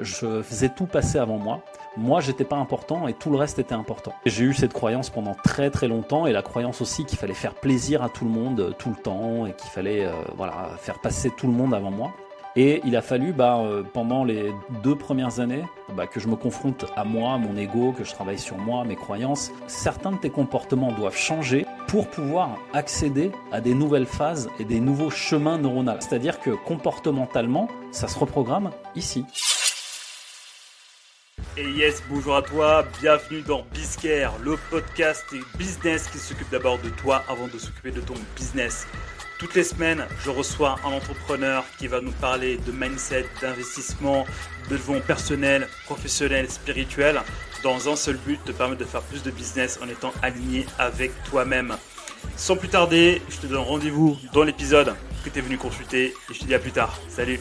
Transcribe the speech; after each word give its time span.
Je 0.00 0.42
faisais 0.42 0.68
tout 0.68 0.86
passer 0.86 1.18
avant 1.18 1.38
moi. 1.38 1.62
Moi, 1.96 2.20
j'étais 2.20 2.44
pas 2.44 2.56
important 2.56 3.08
et 3.08 3.14
tout 3.14 3.30
le 3.30 3.36
reste 3.36 3.58
était 3.58 3.74
important. 3.74 4.12
J'ai 4.24 4.44
eu 4.44 4.54
cette 4.54 4.72
croyance 4.72 5.10
pendant 5.10 5.34
très 5.34 5.70
très 5.70 5.88
longtemps 5.88 6.26
et 6.26 6.32
la 6.32 6.42
croyance 6.42 6.80
aussi 6.80 7.04
qu'il 7.04 7.18
fallait 7.18 7.34
faire 7.34 7.54
plaisir 7.54 8.02
à 8.02 8.08
tout 8.08 8.24
le 8.24 8.30
monde 8.30 8.60
euh, 8.60 8.70
tout 8.70 8.90
le 8.90 8.96
temps 8.96 9.46
et 9.46 9.52
qu'il 9.52 9.70
fallait 9.70 10.04
euh, 10.04 10.12
voilà 10.36 10.70
faire 10.78 11.00
passer 11.00 11.30
tout 11.36 11.48
le 11.48 11.52
monde 11.52 11.74
avant 11.74 11.90
moi. 11.90 12.12
Et 12.56 12.80
il 12.84 12.96
a 12.96 13.02
fallu, 13.02 13.32
bah, 13.32 13.58
euh, 13.60 13.82
pendant 13.82 14.24
les 14.24 14.52
deux 14.82 14.96
premières 14.96 15.38
années, 15.38 15.62
bah, 15.94 16.06
que 16.06 16.18
je 16.18 16.26
me 16.26 16.34
confronte 16.34 16.86
à 16.96 17.04
moi, 17.04 17.38
mon 17.38 17.56
ego, 17.56 17.92
que 17.92 18.04
je 18.04 18.12
travaille 18.12 18.38
sur 18.38 18.58
moi, 18.58 18.84
mes 18.84 18.96
croyances. 18.96 19.52
Certains 19.68 20.12
de 20.12 20.16
tes 20.16 20.30
comportements 20.30 20.92
doivent 20.92 21.16
changer 21.16 21.66
pour 21.86 22.08
pouvoir 22.08 22.56
accéder 22.72 23.30
à 23.52 23.60
des 23.60 23.74
nouvelles 23.74 24.06
phases 24.06 24.48
et 24.58 24.64
des 24.64 24.80
nouveaux 24.80 25.10
chemins 25.10 25.58
neuronaux. 25.58 26.00
C'est-à-dire 26.00 26.40
que 26.40 26.50
comportementalement, 26.50 27.68
ça 27.92 28.08
se 28.08 28.18
reprogramme 28.18 28.70
ici. 28.96 29.24
Et 31.60 31.68
yes, 31.70 32.04
bonjour 32.08 32.36
à 32.36 32.42
toi, 32.42 32.84
bienvenue 33.00 33.40
dans 33.42 33.66
Bizcare, 33.74 34.38
le 34.44 34.56
podcast 34.70 35.24
business 35.58 36.06
qui 36.06 36.18
s'occupe 36.18 36.48
d'abord 36.52 36.78
de 36.78 36.88
toi 36.88 37.24
avant 37.28 37.48
de 37.48 37.58
s'occuper 37.58 37.90
de 37.90 38.00
ton 38.00 38.14
business. 38.36 38.86
Toutes 39.40 39.56
les 39.56 39.64
semaines, 39.64 40.06
je 40.22 40.30
reçois 40.30 40.76
un 40.84 40.92
entrepreneur 40.92 41.64
qui 41.76 41.88
va 41.88 42.00
nous 42.00 42.12
parler 42.12 42.58
de 42.58 42.70
mindset, 42.70 43.26
d'investissement, 43.42 44.24
de 44.70 44.76
développement 44.76 45.04
personnel, 45.04 45.66
professionnel, 45.86 46.48
spirituel, 46.48 47.20
dans 47.64 47.88
un 47.88 47.96
seul 47.96 48.18
but, 48.18 48.38
te 48.44 48.52
permettre 48.52 48.82
de 48.82 48.86
faire 48.86 49.02
plus 49.02 49.24
de 49.24 49.32
business 49.32 49.80
en 49.82 49.88
étant 49.88 50.12
aligné 50.22 50.64
avec 50.78 51.10
toi-même. 51.24 51.74
Sans 52.36 52.54
plus 52.54 52.68
tarder, 52.68 53.20
je 53.30 53.38
te 53.38 53.46
donne 53.48 53.64
rendez-vous 53.64 54.16
dans 54.32 54.44
l'épisode 54.44 54.94
que 55.24 55.30
tu 55.30 55.40
es 55.40 55.42
venu 55.42 55.58
consulter 55.58 56.14
et 56.30 56.34
je 56.34 56.38
te 56.38 56.44
dis 56.44 56.54
à 56.54 56.60
plus 56.60 56.70
tard. 56.70 56.96
Salut 57.08 57.40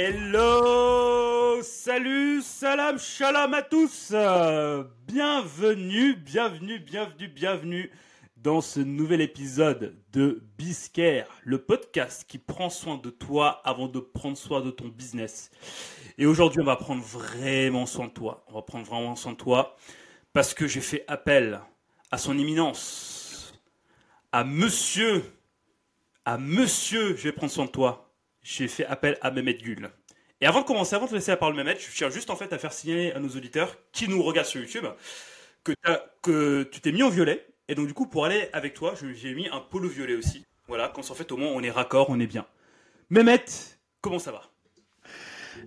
Hello 0.00 1.60
Salut, 1.60 2.40
salam, 2.42 3.00
shalom 3.00 3.52
à 3.52 3.62
tous 3.62 4.12
Bienvenue, 5.08 6.14
bienvenue, 6.14 6.78
bienvenue, 6.78 7.26
bienvenue 7.26 7.90
dans 8.36 8.60
ce 8.60 8.78
nouvel 8.78 9.20
épisode 9.20 9.96
de 10.12 10.40
Biscare, 10.56 11.26
le 11.42 11.58
podcast 11.58 12.24
qui 12.28 12.38
prend 12.38 12.70
soin 12.70 12.98
de 12.98 13.10
toi 13.10 13.60
avant 13.64 13.88
de 13.88 13.98
prendre 13.98 14.36
soin 14.36 14.60
de 14.60 14.70
ton 14.70 14.86
business. 14.86 15.50
Et 16.16 16.26
aujourd'hui, 16.26 16.60
on 16.60 16.66
va 16.66 16.76
prendre 16.76 17.02
vraiment 17.02 17.84
soin 17.84 18.06
de 18.06 18.12
toi. 18.12 18.44
On 18.46 18.54
va 18.54 18.62
prendre 18.62 18.86
vraiment 18.86 19.16
soin 19.16 19.32
de 19.32 19.36
toi 19.36 19.76
parce 20.32 20.54
que 20.54 20.68
j'ai 20.68 20.80
fait 20.80 21.02
appel 21.08 21.60
à 22.12 22.18
son 22.18 22.38
éminence, 22.38 23.52
à 24.30 24.44
monsieur, 24.44 25.24
à 26.24 26.38
monsieur, 26.38 27.16
je 27.16 27.24
vais 27.24 27.32
prendre 27.32 27.50
soin 27.50 27.64
de 27.64 27.72
toi, 27.72 28.07
j'ai 28.42 28.68
fait 28.68 28.86
appel 28.86 29.18
à 29.20 29.30
Mehmet 29.30 29.54
Gul. 29.54 29.90
Et 30.40 30.46
avant 30.46 30.60
de 30.60 30.66
commencer, 30.66 30.94
avant 30.94 31.06
de 31.06 31.12
laisser 31.12 31.30
la 31.30 31.36
parole 31.36 31.54
Mehmet, 31.54 31.76
je 31.78 31.94
tiens 31.94 32.10
juste 32.10 32.30
en 32.30 32.36
fait 32.36 32.52
à 32.52 32.58
faire 32.58 32.72
signaler 32.72 33.12
à 33.12 33.20
nos 33.20 33.28
auditeurs 33.28 33.76
qui 33.92 34.08
nous 34.08 34.22
regardent 34.22 34.46
sur 34.46 34.60
YouTube 34.60 34.86
que, 35.64 35.72
que 36.22 36.62
tu 36.64 36.80
t'es 36.80 36.92
mis 36.92 37.02
en 37.02 37.08
violet. 37.08 37.46
Et 37.68 37.74
donc 37.74 37.86
du 37.86 37.94
coup, 37.94 38.06
pour 38.06 38.24
aller 38.24 38.48
avec 38.52 38.74
toi, 38.74 38.94
j'ai 39.14 39.34
mis 39.34 39.48
un 39.48 39.60
polo 39.60 39.88
violet 39.88 40.14
aussi. 40.14 40.46
Voilà, 40.68 40.88
quand 40.88 41.10
en 41.10 41.14
fait 41.14 41.30
au 41.32 41.36
moins 41.36 41.48
on 41.48 41.62
est 41.62 41.70
raccord, 41.70 42.10
on 42.10 42.20
est 42.20 42.26
bien. 42.26 42.46
Mehmet, 43.10 43.44
comment 44.00 44.18
ça 44.18 44.32
va? 44.32 44.42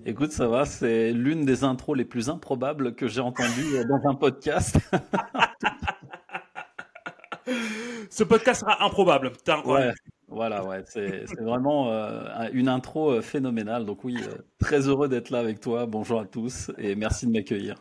Écoute, 0.06 0.32
ça 0.32 0.48
va, 0.48 0.66
c'est 0.66 1.12
l'une 1.12 1.46
des 1.46 1.64
intros 1.64 1.98
les 1.98 2.06
plus 2.06 2.30
improbables 2.30 2.96
que 2.96 3.08
j'ai 3.08 3.22
entendues 3.22 3.84
dans 3.88 4.10
un 4.10 4.16
podcast. 4.16 4.78
Ce 8.10 8.24
podcast 8.24 8.62
sera 8.62 8.84
improbable. 8.84 9.32
Ouais. 9.66 9.92
Voilà, 10.32 10.64
ouais, 10.64 10.82
c'est 10.86 11.26
vraiment 11.42 11.92
euh, 11.92 12.48
une 12.54 12.70
intro 12.70 13.12
euh, 13.12 13.22
phénoménale. 13.22 13.86
Donc 13.86 14.06
oui, 14.06 14.16
euh, 14.18 14.38
très 14.60 14.88
heureux 14.88 15.10
d'être 15.10 15.30
là 15.30 15.40
avec 15.40 15.60
toi. 15.60 15.86
Bonjour 15.86 16.22
à 16.22 16.26
tous 16.26 16.72
et 16.78 16.96
merci 16.96 17.28
de 17.28 17.32
m'accueillir. 17.32 17.76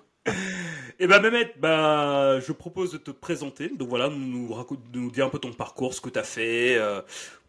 Eh 0.99 1.07
ben 1.07 1.23
Mehmet, 1.23 1.55
bah, 1.59 2.41
je 2.41 2.53
propose 2.53 2.93
de 2.93 2.99
te 2.99 3.13
présenter. 3.13 3.71
Donc 3.71 3.89
voilà, 3.89 4.09
nous, 4.09 4.19
nous, 4.19 4.67
nous 4.93 5.11
dire 5.11 5.27
un 5.27 5.31
peu 5.31 5.39
ton 5.39 5.53
parcours, 5.53 5.95
ce 5.95 6.01
que 6.01 6.11
tu 6.11 6.19
as 6.19 6.25
fait, 6.25 6.79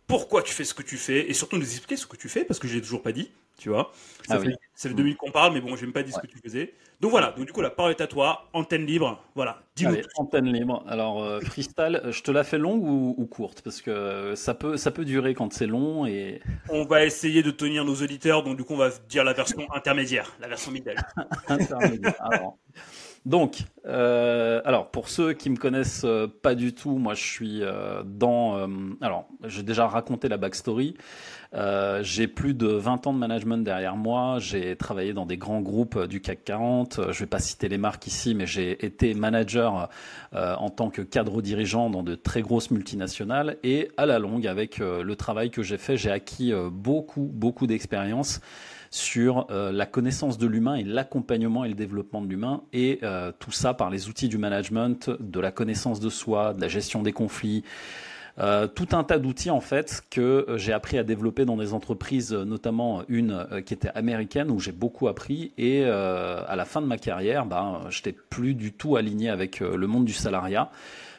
pourquoi 0.08 0.44
tu 0.44 0.54
fais 0.54 0.64
ce 0.64 0.74
que 0.74 0.84
tu 0.84 0.98
fais 0.98 1.30
et 1.30 1.34
surtout 1.34 1.58
nous 1.58 1.64
expliquer 1.64 1.98
ce 1.98 2.06
que 2.06 2.16
tu 2.16 2.30
fais 2.30 2.46
parce 2.46 2.60
que 2.60 2.68
je 2.68 2.76
l'ai 2.76 2.82
toujours 2.82 3.02
pas 3.02 3.12
dit, 3.12 3.32
tu 3.62 3.70
vois. 3.70 3.92
Ça, 4.28 4.36
ah 4.36 4.40
fait, 4.40 4.56
ça 4.74 4.90
fait 4.90 4.96
deux 4.96 5.04
minutes 5.04 5.20
qu'on 5.20 5.30
parle, 5.30 5.54
mais 5.54 5.62
bon, 5.62 5.76
j'ai 5.76 5.86
même 5.86 5.94
pas 5.94 6.02
dit 6.02 6.12
ce 6.12 6.20
que 6.20 6.26
tu 6.26 6.40
faisais. 6.44 6.74
Donc 7.00 7.12
voilà, 7.12 7.32
donc 7.32 7.46
du 7.46 7.52
coup 7.52 7.62
la 7.62 7.70
parole 7.70 7.92
est 7.92 8.02
à 8.02 8.08
toi, 8.08 8.50
antenne 8.54 8.88
libre, 8.88 9.24
voilà. 9.36 9.62
Dis-nous. 9.76 9.98
Antenne 10.16 10.52
libre. 10.52 10.84
Alors 10.88 11.24
euh, 11.24 11.40
freestyle, 11.40 12.02
je 12.10 12.22
te 12.24 12.32
la 12.32 12.44
fais 12.44 12.58
longue 12.58 12.84
ou, 12.84 13.26
courte? 13.28 13.62
Parce 13.62 13.82
que 13.82 14.34
ça 14.36 14.56
peut 14.56 14.78
ça 14.78 14.90
peut 14.90 15.06
durer 15.06 15.36
quand 15.36 15.54
c'est 15.54 15.68
long 15.68 16.08
et. 16.08 16.42
On 16.70 16.86
va 16.86 17.06
essayer 17.06 17.44
de 17.44 17.52
tenir 17.52 17.86
nos 17.86 17.96
auditeurs, 17.96 18.42
donc 18.42 18.58
du 18.58 18.64
coup 18.64 18.74
on 18.74 18.78
va 18.78 18.90
dire 19.08 19.24
la 19.24 19.34
version 19.34 19.72
intermédiaire, 19.74 20.36
la 20.40 20.48
version 20.48 20.72
middle. 20.72 20.96
intermédiaire. 21.48 22.16
Alors. 22.20 22.58
Donc, 23.26 23.60
euh, 23.86 24.62
alors 24.66 24.90
pour 24.90 25.08
ceux 25.08 25.34
qui 25.34 25.52
me 25.52 25.56
connaissent 25.56 26.06
euh, 26.06 26.28
pas 26.28 26.56
du 26.56 26.74
tout, 26.74 26.98
moi 26.98 27.14
je 27.14 27.24
suis 27.24 27.60
euh, 27.62 28.02
dans. 28.04 28.68
alors, 29.02 29.28
j'ai 29.44 29.64
déjà 29.64 29.88
raconté 29.88 30.28
la 30.28 30.38
backstory. 30.38 30.96
J'ai 31.54 32.28
plus 32.28 32.54
de 32.54 32.68
20 32.68 33.08
ans 33.08 33.14
de 33.14 33.18
management 33.18 33.64
derrière 33.64 33.96
moi. 33.96 34.38
J'ai 34.40 34.76
travaillé 34.76 35.14
dans 35.14 35.26
des 35.26 35.38
grands 35.38 35.62
groupes 35.62 36.00
du 36.06 36.22
CAC 36.22 36.44
40. 36.46 37.12
Je 37.12 37.20
vais 37.20 37.26
pas 37.26 37.40
citer 37.40 37.68
les 37.68 37.78
marques 37.78 38.08
ici, 38.08 38.34
mais 38.34 38.46
j'ai 38.46 38.86
été 38.86 39.14
manager 39.14 39.90
en 40.34 40.70
tant 40.70 40.90
que 40.90 41.02
cadre 41.02 41.42
dirigeant 41.42 41.90
dans 41.90 42.04
de 42.04 42.16
très 42.16 42.42
grosses 42.42 42.72
multinationales. 42.72 43.58
Et 43.64 43.90
à 43.98 44.06
la 44.06 44.20
longue, 44.20 44.48
avec 44.48 44.78
le 44.78 45.16
travail 45.16 45.52
que 45.52 45.62
j'ai 45.64 45.78
fait, 45.78 45.98
j'ai 45.98 46.12
acquis 46.12 46.54
beaucoup, 46.72 47.30
beaucoup 47.34 47.68
d'expérience 47.68 48.42
sur 48.92 49.48
euh, 49.50 49.72
la 49.72 49.86
connaissance 49.86 50.38
de 50.38 50.46
l'humain 50.46 50.76
et 50.76 50.84
l'accompagnement 50.84 51.64
et 51.64 51.70
le 51.70 51.76
développement 51.76 52.22
de 52.22 52.28
l'humain, 52.28 52.62
et 52.74 53.00
euh, 53.04 53.32
tout 53.40 53.52
ça 53.52 53.74
par 53.74 53.90
les 53.90 54.10
outils 54.10 54.28
du 54.28 54.38
management, 54.38 55.10
de 55.20 55.40
la 55.40 55.52
connaissance 55.52 56.02
de 56.02 56.10
soi, 56.10 56.54
de 56.54 56.62
la 56.62 56.68
gestion 56.68 57.02
des 57.02 57.14
conflits. 57.14 57.64
Euh, 58.40 58.68
tout 58.68 58.88
un 58.94 59.04
tas 59.04 59.20
d'outils 59.20 59.52
en 59.52 59.62
fait 59.62 60.04
que 60.10 60.46
j'ai 60.56 60.74
appris 60.74 60.98
à 60.98 61.04
développer 61.04 61.46
dans 61.46 61.58
des 61.58 61.74
entreprises, 61.74 62.34
notamment 62.34 63.04
une 63.08 63.46
qui 63.66 63.74
était 63.74 63.90
américaine 63.90 64.50
où 64.52 64.60
j'ai 64.60 64.72
beaucoup 64.72 65.08
appris. 65.08 65.54
Et 65.58 65.84
à 65.84 66.56
la 66.56 66.66
fin 66.66 66.82
de 66.82 66.88
ma 66.88 66.98
carrière, 66.98 67.46
ben, 67.46 67.82
j'étais 67.90 68.14
plus 68.14 68.54
du 68.54 68.74
tout 68.74 68.96
aligné 68.96 69.30
avec 69.30 69.60
le 69.60 69.88
monde 69.88 70.06
du 70.06 70.14
salariat 70.14 70.70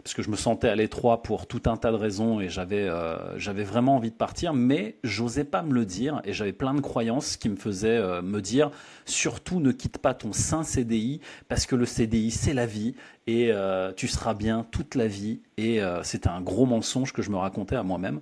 parce 0.02 0.14
que 0.14 0.22
je 0.22 0.30
me 0.30 0.36
sentais 0.36 0.68
à 0.68 0.74
l'étroit 0.74 1.22
pour 1.22 1.46
tout 1.46 1.62
un 1.66 1.76
tas 1.76 1.92
de 1.92 1.96
raisons 1.96 2.40
et 2.40 2.48
j'avais 2.48 2.88
euh, 2.88 3.38
j'avais 3.38 3.62
vraiment 3.62 3.96
envie 3.96 4.10
de 4.10 4.16
partir, 4.16 4.52
mais 4.52 4.96
j'osais 5.04 5.44
pas 5.44 5.62
me 5.62 5.72
le 5.72 5.84
dire 5.84 6.20
et 6.24 6.32
j'avais 6.32 6.52
plein 6.52 6.74
de 6.74 6.80
croyances 6.80 7.36
qui 7.36 7.48
me 7.48 7.56
faisaient 7.56 7.88
euh, 7.88 8.22
me 8.22 8.40
dire 8.40 8.70
surtout 9.04 9.60
ne 9.60 9.70
quitte 9.70 9.98
pas 9.98 10.14
ton 10.14 10.32
sein 10.32 10.64
CDI 10.64 11.20
parce 11.48 11.66
que 11.66 11.76
le 11.76 11.86
CDI 11.86 12.30
c'est 12.30 12.54
la 12.54 12.66
vie 12.66 12.94
et 13.26 13.52
euh, 13.52 13.92
tu 13.92 14.08
seras 14.08 14.34
bien 14.34 14.66
toute 14.70 14.96
la 14.96 15.06
vie 15.06 15.40
et 15.56 15.80
c'était 16.02 16.28
un 16.28 16.40
gros 16.40 16.66
mensonge 16.66 17.12
que 17.12 17.22
je 17.22 17.30
me 17.30 17.36
racontais 17.36 17.76
à 17.76 17.84
moi-même 17.84 18.20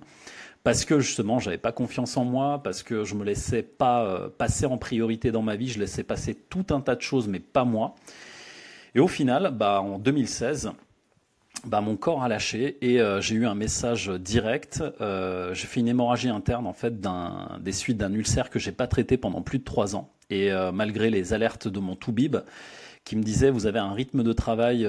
parce 0.63 0.85
que 0.85 0.99
justement 0.99 1.39
j'avais 1.39 1.57
pas 1.57 1.71
confiance 1.71 2.17
en 2.17 2.23
moi, 2.23 2.61
parce 2.63 2.83
que 2.83 3.03
je 3.03 3.15
me 3.15 3.23
laissais 3.23 3.63
pas 3.63 4.29
passer 4.37 4.67
en 4.67 4.77
priorité 4.77 5.31
dans 5.31 5.41
ma 5.41 5.55
vie, 5.55 5.67
je 5.69 5.79
laissais 5.79 6.03
passer 6.03 6.35
tout 6.35 6.67
un 6.69 6.81
tas 6.81 6.95
de 6.95 7.01
choses 7.01 7.27
mais 7.27 7.39
pas 7.39 7.63
moi. 7.63 7.95
Et 8.93 8.99
au 8.99 9.07
final, 9.07 9.51
bah 9.55 9.81
en 9.81 9.97
2016 9.97 10.71
bah, 11.65 11.81
mon 11.81 11.95
corps 11.95 12.23
a 12.23 12.27
lâché 12.27 12.77
et 12.81 12.99
euh, 12.99 13.21
j'ai 13.21 13.35
eu 13.35 13.45
un 13.45 13.55
message 13.55 14.09
direct. 14.09 14.83
Euh, 14.99 15.53
j'ai 15.53 15.67
fait 15.67 15.79
une 15.79 15.87
hémorragie 15.87 16.29
interne 16.29 16.65
en 16.65 16.73
fait 16.73 16.99
d'un, 16.99 17.59
des 17.61 17.71
suites 17.71 17.97
d'un 17.97 18.13
ulcère 18.13 18.49
que 18.49 18.59
j'ai 18.59 18.71
pas 18.71 18.87
traité 18.87 19.17
pendant 19.17 19.41
plus 19.41 19.59
de 19.59 19.63
trois 19.63 19.95
ans. 19.95 20.11
Et 20.29 20.51
euh, 20.51 20.71
malgré 20.71 21.09
les 21.09 21.33
alertes 21.33 21.67
de 21.67 21.79
mon 21.79 21.95
toubib 21.95 22.37
qui 23.03 23.15
me 23.15 23.23
disait 23.23 23.51
vous 23.51 23.67
avez 23.67 23.79
un 23.79 23.93
rythme 23.93 24.23
de 24.23 24.33
travail 24.33 24.87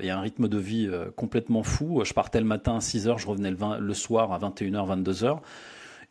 et 0.00 0.10
un 0.10 0.20
rythme 0.20 0.48
de 0.48 0.58
vie 0.58 0.88
complètement 1.16 1.64
fou. 1.64 2.02
Je 2.04 2.12
partais 2.12 2.38
le 2.38 2.46
matin 2.46 2.76
à 2.76 2.80
6 2.80 3.08
heures, 3.08 3.18
je 3.18 3.26
revenais 3.26 3.50
le, 3.50 3.56
le 3.80 3.94
soir 3.94 4.32
à 4.32 4.38
21h, 4.38 5.02
22h. 5.02 5.40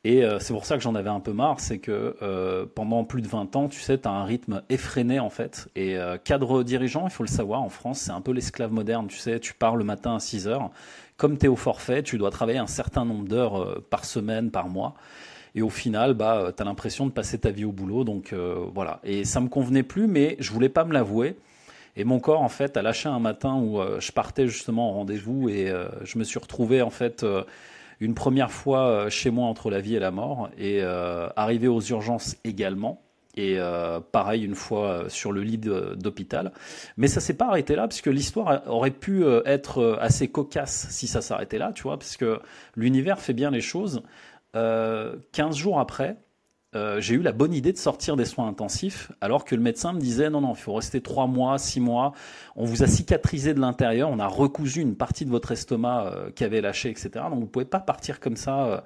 Et 0.05 0.23
euh, 0.23 0.39
c'est 0.39 0.53
pour 0.53 0.65
ça 0.65 0.77
que 0.77 0.83
j'en 0.83 0.95
avais 0.95 1.09
un 1.09 1.19
peu 1.19 1.33
marre, 1.33 1.59
c'est 1.59 1.79
que 1.79 2.15
euh, 2.21 2.65
pendant 2.73 3.03
plus 3.03 3.21
de 3.21 3.27
20 3.27 3.55
ans, 3.57 3.67
tu 3.67 3.81
sais, 3.81 3.97
tu 3.97 4.07
as 4.07 4.11
un 4.11 4.23
rythme 4.23 4.63
effréné 4.69 5.19
en 5.19 5.29
fait. 5.29 5.67
Et 5.75 5.97
euh, 5.97 6.17
cadre 6.17 6.63
dirigeant, 6.63 7.03
il 7.05 7.09
faut 7.09 7.23
le 7.23 7.29
savoir, 7.29 7.61
en 7.61 7.69
France, 7.69 7.99
c'est 7.99 8.11
un 8.11 8.21
peu 8.21 8.31
l'esclave 8.31 8.71
moderne, 8.71 9.07
tu 9.07 9.17
sais, 9.17 9.41
tu 9.41 9.53
pars 9.53 9.75
le 9.75 9.83
matin 9.83 10.15
à 10.15 10.19
6 10.19 10.47
heures. 10.47 10.71
Comme 11.17 11.37
tu 11.37 11.47
es 11.47 11.49
au 11.49 11.57
forfait, 11.57 12.01
tu 12.01 12.17
dois 12.17 12.31
travailler 12.31 12.59
un 12.59 12.67
certain 12.67 13.03
nombre 13.03 13.27
d'heures 13.27 13.83
par 13.89 14.05
semaine, 14.05 14.51
par 14.51 14.69
mois. 14.69 14.93
Et 15.53 15.61
au 15.61 15.69
final, 15.69 16.13
bah, 16.13 16.53
tu 16.55 16.61
as 16.63 16.65
l'impression 16.65 17.05
de 17.05 17.11
passer 17.11 17.37
ta 17.39 17.51
vie 17.51 17.65
au 17.65 17.73
boulot. 17.73 18.05
Donc 18.05 18.33
voilà. 18.73 19.01
Et 19.03 19.25
ça 19.25 19.41
me 19.41 19.49
convenait 19.49 19.83
plus, 19.83 20.07
mais 20.07 20.37
je 20.39 20.53
voulais 20.53 20.69
pas 20.69 20.85
me 20.85 20.93
l'avouer. 20.93 21.35
Et 21.97 22.05
mon 22.05 22.21
corps, 22.21 22.41
en 22.41 22.47
fait, 22.47 22.77
a 22.77 22.81
lâché 22.81 23.09
un 23.09 23.19
matin 23.19 23.55
où 23.55 23.81
je 23.99 24.13
partais 24.13 24.47
justement 24.47 24.91
en 24.91 24.93
rendez-vous 24.93 25.49
et 25.49 25.73
je 26.03 26.17
me 26.17 26.23
suis 26.23 26.39
retrouvé, 26.39 26.81
en 26.81 26.89
fait, 26.89 27.25
une 27.99 28.13
première 28.13 28.51
fois 28.51 28.87
euh, 28.87 29.09
chez 29.09 29.29
moi 29.29 29.47
entre 29.47 29.69
la 29.69 29.81
vie 29.81 29.95
et 29.95 29.99
la 29.99 30.11
mort 30.11 30.49
et 30.57 30.79
euh, 30.81 31.27
arrivé 31.35 31.67
aux 31.67 31.81
urgences 31.81 32.35
également. 32.43 33.01
Et 33.35 33.55
euh, 33.57 33.99
pareil 33.99 34.43
une 34.43 34.55
fois 34.55 35.05
sur 35.07 35.31
le 35.31 35.43
lit 35.43 35.57
d'hôpital. 35.59 36.51
Mais 36.97 37.07
ça 37.07 37.21
s'est 37.21 37.35
pas 37.35 37.47
arrêté 37.47 37.75
là, 37.75 37.87
puisque 37.87 38.07
l'histoire 38.07 38.63
aurait 38.67 38.91
pu 38.91 39.23
être 39.45 39.97
assez 40.01 40.27
cocasse 40.27 40.87
si 40.89 41.07
ça 41.07 41.21
s'arrêtait 41.21 41.59
là, 41.59 41.71
tu 41.73 41.83
vois, 41.83 41.97
parce 41.97 42.17
que 42.17 42.41
l'univers 42.75 43.19
fait 43.19 43.33
bien 43.33 43.51
les 43.51 43.61
choses. 43.61 44.01
Euh, 44.55 45.15
15 45.33 45.55
jours 45.55 45.79
après, 45.79 46.17
euh, 46.75 47.01
j'ai 47.01 47.15
eu 47.15 47.21
la 47.21 47.31
bonne 47.31 47.53
idée 47.53 47.71
de 47.71 47.77
sortir 47.77 48.15
des 48.15 48.25
soins 48.25 48.47
intensifs, 48.47 49.11
alors 49.21 49.43
que 49.43 49.55
le 49.55 49.61
médecin 49.61 49.91
me 49.93 49.99
disait 49.99 50.29
non, 50.29 50.41
non, 50.41 50.53
il 50.53 50.59
faut 50.59 50.73
rester 50.73 51.01
trois 51.01 51.25
mois, 51.25 51.57
six 51.57 51.79
mois. 51.79 52.13
On 52.55 52.65
vous 52.65 52.83
a 52.83 52.87
cicatrisé 52.87 53.55
de 53.55 53.59
l'intérieur, 53.59 54.09
on 54.09 54.19
a 54.19 54.27
recousu 54.27 54.81
une 54.81 54.95
partie 54.95 55.25
de 55.25 55.31
votre 55.31 55.51
estomac 55.51 56.05
euh, 56.05 56.31
qui 56.31 56.43
avait 56.43 56.61
lâché, 56.61 56.89
etc. 56.89 57.09
Donc 57.31 57.39
vous 57.39 57.47
pouvez 57.47 57.65
pas 57.65 57.79
partir 57.79 58.19
comme 58.19 58.35
ça. 58.35 58.65
Euh. 58.65 58.81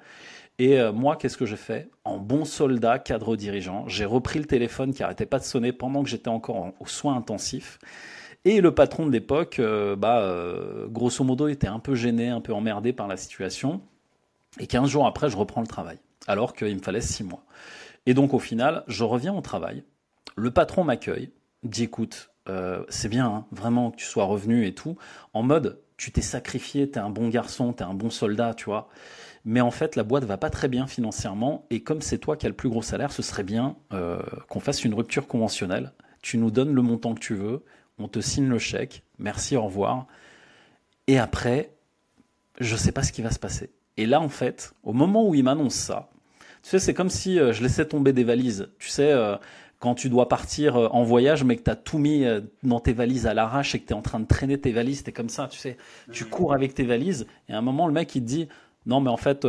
Et 0.58 0.78
moi, 0.92 1.16
qu'est-ce 1.16 1.36
que 1.36 1.46
j'ai 1.46 1.56
fait 1.56 1.90
En 2.04 2.18
bon 2.18 2.44
soldat, 2.44 3.00
cadre 3.00 3.34
dirigeant, 3.34 3.88
j'ai 3.88 4.04
repris 4.04 4.38
le 4.38 4.44
téléphone 4.44 4.94
qui 4.94 5.02
arrêtait 5.02 5.26
pas 5.26 5.40
de 5.40 5.44
sonner 5.44 5.72
pendant 5.72 6.04
que 6.04 6.08
j'étais 6.08 6.28
encore 6.28 6.70
aux 6.78 6.86
soins 6.86 7.16
intensifs. 7.16 7.80
Et 8.44 8.60
le 8.60 8.72
patron 8.72 9.04
de 9.04 9.10
l'époque, 9.10 9.60
bah, 9.98 10.24
grosso 10.90 11.24
modo, 11.24 11.48
était 11.48 11.66
un 11.66 11.80
peu 11.80 11.96
gêné, 11.96 12.28
un 12.28 12.40
peu 12.40 12.52
emmerdé 12.52 12.92
par 12.92 13.08
la 13.08 13.16
situation. 13.16 13.80
Et 14.60 14.68
15 14.68 14.88
jours 14.88 15.08
après, 15.08 15.28
je 15.28 15.36
reprends 15.36 15.60
le 15.60 15.66
travail, 15.66 15.98
alors 16.26 16.54
qu'il 16.54 16.74
me 16.74 16.82
fallait 16.82 17.00
6 17.00 17.24
mois. 17.24 17.44
Et 18.06 18.14
donc 18.14 18.34
au 18.34 18.38
final, 18.38 18.84
je 18.86 19.04
reviens 19.04 19.34
au 19.34 19.40
travail, 19.40 19.84
le 20.36 20.50
patron 20.50 20.84
m'accueille, 20.84 21.32
dit 21.62 21.84
écoute, 21.84 22.30
euh, 22.48 22.84
c'est 22.88 23.08
bien, 23.08 23.26
hein, 23.26 23.46
vraiment 23.50 23.90
que 23.90 23.96
tu 23.96 24.04
sois 24.04 24.24
revenu 24.24 24.66
et 24.66 24.74
tout, 24.74 24.96
en 25.32 25.42
mode 25.42 25.80
tu 25.96 26.10
t'es 26.10 26.22
sacrifié, 26.22 26.90
t'es 26.90 27.00
un 27.00 27.10
bon 27.10 27.28
garçon, 27.28 27.72
t'es 27.72 27.84
un 27.84 27.94
bon 27.94 28.10
soldat, 28.10 28.54
tu 28.54 28.64
vois. 28.64 28.88
Mais 29.44 29.60
en 29.60 29.70
fait, 29.70 29.96
la 29.96 30.02
boîte 30.02 30.24
va 30.24 30.38
pas 30.38 30.50
très 30.50 30.68
bien 30.68 30.86
financièrement, 30.86 31.66
et 31.70 31.82
comme 31.82 32.02
c'est 32.02 32.18
toi 32.18 32.36
qui 32.36 32.46
as 32.46 32.48
le 32.48 32.54
plus 32.54 32.68
gros 32.68 32.82
salaire, 32.82 33.12
ce 33.12 33.22
serait 33.22 33.44
bien 33.44 33.76
euh, 33.92 34.20
qu'on 34.48 34.60
fasse 34.60 34.84
une 34.84 34.94
rupture 34.94 35.28
conventionnelle. 35.28 35.92
Tu 36.22 36.38
nous 36.38 36.50
donnes 36.50 36.72
le 36.72 36.82
montant 36.82 37.14
que 37.14 37.20
tu 37.20 37.34
veux, 37.34 37.64
on 37.98 38.08
te 38.08 38.20
signe 38.20 38.48
le 38.48 38.58
chèque, 38.58 39.04
merci, 39.18 39.56
au 39.56 39.64
revoir. 39.64 40.06
Et 41.06 41.18
après, 41.18 41.70
je 42.58 42.76
sais 42.76 42.92
pas 42.92 43.02
ce 43.02 43.12
qui 43.12 43.22
va 43.22 43.30
se 43.30 43.38
passer. 43.38 43.70
Et 43.96 44.06
là, 44.06 44.20
en 44.20 44.28
fait, 44.28 44.74
au 44.82 44.92
moment 44.92 45.28
où 45.28 45.34
il 45.34 45.44
m'annonce 45.44 45.74
ça, 45.74 46.08
tu 46.62 46.70
sais, 46.70 46.78
c'est 46.78 46.94
comme 46.94 47.10
si 47.10 47.38
euh, 47.38 47.52
je 47.52 47.62
laissais 47.62 47.86
tomber 47.86 48.12
des 48.14 48.24
valises. 48.24 48.70
Tu 48.78 48.88
sais, 48.88 49.12
euh, 49.12 49.36
quand 49.80 49.94
tu 49.94 50.08
dois 50.08 50.30
partir 50.30 50.76
euh, 50.76 50.88
en 50.88 51.02
voyage, 51.02 51.44
mais 51.44 51.56
que 51.56 51.62
tu 51.62 51.70
as 51.70 51.76
tout 51.76 51.98
mis 51.98 52.24
dans 52.62 52.80
tes 52.80 52.94
valises 52.94 53.26
à 53.26 53.34
l'arrache 53.34 53.74
et 53.74 53.80
que 53.80 53.86
tu 53.86 53.92
es 53.92 53.96
en 53.96 54.02
train 54.02 54.18
de 54.18 54.26
traîner 54.26 54.58
tes 54.58 54.72
valises, 54.72 55.04
tu 55.04 55.10
es 55.10 55.12
comme 55.12 55.28
ça, 55.28 55.46
tu 55.46 55.58
sais. 55.58 55.76
Tu 56.10 56.24
cours 56.24 56.54
avec 56.54 56.74
tes 56.74 56.84
valises 56.84 57.26
et 57.48 57.52
à 57.52 57.58
un 57.58 57.60
moment, 57.60 57.86
le 57.86 57.92
mec, 57.92 58.14
il 58.14 58.22
te 58.22 58.26
dit 58.26 58.48
Non, 58.86 59.00
mais 59.00 59.10
en 59.10 59.18
fait, 59.18 59.46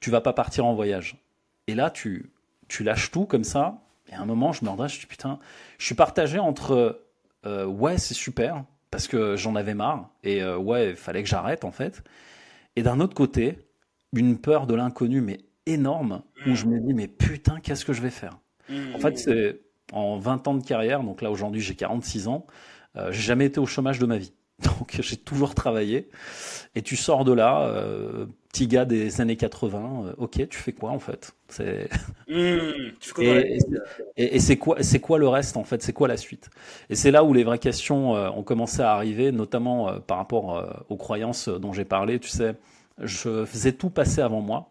tu 0.00 0.10
vas 0.10 0.22
pas 0.22 0.32
partir 0.32 0.64
en 0.64 0.74
voyage. 0.74 1.22
Et 1.66 1.74
là, 1.74 1.90
tu, 1.90 2.30
tu 2.66 2.82
lâches 2.82 3.10
tout 3.10 3.26
comme 3.26 3.44
ça. 3.44 3.82
Et 4.10 4.14
à 4.14 4.20
un 4.20 4.26
moment, 4.26 4.52
je 4.52 4.64
me 4.64 4.70
redresse, 4.70 4.94
je 4.94 5.00
dis 5.00 5.06
Putain, 5.06 5.38
je 5.78 5.84
suis 5.84 5.94
partagé 5.94 6.38
entre 6.38 7.00
Ouais, 7.44 7.98
c'est 7.98 8.14
super, 8.14 8.64
parce 8.90 9.06
que 9.06 9.36
j'en 9.36 9.54
avais 9.54 9.74
marre, 9.74 10.08
et 10.22 10.42
ouais, 10.42 10.90
il 10.90 10.96
fallait 10.96 11.22
que 11.22 11.28
j'arrête, 11.28 11.64
en 11.64 11.72
fait. 11.72 12.02
Et 12.76 12.82
d'un 12.82 13.00
autre 13.00 13.14
côté, 13.14 13.58
une 14.14 14.38
peur 14.38 14.66
de 14.66 14.74
l'inconnu, 14.74 15.20
mais 15.20 15.40
énorme, 15.66 16.22
où 16.46 16.50
mm. 16.50 16.54
je 16.54 16.66
me 16.66 16.80
dis, 16.80 16.94
mais 16.94 17.08
putain, 17.08 17.60
qu'est-ce 17.60 17.84
que 17.84 17.92
je 17.92 18.02
vais 18.02 18.10
faire? 18.10 18.38
En 18.94 18.98
fait, 18.98 19.12
mm. 19.12 19.16
c'est 19.16 19.60
en 19.92 20.18
20 20.18 20.48
ans 20.48 20.54
de 20.54 20.64
carrière, 20.64 21.02
donc 21.02 21.22
là 21.22 21.30
aujourd'hui 21.30 21.60
j'ai 21.60 21.74
46 21.74 22.28
ans, 22.28 22.46
euh, 22.96 23.12
j'ai 23.12 23.22
jamais 23.22 23.46
été 23.46 23.60
au 23.60 23.66
chômage 23.66 23.98
de 23.98 24.06
ma 24.06 24.18
vie. 24.18 24.32
Donc 24.62 25.00
j'ai 25.00 25.16
toujours 25.16 25.52
travaillé. 25.54 26.08
Et 26.76 26.82
tu 26.82 26.94
sors 26.94 27.24
de 27.24 27.32
là, 27.32 27.66
euh, 27.66 28.26
petit 28.52 28.68
gars 28.68 28.84
des 28.84 29.20
années 29.20 29.36
80, 29.36 30.04
euh, 30.06 30.12
ok, 30.16 30.48
tu 30.48 30.58
fais 30.58 30.72
quoi 30.72 30.90
en 30.90 31.00
fait? 31.00 31.34
C'est 31.48 31.88
mm. 32.28 32.92
et, 34.16 34.38
c'est 34.38 34.56
quoi, 34.56 34.76
c'est 34.80 35.00
quoi 35.00 35.18
le 35.18 35.26
reste 35.26 35.56
en 35.56 35.64
fait? 35.64 35.82
C'est 35.82 35.92
quoi 35.92 36.06
la 36.06 36.16
suite? 36.16 36.50
Et 36.88 36.94
c'est 36.94 37.10
là 37.10 37.24
où 37.24 37.34
les 37.34 37.42
vraies 37.42 37.58
questions 37.58 38.12
ont 38.12 38.42
commencé 38.44 38.80
à 38.80 38.92
arriver, 38.92 39.32
notamment 39.32 39.98
par 39.98 40.18
rapport 40.18 40.84
aux 40.88 40.96
croyances 40.96 41.48
dont 41.48 41.72
j'ai 41.72 41.84
parlé. 41.84 42.20
Tu 42.20 42.28
sais, 42.28 42.54
je 43.02 43.44
faisais 43.44 43.72
tout 43.72 43.90
passer 43.90 44.20
avant 44.20 44.40
moi 44.40 44.70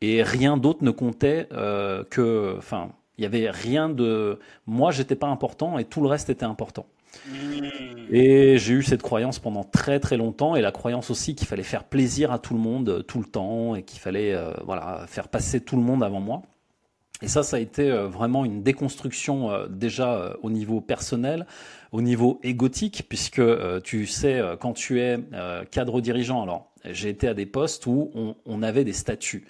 et 0.00 0.22
rien 0.22 0.56
d'autre 0.56 0.84
ne 0.84 0.90
comptait 0.90 1.48
euh, 1.52 2.04
que, 2.04 2.54
enfin, 2.58 2.90
il 3.18 3.22
y 3.22 3.26
avait 3.26 3.50
rien 3.50 3.88
de, 3.88 4.38
moi 4.66 4.90
j'étais 4.90 5.16
pas 5.16 5.28
important 5.28 5.78
et 5.78 5.84
tout 5.84 6.00
le 6.00 6.08
reste 6.08 6.30
était 6.30 6.44
important. 6.44 6.86
Hmm. 7.28 7.64
Et 8.10 8.58
j'ai 8.58 8.74
eu 8.74 8.82
cette 8.82 9.02
croyance 9.02 9.38
pendant 9.38 9.64
très 9.64 10.00
très 10.00 10.16
longtemps 10.16 10.54
et 10.54 10.60
la 10.60 10.70
croyance 10.70 11.10
aussi 11.10 11.34
qu'il 11.34 11.46
fallait 11.46 11.62
faire 11.62 11.84
plaisir 11.84 12.30
à 12.30 12.38
tout 12.38 12.52
le 12.52 12.60
monde 12.60 12.88
euh, 12.88 13.02
tout 13.02 13.20
le 13.20 13.24
temps 13.24 13.74
et 13.74 13.82
qu'il 13.82 14.00
fallait 14.00 14.34
euh, 14.34 14.52
voilà 14.64 15.06
faire 15.06 15.28
passer 15.28 15.60
tout 15.60 15.76
le 15.76 15.82
monde 15.82 16.02
avant 16.02 16.20
moi. 16.20 16.42
Et 17.22 17.28
ça, 17.28 17.42
ça 17.42 17.56
a 17.56 17.60
été 17.60 17.90
vraiment 17.90 18.44
une 18.44 18.62
déconstruction 18.62 19.66
déjà 19.70 20.36
au 20.42 20.50
niveau 20.50 20.82
personnel, 20.82 21.46
au 21.92 22.02
niveau 22.02 22.40
égotique, 22.42 23.04
puisque 23.08 23.42
tu 23.82 24.06
sais, 24.06 24.40
quand 24.60 24.72
tu 24.72 25.00
es 25.00 25.18
cadre 25.70 26.00
dirigeant, 26.00 26.42
alors 26.42 26.72
j'ai 26.92 27.08
été 27.08 27.28
à 27.28 27.34
des 27.34 27.46
postes 27.46 27.86
où 27.86 28.10
on, 28.44 28.62
avait 28.62 28.84
des 28.84 28.92
statuts. 28.92 29.46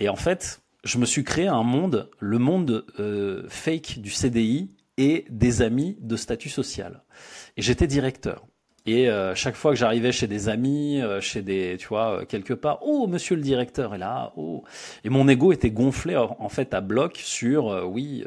Et 0.00 0.08
en 0.08 0.16
fait, 0.16 0.60
je 0.84 0.98
me 0.98 1.06
suis 1.06 1.24
créé 1.24 1.46
un 1.46 1.62
monde, 1.62 2.10
le 2.18 2.38
monde 2.38 2.84
euh, 2.98 3.44
fake 3.48 3.98
du 3.98 4.10
CDI 4.10 4.70
et 4.96 5.24
des 5.30 5.62
amis 5.62 5.96
de 6.00 6.16
statut 6.16 6.48
social. 6.48 7.02
Et 7.56 7.62
j'étais 7.62 7.86
directeur. 7.86 8.46
Et 8.86 9.08
euh, 9.08 9.34
chaque 9.34 9.54
fois 9.54 9.72
que 9.72 9.78
j'arrivais 9.78 10.12
chez 10.12 10.26
des 10.26 10.50
amis, 10.50 11.00
euh, 11.00 11.20
chez 11.20 11.40
des, 11.40 11.76
tu 11.78 11.88
vois, 11.88 12.26
quelque 12.26 12.52
part, 12.52 12.80
oh, 12.82 13.06
monsieur 13.06 13.34
le 13.34 13.42
directeur 13.42 13.94
est 13.94 13.98
là, 13.98 14.32
oh. 14.36 14.62
Et 15.04 15.08
mon 15.08 15.26
ego 15.26 15.52
était 15.52 15.70
gonflé 15.70 16.16
en 16.16 16.48
fait 16.50 16.74
à 16.74 16.82
bloc 16.82 17.16
sur, 17.16 17.88
oui, 17.90 18.24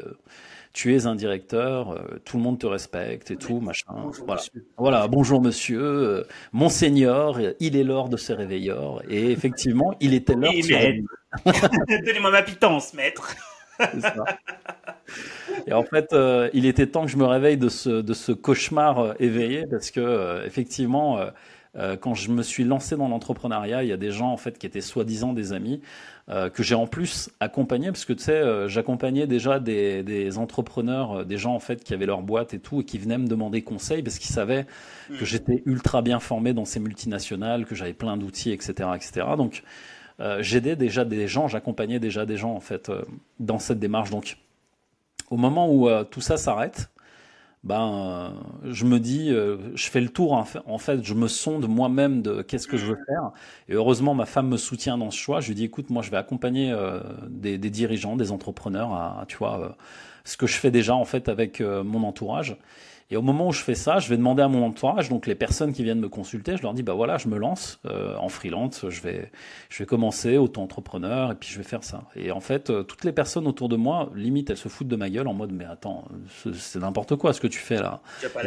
tu 0.72 0.94
es 0.94 1.06
un 1.06 1.14
directeur, 1.14 1.92
euh, 1.92 2.20
tout 2.24 2.36
le 2.36 2.42
monde 2.42 2.58
te 2.58 2.66
respecte 2.66 3.30
et 3.30 3.36
tout, 3.36 3.60
machin. 3.60 3.86
Bonjour, 3.92 4.26
voilà. 4.26 4.40
Monsieur. 4.40 4.66
voilà, 4.76 5.08
bonjour 5.08 5.42
monsieur, 5.42 5.82
euh, 5.82 6.24
monseigneur, 6.52 7.38
il 7.60 7.76
est 7.76 7.84
l'heure 7.84 8.08
de 8.08 8.16
se 8.16 8.32
réveilleurs. 8.32 9.02
Et 9.08 9.30
effectivement, 9.30 9.94
il 10.00 10.14
était 10.14 10.34
l'heure 10.34 10.52
de 10.52 10.62
se 10.62 10.72
Donnez-moi 12.06 12.30
ma 12.30 12.42
pitance, 12.42 12.94
maître. 12.94 13.34
Et 15.66 15.72
en 15.72 15.84
fait, 15.84 16.12
euh, 16.12 16.48
il 16.52 16.66
était 16.66 16.86
temps 16.86 17.04
que 17.04 17.10
je 17.10 17.16
me 17.16 17.26
réveille 17.26 17.56
de 17.56 17.68
ce, 17.68 18.00
de 18.00 18.14
ce 18.14 18.32
cauchemar 18.32 19.14
éveillé 19.20 19.66
parce 19.70 19.90
que, 19.90 20.44
effectivement, 20.46 21.20
quand 22.00 22.14
je 22.14 22.30
me 22.30 22.42
suis 22.42 22.64
lancé 22.64 22.96
dans 22.96 23.08
l'entrepreneuriat, 23.08 23.84
il 23.84 23.88
y 23.88 23.92
a 23.92 23.96
des 23.96 24.10
gens 24.10 24.30
en 24.32 24.36
fait 24.36 24.58
qui 24.58 24.66
étaient 24.66 24.80
soi-disant 24.80 25.32
des 25.32 25.52
amis 25.52 25.80
euh, 26.30 26.50
que 26.50 26.62
j'ai 26.62 26.74
en 26.74 26.86
plus 26.86 27.30
accompagné 27.40 27.86
parce 27.86 28.04
que 28.04 28.12
tu 28.12 28.24
sais, 28.24 28.32
euh, 28.32 28.68
j'accompagnais 28.68 29.26
déjà 29.26 29.60
des, 29.60 30.02
des 30.02 30.36
entrepreneurs, 30.36 31.20
euh, 31.20 31.24
des 31.24 31.38
gens 31.38 31.54
en 31.54 31.58
fait 31.58 31.82
qui 31.82 31.94
avaient 31.94 32.04
leur 32.04 32.20
boîte 32.20 32.52
et 32.52 32.58
tout 32.58 32.82
et 32.82 32.84
qui 32.84 32.98
venaient 32.98 33.16
me 33.16 33.26
demander 33.26 33.62
conseil 33.62 34.02
parce 34.02 34.18
qu'ils 34.18 34.34
savaient 34.34 34.66
que 35.08 35.22
hmm. 35.22 35.26
j'étais 35.26 35.62
ultra 35.64 36.02
bien 36.02 36.20
formé 36.20 36.52
dans 36.52 36.66
ces 36.66 36.80
multinationales, 36.80 37.64
que 37.64 37.74
j'avais 37.74 37.94
plein 37.94 38.18
d'outils, 38.18 38.50
etc., 38.52 38.90
etc. 38.94 39.26
Donc 39.38 39.62
j'aidais 40.40 40.74
déjà 40.74 41.04
des 41.04 41.28
gens, 41.28 41.46
j'accompagnais 41.46 42.00
déjà 42.00 42.26
des 42.26 42.36
gens 42.36 42.52
en 42.52 42.60
fait 42.60 42.90
dans 43.38 43.60
cette 43.60 43.78
démarche. 43.78 44.10
Donc 44.10 44.36
au 45.30 45.36
moment 45.36 45.72
où 45.72 45.88
tout 46.10 46.20
ça 46.20 46.36
s'arrête, 46.36 46.90
ben, 47.64 48.32
euh, 48.64 48.72
je 48.72 48.84
me 48.84 49.00
dis, 49.00 49.30
euh, 49.30 49.56
je 49.74 49.88
fais 49.88 50.00
le 50.00 50.08
tour 50.08 50.32
en 50.32 50.78
fait, 50.78 51.04
je 51.04 51.14
me 51.14 51.28
sonde 51.28 51.68
moi-même 51.68 52.22
de 52.22 52.42
qu'est-ce 52.42 52.68
que 52.68 52.76
je 52.76 52.86
veux 52.86 52.98
faire. 53.06 53.32
Et 53.68 53.74
heureusement, 53.74 54.14
ma 54.14 54.26
femme 54.26 54.48
me 54.48 54.56
soutient 54.56 54.96
dans 54.96 55.10
ce 55.10 55.18
choix. 55.18 55.40
Je 55.40 55.48
lui 55.48 55.54
dis, 55.54 55.64
écoute, 55.64 55.90
moi, 55.90 56.02
je 56.02 56.10
vais 56.10 56.16
accompagner 56.16 56.70
euh, 56.72 57.00
des, 57.28 57.58
des, 57.58 57.70
dirigeants, 57.70 58.16
des 58.16 58.32
entrepreneurs 58.32 58.92
à, 58.92 59.24
tu 59.28 59.36
vois, 59.36 59.76
ce 60.24 60.36
que 60.36 60.46
je 60.46 60.56
fais 60.56 60.70
déjà 60.70 60.94
en 60.94 61.04
fait 61.04 61.28
avec 61.28 61.60
mon 61.60 62.04
entourage. 62.04 62.56
Et 63.10 63.16
au 63.16 63.22
moment 63.22 63.48
où 63.48 63.52
je 63.52 63.62
fais 63.62 63.74
ça, 63.74 64.00
je 64.00 64.08
vais 64.10 64.18
demander 64.18 64.42
à 64.42 64.48
mon 64.48 64.62
entourage, 64.64 65.08
donc 65.08 65.26
les 65.26 65.34
personnes 65.34 65.72
qui 65.72 65.82
viennent 65.82 66.00
me 66.00 66.10
consulter, 66.10 66.58
je 66.58 66.62
leur 66.62 66.74
dis 66.74 66.82
bah 66.82 66.92
voilà, 66.92 67.16
je 67.16 67.28
me 67.28 67.38
lance 67.38 67.80
euh, 67.86 68.14
en 68.16 68.28
freelance, 68.28 68.84
je 68.88 69.00
vais 69.00 69.32
je 69.70 69.78
vais 69.78 69.86
commencer 69.86 70.36
auto-entrepreneur 70.36 71.32
et 71.32 71.34
puis 71.34 71.48
je 71.48 71.56
vais 71.56 71.64
faire 71.64 71.84
ça. 71.84 72.04
Et 72.16 72.30
en 72.30 72.40
fait, 72.40 72.68
euh, 72.68 72.82
toutes 72.82 73.04
les 73.04 73.12
personnes 73.12 73.46
autour 73.46 73.70
de 73.70 73.76
moi, 73.76 74.10
limite, 74.14 74.50
elles 74.50 74.58
se 74.58 74.68
foutent 74.68 74.88
de 74.88 74.96
ma 74.96 75.08
gueule 75.08 75.26
en 75.26 75.32
mode 75.32 75.52
mais 75.52 75.64
attends, 75.64 76.04
c'est 76.52 76.80
n'importe 76.80 77.16
quoi 77.16 77.32
ce 77.32 77.40
que 77.40 77.46
tu 77.46 77.60
fais 77.60 77.80
là. 77.80 78.02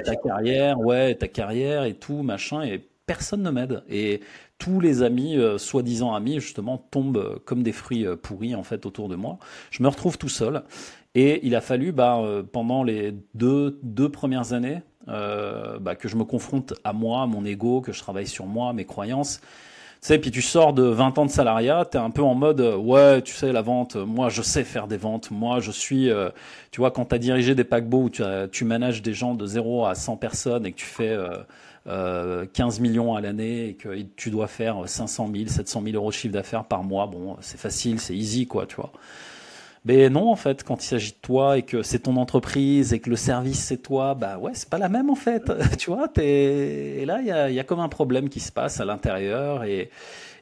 Ta 0.06 0.16
carrière, 0.16 0.80
ouais, 0.80 1.16
ta 1.16 1.28
carrière 1.28 1.84
et 1.86 1.96
tout 1.96 2.22
machin 2.22 2.62
et 2.62 2.88
personne 3.08 3.42
ne 3.42 3.50
m'aide 3.50 3.84
et 3.90 4.22
tous 4.60 4.80
les 4.80 5.02
amis, 5.02 5.38
euh, 5.38 5.58
soi-disant 5.58 6.14
amis, 6.14 6.40
justement, 6.40 6.78
tombent 6.78 7.42
comme 7.46 7.64
des 7.64 7.72
fruits 7.72 8.06
pourris 8.22 8.54
en 8.54 8.62
fait 8.62 8.86
autour 8.86 9.10
de 9.10 9.16
moi. 9.16 9.40
Je 9.72 9.82
me 9.82 9.88
retrouve 9.88 10.20
tout 10.20 10.30
seul 10.30 10.62
et 11.16 11.46
il 11.46 11.56
a 11.56 11.62
fallu, 11.62 11.92
bah, 11.92 12.20
euh, 12.20 12.44
pendant 12.44 12.84
les 12.84 13.14
deux, 13.34 13.80
deux 13.84 14.10
premières 14.10 14.54
années, 14.54 14.82
euh, 15.08 15.80
bah, 15.80 15.96
que 15.96 16.08
je 16.08 16.16
me 16.16 16.24
confronte 16.24 16.74
à 16.84 16.94
moi, 16.94 17.24
à 17.24 17.26
mon 17.26 17.46
ego, 17.46 17.82
que 17.82 17.92
je 17.92 18.00
travaille 18.00 18.28
sur 18.28 18.46
moi, 18.46 18.74
mes 18.74 18.86
croyances. 18.86 19.40
Tu 20.02 20.08
sais, 20.08 20.18
puis 20.18 20.32
tu 20.32 20.42
sors 20.42 20.74
de 20.74 20.84
20 20.84 21.20
ans 21.20 21.26
de 21.26 21.32
salariat, 21.32 21.86
tu 21.90 21.98
es 21.98 22.00
un 22.00 22.10
peu 22.10 22.24
en 22.24 22.34
mode 22.34 22.62
euh, 22.62 22.76
ouais, 22.76 23.22
tu 23.22 23.34
sais 23.34 23.52
la 23.52 23.62
vente, 23.62 23.96
moi 23.96 24.30
je 24.30 24.42
sais 24.42 24.64
faire 24.64 24.88
des 24.88 24.98
ventes, 24.98 25.30
moi 25.30 25.60
je 25.60 25.70
suis 25.70 26.10
tu 26.72 26.82
vois 26.82 26.90
quand 26.90 27.06
tu 27.06 27.16
as 27.16 27.20
dirigé 27.20 27.54
des 27.54 27.64
paquebots 27.64 28.04
où 28.06 28.10
tu, 28.10 28.24
tu 28.52 28.66
manages 28.66 29.04
des 29.04 29.14
gens 29.14 29.36
de 29.36 29.46
0 29.46 29.86
à 29.86 29.94
100 29.94 30.18
personnes 30.18 30.66
et 30.66 30.72
que 30.72 30.78
tu 30.78 30.86
fais 30.86 31.16
euh, 31.88 32.46
15 32.54 32.80
millions 32.80 33.16
à 33.16 33.22
l'année 33.22 33.70
et 33.70 33.74
que 33.74 33.90
tu 34.16 34.30
dois 34.30 34.46
faire 34.46 34.88
500 34.88 35.32
000, 35.34 35.48
700 35.48 35.82
000 35.84 35.96
euros 35.96 36.10
de 36.10 36.14
chiffre 36.14 36.34
d'affaires 36.34 36.66
par 36.66 36.84
mois, 36.84 37.08
bon, 37.08 37.38
c'est 37.42 37.60
facile, 37.60 38.00
c'est 38.00 38.16
easy 38.16 38.46
quoi, 38.46 38.68
tu 38.68 38.76
vois. 38.76 38.92
Mais 39.84 40.10
non, 40.10 40.32
en 40.32 40.36
fait, 40.36 40.64
quand 40.64 40.84
il 40.84 40.88
s'agit 40.88 41.12
de 41.12 41.18
toi 41.22 41.58
et 41.58 41.64
que 41.64 41.82
c'est 41.82 42.00
ton 42.00 42.18
entreprise 42.18 42.94
et 42.94 43.00
que 43.00 43.10
le 43.10 43.16
service 43.16 43.64
c'est 43.64 43.82
toi, 43.82 44.14
bah 44.14 44.38
ouais, 44.38 44.52
c'est 44.54 44.70
pas 44.70 44.78
la 44.78 44.90
même 44.90 45.10
en 45.10 45.16
fait. 45.16 45.52
tu 45.80 45.90
vois, 45.90 46.08
et 46.20 47.04
là, 47.06 47.20
il 47.22 47.28
y 47.28 47.32
a, 47.32 47.50
y 47.50 47.60
a 47.60 47.64
comme 47.64 47.80
un 47.80 47.90
problème 47.90 48.30
qui 48.30 48.40
se 48.40 48.52
passe 48.52 48.80
à 48.80 48.86
l'intérieur 48.86 49.64
et, 49.64 49.90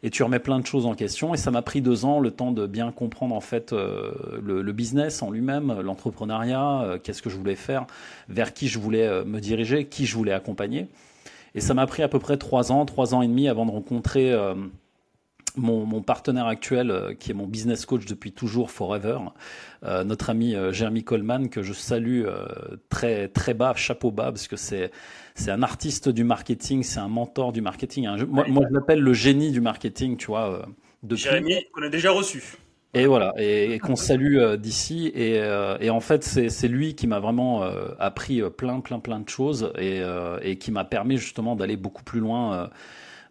et 0.04 0.10
tu 0.10 0.24
remets 0.24 0.40
plein 0.40 0.60
de 0.60 0.66
choses 0.66 0.86
en 0.86 0.94
question. 0.94 1.34
Et 1.34 1.38
ça 1.38 1.52
m'a 1.52 1.62
pris 1.62 1.82
deux 1.82 2.04
ans, 2.04 2.20
le 2.20 2.32
temps 2.32 2.52
de 2.52 2.68
bien 2.68 2.92
comprendre 2.92 3.34
en 3.34 3.40
fait 3.40 3.72
euh, 3.72 4.12
le, 4.44 4.62
le, 4.62 4.72
business 4.74 5.22
en 5.22 5.32
lui-même, 5.32 5.80
l'entrepreneuriat, 5.82 6.82
euh, 6.82 7.00
qu'est-ce 7.02 7.22
que 7.22 7.30
je 7.30 7.38
voulais 7.38 7.56
faire, 7.56 7.86
vers 8.28 8.54
qui 8.54 8.68
je 8.68 8.78
voulais 8.78 9.08
euh, 9.08 9.24
me 9.24 9.40
diriger, 9.40 9.86
qui 9.86 10.06
je 10.06 10.16
voulais 10.16 10.34
accompagner. 10.34 10.88
Et 11.56 11.62
ça 11.62 11.74
m'a 11.74 11.88
pris 11.88 12.04
à 12.04 12.10
peu 12.10 12.20
près 12.20 12.38
trois 12.38 12.74
ans, 12.74 12.86
trois 12.86 13.16
ans 13.16 13.22
et 13.22 13.28
demi 13.28 13.48
avant 13.48 13.66
de 13.66 13.72
rencontrer 13.72 14.36
mon, 15.60 16.02
partenaire 16.02 16.48
actuel, 16.48 16.92
euh, 16.92 17.14
qui 17.14 17.32
est 17.32 17.34
mon 17.34 17.48
business 17.48 17.86
coach 17.86 18.06
depuis 18.06 18.32
toujours, 18.32 18.72
forever, 18.72 19.18
euh, 19.84 20.04
notre 20.04 20.30
ami 20.30 20.56
euh, 20.56 20.72
Jeremy 20.72 21.04
Coleman, 21.04 21.50
que 21.50 21.62
je 21.62 21.74
salue 21.74 22.26
très 22.90 23.28
très 23.28 23.54
bas, 23.54 23.74
chapeau 23.76 24.12
bas, 24.12 24.32
parce 24.32 24.48
que 24.48 24.56
c'est 24.56 24.92
c'est 25.36 25.52
un 25.52 25.64
artiste 25.64 26.10
du 26.10 26.24
marketing, 26.24 26.84
c'est 26.84 27.00
un 27.00 27.08
mentor 27.08 27.52
du 27.52 27.62
marketing. 27.62 28.08
moi, 28.28 28.46
moi, 28.48 28.66
je 28.70 28.74
l'appelle 28.74 29.00
le 29.00 29.14
génie 29.14 29.52
du 29.52 29.62
marketing, 29.62 30.18
tu 30.18 30.28
vois. 30.28 30.66
Depuis... 31.02 31.24
Jérémy, 31.24 31.64
qu'on 31.72 31.84
a 31.84 31.90
déjà 31.90 32.12
reçu. 32.12 32.58
Et 32.94 33.06
voilà, 33.06 33.34
et, 33.38 33.78
qu'on 33.80 33.96
salue 33.96 34.56
d'ici. 34.56 35.12
Et, 35.14 35.36
et, 35.36 35.90
en 35.90 36.00
fait, 36.00 36.24
c'est 36.24 36.68
lui 36.68 36.96
qui 36.96 37.08
m'a 37.08 37.20
vraiment 37.20 37.64
appris 38.00 38.42
plein, 38.58 38.82
plein, 38.82 39.00
plein 39.00 39.20
de 39.20 39.30
choses 39.30 39.72
et, 39.78 40.02
et 40.42 40.58
qui 40.58 40.72
m'a 40.72 40.84
permis 40.84 41.18
justement 41.18 41.56
d'aller 41.56 41.78
beaucoup 41.78 42.04
plus 42.04 42.20
loin 42.20 42.70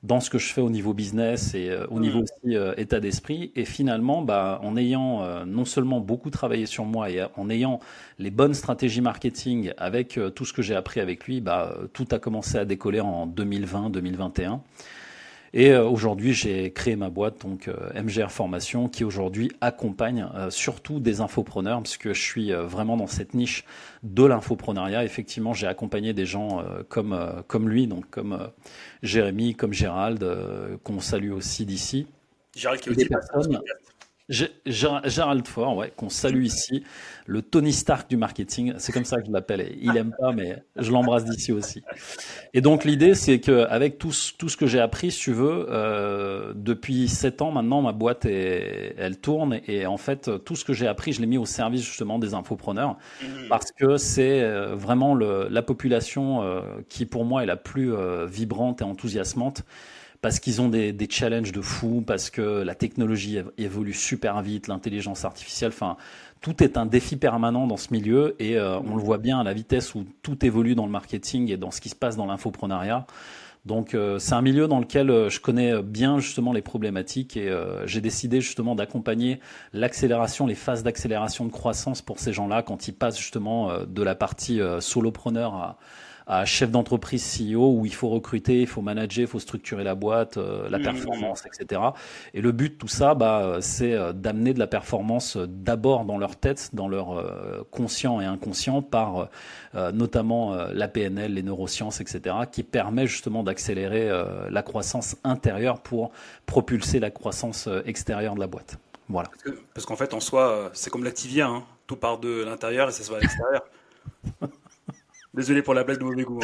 dans 0.03 0.21
ce 0.21 0.31
que 0.31 0.39
je 0.39 0.53
fais 0.53 0.61
au 0.61 0.71
niveau 0.71 0.95
business 0.95 1.55
et 1.55 1.71
euh, 1.71 1.87
au 1.91 1.99
niveau 1.99 2.21
aussi 2.21 2.57
euh, 2.57 2.75
état 2.77 3.01
d'esprit. 3.01 3.53
Et 3.57 3.65
finalement, 3.65 4.23
bah, 4.23 4.61
en 4.63 4.77
ayant 4.77 5.23
euh, 5.23 5.45
non 5.45 5.65
seulement 5.65 6.01
beaucoup 6.01 6.31
travaillé 6.31 6.67
sur 6.67 6.85
moi 6.85 7.11
et 7.11 7.23
en 7.37 7.51
ayant 7.51 7.81
les 8.19 8.31
bonnes 8.31 8.55
stratégies 8.55 9.01
marketing 9.01 9.73
avec 9.77 10.19
tout 10.35 10.45
ce 10.45 10.53
que 10.53 10.63
j'ai 10.63 10.75
appris 10.75 11.01
avec 11.01 11.27
lui, 11.27 11.41
bah, 11.41 11.77
tout 11.93 12.07
a 12.13 12.19
commencé 12.19 12.59
à 12.59 12.65
décoller 12.65 13.01
en 13.01 13.27
2020-2021. 13.27 14.61
Et 15.55 15.71
euh, 15.71 15.85
aujourd'hui, 15.85 16.33
j'ai 16.33 16.71
créé 16.73 16.97
ma 16.97 17.11
boîte, 17.11 17.43
donc 17.43 17.69
euh, 17.69 17.75
MGR 17.95 18.31
Formation, 18.31 18.89
qui 18.89 19.05
aujourd'hui 19.05 19.51
accompagne 19.61 20.29
euh, 20.35 20.51
surtout 20.51 21.01
des 21.01 21.21
infopreneurs, 21.21 21.83
puisque 21.83 22.13
je 22.13 22.21
suis 22.21 22.53
vraiment 22.53 22.97
dans 22.97 23.07
cette 23.07 23.35
niche 23.35 23.65
de 24.03 24.25
l'infopreneuriat. 24.25 25.05
Effectivement, 25.05 25.55
j'ai 25.55 25.67
accompagné 25.67 26.13
des 26.13 26.27
gens 26.27 26.65
comme, 26.89 27.19
comme 27.47 27.69
lui, 27.69 27.87
donc 27.87 28.09
comme 28.11 28.51
Jérémy, 29.03 29.55
comme 29.55 29.73
Gérald, 29.73 30.25
qu'on 30.85 31.01
salue 31.01 31.33
aussi 31.33 31.65
d'ici. 31.67 32.07
Gérald 32.57 32.81
qui 32.81 32.91
est 32.91 32.93
aussi 32.93 33.07
personnes, 33.07 33.61
Gérald 34.29 35.47
Ford, 35.47 35.77
ouais, 35.77 35.93
qu'on 35.97 36.09
salue 36.09 36.45
ici, 36.45 36.83
le 37.27 37.43
Tony 37.43 37.73
Stark 37.73 38.11
du 38.11 38.17
marketing, 38.17 38.75
c'est 38.79 38.93
comme 38.93 39.05
ça 39.05 39.17
que 39.17 39.27
je 39.27 39.33
l'appelle. 39.33 39.75
Il 39.81 39.97
aime 39.97 40.15
pas, 40.19 40.33
mais 40.33 40.63
je 40.77 40.91
l'embrasse 40.91 41.25
d'ici 41.25 41.53
aussi. 41.53 41.83
Et 42.53 42.61
donc 42.61 42.85
l'idée, 42.85 43.15
c'est 43.15 43.41
que 43.41 43.67
avec 43.69 43.99
tout, 43.99 44.13
tout 44.39 44.49
ce 44.49 44.57
que 44.57 44.67
j'ai 44.67 44.81
appris, 44.81 45.11
si 45.11 45.21
tu 45.21 45.33
veux, 45.33 45.67
euh, 45.71 46.53
depuis 46.55 47.09
sept 47.09 47.43
ans 47.43 47.51
maintenant, 47.51 47.83
ma 47.83 47.93
boîte 47.93 48.25
est, 48.27 48.95
elle 48.99 49.19
tourne 49.19 49.61
et 49.67 49.87
en 49.87 49.97
fait 49.97 50.31
tout 50.45 50.57
ce 50.57 50.65
que 50.65 50.73
j'ai 50.73 50.87
appris, 50.87 51.13
je 51.13 51.21
l'ai 51.21 51.27
mis 51.27 51.39
au 51.39 51.47
service 51.47 51.83
justement 51.83 52.19
des 52.19 52.35
infopreneurs 52.35 52.97
mmh. 53.23 53.27
parce 53.49 53.73
que 53.73 53.97
c'est 53.97 54.43
euh, 54.43 54.75
vraiment 54.75 55.15
le, 55.15 55.49
la 55.51 55.63
population 55.63 56.43
euh, 56.43 56.61
qui 56.89 57.07
pour 57.07 57.25
moi 57.25 57.43
est 57.43 57.47
la 57.47 57.57
plus 57.57 57.93
euh, 57.93 58.27
vibrante 58.27 58.81
et 58.81 58.85
enthousiasmante 58.85 59.65
parce 60.21 60.41
qu'ils 60.41 60.61
ont 60.61 60.69
des, 60.69 60.95
challenges 61.09 61.53
de 61.53 61.61
fou, 61.61 62.03
parce 62.05 62.31
que 62.31 62.63
la 62.63 62.75
technologie 62.75 63.39
évolue 63.57 63.93
super 63.93 64.43
vite, 64.43 64.67
l'intelligence 64.67 65.25
artificielle, 65.25 65.71
enfin, 65.73 65.97
tout 66.41 66.63
est 66.63 66.77
un 66.77 66.87
défi 66.87 67.17
permanent 67.17 67.67
dans 67.67 67.77
ce 67.77 67.93
milieu 67.93 68.35
et 68.39 68.57
euh, 68.57 68.79
on 68.81 68.97
le 68.97 69.03
voit 69.03 69.19
bien 69.19 69.41
à 69.41 69.45
la 69.45 69.53
vitesse 69.53 69.95
où 69.95 70.05
tout 70.23 70.45
évolue 70.45 70.75
dans 70.75 70.87
le 70.87 70.93
marketing 70.93 71.51
et 71.51 71.57
dans 71.57 71.71
ce 71.71 71.81
qui 71.81 71.89
se 71.89 71.95
passe 71.95 72.17
dans 72.17 72.27
l'infoprenariat. 72.27 73.07
Donc 73.65 73.95
euh, 73.95 74.19
c'est 74.19 74.35
un 74.35 74.43
milieu 74.43 74.67
dans 74.67 74.79
lequel 74.79 75.11
euh, 75.11 75.29
je 75.29 75.41
connais 75.41 75.83
bien 75.83 76.21
justement 76.21 76.53
les 76.53 76.63
problématiques 76.63 77.37
et 77.37 77.53
j'ai 77.87 78.01
décidé 78.01 78.41
justement 78.41 78.75
d'accompagner 78.75 79.41
l'accélération, 79.73 80.47
les 80.47 80.55
phases 80.55 80.83
d'accélération 80.83 81.45
de 81.45 81.51
croissance 81.53 82.03
pour 82.03 82.19
ces 82.19 82.33
gens-là 82.33 82.63
quand 82.63 82.89
ils 82.89 82.95
passent 82.95 83.19
justement 83.19 83.85
de 83.85 84.03
la 84.03 84.15
partie 84.15 84.61
solopreneur 84.81 85.55
à, 85.55 85.79
à 86.29 86.45
chef 86.45 86.71
d'entreprise 86.71 87.25
CEO 87.25 87.73
où 87.73 87.87
il 87.87 87.95
faut 87.95 88.11
recruter, 88.11 88.61
il 88.61 88.67
faut 88.67 88.83
manager, 88.83 89.23
il 89.23 89.27
faut 89.27 89.39
structurer 89.39 89.83
la 89.83 89.95
boîte, 89.95 90.37
euh, 90.37 90.69
la 90.69 90.79
mmh. 90.79 90.83
performance, 90.83 91.45
etc. 91.47 91.81
Et 92.35 92.43
le 92.43 92.53
but 92.53 92.75
de 92.75 92.79
tout 92.79 92.89
ça, 92.89 93.15
bah, 93.15 93.57
c'est 93.63 93.95
euh, 93.95 94.13
d'amener 94.13 94.53
de 94.53 94.59
la 94.59 94.67
performance 94.67 95.37
euh, 95.37 95.47
d'abord 95.49 96.05
dans 96.05 96.19
leur 96.19 96.37
tête, 96.37 96.69
dans 96.75 96.87
leur 96.87 97.09
conscient 97.71 98.21
et 98.21 98.27
inconscient, 98.27 98.83
par 98.83 99.29
notamment 99.75 100.55
la 100.55 100.89
PNL, 100.89 101.35
les 101.35 101.43
neurosciences, 101.43 102.01
etc., 102.01 102.37
qui 102.51 102.63
permet 102.63 103.07
justement 103.07 103.43
d'accélérer 103.43 104.11
la 104.51 104.63
croissance 104.63 105.17
intérieure 105.25 105.81
pour 105.81 106.11
propulser 106.47 107.01
la 107.01 107.11
croissance 107.11 107.69
extérieure 107.87 108.35
de 108.35 108.41
la 108.41 108.47
boîte. 108.47 108.77
Voilà. 109.09 109.31
Parce 109.73 109.87
qu'en 109.87 109.97
fait, 109.97 110.13
en 110.13 110.21
soi, 110.21 110.71
c'est 110.75 110.91
comme 110.91 111.05
l'activia, 111.05 111.47
hein. 111.47 111.65
tout 111.87 111.97
part 111.97 112.19
de 112.19 112.45
l'intérieur 112.45 112.89
et 112.89 112.93
ça 112.93 113.03
se 113.03 113.11
va 113.11 113.17
à 113.17 113.21
l'extérieur. 113.21 113.63
Désolé 115.39 115.63
pour 115.63 115.73
la 115.73 115.85
blague 115.85 116.01
de 116.01 116.05
mauvais 116.05 116.25
goût. 116.25 116.41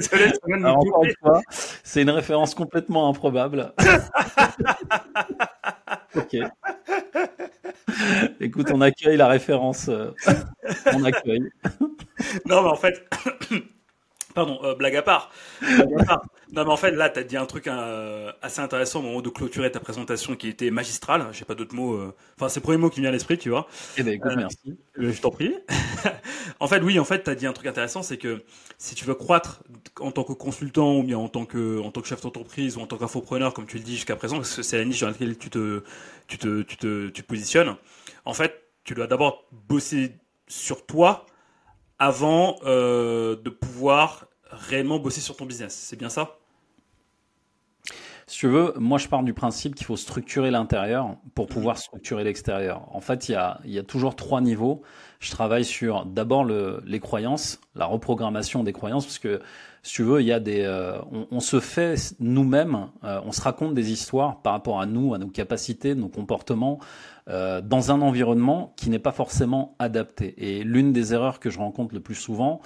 c'est 1.84 2.00
une 2.00 2.08
référence 2.08 2.54
complètement 2.54 3.10
improbable. 3.10 3.74
ok. 6.16 6.36
Écoute, 8.40 8.70
on 8.72 8.80
accueille 8.80 9.18
la 9.18 9.28
référence. 9.28 9.90
Euh, 9.90 10.14
on 10.94 11.04
accueille. 11.04 11.50
non, 12.46 12.62
mais 12.62 12.70
en 12.70 12.76
fait, 12.76 13.06
Pardon, 14.34 14.58
euh, 14.62 14.74
blague 14.74 14.96
à 14.96 15.02
part. 15.02 15.30
non, 15.62 15.76
mais 16.52 16.70
en 16.70 16.76
fait, 16.76 16.92
là, 16.92 17.10
tu 17.10 17.20
as 17.20 17.24
dit 17.24 17.36
un 17.36 17.46
truc 17.46 17.66
euh, 17.66 18.32
assez 18.40 18.60
intéressant 18.60 19.00
au 19.00 19.02
moment 19.02 19.20
de 19.20 19.28
clôturer 19.28 19.70
ta 19.70 19.80
présentation 19.80 20.36
qui 20.36 20.48
était 20.48 20.70
magistrale. 20.70 21.26
J'ai 21.32 21.44
pas 21.44 21.54
d'autres 21.54 21.74
mots. 21.74 21.94
Euh, 21.94 22.14
enfin, 22.38 22.48
c'est 22.48 22.60
le 22.60 22.64
premier 22.64 22.78
mot 22.78 22.90
qui 22.90 23.00
me 23.00 23.04
vient 23.04 23.10
à 23.10 23.12
l'esprit, 23.12 23.38
tu 23.38 23.50
vois. 23.50 23.66
Eh 23.96 24.02
ben, 24.02 24.14
écoute, 24.14 24.32
merci. 24.36 24.78
je 24.96 25.20
t'en 25.20 25.30
prie. 25.30 25.54
en 26.60 26.66
fait, 26.66 26.82
oui, 26.82 26.98
en 26.98 27.04
fait, 27.04 27.24
tu 27.24 27.30
as 27.30 27.34
dit 27.34 27.46
un 27.46 27.52
truc 27.52 27.66
intéressant, 27.66 28.02
c'est 28.02 28.18
que 28.18 28.42
si 28.78 28.94
tu 28.94 29.04
veux 29.04 29.14
croître 29.14 29.62
en 30.00 30.10
tant 30.10 30.24
que 30.24 30.32
consultant 30.32 30.96
ou 30.96 31.02
bien 31.02 31.18
en 31.18 31.28
tant 31.28 31.44
que, 31.44 31.80
en 31.80 31.90
tant 31.90 32.00
que 32.00 32.08
chef 32.08 32.22
d'entreprise 32.22 32.76
ou 32.76 32.80
en 32.80 32.86
tant 32.86 32.96
qu'infopreneur, 32.96 33.52
comme 33.52 33.66
tu 33.66 33.76
le 33.76 33.82
dis 33.82 33.96
jusqu'à 33.96 34.16
présent, 34.16 34.36
parce 34.36 34.56
que 34.56 34.62
c'est 34.62 34.78
la 34.78 34.84
niche 34.84 35.00
dans 35.00 35.08
laquelle 35.08 35.36
tu 35.36 35.50
te, 35.50 35.82
tu 36.26 36.38
te, 36.38 36.62
tu 36.62 36.76
te, 36.76 37.08
tu 37.08 37.22
te 37.22 37.26
positionnes, 37.26 37.76
en 38.24 38.34
fait, 38.34 38.62
tu 38.84 38.94
dois 38.94 39.06
d'abord 39.06 39.46
bosser 39.68 40.12
sur 40.48 40.86
toi 40.86 41.26
avant 42.02 42.56
euh, 42.64 43.36
de 43.36 43.48
pouvoir 43.48 44.26
réellement 44.50 44.98
bosser 44.98 45.20
sur 45.20 45.36
ton 45.36 45.46
business. 45.46 45.72
C'est 45.72 45.96
bien 45.96 46.08
ça? 46.08 46.36
Si 48.26 48.38
tu 48.40 48.48
veux, 48.48 48.74
moi 48.76 48.98
je 48.98 49.06
pars 49.06 49.22
du 49.22 49.34
principe 49.34 49.76
qu'il 49.76 49.86
faut 49.86 49.96
structurer 49.96 50.50
l'intérieur 50.50 51.14
pour 51.36 51.46
pouvoir 51.46 51.78
structurer 51.78 52.24
l'extérieur. 52.24 52.88
En 52.92 53.00
fait, 53.00 53.28
il 53.28 53.32
y 53.32 53.34
a, 53.36 53.60
y 53.64 53.78
a, 53.78 53.84
toujours 53.84 54.16
trois 54.16 54.40
niveaux. 54.40 54.82
Je 55.20 55.30
travaille 55.30 55.64
sur 55.64 56.04
d'abord 56.04 56.42
le, 56.42 56.82
les 56.86 56.98
croyances, 56.98 57.60
la 57.76 57.84
reprogrammation 57.84 58.64
des 58.64 58.72
croyances, 58.72 59.04
parce 59.04 59.20
que 59.20 59.40
si 59.84 59.94
tu 59.94 60.02
veux, 60.04 60.20
il 60.20 60.26
y 60.28 60.32
a 60.32 60.38
des, 60.38 60.60
euh, 60.60 60.98
on, 61.32 61.40
se 61.40 61.58
fait 61.58 61.96
nous-mêmes, 62.20 62.86
euh, 63.02 63.20
on 63.24 63.32
se 63.32 63.40
raconte 63.40 63.74
des 63.74 63.90
histoires 63.90 64.40
par 64.40 64.52
rapport 64.52 64.80
à 64.80 64.86
nous, 64.86 65.12
à 65.12 65.18
nos 65.18 65.26
capacités, 65.26 65.96
nos 65.96 66.08
comportements, 66.08 66.78
euh, 67.28 67.60
dans 67.60 67.90
un 67.90 68.00
environnement 68.00 68.74
qui 68.76 68.90
n'est 68.90 69.00
pas 69.00 69.10
forcément 69.10 69.74
adapté. 69.80 70.34
Et 70.38 70.62
l'une 70.62 70.92
des 70.92 71.14
erreurs 71.14 71.40
que 71.40 71.50
je 71.50 71.58
rencontre 71.58 71.94
le 71.94 72.00
plus 72.00 72.14
souvent, 72.14 72.60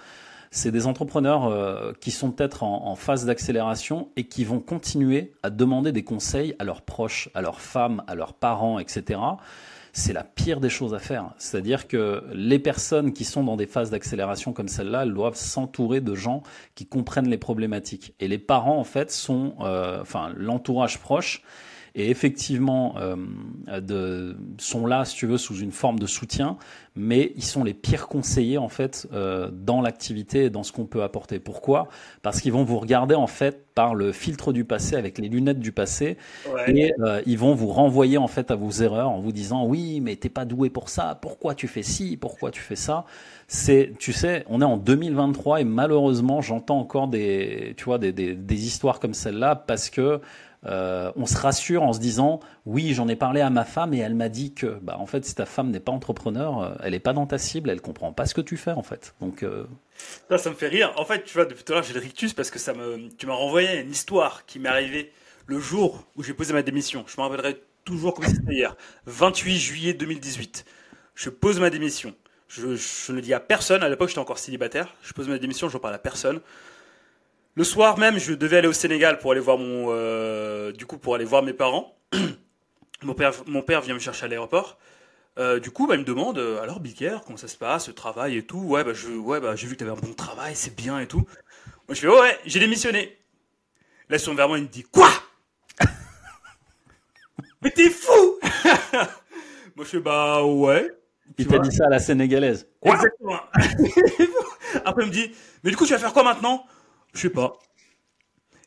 c'est 0.51 0.71
des 0.71 0.87
entrepreneurs 0.87 1.93
qui 2.01 2.11
sont 2.11 2.31
peut-être 2.31 2.63
en, 2.63 2.95
phase 2.95 3.27
d'accélération 3.27 4.09
et 4.17 4.25
qui 4.25 4.45
vont 4.45 4.61
continuer 4.61 5.33
à 5.43 5.51
demander 5.51 5.93
des 5.93 6.05
conseils 6.05 6.55
à 6.59 6.65
leurs 6.65 6.83
proches, 6.83 7.29
à 7.35 7.43
leurs 7.43 7.61
femmes, 7.61 8.03
à 8.07 8.15
leurs 8.15 8.33
parents, 8.33 8.79
etc. 8.79 9.19
C'est 9.99 10.13
la 10.13 10.25
pire 10.25 10.61
des 10.61 10.69
choses 10.69 10.93
à 10.93 10.99
faire. 10.99 11.31
C'est-à-dire 11.39 11.89
que 11.89 12.23
les 12.35 12.59
personnes 12.59 13.15
qui 13.15 13.25
sont 13.25 13.43
dans 13.43 13.57
des 13.57 13.67
phases 13.67 13.89
d'accélération 13.89 14.53
comme 14.53 14.69
celle-là, 14.69 15.07
doivent 15.07 15.37
s'entourer 15.37 16.03
de 16.03 16.15
gens 16.15 16.43
qui 16.75 16.87
comprennent 16.87 17.31
les 17.31 17.39
problématiques. 17.39 18.15
Et 18.21 18.29
les 18.29 18.37
parents, 18.37 18.79
en 18.79 18.85
fait, 18.85 19.11
sont, 19.11 19.55
euh, 19.61 20.03
enfin, 20.03 20.35
l'entourage 20.37 20.99
proche 20.99 21.43
et 21.97 22.11
effectivement 22.11 22.95
euh, 22.99 23.17
de, 23.81 24.37
sont 24.59 24.87
là, 24.87 25.05
si 25.07 25.17
tu 25.17 25.27
veux, 25.27 25.39
sous 25.39 25.57
une 25.57 25.73
forme 25.73 25.99
de 25.99 26.07
soutien, 26.07 26.59
mais 26.95 27.33
ils 27.37 27.45
sont 27.45 27.65
les 27.65 27.73
pires 27.73 28.07
conseillers 28.07 28.59
en 28.59 28.69
fait 28.69 29.09
euh, 29.15 29.51
dans 29.51 29.81
l'activité 29.81 30.45
et 30.45 30.51
dans 30.51 30.63
ce 30.63 30.73
qu'on 30.73 30.85
peut 30.85 31.03
apporter. 31.03 31.39
Pourquoi? 31.39 31.89
Parce 32.21 32.43
qu'ils 32.43 32.53
vont 32.53 32.65
vous 32.65 32.79
regarder 32.79 33.15
en 33.15 33.27
fait 33.27 33.65
par 33.75 33.95
le 33.95 34.13
filtre 34.13 34.53
du 34.53 34.65
passé, 34.65 34.95
avec 34.95 35.17
les 35.19 35.29
lunettes 35.29 35.59
du 35.59 35.73
passé, 35.73 36.19
et 36.67 36.93
euh, 37.01 37.23
ils 37.27 37.39
vont 37.39 37.55
vous 37.55 37.69
renvoyer 37.69 38.19
en 38.19 38.29
fait 38.29 38.51
à 38.51 38.57
vos 38.57 38.71
erreurs 38.71 39.11
en 39.11 39.21
vous 39.21 39.33
disant 39.33 39.67
oui, 39.67 40.01
mais 40.01 40.17
t'es 40.17 40.29
pas 40.29 40.45
doué 40.45 40.69
pour 40.69 40.91
ça. 40.91 41.19
Pourquoi 41.21 41.55
tu 41.55 41.67
fais 41.67 41.83
ci? 41.83 42.19
Pourquoi 42.19 42.51
tu 42.51 42.61
fais 42.61 42.77
ça? 42.77 43.07
C'est, 43.49 43.93
tu 43.99 44.13
sais, 44.13 44.45
on 44.49 44.61
est 44.61 44.65
en 44.65 44.77
2023 44.77 45.61
et 45.61 45.65
malheureusement, 45.65 46.43
j'entends 46.43 46.79
encore 46.79 47.09
des, 47.09 47.75
tu 47.77 47.85
vois, 47.85 47.99
des, 47.99 48.13
des, 48.13 48.35
des 48.35 48.67
histoires 48.67 49.01
comme 49.01 49.15
celle-là 49.15 49.55
parce 49.55 49.89
que 49.89 50.21
Euh, 50.67 51.13
on 51.15 51.27
se 51.27 51.37
rassure 51.37 51.85
en 51.85 51.93
se 51.93 52.01
disant 52.01 52.41
oui 52.65 52.93
j'en 52.93 53.07
ai 53.07 53.15
parlé 53.15 53.41
à 53.41 53.51
ma 53.51 53.65
femme 53.65 53.95
et 53.95 53.99
elle 53.99 54.17
m'a 54.17 54.29
dit 54.29 54.53
que 54.53 54.79
bah 54.83 54.97
en 54.99 55.07
fait 55.07 55.25
si 55.25 55.35
ta 55.35 55.47
femme 55.47 55.71
n'est 55.71 55.81
pas 55.81 55.93
entrepreneur 55.93 56.61
euh, 56.61 56.75
elle 56.83 56.91
n'est 56.91 56.99
pas 56.99 57.13
dans 57.13 57.27
ta 57.27 57.39
cible 57.39 57.71
elle 57.71 57.81
comprend 57.81 58.13
pas 58.13 58.27
ce 58.27 58.35
que 58.35 58.41
tu 58.41 58.57
fais 58.57 58.73
en 58.73 58.83
fait. 58.83 59.15
Donc 59.21 59.45
euh... 59.45 59.65
ça, 60.29 60.51
me 60.51 60.57
fait 60.57 60.67
rire. 60.67 60.93
En 60.97 61.05
fait 61.05 61.23
tu 61.23 61.35
vois 61.35 61.45
depuis 61.45 61.63
tout 61.63 61.73
à 61.73 61.77
l'heure 61.77 61.85
j'ai 61.85 61.95
le 61.95 62.01
rictus 62.01 62.33
parce 62.33 62.51
que 62.51 62.59
ça 62.59 62.75
me 62.75 63.09
tu 63.17 63.27
m'as 63.27 63.35
renvoyé 63.35 63.81
une 63.81 63.91
histoire 63.91 64.45
qui 64.47 64.59
m'est 64.59 64.69
arrivée 64.69 65.13
le 65.47 65.61
jour 65.61 66.05
où 66.17 66.25
j'ai 66.25 66.35
posé 66.35 66.53
ma 66.53 66.63
démission. 66.63 67.05
Je 67.07 67.15
me 67.17 67.23
rappellerai 67.23 67.63
toujours 67.85 68.15
comme 68.15 68.27
c'était 68.27 68.55
hier 68.55 68.77
28 69.07 69.59
juillet 69.59 69.95
2018 69.95 70.65
je 71.15 71.31
pose 71.31 71.61
ma 71.61 71.71
démission. 71.71 72.13
Je, 72.49 72.77
je 72.77 73.13
ne 73.13 73.21
dis 73.21 73.35
à 73.35 73.41
personne. 73.41 73.83
À 73.85 73.89
l'époque 73.89 74.09
j'étais 74.09 74.21
encore 74.21 74.39
célibataire. 74.39 74.95
Je 75.03 75.13
pose 75.13 75.29
ma 75.29 75.39
démission 75.39 75.69
je 75.69 75.79
parle 75.79 75.95
à 75.95 75.99
personne 75.99 76.41
le 77.57 77.65
soir 77.65 77.99
même, 77.99 78.19
je 78.19 78.35
devais 78.35 78.59
aller 78.59 78.69
au 78.69 78.75
Sénégal 78.75 79.19
pour 79.19 79.33
aller 79.33 79.41
voir 79.41 79.57
mon, 79.57 79.87
euh, 79.89 80.73
du 80.73 80.85
coup, 80.85 80.99
pour 80.99 81.15
aller 81.15 81.25
voir 81.25 81.43
mes 81.43 81.55
parents. 81.55 81.97
mon 83.03 83.15
père, 83.15 83.33
mon 83.47 83.63
père 83.63 83.81
vient 83.81 83.95
me 83.95 83.99
chercher 83.99 84.27
à 84.27 84.29
l'aéroport. 84.29 84.79
Euh, 85.39 85.59
du 85.59 85.71
coup, 85.71 85.87
bah, 85.87 85.95
il 85.95 86.01
me 86.01 86.05
demande, 86.05 86.39
euh, 86.39 86.63
alors 86.63 86.81
Biker, 86.81 87.23
comment 87.25 87.39
ça 87.39 87.49
se 87.49 87.57
passe, 87.57 87.89
le 87.89 87.95
travail 87.95 88.37
et 88.37 88.43
tout? 88.43 88.61
Ouais, 88.61 88.85
bah, 88.85 88.93
je, 88.93 89.09
ouais, 89.09 89.41
bah, 89.41 89.57
j'ai 89.57 89.67
vu 89.67 89.73
que 89.73 89.79
tu 89.79 89.85
avais 89.85 89.99
un 89.99 90.01
bon 90.01 90.13
travail, 90.13 90.55
c'est 90.55 90.77
bien 90.77 90.99
et 91.01 91.07
tout. 91.07 91.27
Moi, 91.89 91.95
je 91.95 92.01
fais, 92.01 92.09
oh, 92.09 92.21
ouais, 92.21 92.39
j'ai 92.45 92.61
démissionné. 92.61 93.17
Là, 94.11 94.19
son 94.19 94.35
vers 94.35 94.49
moi, 94.49 94.59
il 94.59 94.65
me 94.65 94.69
dit, 94.69 94.83
quoi? 94.83 95.09
Mais 97.63 97.71
t'es 97.71 97.89
fou 97.89 98.39
Moi, 99.77 99.85
je 99.85 99.85
fais, 99.85 100.01
bah, 100.01 100.45
ouais. 100.45 100.91
Il 101.39 101.47
t'a 101.47 101.59
dit 101.59 101.75
ça 101.75 101.87
à 101.87 101.91
la 101.91 101.99
sénégalaise. 101.99 102.67
Exactement. 102.83 103.41
Après, 104.85 105.05
il 105.05 105.09
me 105.09 105.13
dit, 105.13 105.33
mais 105.63 105.71
du 105.71 105.77
coup, 105.77 105.87
tu 105.87 105.93
vas 105.93 105.99
faire 105.99 106.13
quoi 106.13 106.23
maintenant? 106.23 106.67
Je 107.17 107.23
sais 107.23 107.31
pas. 107.31 107.59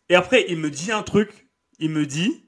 Et 0.09 0.15
après, 0.15 0.45
il 0.49 0.57
me 0.57 0.69
dit 0.69 0.91
un 0.91 1.03
truc. 1.03 1.47
Il 1.79 1.91
me 1.91 2.05
dit 2.05 2.45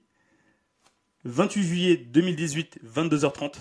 28 1.24 1.64
juillet 1.64 1.98
2018, 1.98 2.80
22h30. 2.86 3.56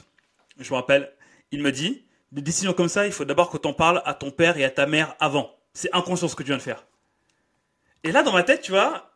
Je 0.58 0.70
me 0.70 0.74
rappelle. 0.74 1.12
Il 1.52 1.62
me 1.62 1.70
dit 1.72 2.04
des 2.32 2.42
décisions 2.42 2.72
comme 2.72 2.88
ça, 2.88 3.06
il 3.06 3.12
faut 3.12 3.24
d'abord 3.24 3.50
que 3.50 3.56
t'en 3.56 3.72
parles 3.72 4.02
à 4.04 4.14
ton 4.14 4.30
père 4.30 4.56
et 4.56 4.64
à 4.64 4.70
ta 4.70 4.86
mère 4.86 5.16
avant. 5.18 5.50
C'est 5.74 5.92
inconscient 5.92 6.28
ce 6.28 6.36
que 6.36 6.42
tu 6.42 6.48
viens 6.48 6.58
de 6.58 6.62
faire. 6.62 6.86
Et 8.04 8.12
là, 8.12 8.22
dans 8.22 8.32
ma 8.32 8.42
tête, 8.42 8.62
tu 8.62 8.70
vois, 8.70 9.10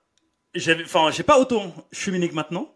j'avais, 0.55 0.85
enfin, 0.85 1.11
j'ai 1.11 1.23
pas 1.23 1.39
autant 1.39 1.73
cheminé 1.93 2.29
que 2.29 2.35
maintenant. 2.35 2.75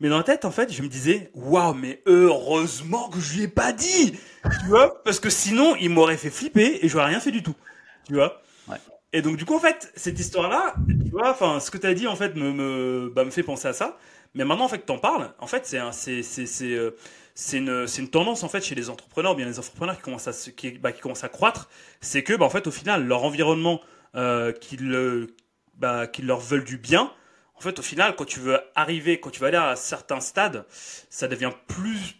Mais 0.00 0.08
dans 0.08 0.18
la 0.18 0.24
tête, 0.24 0.44
en 0.44 0.50
fait, 0.50 0.72
je 0.72 0.82
me 0.82 0.88
disais, 0.88 1.30
waouh, 1.34 1.74
mais 1.74 2.02
heureusement 2.06 3.08
que 3.08 3.18
je 3.18 3.34
lui 3.34 3.42
ai 3.44 3.48
pas 3.48 3.72
dit, 3.72 4.12
tu 4.12 4.66
vois, 4.68 5.02
parce 5.02 5.18
que 5.18 5.30
sinon, 5.30 5.74
il 5.76 5.90
m'aurait 5.90 6.16
fait 6.16 6.30
flipper 6.30 6.78
et 6.82 6.88
j'aurais 6.88 7.06
rien 7.06 7.18
fait 7.18 7.32
du 7.32 7.42
tout, 7.42 7.56
tu 8.06 8.14
vois. 8.14 8.40
Et 9.12 9.22
donc 9.22 9.36
du 9.36 9.44
coup 9.44 9.54
en 9.54 9.60
fait 9.60 9.90
cette 9.96 10.18
histoire 10.20 10.50
là, 10.50 10.74
tu 10.86 11.10
vois, 11.10 11.30
enfin 11.30 11.60
ce 11.60 11.70
que 11.70 11.78
tu 11.78 11.86
as 11.86 11.94
dit 11.94 12.06
en 12.06 12.16
fait 12.16 12.34
me 12.36 12.52
me, 12.52 13.10
bah, 13.14 13.24
me 13.24 13.30
fait 13.30 13.42
penser 13.42 13.68
à 13.68 13.72
ça. 13.72 13.96
Mais 14.34 14.44
maintenant 14.44 14.66
en 14.66 14.68
fait 14.68 14.80
t'en 14.84 14.98
parles, 14.98 15.32
en 15.38 15.46
fait 15.46 15.66
c'est 15.66 15.80
c'est 15.92 16.22
c'est 16.22 16.44
c'est 16.46 16.74
euh, 16.74 16.90
c'est 17.34 17.58
une 17.58 17.86
c'est 17.86 18.02
une 18.02 18.10
tendance 18.10 18.42
en 18.42 18.48
fait 18.48 18.60
chez 18.62 18.74
les 18.74 18.90
entrepreneurs, 18.90 19.34
bien 19.34 19.46
les 19.46 19.58
entrepreneurs 19.58 19.96
qui 19.96 20.02
commencent 20.02 20.28
à 20.28 20.32
qui 20.52 20.72
bah, 20.72 20.92
qui 20.92 21.00
commencent 21.00 21.24
à 21.24 21.30
croître, 21.30 21.70
c'est 22.02 22.22
que 22.22 22.34
bah 22.34 22.44
en 22.44 22.50
fait 22.50 22.66
au 22.66 22.70
final 22.70 23.06
leur 23.06 23.24
environnement 23.24 23.80
euh, 24.14 24.52
qu'ils 24.52 25.28
bah 25.76 26.06
qu'ils 26.06 26.26
leur 26.26 26.40
veulent 26.40 26.64
du 26.64 26.76
bien, 26.76 27.10
en 27.56 27.60
fait 27.60 27.78
au 27.78 27.82
final 27.82 28.14
quand 28.16 28.26
tu 28.26 28.40
veux 28.40 28.60
arriver, 28.74 29.20
quand 29.20 29.30
tu 29.30 29.40
vas 29.40 29.46
aller 29.46 29.56
à 29.56 29.76
certains 29.76 30.20
stades, 30.20 30.66
ça 31.08 31.28
devient 31.28 31.52
plus 31.66 32.16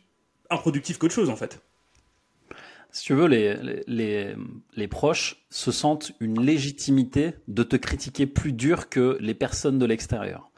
improductif 0.48 0.96
qu'autre 0.96 1.14
chose 1.14 1.28
en 1.28 1.36
fait 1.36 1.60
si 2.90 3.04
tu 3.04 3.14
veux, 3.14 3.26
les, 3.26 3.82
les, 3.86 4.34
les, 4.74 4.88
proches 4.88 5.44
se 5.50 5.70
sentent 5.70 6.12
une 6.20 6.40
légitimité 6.40 7.34
de 7.46 7.62
te 7.62 7.76
critiquer 7.76 8.26
plus 8.26 8.52
dur 8.52 8.88
que 8.88 9.18
les 9.20 9.34
personnes 9.34 9.78
de 9.78 9.86
l'extérieur. 9.86 10.50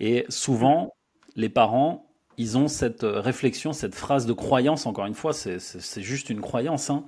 Et 0.00 0.24
souvent, 0.28 0.94
les 1.36 1.48
parents, 1.48 2.10
ils 2.38 2.58
ont 2.58 2.68
cette 2.68 3.02
réflexion, 3.02 3.72
cette 3.72 3.94
phrase 3.94 4.26
de 4.26 4.32
croyance, 4.32 4.86
encore 4.86 5.06
une 5.06 5.14
fois, 5.14 5.32
c'est 5.32 6.02
juste 6.02 6.30
une 6.30 6.40
croyance, 6.40 6.90
hein, 6.90 7.04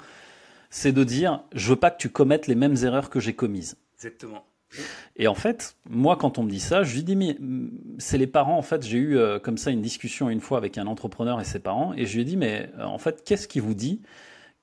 c'est 0.71 0.93
de 0.93 1.05
dire, 1.05 1.43
je 1.55 1.71
veux 1.71 1.77
pas 1.77 1.91
que 1.91 1.99
tu 1.99 2.11
commettes 2.11 2.47
les 2.47 2.55
mêmes 2.55 2.77
erreurs 2.83 3.11
que 3.11 3.21
j'ai 3.21 3.35
commises. 3.35 3.77
Exactement. 3.97 4.45
Et 5.17 5.29
en 5.29 5.35
fait, 5.35 5.77
moi, 5.89 6.17
quand 6.17 6.39
on 6.39 6.43
me 6.43 6.51
dit 6.51 6.61
ça, 6.61 6.83
je 6.83 6.95
lui 6.95 7.03
dis, 7.03 7.17
mais 7.17 7.39
c'est 7.99 8.19
les 8.19 8.27
parents. 8.27 8.59
En 8.59 8.63
fait, 8.63 8.85
j'ai 8.85 8.99
eu 8.99 9.17
euh, 9.17 9.39
comme 9.39 9.57
ça 9.57 9.71
une 9.71 9.81
discussion 9.81 10.29
une 10.29 10.41
fois 10.43 10.59
avec 10.59 10.77
un 10.77 10.87
entrepreneur 10.87 11.41
et 11.41 11.45
ses 11.45 11.59
parents, 11.59 11.95
et 11.95 12.05
je 12.05 12.15
lui 12.15 12.23
ai 12.23 12.25
dit, 12.25 12.37
mais 12.37 12.71
euh, 12.79 12.85
en 12.85 12.99
fait, 12.99 13.25
qu'est-ce 13.25 13.49
qui 13.49 13.61
vous 13.61 13.75
dit 13.75 14.03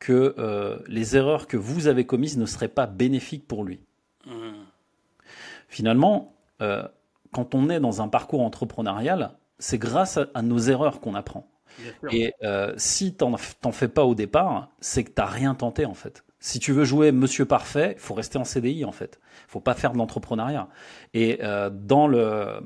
que 0.06 0.36
euh, 0.38 0.78
les 0.88 1.18
erreurs 1.18 1.48
que 1.48 1.58
vous 1.58 1.88
avez 1.88 2.06
commises 2.06 2.38
ne 2.38 2.46
seraient 2.46 2.68
pas 2.68 2.86
bénéfiques 2.86 3.48
pour 3.48 3.64
lui. 3.64 3.80
Mmh. 4.28 4.52
Finalement, 5.68 6.36
euh, 6.62 6.88
quand 7.32 7.56
on 7.56 7.70
est 7.70 7.80
dans 7.80 8.04
un 8.04 8.08
parcours 8.08 8.44
entrepreneurial, 8.44 9.32
c'est 9.58 9.80
grâce 9.80 10.20
à, 10.36 10.42
nos 10.44 10.60
erreurs 10.60 11.00
qu'on 11.00 11.16
apprend. 11.16 11.50
Et 12.12 12.34
euh, 12.44 12.74
si 12.78 13.16
t'en 13.16 13.36
fais 13.72 13.88
pas 13.88 14.06
au 14.06 14.14
départ, 14.14 14.70
c'est 14.80 15.04
que 15.04 15.10
t'as 15.10 15.26
rien 15.26 15.56
tenté 15.56 15.86
en 15.86 15.96
fait. 15.96 16.24
Si 16.40 16.60
tu 16.60 16.72
veux 16.72 16.86
jouer 16.86 17.12
Monsieur 17.12 17.46
Parfait, 17.46 17.94
il 17.98 18.00
faut 18.00 18.14
rester 18.14 18.38
en 18.38 18.44
CDI 18.44 18.86
en 18.86 18.92
fait. 18.92 19.20
Il 19.48 19.52
faut 19.52 19.60
pas 19.60 19.74
faire 19.74 19.92
de 19.92 19.98
l'entrepreneuriat. 19.98 20.70
Et 21.16 21.40
euh, 21.42 21.72
dans 21.74 22.08
le, 22.08 22.62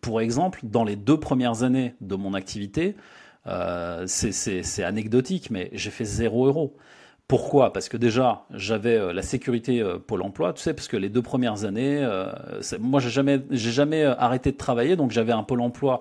pour 0.00 0.22
exemple, 0.22 0.60
dans 0.62 0.82
les 0.82 0.96
deux 0.96 1.20
premières 1.20 1.62
années 1.62 1.94
de 2.00 2.16
mon 2.16 2.32
activité, 2.32 2.96
euh, 3.46 4.04
c'est 4.06 4.82
anecdotique, 4.82 5.50
mais 5.50 5.70
j'ai 5.72 5.90
fait 5.90 6.04
zéro 6.04 6.46
euro. 6.46 6.76
Pourquoi? 7.28 7.72
Parce 7.72 7.88
que 7.88 7.96
déjà, 7.96 8.44
j'avais 8.50 8.96
euh, 8.96 9.12
la 9.12 9.22
sécurité 9.22 9.80
euh, 9.80 9.98
Pôle 9.98 10.22
Emploi, 10.22 10.52
tu 10.52 10.62
sais, 10.62 10.74
parce 10.74 10.88
que 10.88 10.96
les 10.96 11.08
deux 11.08 11.22
premières 11.22 11.64
années, 11.64 12.06
moi, 12.80 13.00
j'ai 13.00 13.10
jamais, 13.10 13.40
j'ai 13.50 13.72
jamais 13.72 14.04
arrêté 14.04 14.52
de 14.52 14.56
travailler, 14.56 14.96
donc 14.96 15.10
j'avais 15.10 15.32
un 15.32 15.42
Pôle 15.42 15.60
Emploi 15.60 16.00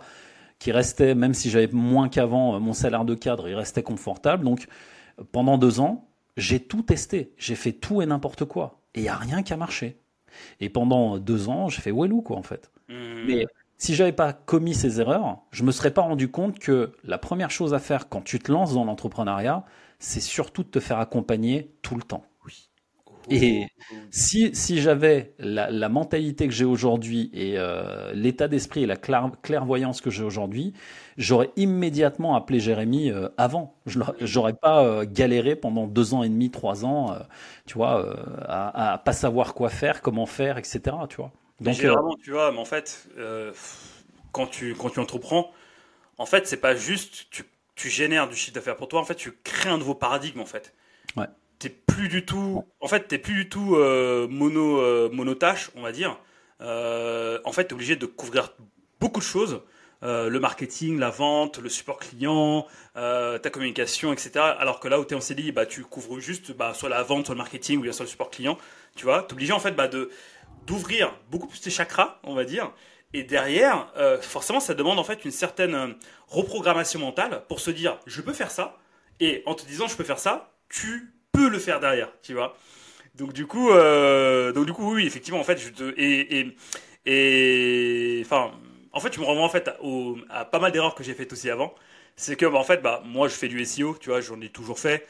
qui 0.60 0.72
restait, 0.72 1.16
même 1.16 1.34
si 1.34 1.50
j'avais 1.50 1.68
moins 1.72 2.10
qu'avant, 2.10 2.60
mon 2.60 2.74
salaire 2.74 3.06
de 3.06 3.16
cadre, 3.16 3.48
il 3.50 3.56
restait 3.56 3.84
confortable. 3.84 4.46
Donc, 4.46 4.68
pendant 5.32 5.58
deux 5.58 5.80
ans, 5.80 6.08
j'ai 6.38 6.60
tout 6.60 6.82
testé, 6.82 7.34
j'ai 7.38 7.56
fait 7.56 7.74
tout 7.74 8.02
et 8.02 8.06
n'importe 8.06 8.46
quoi, 8.46 8.82
et 8.96 9.00
il 9.02 9.04
y 9.04 9.10
a 9.10 9.16
rien 9.16 9.44
qui 9.44 9.54
a 9.54 9.58
marché. 9.58 9.98
Et 10.60 10.70
pendant 10.70 11.20
deux 11.20 11.48
ans, 11.50 11.70
j'ai 11.70 11.82
fait 11.82 11.92
Wellou, 11.92 12.22
quoi, 12.22 12.38
en 12.38 12.44
fait. 12.44 12.72
Mmh. 12.90 12.94
Mais 13.28 13.46
si 13.84 13.96
j'avais 13.96 14.14
pas 14.14 14.32
commis 14.32 14.74
ces 14.74 15.02
erreurs, 15.02 15.40
je 15.52 15.64
me 15.64 15.74
serais 15.74 15.92
pas 15.92 16.04
rendu 16.04 16.32
compte 16.32 16.58
que 16.58 16.94
la 17.04 17.18
première 17.18 17.52
chose 17.52 17.74
à 17.74 17.80
faire 17.80 18.08
quand 18.08 18.22
tu 18.22 18.40
te 18.40 18.50
lances 18.50 18.74
dans 18.76 18.86
l'entrepreneuriat, 18.86 19.66
c'est 20.00 20.22
surtout 20.22 20.64
de 20.64 20.70
te 20.70 20.80
faire 20.80 21.00
accompagner 21.00 21.70
tout 21.82 21.96
le 21.98 22.02
temps. 22.04 22.24
Oui. 22.46 22.70
Et 23.30 23.68
si, 24.10 24.56
si 24.56 24.80
j'avais 24.80 25.34
la, 25.38 25.70
la, 25.70 25.90
mentalité 25.90 26.48
que 26.48 26.54
j'ai 26.54 26.64
aujourd'hui 26.64 27.30
et 27.34 27.58
euh, 27.58 28.14
l'état 28.14 28.48
d'esprit 28.48 28.84
et 28.84 28.86
la 28.86 28.96
clairvoyance 28.96 30.00
que 30.00 30.10
j'ai 30.10 30.24
aujourd'hui, 30.24 30.72
j'aurais 31.18 31.52
immédiatement 31.58 32.38
appelé 32.38 32.62
Jérémy 32.62 33.12
euh, 33.12 33.28
avant. 33.38 33.76
Je 33.86 34.00
J'aurais 34.22 34.54
pas 34.54 34.86
euh, 34.86 35.06
galéré 35.06 35.58
pendant 35.58 35.88
deux 35.88 36.14
ans 36.14 36.24
et 36.24 36.30
demi, 36.30 36.52
trois 36.52 36.86
ans, 36.86 37.18
tu 37.66 37.74
vois, 37.74 38.16
à, 38.48 38.94
à 38.94 38.98
pas 38.98 39.14
savoir 39.14 39.54
quoi 39.54 39.68
faire, 39.68 40.02
comment 40.02 40.26
faire, 40.26 40.58
etc. 40.58 40.96
Tu 41.10 41.18
vois. 41.18 41.34
Donc, 41.60 41.76
généralement, 41.76 42.16
tu 42.16 42.32
vois, 42.32 42.52
mais 42.52 42.60
en 42.60 42.66
fait, 42.66 43.08
euh, 43.18 43.52
quand, 44.32 44.48
tu, 44.48 44.76
quand 44.76 44.90
tu 44.90 45.00
entreprends, 45.00 45.52
en 46.18 46.26
fait, 46.26 46.48
c'est 46.48 46.58
pas 46.58 46.76
juste 46.76 47.28
tu, 47.32 47.44
tu 47.76 47.90
génères 47.90 48.28
du 48.28 48.36
chiffre 48.36 48.56
d'affaires 48.56 48.76
pour 48.76 48.88
toi, 48.88 49.00
en 49.00 49.06
fait, 49.06 49.16
tu 49.16 49.32
crées 49.44 49.70
un 49.70 49.78
nouveau 49.78 49.96
paradigme, 49.96 50.42
en 50.42 50.46
fait. 50.46 50.74
Ouais. 51.16 51.28
T'es 51.60 51.70
plus 51.70 52.10
du 52.10 52.26
tout, 52.26 52.66
en 52.80 52.88
fait, 52.88 53.08
t'es 53.08 53.18
plus 53.18 53.34
du 53.34 53.50
tout 53.50 53.76
euh, 53.76 54.28
mono, 54.28 54.82
euh, 54.82 55.10
monotâche, 55.12 55.72
on 55.76 55.82
va 55.82 55.92
dire. 55.92 56.20
en 56.60 57.52
fait, 57.52 57.66
t'es 57.66 57.74
obligé 57.74 57.96
de 57.96 58.06
couvrir 58.06 58.54
beaucoup 59.00 59.20
de 59.20 59.26
choses. 59.26 59.62
le 60.02 60.38
marketing, 60.40 61.00
la 61.00 61.12
vente, 61.12 61.60
le 61.60 61.70
support 61.70 62.00
client, 62.00 62.68
ta 62.96 63.50
communication, 63.52 64.12
etc. 64.12 64.32
Alors 64.60 64.80
que 64.80 64.88
là 64.88 65.00
où 65.00 65.06
tu 65.06 65.14
es 65.14 65.18
en 65.18 65.22
CDI, 65.22 65.52
bah, 65.52 65.66
tu 65.66 65.84
couvres 65.84 66.20
juste 66.20 66.52
bah, 66.52 66.74
soit 66.74 66.90
la 66.90 67.04
vente, 67.04 67.28
soit 67.28 67.36
le 67.36 67.40
marketing, 67.40 67.80
ou 67.80 67.84
bien 67.84 67.94
soit 67.94 68.06
le 68.06 68.10
support 68.10 68.32
client. 68.32 68.58
Tu 68.96 69.06
vois, 69.06 69.24
tu 69.24 69.34
obligé 69.34 69.54
en 69.54 69.60
fait 69.60 69.72
bah, 69.72 69.88
de, 69.88 70.12
d'ouvrir 70.66 71.14
beaucoup 71.30 71.48
plus 71.48 71.62
tes 71.62 71.70
chakras, 71.70 72.20
on 72.24 72.34
va 72.34 72.46
dire. 72.46 72.72
Et 73.14 73.24
derrière, 73.24 73.92
euh, 73.96 74.20
forcément, 74.22 74.60
ça 74.60 74.74
demande 74.74 74.98
en 74.98 75.04
fait 75.04 75.24
une 75.24 75.32
certaine 75.32 75.76
euh, 75.76 75.94
reprogrammation 76.28 77.00
mentale 77.00 77.44
pour 77.48 77.60
se 77.60 77.70
dire, 77.70 78.00
je 78.08 78.22
peux 78.22 78.34
faire 78.34 78.50
ça. 78.50 78.78
Et 79.20 79.44
en 79.46 79.54
te 79.54 79.66
disant, 79.66 79.88
je 79.88 79.96
peux 79.96 80.04
faire 80.04 80.18
ça, 80.20 80.52
tu 80.70 81.14
peux 81.32 81.48
le 81.48 81.60
faire 81.60 81.80
derrière, 81.80 82.10
tu 82.24 82.34
vois. 82.34 82.58
Donc 83.16 83.34
du 83.34 83.46
coup, 83.46 83.70
euh, 83.70 84.52
donc 84.52 84.66
du 84.66 84.74
coup, 84.74 84.96
oui, 84.96 85.06
effectivement, 85.06 85.40
en 85.40 85.44
fait, 85.44 85.58
je 85.60 85.70
te 85.70 85.94
et 87.06 88.22
enfin, 88.26 88.52
en 88.92 89.00
fait, 89.00 89.10
tu 89.12 89.20
me 89.20 89.26
renvoies 89.26 89.44
en 89.44 89.50
fait 89.50 89.70
à 90.30 90.46
pas 90.46 90.60
mal 90.60 90.72
d'erreurs 90.72 90.96
que 90.96 91.04
j'ai 91.04 91.14
faites 91.14 91.32
aussi 91.32 91.50
avant. 91.50 91.76
C'est 92.16 92.36
que, 92.36 92.46
bah, 92.46 92.58
en 92.58 92.64
fait, 92.64 92.82
bah, 92.82 93.02
moi, 93.06 93.28
je 93.28 93.34
fais 93.36 93.48
du 93.48 93.64
SEO, 93.66 93.98
tu 94.00 94.10
vois, 94.10 94.22
j'en 94.22 94.40
ai 94.42 94.50
toujours 94.50 94.80
fait. 94.80 95.06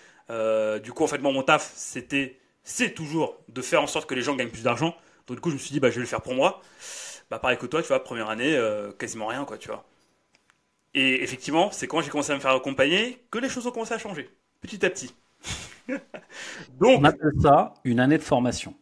du 0.83 0.91
coup, 0.91 1.03
en 1.03 1.07
fait, 1.07 1.19
mon 1.19 1.41
taf, 1.43 1.71
c'était, 1.75 2.39
c'est 2.63 2.93
toujours 2.93 3.37
de 3.47 3.61
faire 3.61 3.81
en 3.81 3.87
sorte 3.87 4.09
que 4.09 4.15
les 4.15 4.21
gens 4.21 4.35
gagnent 4.35 4.49
plus 4.49 4.63
d'argent. 4.63 4.95
Donc 5.27 5.37
du 5.37 5.41
coup, 5.41 5.49
je 5.49 5.55
me 5.55 5.59
suis 5.59 5.71
dit, 5.71 5.79
bah, 5.79 5.89
je 5.89 5.95
vais 5.95 6.01
le 6.01 6.07
faire 6.07 6.21
pour 6.21 6.35
moi. 6.35 6.61
Bah, 7.29 7.39
pareil 7.39 7.57
que 7.57 7.65
toi, 7.65 7.81
tu 7.81 7.87
vois, 7.87 8.03
première 8.03 8.29
année, 8.29 8.55
euh, 8.55 8.91
quasiment 8.91 9.27
rien, 9.27 9.45
quoi, 9.45 9.57
tu 9.57 9.69
vois. 9.69 9.85
Et 10.93 11.23
effectivement, 11.23 11.71
c'est 11.71 11.87
quand 11.87 12.01
j'ai 12.01 12.09
commencé 12.09 12.31
à 12.31 12.35
me 12.35 12.39
faire 12.39 12.51
accompagner 12.51 13.23
que 13.31 13.39
les 13.39 13.49
choses 13.49 13.65
ont 13.65 13.71
commencé 13.71 13.93
à 13.93 13.97
changer, 13.97 14.29
petit 14.61 14.85
à 14.85 14.89
petit. 14.89 15.15
Donc, 16.79 16.99
On 16.99 17.03
appelle 17.03 17.31
ça 17.41 17.73
une 17.83 17.99
année 17.99 18.17
de 18.17 18.23
formation. 18.23 18.75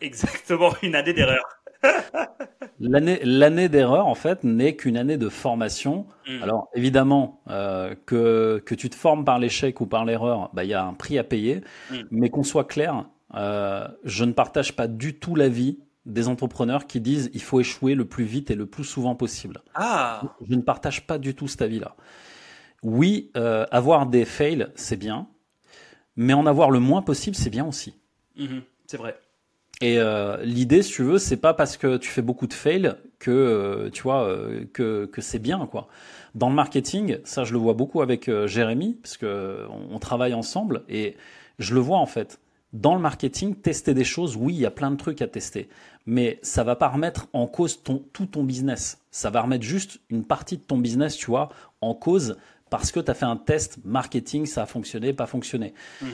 Exactement, 0.00 0.72
une 0.82 0.94
année 0.94 1.12
d'erreur. 1.12 1.44
l'année, 2.80 3.20
l'année 3.24 3.68
d'erreur, 3.68 4.06
en 4.06 4.14
fait, 4.14 4.42
n'est 4.44 4.76
qu'une 4.76 4.96
année 4.96 5.16
de 5.16 5.28
formation. 5.28 6.06
Mm. 6.26 6.42
Alors, 6.42 6.68
évidemment, 6.74 7.42
euh, 7.48 7.94
que, 8.06 8.62
que 8.64 8.74
tu 8.74 8.88
te 8.88 8.94
formes 8.94 9.24
par 9.24 9.38
l'échec 9.38 9.80
ou 9.80 9.86
par 9.86 10.04
l'erreur, 10.04 10.50
bah, 10.54 10.64
il 10.64 10.70
y 10.70 10.74
a 10.74 10.84
un 10.84 10.94
prix 10.94 11.18
à 11.18 11.24
payer. 11.24 11.62
Mm. 11.90 11.96
Mais 12.10 12.30
qu'on 12.30 12.42
soit 12.42 12.64
clair, 12.64 13.04
euh, 13.34 13.86
je 14.04 14.24
ne 14.24 14.32
partage 14.32 14.76
pas 14.76 14.88
du 14.88 15.18
tout 15.18 15.34
l'avis 15.34 15.78
des 16.06 16.28
entrepreneurs 16.28 16.86
qui 16.86 17.00
disent 17.00 17.30
il 17.32 17.42
faut 17.42 17.60
échouer 17.60 17.94
le 17.94 18.04
plus 18.04 18.24
vite 18.24 18.50
et 18.50 18.54
le 18.54 18.66
plus 18.66 18.84
souvent 18.84 19.14
possible. 19.14 19.62
Ah, 19.74 20.22
Je 20.48 20.54
ne 20.54 20.62
partage 20.62 21.06
pas 21.06 21.18
du 21.18 21.34
tout 21.34 21.48
cet 21.48 21.62
avis-là. 21.62 21.94
Oui, 22.82 23.30
euh, 23.36 23.64
avoir 23.70 24.06
des 24.06 24.24
fails, 24.24 24.66
c'est 24.74 24.96
bien, 24.96 25.28
mais 26.16 26.32
en 26.32 26.46
avoir 26.46 26.70
le 26.70 26.80
moins 26.80 27.02
possible, 27.02 27.36
c'est 27.36 27.50
bien 27.50 27.64
aussi. 27.64 27.94
Mhm, 28.36 28.62
c'est 28.86 28.96
vrai. 28.96 29.16
Et 29.80 29.98
euh, 29.98 30.36
l'idée, 30.42 30.82
si 30.82 30.92
tu 30.92 31.02
veux, 31.02 31.18
c'est 31.18 31.36
pas 31.36 31.54
parce 31.54 31.76
que 31.76 31.96
tu 31.96 32.08
fais 32.08 32.22
beaucoup 32.22 32.46
de 32.46 32.52
fails 32.52 32.94
que 33.18 33.30
euh, 33.30 33.90
tu 33.90 34.02
vois 34.02 34.28
que, 34.72 35.06
que 35.06 35.20
c'est 35.20 35.38
bien 35.38 35.66
quoi. 35.66 35.88
Dans 36.34 36.48
le 36.48 36.54
marketing, 36.54 37.18
ça 37.24 37.44
je 37.44 37.52
le 37.52 37.58
vois 37.58 37.74
beaucoup 37.74 38.00
avec 38.00 38.30
Jérémy 38.46 38.94
parce 38.94 39.16
que 39.16 39.66
on, 39.70 39.94
on 39.94 39.98
travaille 39.98 40.34
ensemble 40.34 40.82
et 40.88 41.16
je 41.58 41.74
le 41.74 41.80
vois 41.80 41.98
en 41.98 42.06
fait. 42.06 42.40
Dans 42.72 42.94
le 42.94 43.00
marketing, 43.00 43.54
tester 43.54 43.92
des 43.92 44.04
choses, 44.04 44.36
oui, 44.36 44.54
il 44.54 44.60
y 44.60 44.66
a 44.66 44.70
plein 44.70 44.90
de 44.90 44.96
trucs 44.96 45.20
à 45.20 45.26
tester, 45.26 45.68
mais 46.06 46.38
ça 46.42 46.64
va 46.64 46.74
pas 46.74 46.88
remettre 46.88 47.28
en 47.32 47.46
cause 47.46 47.82
ton, 47.82 48.02
tout 48.12 48.26
ton 48.26 48.44
business. 48.44 48.98
Ça 49.10 49.28
va 49.28 49.42
remettre 49.42 49.64
juste 49.64 50.00
une 50.08 50.24
partie 50.24 50.56
de 50.56 50.62
ton 50.62 50.78
business, 50.78 51.16
tu 51.16 51.26
vois, 51.26 51.50
en 51.82 51.94
cause 51.94 52.36
parce 52.70 52.90
que 52.90 53.00
tu 53.00 53.10
as 53.10 53.14
fait 53.14 53.26
un 53.26 53.36
test 53.36 53.78
marketing, 53.84 54.46
ça 54.46 54.62
a 54.62 54.66
fonctionné, 54.66 55.12
pas 55.12 55.26
fonctionné. 55.26 55.74
Mhm. 56.00 56.08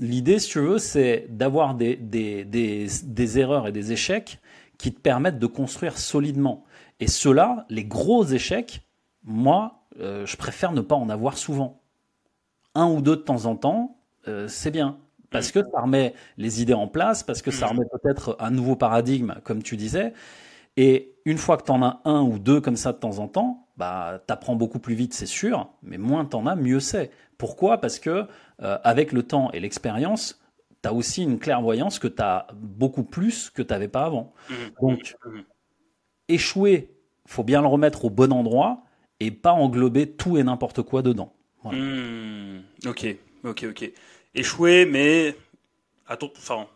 L'idée, 0.00 0.38
si 0.38 0.50
tu 0.50 0.60
veux, 0.60 0.78
c'est 0.78 1.26
d'avoir 1.30 1.74
des, 1.74 1.96
des, 1.96 2.44
des, 2.44 2.86
des 3.02 3.38
erreurs 3.38 3.66
et 3.66 3.72
des 3.72 3.92
échecs 3.92 4.38
qui 4.76 4.92
te 4.92 5.00
permettent 5.00 5.38
de 5.38 5.46
construire 5.46 5.96
solidement. 5.96 6.64
Et 7.00 7.06
ceux-là, 7.06 7.64
les 7.70 7.84
gros 7.84 8.26
échecs, 8.26 8.82
moi, 9.24 9.86
euh, 10.00 10.26
je 10.26 10.36
préfère 10.36 10.72
ne 10.72 10.82
pas 10.82 10.96
en 10.96 11.08
avoir 11.08 11.38
souvent. 11.38 11.80
Un 12.74 12.90
ou 12.90 13.00
deux 13.00 13.16
de 13.16 13.22
temps 13.22 13.46
en 13.46 13.56
temps, 13.56 13.96
euh, 14.28 14.48
c'est 14.48 14.70
bien. 14.70 14.98
Parce 15.32 15.50
que 15.50 15.60
ça 15.60 15.80
remet 15.80 16.14
les 16.36 16.62
idées 16.62 16.74
en 16.74 16.88
place, 16.88 17.22
parce 17.22 17.42
que 17.42 17.50
ça 17.50 17.66
remet 17.66 17.84
peut-être 17.90 18.36
un 18.38 18.50
nouveau 18.50 18.76
paradigme, 18.76 19.34
comme 19.44 19.62
tu 19.62 19.76
disais. 19.76 20.12
Et 20.76 21.14
une 21.24 21.38
fois 21.38 21.56
que 21.56 21.64
tu 21.64 21.70
en 21.70 21.82
as 21.82 22.00
un 22.04 22.22
ou 22.22 22.38
deux 22.38 22.60
comme 22.60 22.76
ça 22.76 22.92
de 22.92 22.98
temps 22.98 23.18
en 23.18 23.28
temps, 23.28 23.68
bah, 23.76 24.22
tu 24.26 24.32
apprends 24.32 24.56
beaucoup 24.56 24.78
plus 24.78 24.94
vite, 24.94 25.14
c'est 25.14 25.26
sûr, 25.26 25.68
mais 25.82 25.98
moins 25.98 26.24
tu 26.24 26.36
en 26.36 26.46
as, 26.46 26.56
mieux 26.56 26.80
c'est. 26.80 27.10
Pourquoi? 27.38 27.78
Parce 27.80 27.98
que 27.98 28.26
euh, 28.62 28.78
avec 28.84 29.12
le 29.12 29.22
temps 29.22 29.50
et 29.52 29.60
l'expérience, 29.60 30.40
tu 30.82 30.88
as 30.88 30.92
aussi 30.92 31.22
une 31.22 31.38
clairvoyance 31.38 31.98
que 31.98 32.08
tu 32.08 32.22
as 32.22 32.46
beaucoup 32.54 33.04
plus 33.04 33.50
que 33.50 33.62
tu 33.62 33.72
n'avais 33.72 33.88
pas 33.88 34.04
avant. 34.04 34.32
Mhm, 34.50 34.56
Donc, 34.80 35.16
échouer, 36.28 36.94
faut 37.26 37.44
bien 37.44 37.60
le 37.60 37.68
remettre 37.68 38.04
au 38.04 38.10
bon 38.10 38.32
endroit 38.32 38.84
et 39.20 39.30
pas 39.30 39.52
englober 39.52 40.10
tout 40.10 40.36
et 40.36 40.42
n'importe 40.42 40.82
quoi 40.82 41.02
dedans. 41.02 41.32
Voilà. 41.62 41.78
Ok, 42.86 43.06
ok, 43.44 43.66
ok. 43.70 43.92
Échouer, 44.34 44.86
mais 44.86 45.36
attends, 46.06 46.32
enfin, 46.36 46.66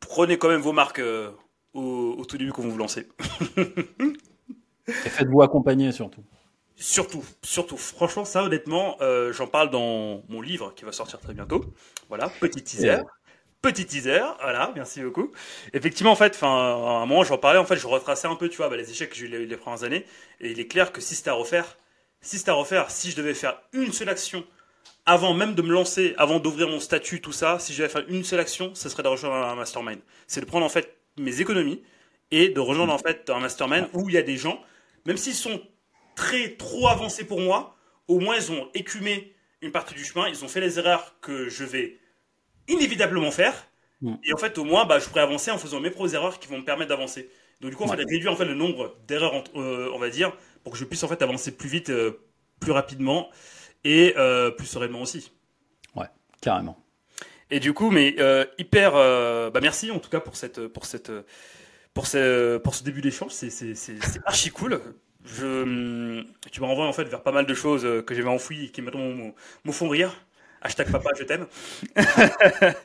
prenez 0.00 0.38
quand 0.38 0.48
même 0.48 0.60
vos 0.60 0.72
marques 0.72 0.98
euh, 0.98 1.30
au, 1.74 2.16
au 2.18 2.24
tout 2.24 2.36
début 2.38 2.52
quand 2.52 2.62
vous 2.62 2.70
vous 2.70 2.78
lancez. 2.78 3.08
Et 4.88 5.08
faites-vous 5.08 5.42
accompagner 5.42 5.92
surtout. 5.92 6.24
Surtout, 6.76 7.22
surtout. 7.42 7.76
Franchement, 7.76 8.24
ça, 8.24 8.42
honnêtement, 8.42 8.96
euh, 9.02 9.32
j'en 9.32 9.46
parle 9.46 9.70
dans 9.70 10.22
mon 10.28 10.40
livre 10.40 10.72
qui 10.74 10.84
va 10.84 10.92
sortir 10.92 11.20
très 11.20 11.34
bientôt. 11.34 11.64
Voilà, 12.08 12.30
petit 12.40 12.62
teaser. 12.62 12.90
Ouais. 12.90 13.02
Petit 13.60 13.84
teaser, 13.84 14.22
voilà, 14.40 14.72
merci 14.74 15.02
beaucoup. 15.02 15.30
Effectivement, 15.74 16.12
en 16.12 16.16
fait, 16.16 16.34
enfin, 16.34 16.48
à 16.48 17.02
un 17.02 17.06
moment, 17.06 17.22
j'en 17.22 17.36
parlais, 17.36 17.58
en 17.58 17.66
fait, 17.66 17.76
je 17.76 17.86
retraçais 17.86 18.26
un 18.28 18.34
peu, 18.36 18.48
tu 18.48 18.56
vois, 18.56 18.70
bah, 18.70 18.76
les 18.78 18.90
échecs 18.90 19.10
que 19.10 19.16
j'ai 19.16 19.26
eu 19.26 19.28
les, 19.28 19.46
les 19.46 19.56
premières 19.58 19.84
années. 19.84 20.06
Et 20.40 20.50
il 20.52 20.58
est 20.60 20.66
clair 20.66 20.92
que 20.92 21.02
si 21.02 21.14
c'était 21.14 21.28
à 21.28 21.34
refaire, 21.34 21.76
si 22.22 22.38
c'était 22.38 22.50
à 22.50 22.54
refaire, 22.54 22.90
si 22.90 23.10
je 23.10 23.16
devais 23.16 23.34
faire 23.34 23.60
une 23.74 23.92
seule 23.92 24.08
action 24.08 24.44
avant 25.12 25.34
même 25.34 25.54
de 25.54 25.62
me 25.62 25.72
lancer, 25.72 26.14
avant 26.18 26.38
d'ouvrir 26.40 26.68
mon 26.68 26.80
statut, 26.80 27.20
tout 27.20 27.32
ça, 27.32 27.58
si 27.58 27.72
je 27.72 27.78
devais 27.82 27.92
faire 27.92 28.04
une 28.08 28.24
seule 28.24 28.40
action, 28.40 28.74
ce 28.74 28.88
serait 28.88 29.02
de 29.02 29.08
rejoindre 29.08 29.36
un 29.46 29.54
mastermind. 29.56 30.00
C'est 30.26 30.40
de 30.40 30.46
prendre, 30.46 30.64
en 30.66 30.68
fait, 30.68 30.96
mes 31.18 31.40
économies 31.40 31.82
et 32.30 32.48
de 32.50 32.60
rejoindre, 32.60 32.92
en 32.92 32.98
fait, 32.98 33.28
un 33.30 33.40
mastermind 33.40 33.88
où 33.92 34.08
il 34.08 34.14
y 34.14 34.18
a 34.18 34.22
des 34.22 34.36
gens, 34.36 34.60
même 35.06 35.16
s'ils 35.16 35.34
sont 35.34 35.60
très 36.14 36.50
trop 36.56 36.88
avancés 36.88 37.24
pour 37.24 37.40
moi, 37.40 37.76
au 38.08 38.18
moins 38.20 38.36
ils 38.36 38.50
ont 38.52 38.68
écumé 38.74 39.34
une 39.62 39.72
partie 39.72 39.94
du 39.94 40.04
chemin, 40.04 40.28
ils 40.28 40.44
ont 40.44 40.48
fait 40.48 40.60
les 40.60 40.78
erreurs 40.78 41.16
que 41.20 41.48
je 41.48 41.64
vais 41.64 41.98
inévitablement 42.68 43.30
faire, 43.30 43.66
Mm. 44.02 44.14
et 44.24 44.32
en 44.32 44.38
fait 44.38 44.56
au 44.56 44.64
moins 44.64 44.86
bah, 44.86 44.98
je 44.98 45.06
pourrais 45.08 45.20
avancer 45.20 45.50
en 45.50 45.58
faisant 45.58 45.78
mes 45.78 45.90
propres 45.90 46.14
erreurs 46.14 46.38
qui 46.38 46.48
vont 46.48 46.58
me 46.58 46.64
permettre 46.64 46.88
d'avancer. 46.88 47.28
Donc 47.60 47.70
du 47.70 47.76
coup 47.76 47.84
en 47.84 47.88
Ouais. 47.88 47.96
fait 47.98 48.04
réduire 48.04 48.32
en 48.32 48.36
fait 48.36 48.46
le 48.46 48.54
nombre 48.54 48.96
d'erreurs 49.06 49.44
euh, 49.56 49.90
on 49.92 49.98
va 49.98 50.08
dire 50.08 50.32
pour 50.64 50.72
que 50.72 50.78
je 50.78 50.84
puisse 50.86 51.02
en 51.02 51.08
fait 51.08 51.20
avancer 51.20 51.54
plus 51.54 51.68
vite, 51.68 51.90
euh, 51.90 52.12
plus 52.60 52.72
rapidement 52.72 53.28
et 53.84 54.14
euh, 54.16 54.50
plus 54.50 54.66
sereinement 54.66 55.02
aussi. 55.02 55.32
Carrément. 56.40 56.78
Et 57.50 57.60
du 57.60 57.74
coup, 57.74 57.90
mais 57.90 58.14
euh, 58.18 58.46
hyper, 58.56 58.96
euh, 58.96 59.50
bah 59.50 59.60
merci 59.60 59.90
en 59.90 59.98
tout 59.98 60.08
cas 60.08 60.20
pour 60.20 60.36
cette, 60.36 60.68
pour 60.68 60.86
cette, 60.86 61.12
pour 61.92 62.06
ce, 62.06 62.56
pour 62.56 62.74
ce 62.74 62.82
début 62.82 63.02
d'échange. 63.02 63.32
C'est, 63.32 63.50
c'est, 63.50 63.74
c'est, 63.74 64.02
c'est 64.02 64.20
archi 64.24 64.50
cool. 64.50 64.80
Je, 65.24 66.24
tu 66.50 66.60
m'as 66.62 66.68
renvoyé 66.68 66.88
en 66.88 66.94
fait 66.94 67.04
vers 67.04 67.22
pas 67.22 67.32
mal 67.32 67.44
de 67.44 67.54
choses 67.54 67.82
que 68.06 68.14
j'avais 68.14 68.28
enfouies 68.28 68.66
et 68.66 68.68
qui 68.70 68.80
maintenant 68.80 69.00
me, 69.00 69.32
me 69.64 69.72
font 69.72 69.88
rire. 69.88 70.14
Hashtag 70.62 70.90
papa, 70.90 71.10
je 71.18 71.24
t'aime. 71.24 71.46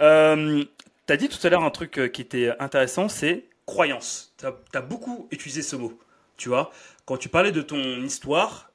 euh, 0.00 0.64
T'as 1.06 1.16
dit 1.16 1.30
tout 1.30 1.46
à 1.46 1.48
l'heure 1.48 1.64
un 1.64 1.70
truc 1.70 2.12
qui 2.12 2.20
était 2.20 2.52
intéressant, 2.58 3.08
c'est 3.08 3.46
croyance. 3.64 4.34
T'as 4.36 4.52
as 4.74 4.82
beaucoup 4.82 5.28
utilisé 5.30 5.62
ce 5.62 5.76
mot. 5.76 5.98
Tu 6.36 6.50
vois, 6.50 6.70
quand 7.06 7.16
tu 7.16 7.30
parlais 7.30 7.52
de 7.52 7.62
ton 7.62 8.02
histoire, 8.02 8.67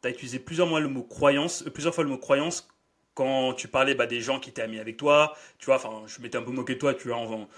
t'as 0.00 0.10
utilisé 0.10 0.38
plusieurs 0.38 0.68
fois 0.68 0.80
le 0.80 0.88
mot 0.88 1.02
croyance, 1.02 1.64
euh, 1.66 1.70
plusieurs 1.70 1.94
fois 1.94 2.04
le 2.04 2.10
mot 2.10 2.18
croyance 2.18 2.68
quand 3.14 3.54
tu 3.54 3.68
parlais 3.68 3.94
bah, 3.94 4.06
des 4.06 4.20
gens 4.20 4.40
qui 4.40 4.50
étaient 4.50 4.62
amis 4.62 4.78
avec 4.78 4.96
toi, 4.96 5.34
tu 5.58 5.66
vois, 5.66 5.76
enfin, 5.76 6.02
je 6.06 6.20
m'étais 6.22 6.38
un 6.38 6.42
peu 6.42 6.52
moqué 6.52 6.74
de 6.74 6.78
toi, 6.78 6.94
tu 6.94 7.08
vois, 7.08 7.18
en, 7.18 7.48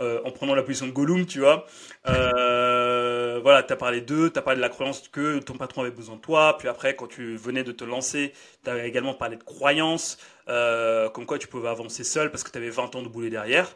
euh, 0.00 0.20
en 0.24 0.30
prenant 0.30 0.54
la 0.54 0.62
position 0.62 0.86
de 0.86 0.92
Gollum, 0.92 1.24
tu 1.24 1.40
vois. 1.40 1.66
Euh, 2.06 3.40
voilà, 3.42 3.62
tu 3.62 3.72
as 3.72 3.76
parlé 3.76 4.02
d'eux, 4.02 4.30
tu 4.30 4.38
as 4.38 4.42
parlé 4.42 4.58
de 4.58 4.62
la 4.62 4.68
croyance 4.68 5.08
que 5.08 5.38
ton 5.38 5.54
patron 5.54 5.82
avait 5.82 5.90
besoin 5.90 6.16
de 6.16 6.20
toi, 6.20 6.56
puis 6.58 6.68
après, 6.68 6.96
quand 6.96 7.06
tu 7.06 7.36
venais 7.36 7.64
de 7.64 7.72
te 7.72 7.84
lancer, 7.84 8.32
tu 8.62 8.70
as 8.70 8.84
également 8.84 9.14
parlé 9.14 9.36
de 9.36 9.42
croyance, 9.42 10.18
euh, 10.48 11.08
comme 11.08 11.24
quoi 11.24 11.38
tu 11.38 11.48
pouvais 11.48 11.68
avancer 11.68 12.04
seul 12.04 12.30
parce 12.30 12.44
que 12.44 12.50
tu 12.50 12.58
avais 12.58 12.70
20 12.70 12.94
ans 12.96 13.02
de 13.02 13.08
boulet 13.08 13.30
derrière. 13.30 13.74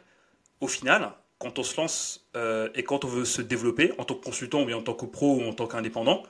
Au 0.59 0.67
final, 0.67 1.11
quand 1.39 1.57
on 1.57 1.63
se 1.63 1.75
lance 1.77 2.29
et 2.75 2.83
quand 2.83 3.03
on 3.03 3.07
veut 3.07 3.25
se 3.25 3.41
développer, 3.41 3.93
en 3.97 4.05
tant 4.05 4.13
que 4.13 4.23
consultant 4.23 4.61
ou 4.61 4.65
bien 4.65 4.77
en 4.77 4.83
tant 4.83 4.93
que 4.93 5.05
pro 5.05 5.37
ou 5.37 5.43
en 5.43 5.53
tant 5.53 5.65
qu'indépendant, 5.65 6.21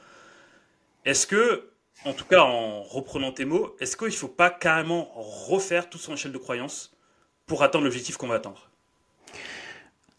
est-ce 1.04 1.28
que 1.28 1.71
en 2.06 2.14
tout 2.14 2.26
cas 2.26 2.42
en 2.42 2.84
reprenant 2.84 3.32
tes 3.32 3.46
mots, 3.46 3.76
est-ce 3.80 3.98
qu'il 3.98 4.08
ne 4.08 4.12
faut 4.12 4.28
pas 4.28 4.50
carrément 4.50 5.10
refaire 5.16 5.90
toute 5.90 6.02
son 6.02 6.14
échelle 6.14 6.32
de 6.32 6.38
croyances 6.38 6.96
pour 7.46 7.64
atteindre 7.64 7.86
l'objectif 7.86 8.18
qu'on 8.18 8.28
va 8.28 8.36
atteindre? 8.36 8.70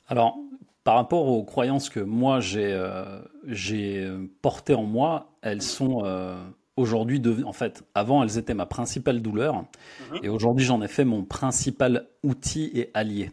Alors, 0.09 0.37
par 0.85 0.95
rapport 0.97 1.27
aux 1.27 1.45
croyances 1.45 1.89
que 1.89 2.01
moi 2.01 2.41
j'ai 2.41 2.73
euh, 2.73 3.21
j'ai 3.47 4.09
portées 4.43 4.75
en 4.75 4.85
moi, 4.85 5.33
elles 5.43 5.63
sont 5.63 6.05
euh, 6.05 6.37
aujourd'hui 6.77 7.21
devenues. 7.21 7.45
En 7.45 7.53
fait, 7.53 7.85
avant, 7.95 8.23
elles 8.23 8.39
étaient 8.39 8.55
ma 8.55 8.67
principale 8.67 9.21
douleur. 9.21 9.55
Mhm. 9.55 10.21
Et 10.23 10.29
aujourd'hui, 10.29 10.65
j'en 10.65 10.83
ai 10.83 10.89
fait 10.89 11.05
mon 11.05 11.25
principal 11.25 12.09
outil 12.23 12.71
et 12.75 12.91
allié. 12.95 13.31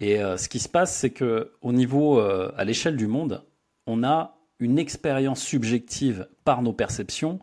Et 0.00 0.22
euh, 0.22 0.36
ce 0.36 0.48
qui 0.48 0.58
se 0.58 0.68
passe, 0.68 0.94
c'est 0.94 1.10
que 1.10 1.52
au 1.62 1.72
niveau, 1.72 2.20
euh, 2.20 2.52
à 2.56 2.64
l'échelle 2.64 2.96
du 2.96 3.06
monde, 3.06 3.42
on 3.86 4.04
a 4.04 4.36
une 4.58 4.78
expérience 4.78 5.42
subjective 5.42 6.28
par 6.44 6.62
nos 6.62 6.72
perceptions 6.72 7.40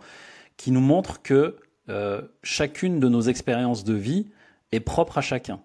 qui 0.58 0.72
nous 0.72 0.82
montre 0.82 1.22
que 1.22 1.58
euh, 1.90 2.22
chacune 2.44 3.00
de 3.00 3.10
nos 3.10 3.22
expériences 3.22 3.84
de 3.84 3.94
vie 3.94 4.28
est 4.72 4.80
propre 4.80 5.18
à 5.18 5.22
chacun. 5.22 5.60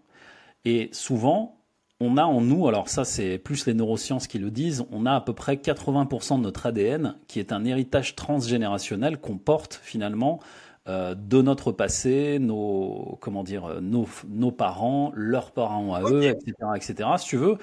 Et 0.64 0.90
souvent, 0.92 1.58
on 2.00 2.16
a 2.16 2.24
en 2.24 2.40
nous, 2.40 2.68
alors 2.68 2.88
ça 2.88 3.04
c'est 3.04 3.38
plus 3.38 3.66
les 3.66 3.74
neurosciences 3.74 4.26
qui 4.26 4.38
le 4.38 4.50
disent, 4.50 4.84
on 4.92 5.06
a 5.06 5.14
à 5.14 5.20
peu 5.20 5.32
près 5.32 5.56
80% 5.56 6.38
de 6.38 6.42
notre 6.42 6.66
ADN 6.66 7.16
qui 7.26 7.40
est 7.40 7.52
un 7.52 7.64
héritage 7.64 8.14
transgénérationnel 8.14 9.18
qu'on 9.18 9.38
porte 9.38 9.80
finalement 9.82 10.40
euh, 10.88 11.14
de 11.14 11.42
notre 11.42 11.72
passé, 11.72 12.38
nos 12.38 13.18
comment 13.20 13.44
dire, 13.44 13.66
euh, 13.66 13.80
nos, 13.80 14.08
nos 14.28 14.52
parents, 14.52 15.12
leurs 15.14 15.52
parents 15.52 15.94
à 15.94 16.02
eux, 16.02 16.22
etc., 16.24 16.54
etc. 16.76 17.10
Si 17.18 17.26
tu 17.26 17.36
veux, 17.36 17.56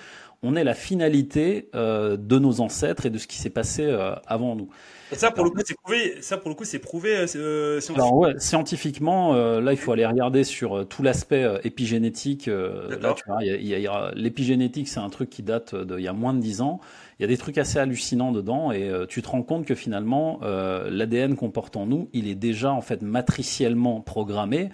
on 0.43 0.55
est 0.55 0.63
la 0.63 0.75
finalité 0.75 1.69
euh, 1.75 2.17
de 2.17 2.38
nos 2.39 2.61
ancêtres 2.61 3.05
et 3.05 3.09
de 3.09 3.17
ce 3.17 3.27
qui 3.27 3.38
s'est 3.38 3.49
passé 3.49 3.83
euh, 3.85 4.15
avant 4.27 4.55
nous. 4.55 4.69
Et 5.11 5.15
ça, 5.15 5.31
pour 5.31 5.43
le 5.45 5.51
coup, 5.51 5.61
c'est 5.63 5.75
prouvé. 5.75 6.21
Ça, 6.21 6.38
pour 6.38 6.49
le 6.49 6.55
coup, 6.55 6.63
c'est 6.65 6.79
prouvé 6.79 7.15
euh, 7.15 7.25
euh, 7.35 7.79
scientifiquement. 7.79 7.95
Alors 7.95 8.17
ouais, 8.17 8.33
scientifiquement, 8.39 9.35
euh, 9.35 9.61
là, 9.61 9.71
il 9.71 9.77
faut 9.77 9.91
aller 9.91 10.05
regarder 10.05 10.43
sur 10.43 10.79
euh, 10.79 10.83
tout 10.83 11.03
l'aspect 11.03 11.43
euh, 11.43 11.59
épigénétique. 11.63 12.47
euh, 12.47 12.97
là, 12.99 13.13
tu 13.13 13.23
vois, 13.27 14.11
l'épigénétique, 14.15 14.88
c'est 14.88 14.99
un 14.99 15.09
truc 15.09 15.29
qui 15.29 15.43
date 15.43 15.75
de 15.75 15.97
il 15.97 16.03
y 16.03 16.07
a 16.07 16.13
moins 16.13 16.33
de 16.33 16.39
10 16.39 16.61
ans. 16.61 16.79
Il 17.17 17.21
y 17.21 17.25
a 17.25 17.28
des 17.28 17.38
trucs 17.38 17.58
assez 17.58 17.80
hallucinants 17.80 18.34
dedans 18.34 18.73
et 18.73 18.89
euh, 18.89 19.06
tu 19.06 19.21
te 19.21 19.30
rends 19.30 19.43
compte 19.43 19.65
que 19.65 19.75
finalement, 19.75 20.39
euh, 20.43 20.89
l'ADN 20.89 21.36
qu'on 21.36 21.49
porte 21.49 21.78
en 21.78 21.86
nous, 21.86 22.10
il 22.12 22.28
est 22.28 22.36
déjà 22.36 22.73
en 22.73 22.82
fait 22.82 23.01
matriciellement 23.01 24.01
programmé 24.01 24.69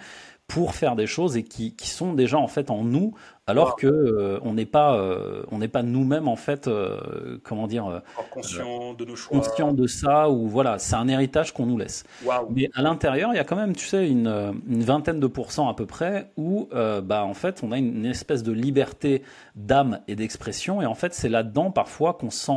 pour 0.46 0.74
faire 0.74 0.96
des 0.96 1.06
choses 1.06 1.36
et 1.36 1.44
qui, 1.44 1.74
qui 1.74 1.88
sont 1.88 2.12
déjà 2.12 2.36
en 2.36 2.46
fait 2.46 2.70
en 2.70 2.84
nous 2.84 3.14
alors 3.46 3.74
que 3.74 3.86
euh, 3.86 4.38
on 4.42 4.52
n'est 4.52 4.66
pas 4.66 4.96
euh, 4.96 5.42
on 5.50 5.58
n'est 5.58 5.68
pas 5.68 5.82
nous-mêmes 5.82 6.28
en 6.28 6.36
fait 6.36 6.68
euh, 6.68 7.38
comment 7.42 7.66
dire 7.66 8.02
conscient 8.30 8.94
de 8.94 9.04
nos 9.04 9.16
choix. 9.16 9.38
conscient 9.38 9.72
de 9.72 9.86
ça 9.86 10.28
ou 10.30 10.48
voilà 10.48 10.78
c'est 10.78 10.94
un 10.94 11.08
héritage 11.08 11.52
qu'on 11.52 11.66
nous 11.66 11.78
laisse. 11.78 12.04
Mais 12.50 12.68
à 12.74 12.82
l'intérieur 12.82 13.30
il 13.32 13.36
y 13.36 13.40
a 13.40 13.44
quand 13.44 13.56
même 13.56 13.74
tu 13.74 13.86
sais 13.86 14.08
une, 14.08 14.60
une 14.68 14.84
vingtaine 14.84 15.20
de 15.20 15.26
pourcents 15.26 15.68
à 15.68 15.74
peu 15.74 15.86
près 15.86 16.30
où 16.36 16.68
bah 16.72 17.24
en 17.24 17.34
fait 17.34 17.62
on 17.62 17.72
a 17.72 17.78
une, 17.78 18.04
espèce 18.04 18.42
de 18.42 18.52
liberté 18.52 19.22
d'âme 19.56 20.00
et 20.06 20.16
d'expression 20.16 20.82
et 20.82 20.86
en 20.86 20.94
fait 20.94 21.14
c'est 21.14 21.28
là-dedans 21.28 21.70
parfois 21.70 22.14
qu'on 22.14 22.30
sent 22.30 22.52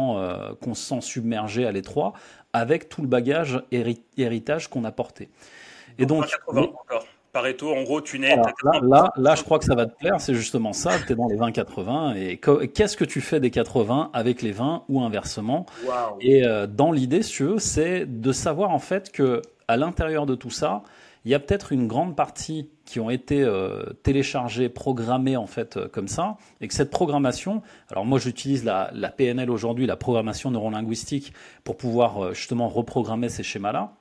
qu'on 0.61 0.73
se 0.73 0.83
sent 0.83 1.01
submergé 1.01 1.65
à 1.65 1.71
l'étroit 1.71 2.13
avec 2.51 2.89
tout 2.89 3.01
le 3.01 3.07
bagage 3.07 3.61
héritage 3.71 4.69
qu'on 4.69 4.83
a 4.83 4.91
porté. 4.91 5.29
Et 5.97 6.05
donc, 6.05 6.25
encore. 6.47 7.05
Pareto, 7.35 7.75
en 7.75 7.83
gros, 7.83 7.99
tu 7.99 8.17
là, 8.17 9.11
là, 9.17 9.35
je 9.35 9.43
crois 9.43 9.59
que 9.59 9.65
ça 9.65 9.75
va 9.75 9.87
te 9.87 9.97
plaire, 9.97 10.21
c'est 10.21 10.33
justement 10.33 10.71
ça, 10.71 10.91
tu 11.05 11.11
es 11.11 11.15
dans 11.17 11.27
les 11.27 11.35
20-80. 11.35 12.15
Et 12.15 12.37
qu'est-ce 12.69 12.95
que 12.95 13.03
tu 13.03 13.19
fais 13.19 13.41
des 13.41 13.51
80 13.51 14.11
avec 14.13 14.41
les 14.41 14.53
20 14.53 14.85
ou 14.87 15.01
inversement? 15.01 15.65
Et 16.21 16.45
euh, 16.45 16.65
dans 16.65 16.93
l'idée, 16.93 17.23
si 17.23 17.33
tu 17.33 17.43
veux, 17.43 17.59
c'est 17.59 18.05
de 18.05 18.31
savoir 18.31 18.71
en 18.71 18.79
fait 18.79 19.11
que 19.11 19.41
à 19.67 19.75
l'intérieur 19.75 20.25
de 20.25 20.33
tout 20.33 20.49
ça, 20.49 20.83
il 21.25 21.31
y 21.31 21.33
a 21.33 21.39
peut-être 21.39 21.73
une 21.73 21.87
grande 21.87 22.15
partie 22.15 22.69
qui 22.85 23.01
ont 23.01 23.09
été 23.09 23.43
euh, 23.43 23.83
téléchargées, 24.03 24.69
programmées 24.69 25.35
en 25.35 25.47
fait 25.47 25.75
euh, 25.75 25.89
comme 25.89 26.07
ça, 26.07 26.37
et 26.61 26.69
que 26.69 26.73
cette 26.73 26.89
programmation, 26.89 27.61
alors 27.91 28.05
moi 28.05 28.17
j'utilise 28.17 28.63
la, 28.63 28.91
la, 28.93 29.09
PNL 29.09 29.51
aujourd'hui, 29.51 29.85
la 29.85 29.97
programmation 29.97 30.51
neurolinguistique, 30.51 31.33
pour 31.65 31.75
pouvoir 31.75 32.33
justement 32.33 32.69
reprogrammer 32.69 33.27
ces 33.27 33.43
schémas-là. 33.43 33.91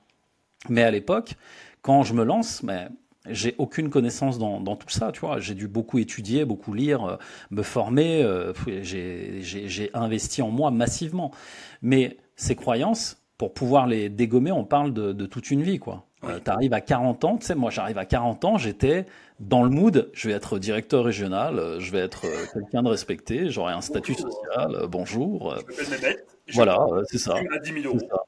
Mais 0.68 0.85
à 0.85 0.92
l'époque, 0.92 1.35
quand 1.83 2.05
je 2.05 2.14
me 2.14 2.25
lance, 2.25 2.62
mais 2.62 2.88
j'ai 3.29 3.55
aucune 3.59 3.91
connaissance 3.91 4.39
dans, 4.39 4.61
dans, 4.61 4.77
tout 4.77 4.91
ça, 4.91 5.11
tu 5.13 5.21
vois. 5.21 5.41
J'ai 5.41 5.55
dû 5.55 5.69
beaucoup 5.69 5.99
étudier, 5.99 6.45
beaucoup 6.45 6.75
lire, 6.75 7.05
euh, 7.05 7.17
me 7.51 7.63
former. 7.63 8.23
Euh, 8.23 8.53
j'ai 8.83 9.91
investi 9.95 10.43
en 10.43 10.51
moi 10.51 10.71
massivement. 10.71 11.31
Mais 11.83 12.19
ces 12.37 12.55
croyances, 12.55 13.23
pour 13.39 13.55
pouvoir 13.55 13.87
les 13.87 14.09
dégommer, 14.09 14.53
on 14.53 14.65
parle 14.65 14.93
de, 14.93 15.13
de 15.13 15.27
toute 15.27 15.51
une 15.51 15.63
vie, 15.63 15.79
quoi. 15.79 16.07
Euh, 16.25 16.39
tu 16.43 16.51
arrives 16.51 16.73
à 16.73 16.81
40 16.81 17.25
ans, 17.25 17.37
tu 17.37 17.45
sais, 17.45 17.55
moi 17.55 17.71
j'arrive 17.71 17.99
à 17.99 18.07
40 18.07 18.47
ans, 18.47 18.57
j'étais 18.57 19.05
dans 19.41 19.63
le 19.63 19.69
mood, 19.69 20.11
je 20.15 20.29
vais 20.29 20.35
être 20.35 20.59
directeur 20.59 21.05
régional, 21.05 21.79
je 21.81 21.93
vais 21.93 21.99
être 21.99 22.23
quelqu'un 22.55 22.83
de 22.83 22.89
respecté, 22.89 23.51
j'aurai 23.51 23.75
un 23.75 23.83
statut 23.83 24.15
social, 24.15 24.87
bonjour. 24.89 25.55
Je 26.47 26.55
voilà, 26.55 26.79
c'est 27.11 27.19
ça. 27.19 27.35
10 27.63 27.73
000 27.83 27.87
euros. 27.87 27.99
C'est 28.01 28.09
ça. 28.09 28.25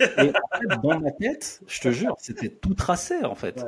Et, 0.00 0.30
en 0.30 0.58
fait, 0.58 0.80
dans 0.82 1.00
ma 1.00 1.10
tête, 1.10 1.60
je 1.66 1.80
te 1.80 1.90
jure, 1.90 2.14
c'était 2.18 2.48
tout 2.48 2.74
tracé 2.74 3.24
en 3.24 3.34
fait. 3.34 3.64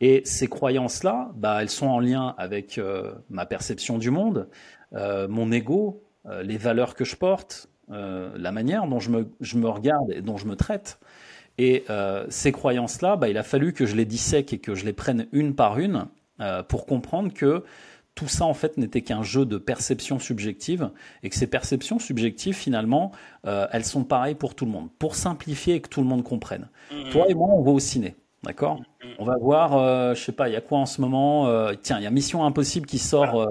Et 0.00 0.22
ces 0.24 0.48
croyances-là, 0.48 1.30
bah, 1.36 1.58
elles 1.62 1.70
sont 1.70 1.86
en 1.86 2.00
lien 2.00 2.34
avec 2.36 2.76
euh, 2.76 3.12
ma 3.30 3.46
perception 3.46 3.98
du 3.98 4.10
monde, 4.10 4.48
euh, 4.94 5.28
mon 5.28 5.52
ego, 5.52 6.02
euh, 6.26 6.42
les 6.42 6.56
valeurs 6.56 6.96
que 6.96 7.04
je 7.04 7.16
porte, 7.16 7.68
la 7.88 8.52
manière 8.52 8.86
dont 8.86 9.00
je 9.00 9.10
me, 9.10 9.28
je 9.40 9.58
me, 9.58 9.68
regarde 9.68 10.10
et 10.12 10.22
dont 10.22 10.38
je 10.38 10.46
me 10.46 10.56
traite. 10.56 10.98
Et 11.58 11.84
ces 12.30 12.50
croyances-là, 12.50 13.16
bah, 13.16 13.28
il 13.28 13.36
a 13.36 13.42
fallu 13.42 13.74
que 13.74 13.84
je 13.84 13.94
les 13.94 14.06
dissèque 14.06 14.54
et 14.54 14.58
que 14.58 14.74
je 14.74 14.86
les 14.86 14.94
prenne 14.94 15.26
une 15.32 15.54
par 15.54 15.78
une 15.78 16.06
pour 16.68 16.86
comprendre 16.86 17.34
que 17.34 17.64
tout 18.14 18.28
ça 18.28 18.44
en 18.44 18.54
fait 18.54 18.76
n'était 18.76 19.02
qu'un 19.02 19.22
jeu 19.22 19.46
de 19.46 19.56
perception 19.58 20.18
subjective 20.18 20.90
et 21.22 21.30
que 21.30 21.36
ces 21.36 21.46
perceptions 21.46 21.98
subjectives 21.98 22.54
finalement 22.54 23.12
euh, 23.46 23.66
elles 23.72 23.84
sont 23.84 24.04
pareilles 24.04 24.34
pour 24.34 24.54
tout 24.54 24.64
le 24.64 24.70
monde. 24.70 24.88
Pour 24.98 25.14
simplifier 25.14 25.76
et 25.76 25.80
que 25.80 25.88
tout 25.88 26.00
le 26.00 26.06
monde 26.06 26.22
comprenne. 26.22 26.68
Mhm. 26.92 27.10
Toi 27.10 27.26
et 27.28 27.34
moi 27.34 27.48
on 27.50 27.62
va 27.62 27.70
au 27.70 27.78
ciné, 27.78 28.14
d'accord? 28.42 28.80
Mhm. 29.02 29.10
On 29.18 29.24
va 29.24 29.36
voir, 29.38 29.76
euh, 29.76 30.14
je 30.14 30.22
sais 30.22 30.32
pas, 30.32 30.48
il 30.48 30.52
y 30.52 30.56
a 30.56 30.60
quoi 30.60 30.78
en 30.78 30.86
ce 30.86 31.00
moment 31.00 31.46
euh, 31.48 31.72
Tiens, 31.80 31.98
il 31.98 32.04
y 32.04 32.06
a 32.06 32.10
Mission 32.10 32.44
Impossible 32.44 32.86
qui 32.86 32.98
sort 32.98 33.50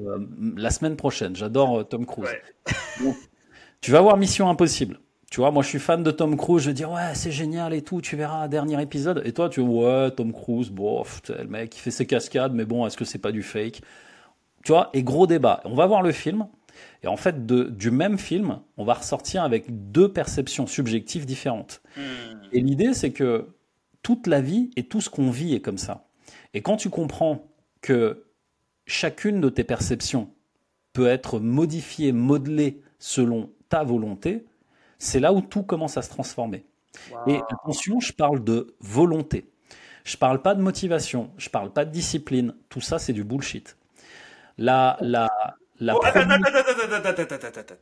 la 0.56 0.69
semaine 0.69 0.95
prochaine. 0.95 1.36
J'adore 1.36 1.88
Tom 1.88 2.06
Cruise. 2.06 2.30
tu 3.82 3.91
vas 3.91 4.02
voir 4.02 4.17
Mission 4.17 4.50
Impossible. 4.50 5.00
Tu 5.32 5.39
vois, 5.39 5.50
moi 5.50 5.63
je 5.63 5.69
suis 5.69 5.80
fan 5.80 6.04
de 6.04 6.12
Tom 6.12 6.36
Cruise, 6.36 6.63
je 6.63 6.67
vais 6.67 6.74
dire 6.74 6.91
ouais 6.91 7.15
c'est 7.15 7.32
génial 7.32 7.74
et 7.74 7.82
tout, 7.82 8.02
tu 8.02 8.17
verras 8.17 8.50
dernier 8.50 8.82
épisode. 8.82 9.21
Et 9.26 9.32
toi 9.32 9.47
tu 9.50 9.62
ouais 9.62 10.12
Tom 10.12 10.34
Cruise, 10.34 10.69
bof, 10.69 11.21
le 11.30 11.47
mec 11.47 11.76
il 11.76 11.80
fait 11.80 11.89
ses 11.89 12.06
cascades, 12.06 12.54
mais 12.54 12.65
bon 12.65 12.86
est-ce 12.86 12.97
que 12.97 13.06
c'est 13.06 13.17
pas 13.17 13.32
du 13.32 13.41
fake? 13.41 13.82
Tu 14.63 14.71
vois, 14.71 14.89
et 14.93 15.04
gros 15.04 15.28
débat. 15.28 15.62
On 15.65 15.76
va 15.76 15.86
voir 15.86 16.02
le 16.02 16.12
film, 16.12 16.47
et 17.04 17.08
en 17.08 17.17
fait, 17.17 17.45
de, 17.45 17.63
du 17.63 17.91
même 17.91 18.17
film, 18.17 18.60
on 18.78 18.86
va 18.86 18.95
ressortir 18.95 19.43
avec 19.43 19.91
deux 19.91 20.12
perceptions 20.12 20.67
subjectives 20.67 21.26
différentes. 21.26 21.82
Hmm. 21.97 22.39
Et 22.52 22.62
l'idée, 22.62 22.93
c'est 22.93 23.12
que 23.12 23.47
toute 24.04 24.28
la 24.28 24.41
vie 24.41 24.71
et 24.76 24.84
tout 24.84 25.02
ce 25.02 25.10
qu'on 25.10 25.30
vit 25.30 25.54
est 25.54 25.62
comme 25.62 25.78
ça. 25.78 26.08
Et 26.54 26.62
quand 26.62 26.78
tu 26.78 26.89
comprends 26.89 27.47
que 27.82 28.26
chacune 28.86 29.41
de 29.41 29.50
tes 29.50 29.63
perceptions 29.63 30.30
peut 30.93 31.08
être 31.08 31.39
modifiée, 31.39 32.12
modelée 32.12 32.82
selon 33.00 33.52
ta 33.69 33.84
volonté, 33.84 34.45
c'est 35.00 35.19
là 35.19 35.34
où 35.34 35.41
tout 35.41 35.63
commence 35.63 35.97
à 35.97 36.02
se 36.02 36.10
transformer. 36.10 36.65
Et 37.26 37.39
attention, 37.50 38.00
je 38.00 38.12
parle 38.12 38.43
de 38.43 38.76
volonté. 38.80 39.50
Je 40.04 40.17
parle 40.17 40.41
pas 40.41 40.56
de 40.56 40.62
motivation, 40.62 41.32
je 41.38 41.50
parle 41.50 41.71
pas 41.71 41.86
de 41.86 41.91
discipline. 41.91 42.54
Tout 42.69 42.82
ça, 42.82 43.00
c'est 43.00 43.13
du 43.13 43.24
bullshit. 43.24 43.78
La, 44.62 44.95
la, 45.02 45.28
la 45.80 45.93
attends, 45.93 46.04
attends, 46.04 46.19
attends, 46.19 46.45
attends, 46.45 47.21
attends, 47.24 47.47
attends, 47.47 47.76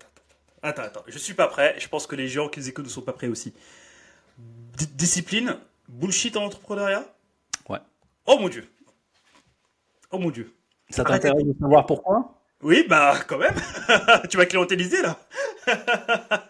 attends, 0.62 0.82
attends, 0.84 1.04
je 1.08 1.18
suis 1.18 1.34
pas 1.34 1.48
prêt. 1.48 1.76
Je 1.78 1.90
pense 1.90 2.08
que 2.08 2.16
les 2.16 2.30
gens 2.30 2.48
qui 2.48 2.62
nous 2.62 2.70
écoutent 2.70 2.86
ne 2.86 2.90
sont 2.90 3.02
pas 3.02 3.12
prêts 3.12 3.28
aussi. 3.28 3.54
discipline, 4.96 5.58
bullshit 5.90 6.38
en 6.38 6.46
entrepreneuriat? 6.46 7.04
Ouais. 7.68 7.80
Oh 8.26 8.40
mon 8.40 8.48
dieu. 8.48 8.66
Oh 10.12 10.20
mon 10.20 10.32
dieu. 10.32 10.56
Ça 10.90 11.04
t'intéresse 11.04 11.44
de 11.44 11.54
savoir 11.60 11.86
pourquoi? 11.86 12.42
Oui, 12.62 12.86
bah 12.88 13.14
quand 13.28 13.40
même. 13.40 13.56
tu 14.30 14.38
vas 14.38 14.46
clientéliser 14.46 15.02
là. 15.02 15.20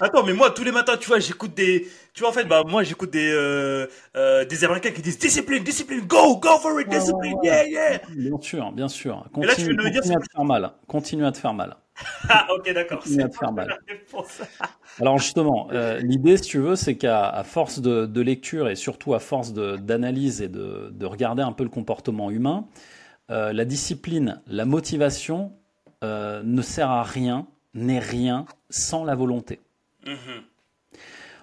Attends, 0.00 0.24
mais 0.24 0.34
moi 0.34 0.50
tous 0.50 0.64
les 0.64 0.72
matins, 0.72 0.96
tu 0.98 1.08
vois, 1.08 1.18
j'écoute 1.18 1.54
des, 1.54 1.88
tu 2.12 2.20
vois 2.20 2.28
en 2.28 2.32
fait, 2.32 2.44
bah 2.44 2.62
moi 2.66 2.82
j'écoute 2.82 3.10
des 3.10 3.32
euh, 3.32 3.86
euh, 4.14 4.44
des 4.44 4.64
Américains 4.64 4.90
qui 4.90 5.00
disent 5.00 5.18
discipline, 5.18 5.64
discipline, 5.64 6.00
go, 6.00 6.36
go 6.36 6.58
for 6.60 6.78
it, 6.80 6.88
discipline, 6.88 7.36
yeah, 7.42 7.66
yeah. 7.66 8.00
Bien 8.14 8.38
sûr, 8.40 8.72
bien 8.72 8.88
sûr. 8.88 9.24
Continue, 9.32 9.46
là, 9.46 9.54
tu 9.54 9.64
veux 9.64 9.74
me 9.74 9.90
dire 9.90 10.02
à 10.02 10.20
te 10.20 10.30
faire 10.30 10.44
mal. 10.44 10.72
Continue 10.86 11.24
à 11.24 11.32
te 11.32 11.38
faire 11.38 11.54
mal. 11.54 11.76
ah 12.28 12.46
ok 12.54 12.74
d'accord. 12.74 12.98
Continue 12.98 13.22
à 13.22 13.28
te 13.28 13.36
faire 13.36 13.52
mal. 13.52 13.78
Alors 15.00 15.18
justement, 15.18 15.68
euh, 15.72 15.98
l'idée, 16.00 16.36
si 16.36 16.42
tu 16.42 16.58
veux, 16.58 16.76
c'est 16.76 16.96
qu'à 16.96 17.42
force 17.44 17.80
de, 17.80 18.04
de, 18.04 18.20
lecture 18.20 18.68
et 18.68 18.74
surtout 18.74 19.14
à 19.14 19.18
force 19.18 19.54
d'analyse 19.54 20.42
et 20.42 20.48
de, 20.48 20.90
de, 20.92 21.06
regarder 21.06 21.42
un 21.42 21.52
peu 21.52 21.64
le 21.64 21.70
comportement 21.70 22.30
humain, 22.30 22.66
la 23.28 23.64
discipline, 23.64 24.42
la 24.46 24.66
motivation 24.66 25.52
ne 26.02 26.62
sert 26.62 26.90
à 26.90 27.02
rien 27.02 27.46
n'est 27.74 27.98
rien 27.98 28.46
sans 28.70 29.04
la 29.04 29.14
volonté. 29.14 29.60
Mhm. 30.06 30.42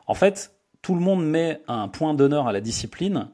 En 0.07 0.13
fait, 0.13 0.53
tout 0.81 0.95
le 0.95 1.01
monde 1.01 1.25
met 1.25 1.61
un 1.67 1.87
point 1.87 2.13
d'honneur 2.13 2.47
à 2.47 2.51
la 2.51 2.61
discipline 2.61 3.29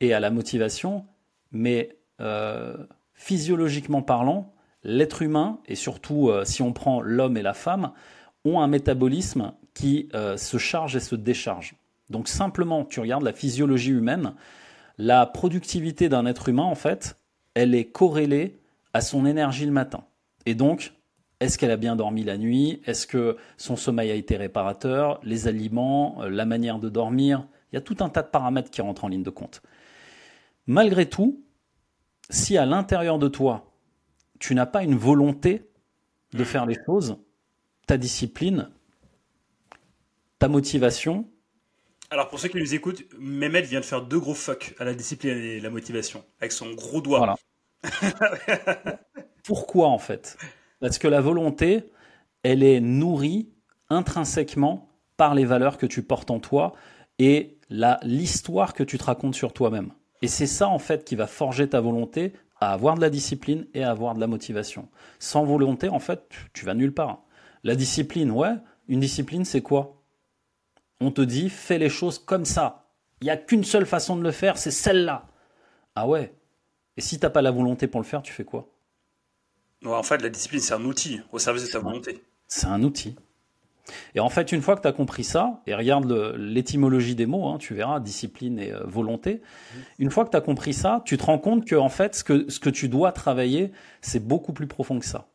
et 0.00 0.14
à 0.14 0.20
la 0.20 0.30
motivation, 0.30 1.04
mais 1.50 1.96
euh, 2.20 2.76
physiologiquement 3.14 4.02
parlant, 4.02 4.52
l'être 4.84 5.22
humain, 5.22 5.58
et 5.66 5.74
surtout 5.74 6.28
euh, 6.28 6.44
si 6.44 6.62
on 6.62 6.72
prend 6.72 7.00
l'homme 7.00 7.36
et 7.36 7.42
la 7.42 7.54
femme, 7.54 7.92
ont 8.44 8.60
un 8.60 8.66
métabolisme 8.66 9.52
qui 9.74 10.08
euh, 10.14 10.36
se 10.36 10.58
charge 10.58 10.96
et 10.96 11.00
se 11.00 11.14
décharge. 11.14 11.74
Donc 12.10 12.28
simplement, 12.28 12.84
tu 12.84 13.00
regardes 13.00 13.22
la 13.22 13.32
physiologie 13.32 13.90
humaine, 13.90 14.34
la 14.98 15.26
productivité 15.26 16.08
d'un 16.08 16.26
être 16.26 16.48
humain, 16.48 16.64
en 16.64 16.74
fait, 16.74 17.16
elle 17.54 17.74
est 17.74 17.86
corrélée 17.86 18.58
à 18.92 19.00
son 19.00 19.24
énergie 19.24 19.66
le 19.66 19.72
matin. 19.72 20.04
Et 20.46 20.54
donc, 20.54 20.92
est-ce 21.42 21.58
qu'elle 21.58 21.72
a 21.72 21.76
bien 21.76 21.96
dormi 21.96 22.22
la 22.22 22.38
nuit? 22.38 22.80
Est-ce 22.86 23.06
que 23.06 23.36
son 23.56 23.74
sommeil 23.74 24.10
a 24.10 24.14
été 24.14 24.36
réparateur? 24.36 25.18
Les 25.24 25.48
aliments, 25.48 26.22
euh, 26.22 26.28
la 26.28 26.46
manière 26.46 26.78
de 26.78 26.88
dormir? 26.88 27.46
Il 27.72 27.76
y 27.76 27.78
a 27.78 27.80
tout 27.80 27.96
un 28.00 28.08
tas 28.08 28.22
de 28.22 28.28
paramètres 28.28 28.70
qui 28.70 28.80
rentrent 28.80 29.04
en 29.04 29.08
ligne 29.08 29.24
de 29.24 29.30
compte. 29.30 29.60
Malgré 30.66 31.08
tout, 31.08 31.42
si 32.30 32.56
à 32.56 32.64
l'intérieur 32.64 33.18
de 33.18 33.26
toi, 33.26 33.72
tu 34.38 34.54
n'as 34.54 34.66
pas 34.66 34.84
une 34.84 34.94
volonté 34.94 35.68
de 36.32 36.44
faire 36.44 36.64
les 36.64 36.76
choses, 36.86 37.16
ta 37.86 37.96
discipline, 37.96 38.70
ta 40.38 40.48
motivation. 40.48 41.28
Alors 42.10 42.28
pour 42.28 42.38
ceux 42.38 42.48
qui 42.48 42.58
nous 42.58 42.74
écoutent, 42.74 43.02
Mehmet 43.18 43.62
vient 43.62 43.80
de 43.80 43.84
faire 43.84 44.02
deux 44.02 44.20
gros 44.20 44.34
fuck 44.34 44.74
à 44.78 44.84
la 44.84 44.94
discipline 44.94 45.36
et 45.36 45.60
la 45.60 45.70
motivation 45.70 46.24
avec 46.40 46.52
son 46.52 46.72
gros 46.74 47.00
doigt. 47.00 47.18
Voilà. 47.18 47.36
Pourquoi 49.44 49.88
en 49.88 49.98
fait? 49.98 50.38
Parce 50.82 50.98
que 50.98 51.06
la 51.06 51.20
volonté, 51.20 51.84
elle 52.42 52.64
est 52.64 52.80
nourrie 52.80 53.48
intrinsèquement 53.88 54.88
par 55.16 55.36
les 55.36 55.44
valeurs 55.44 55.78
que 55.78 55.86
tu 55.86 56.02
portes 56.02 56.32
en 56.32 56.40
toi 56.40 56.72
et 57.20 57.56
l'histoire 58.02 58.74
que 58.74 58.82
tu 58.82 58.98
te 58.98 59.04
racontes 59.04 59.36
sur 59.36 59.52
toi-même. 59.52 59.92
Et 60.22 60.28
c'est 60.28 60.48
ça, 60.48 60.68
en 60.68 60.80
fait, 60.80 61.04
qui 61.04 61.14
va 61.14 61.28
forger 61.28 61.68
ta 61.68 61.80
volonté 61.80 62.32
à 62.60 62.72
avoir 62.72 62.96
de 62.96 63.00
la 63.00 63.10
discipline 63.10 63.68
et 63.74 63.84
à 63.84 63.92
avoir 63.92 64.14
de 64.16 64.20
la 64.20 64.26
motivation. 64.26 64.88
Sans 65.20 65.44
volonté, 65.44 65.88
en 65.88 66.00
fait, 66.00 66.28
tu 66.52 66.64
vas 66.64 66.74
nulle 66.74 66.92
part. 66.92 67.22
La 67.62 67.76
discipline, 67.76 68.32
ouais, 68.32 68.54
une 68.88 68.98
discipline, 68.98 69.44
c'est 69.44 69.62
quoi? 69.62 70.02
On 71.00 71.12
te 71.12 71.22
dit, 71.22 71.48
fais 71.48 71.78
les 71.78 71.90
choses 71.90 72.18
comme 72.18 72.44
ça. 72.44 72.88
Il 73.20 73.26
n'y 73.26 73.30
a 73.30 73.36
qu'une 73.36 73.62
seule 73.62 73.86
façon 73.86 74.16
de 74.16 74.22
le 74.24 74.32
faire, 74.32 74.58
c'est 74.58 74.72
celle-là. 74.72 75.28
Ah 75.94 76.08
ouais. 76.08 76.34
Et 76.96 77.00
si 77.00 77.20
t'as 77.20 77.30
pas 77.30 77.40
la 77.40 77.52
volonté 77.52 77.86
pour 77.86 78.00
le 78.00 78.06
faire, 78.06 78.22
tu 78.22 78.32
fais 78.32 78.44
quoi? 78.44 78.71
En 79.84 80.02
fait, 80.02 80.22
la 80.22 80.28
discipline, 80.28 80.60
c'est 80.60 80.74
un 80.74 80.84
outil 80.84 81.20
au 81.32 81.38
service 81.38 81.64
de 81.66 81.70
ta 81.70 81.78
volonté. 81.78 82.22
C'est 82.48 82.66
un 82.66 82.82
outil. 82.82 83.16
Et 84.14 84.20
en 84.20 84.28
fait, 84.28 84.52
une 84.52 84.62
fois 84.62 84.76
que 84.76 84.82
tu 84.82 84.88
as 84.88 84.92
compris 84.92 85.24
ça, 85.24 85.60
et 85.66 85.74
regarde 85.74 86.10
l'étymologie 86.36 87.14
des 87.14 87.26
mots, 87.26 87.46
hein, 87.46 87.58
tu 87.58 87.74
verras, 87.74 88.00
discipline 88.00 88.58
et 88.58 88.72
euh, 88.72 88.80
volonté, 88.84 89.42
une 89.98 90.10
fois 90.10 90.24
que 90.24 90.30
tu 90.30 90.36
as 90.36 90.40
compris 90.40 90.72
ça, 90.72 91.02
tu 91.04 91.16
te 91.16 91.24
rends 91.24 91.38
compte 91.38 91.66
que 91.66 91.74
en 91.74 91.88
fait, 91.88 92.14
ce 92.14 92.24
que, 92.24 92.48
ce 92.48 92.60
que 92.60 92.70
tu 92.70 92.88
dois 92.88 93.12
travailler, 93.12 93.72
c'est 94.00 94.24
beaucoup 94.24 94.52
plus 94.52 94.66
profond 94.66 94.98
que 94.98 95.06
ça. 95.06 95.28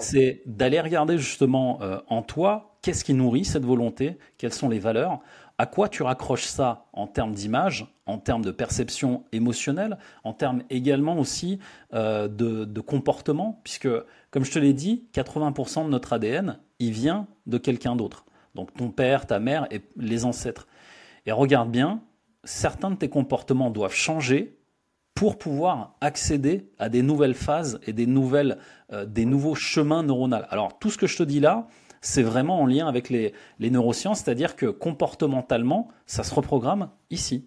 C'est 0.00 0.42
d'aller 0.44 0.78
regarder 0.78 1.16
justement 1.16 1.78
euh, 1.80 2.00
en 2.08 2.20
toi, 2.20 2.76
qu'est-ce 2.82 3.02
qui 3.02 3.14
nourrit 3.14 3.46
cette 3.46 3.64
volonté, 3.64 4.18
quelles 4.36 4.52
sont 4.52 4.68
les 4.68 4.78
valeurs, 4.78 5.20
à 5.60 5.66
quoi 5.66 5.90
tu 5.90 6.02
raccroches 6.02 6.46
ça 6.46 6.86
en 6.94 7.06
termes 7.06 7.34
d'image, 7.34 7.86
en 8.06 8.16
termes 8.16 8.42
de 8.42 8.50
perception 8.50 9.24
émotionnelle, 9.30 9.98
en 10.24 10.32
termes 10.32 10.62
également 10.70 11.18
aussi 11.18 11.58
euh, 11.92 12.28
de, 12.28 12.80
comportement, 12.80 13.60
puisque 13.62 13.90
comme 14.30 14.42
je 14.42 14.52
te 14.52 14.58
l'ai 14.58 14.72
dit, 14.72 15.04
80% 15.12 15.84
de 15.84 15.90
notre 15.90 16.14
ADN, 16.14 16.58
il 16.78 16.92
vient 16.92 17.26
de 17.44 17.58
quelqu'un 17.58 17.94
d'autre. 17.94 18.24
Donc 18.54 18.72
ton 18.72 18.88
père, 18.88 19.26
ta 19.26 19.38
mère 19.38 19.66
et 19.70 19.82
les 19.98 20.24
ancêtres. 20.24 20.66
Et 21.26 21.32
regarde 21.32 21.70
bien, 21.70 22.00
certains 22.42 22.90
de 22.90 22.96
tes 22.96 23.10
comportements 23.10 23.68
doivent 23.68 23.92
changer 23.92 24.56
pour 25.14 25.36
pouvoir 25.36 25.94
accéder 26.00 26.70
à 26.78 26.88
des 26.88 27.02
nouvelles 27.02 27.34
phases 27.34 27.80
et 27.86 27.92
des, 27.92 28.06
nouvelles, 28.06 28.56
euh, 28.94 29.04
des 29.04 29.26
nouveaux 29.26 29.56
chemins 29.56 30.04
neuronaux. 30.04 30.38
Alors 30.48 30.78
tout 30.78 30.88
ce 30.88 30.96
que 30.96 31.06
je 31.06 31.18
te 31.18 31.22
dis 31.22 31.38
là, 31.38 31.68
c'est 32.00 32.22
vraiment 32.22 32.60
en 32.60 32.66
lien 32.66 32.86
avec 32.86 33.10
les, 33.10 33.32
les 33.58 33.70
neurosciences, 33.70 34.20
c'est-à-dire 34.20 34.56
que 34.56 34.66
comportementalement, 34.66 35.88
ça 36.06 36.22
se 36.22 36.34
reprogramme 36.34 36.90
ici. 37.10 37.46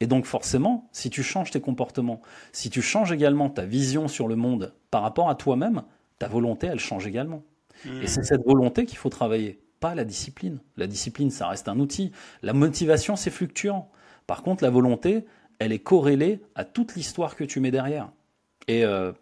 Et 0.00 0.06
donc 0.06 0.24
forcément, 0.24 0.88
si 0.92 1.10
tu 1.10 1.22
changes 1.22 1.50
tes 1.50 1.60
comportements, 1.60 2.22
si 2.52 2.70
tu 2.70 2.80
changes 2.80 3.12
également 3.12 3.50
ta 3.50 3.66
vision 3.66 4.08
sur 4.08 4.28
le 4.28 4.36
monde 4.36 4.74
par 4.90 5.02
rapport 5.02 5.28
à 5.28 5.34
toi-même, 5.34 5.82
ta 6.18 6.28
volonté, 6.28 6.66
elle 6.66 6.80
change 6.80 7.06
également. 7.06 7.42
Et 8.02 8.06
c'est 8.06 8.22
cette 8.22 8.44
volonté 8.44 8.84
qu'il 8.84 8.98
faut 8.98 9.08
travailler, 9.08 9.60
pas 9.80 9.94
la 9.94 10.04
discipline. 10.04 10.60
La 10.76 10.86
discipline, 10.86 11.30
ça 11.30 11.48
reste 11.48 11.68
un 11.68 11.78
outil. 11.78 12.12
La 12.42 12.52
motivation, 12.52 13.16
c'est 13.16 13.30
fluctuant. 13.30 13.90
Par 14.26 14.42
contre, 14.42 14.62
la 14.62 14.70
volonté, 14.70 15.24
elle 15.58 15.72
est 15.72 15.78
corrélée 15.78 16.42
à 16.54 16.64
toute 16.64 16.94
l'histoire 16.94 17.36
que 17.36 17.44
tu 17.44 17.58
mets 17.60 17.70
derrière. 17.70 18.10
Et 18.68 18.84
euh, 18.84 19.12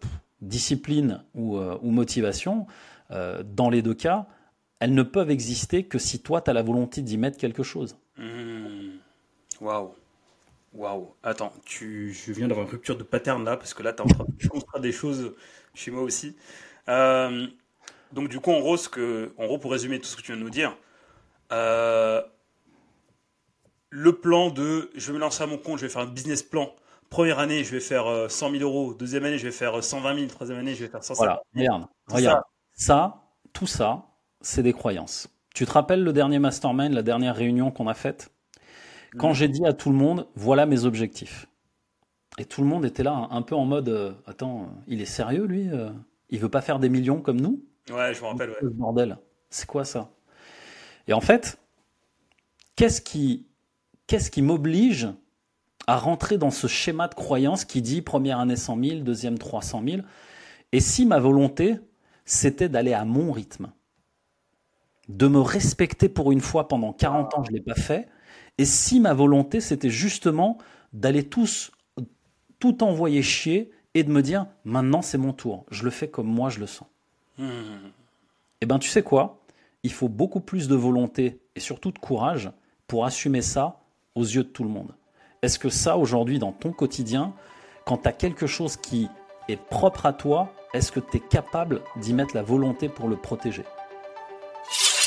discipline 0.41 1.23
ou, 1.33 1.57
euh, 1.57 1.77
motivation, 1.81 2.67
euh, 3.11 3.43
dans 3.43 3.69
les 3.69 3.81
deux 3.81 3.93
cas, 3.93 4.27
elles 4.79 4.93
ne 4.93 5.03
peuvent 5.03 5.29
exister 5.29 5.83
que 5.83 5.97
si 5.97 6.19
toi, 6.21 6.41
tu 6.41 6.49
as 6.49 6.53
la 6.53 6.63
volonté 6.63 7.01
d'y 7.01 7.17
mettre 7.17 7.37
quelque 7.37 7.63
chose. 7.63 7.97
Mmh. 8.17 8.97
Waouh. 9.61 9.93
Waouh. 10.73 11.13
Attends, 11.23 11.51
tu, 11.65 12.13
je 12.13 12.31
viens 12.31 12.47
d'avoir 12.47 12.65
une 12.65 12.71
rupture 12.71 12.97
de 12.97 13.03
pattern 13.03 13.43
là, 13.43 13.57
parce 13.57 13.73
que 13.73 13.83
là, 13.83 13.93
tu 13.93 14.01
es 14.01 14.05
en 14.05 14.07
train 14.59 14.79
de 14.79 14.83
des 14.83 14.91
choses 14.91 15.33
chez 15.73 15.91
moi 15.91 16.01
aussi. 16.01 16.35
Euh, 16.87 17.47
donc 18.13 18.29
du 18.29 18.39
coup, 18.39 18.51
en 18.51 18.59
gros, 18.59 18.77
que, 18.77 19.33
en 19.37 19.45
gros, 19.45 19.57
pour 19.57 19.71
résumer 19.71 19.99
tout 19.99 20.05
ce 20.05 20.15
que 20.15 20.21
tu 20.21 20.31
viens 20.31 20.39
de 20.39 20.43
nous 20.43 20.49
dire, 20.49 20.75
euh, 21.51 22.21
le 23.89 24.13
plan 24.13 24.49
de 24.49 24.91
je 24.95 25.07
vais 25.07 25.13
me 25.13 25.19
lancer 25.19 25.43
à 25.43 25.47
mon 25.47 25.57
compte, 25.57 25.79
je 25.79 25.85
vais 25.85 25.91
faire 25.91 26.03
un 26.03 26.07
business 26.07 26.43
plan. 26.43 26.73
Première 27.09 27.39
année, 27.39 27.63
je 27.63 27.71
vais 27.71 27.79
faire 27.79 28.29
100 28.29 28.47
euh, 28.47 28.59
000 28.59 28.63
euros. 28.63 28.93
Deuxième 28.93 29.25
année, 29.25 29.39
je 29.39 29.43
vais 29.45 29.51
faire 29.51 29.83
120 29.83 30.15
000. 30.15 30.27
Troisième 30.27 30.59
année, 30.59 30.75
je 30.75 30.83
vais 30.83 30.89
faire 30.89 31.03
150 31.03 31.39
000. 31.55 31.67
Voilà, 31.67 31.89
regarde, 32.07 32.43
Ça. 32.73 33.23
tout 33.51 33.65
ça, 33.65 34.08
c'est 34.41 34.63
des 34.63 34.73
croyances. 34.73 35.29
Tu 35.53 35.65
te 35.65 35.71
rappelles 35.71 36.03
le 36.03 36.13
dernier 36.13 36.39
mastermind, 36.39 36.93
la 36.93 37.03
dernière 37.03 37.35
réunion 37.35 37.71
qu'on 37.71 37.87
a 37.87 37.93
faite? 37.93 38.31
Quand 39.17 39.33
j'ai 39.33 39.47
dit 39.47 39.65
à 39.65 39.73
tout 39.73 39.89
le 39.89 39.95
monde, 39.95 40.27
voilà 40.35 40.65
mes 40.65 40.85
objectifs. 40.85 41.47
Et 42.37 42.45
tout 42.45 42.61
le 42.61 42.67
monde 42.67 42.85
était 42.85 43.03
là, 43.03 43.27
un 43.31 43.41
peu 43.41 43.55
en 43.55 43.65
mode, 43.65 44.15
attends, 44.27 44.69
il 44.87 45.01
est 45.01 45.05
sérieux 45.05 45.45
lui 45.45 45.69
il 46.29 46.39
veut 46.39 46.49
pas 46.49 46.61
faire 46.61 46.79
des 46.79 46.89
millions 46.89 47.21
comme 47.21 47.41
nous? 47.41 47.63
Ouais, 47.89 48.13
je 48.13 48.21
me 48.21 48.27
rappelle. 48.27 48.51
Ouais. 48.51 48.69
Bordel, 48.73 49.17
c'est 49.49 49.65
quoi 49.65 49.83
ça? 49.83 50.11
Et 51.07 51.13
en 51.13 51.21
fait, 51.21 51.59
qu'est-ce 52.75 53.01
qui, 53.01 53.47
qu'est-ce 54.07 54.29
qui 54.29 54.41
m'oblige 54.41 55.09
à 55.87 55.97
rentrer 55.97 56.37
dans 56.37 56.51
ce 56.51 56.67
schéma 56.67 57.07
de 57.07 57.15
croyance 57.15 57.65
qui 57.65 57.81
dit 57.81 58.01
première 58.01 58.39
année 58.39 58.55
100 58.55 58.83
000, 58.83 58.99
deuxième 59.01 59.39
300 59.39 59.81
000 59.87 60.01
Et 60.71 60.79
si 60.79 61.05
ma 61.05 61.19
volonté, 61.19 61.79
c'était 62.25 62.69
d'aller 62.69 62.93
à 62.93 63.05
mon 63.05 63.31
rythme, 63.31 63.71
de 65.09 65.27
me 65.27 65.39
respecter 65.39 66.07
pour 66.07 66.31
une 66.31 66.39
fois 66.39 66.67
pendant 66.67 66.93
40 66.93 67.33
ans, 67.33 67.43
je 67.43 67.51
ne 67.51 67.57
l'ai 67.57 67.63
pas 67.63 67.75
fait. 67.75 68.07
Et 68.57 68.65
si 68.65 68.99
ma 68.99 69.13
volonté, 69.13 69.59
c'était 69.59 69.89
justement 69.89 70.57
d'aller 70.93 71.23
tous, 71.23 71.71
tout 72.59 72.83
envoyer 72.83 73.21
chier 73.21 73.71
et 73.95 74.03
de 74.03 74.11
me 74.11 74.21
dire 74.21 74.45
maintenant 74.63 75.01
c'est 75.01 75.17
mon 75.17 75.33
tour, 75.33 75.65
je 75.71 75.83
le 75.83 75.89
fais 75.89 76.07
comme 76.07 76.27
moi 76.27 76.49
je 76.49 76.59
le 76.59 76.67
sens. 76.67 76.87
Hmm. 77.37 77.91
Eh 78.61 78.65
bien 78.65 78.79
tu 78.79 78.89
sais 78.89 79.03
quoi? 79.03 79.39
Il 79.83 79.91
faut 79.91 80.09
beaucoup 80.09 80.41
plus 80.41 80.67
de 80.67 80.75
volonté 80.75 81.39
et 81.55 81.59
surtout 81.59 81.91
de 81.91 81.99
courage 81.99 82.51
pour 82.87 83.05
assumer 83.05 83.41
ça 83.41 83.79
aux 84.15 84.23
yeux 84.23 84.43
de 84.43 84.49
tout 84.49 84.63
le 84.63 84.69
monde. 84.69 84.93
Est-ce 85.41 85.57
que 85.57 85.69
ça 85.69 85.97
aujourd'hui 85.97 86.37
dans 86.37 86.51
ton 86.51 86.71
quotidien, 86.71 87.33
quand 87.85 87.99
tu 87.99 88.09
as 88.09 88.13
quelque 88.13 88.45
chose 88.45 88.75
qui 88.75 89.07
est 89.47 89.59
propre 89.59 90.05
à 90.05 90.13
toi, 90.13 90.53
est-ce 90.73 90.91
que 90.91 90.99
tu 90.99 91.17
es 91.17 91.19
capable 91.21 91.81
d'y 91.95 92.13
mettre 92.13 92.35
la 92.35 92.43
volonté 92.43 92.89
pour 92.89 93.07
le 93.07 93.15
protéger? 93.15 93.63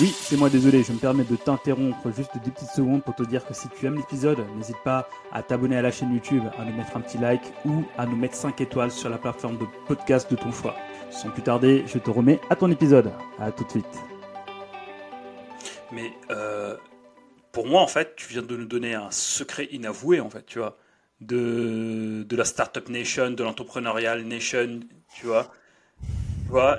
Oui, 0.00 0.14
c'est 0.18 0.36
moi 0.38 0.48
désolé, 0.48 0.82
je 0.82 0.92
me 0.92 0.98
permets 0.98 1.24
de 1.24 1.36
t'interrompre 1.36 2.10
juste 2.16 2.30
des 2.42 2.50
petites 2.50 2.70
secondes 2.70 3.04
pour 3.04 3.14
te 3.14 3.22
dire 3.24 3.44
que 3.44 3.52
si 3.52 3.68
tu 3.68 3.86
aimes 3.86 3.96
l'épisode, 3.96 4.38
n'hésite 4.56 4.78
pas 4.84 5.06
à 5.32 5.42
t'abonner 5.42 5.76
à 5.76 5.82
la 5.82 5.90
chaîne 5.90 6.12
YouTube, 6.14 6.42
à 6.58 6.64
nous 6.64 6.74
mettre 6.74 6.96
un 6.96 7.00
petit 7.00 7.18
like 7.18 7.42
ou 7.66 7.84
à 7.98 8.06
nous 8.06 8.16
mettre 8.16 8.34
5 8.34 8.58
étoiles 8.62 8.90
sur 8.90 9.10
la 9.10 9.18
plateforme 9.18 9.58
de 9.58 9.66
podcast 9.86 10.30
de 10.30 10.36
ton 10.36 10.50
choix. 10.50 10.74
Sans 11.10 11.28
plus 11.28 11.42
tarder, 11.42 11.84
je 11.86 11.98
te 11.98 12.10
remets 12.10 12.40
à 12.48 12.56
ton 12.56 12.70
épisode. 12.70 13.12
À 13.38 13.52
tout 13.52 13.64
de 13.64 13.70
suite. 13.70 13.98
Mais 15.92 16.10
euh, 16.30 16.76
pour 17.52 17.66
moi, 17.66 17.82
en 17.82 17.86
fait, 17.86 18.16
tu 18.16 18.28
viens 18.28 18.42
de 18.42 18.56
nous 18.56 18.64
donner 18.64 18.94
un 18.94 19.10
secret 19.10 19.68
inavoué, 19.72 20.20
en 20.20 20.30
fait, 20.30 20.46
tu 20.46 20.58
vois, 20.58 20.78
de, 21.20 22.24
de 22.26 22.36
la 22.36 22.46
Startup 22.46 22.88
Nation, 22.88 23.30
de 23.30 23.42
l'Entrepreneurial 23.42 24.22
Nation, 24.22 24.80
tu 25.14 25.26
vois 25.26 25.52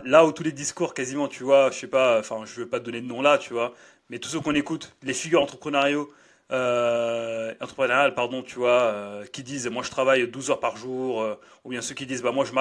là 0.05 0.25
où 0.25 0.31
tous 0.31 0.43
les 0.43 0.51
discours 0.51 0.93
quasiment, 0.93 1.27
tu 1.27 1.43
vois, 1.43 1.71
je 1.71 1.79
sais 1.79 1.87
pas, 1.87 2.19
enfin, 2.19 2.41
je 2.45 2.61
veux 2.61 2.67
pas 2.67 2.79
te 2.79 2.85
donner 2.85 3.01
de 3.01 3.07
nom 3.07 3.21
là, 3.21 3.37
tu 3.37 3.53
vois, 3.53 3.73
mais 4.09 4.19
tous 4.19 4.29
ceux 4.29 4.39
qu'on 4.39 4.55
écoute, 4.55 4.95
les 5.03 5.13
figures 5.13 5.41
entrepreneuriaux, 5.41 6.09
euh, 6.51 7.53
entrepreneuriales, 7.61 8.13
pardon, 8.13 8.43
tu 8.43 8.59
vois, 8.59 8.81
euh, 8.81 9.25
qui 9.31 9.43
disent 9.43 9.67
moi 9.67 9.81
je 9.81 9.89
travaille 9.89 10.27
12 10.27 10.51
heures 10.51 10.59
par 10.59 10.77
jour, 10.77 11.21
euh, 11.21 11.39
ou 11.63 11.69
bien 11.69 11.81
ceux 11.81 11.95
qui 11.95 12.05
disent 12.05 12.21
bah 12.21 12.31
moi 12.31 12.45
je, 12.45 12.53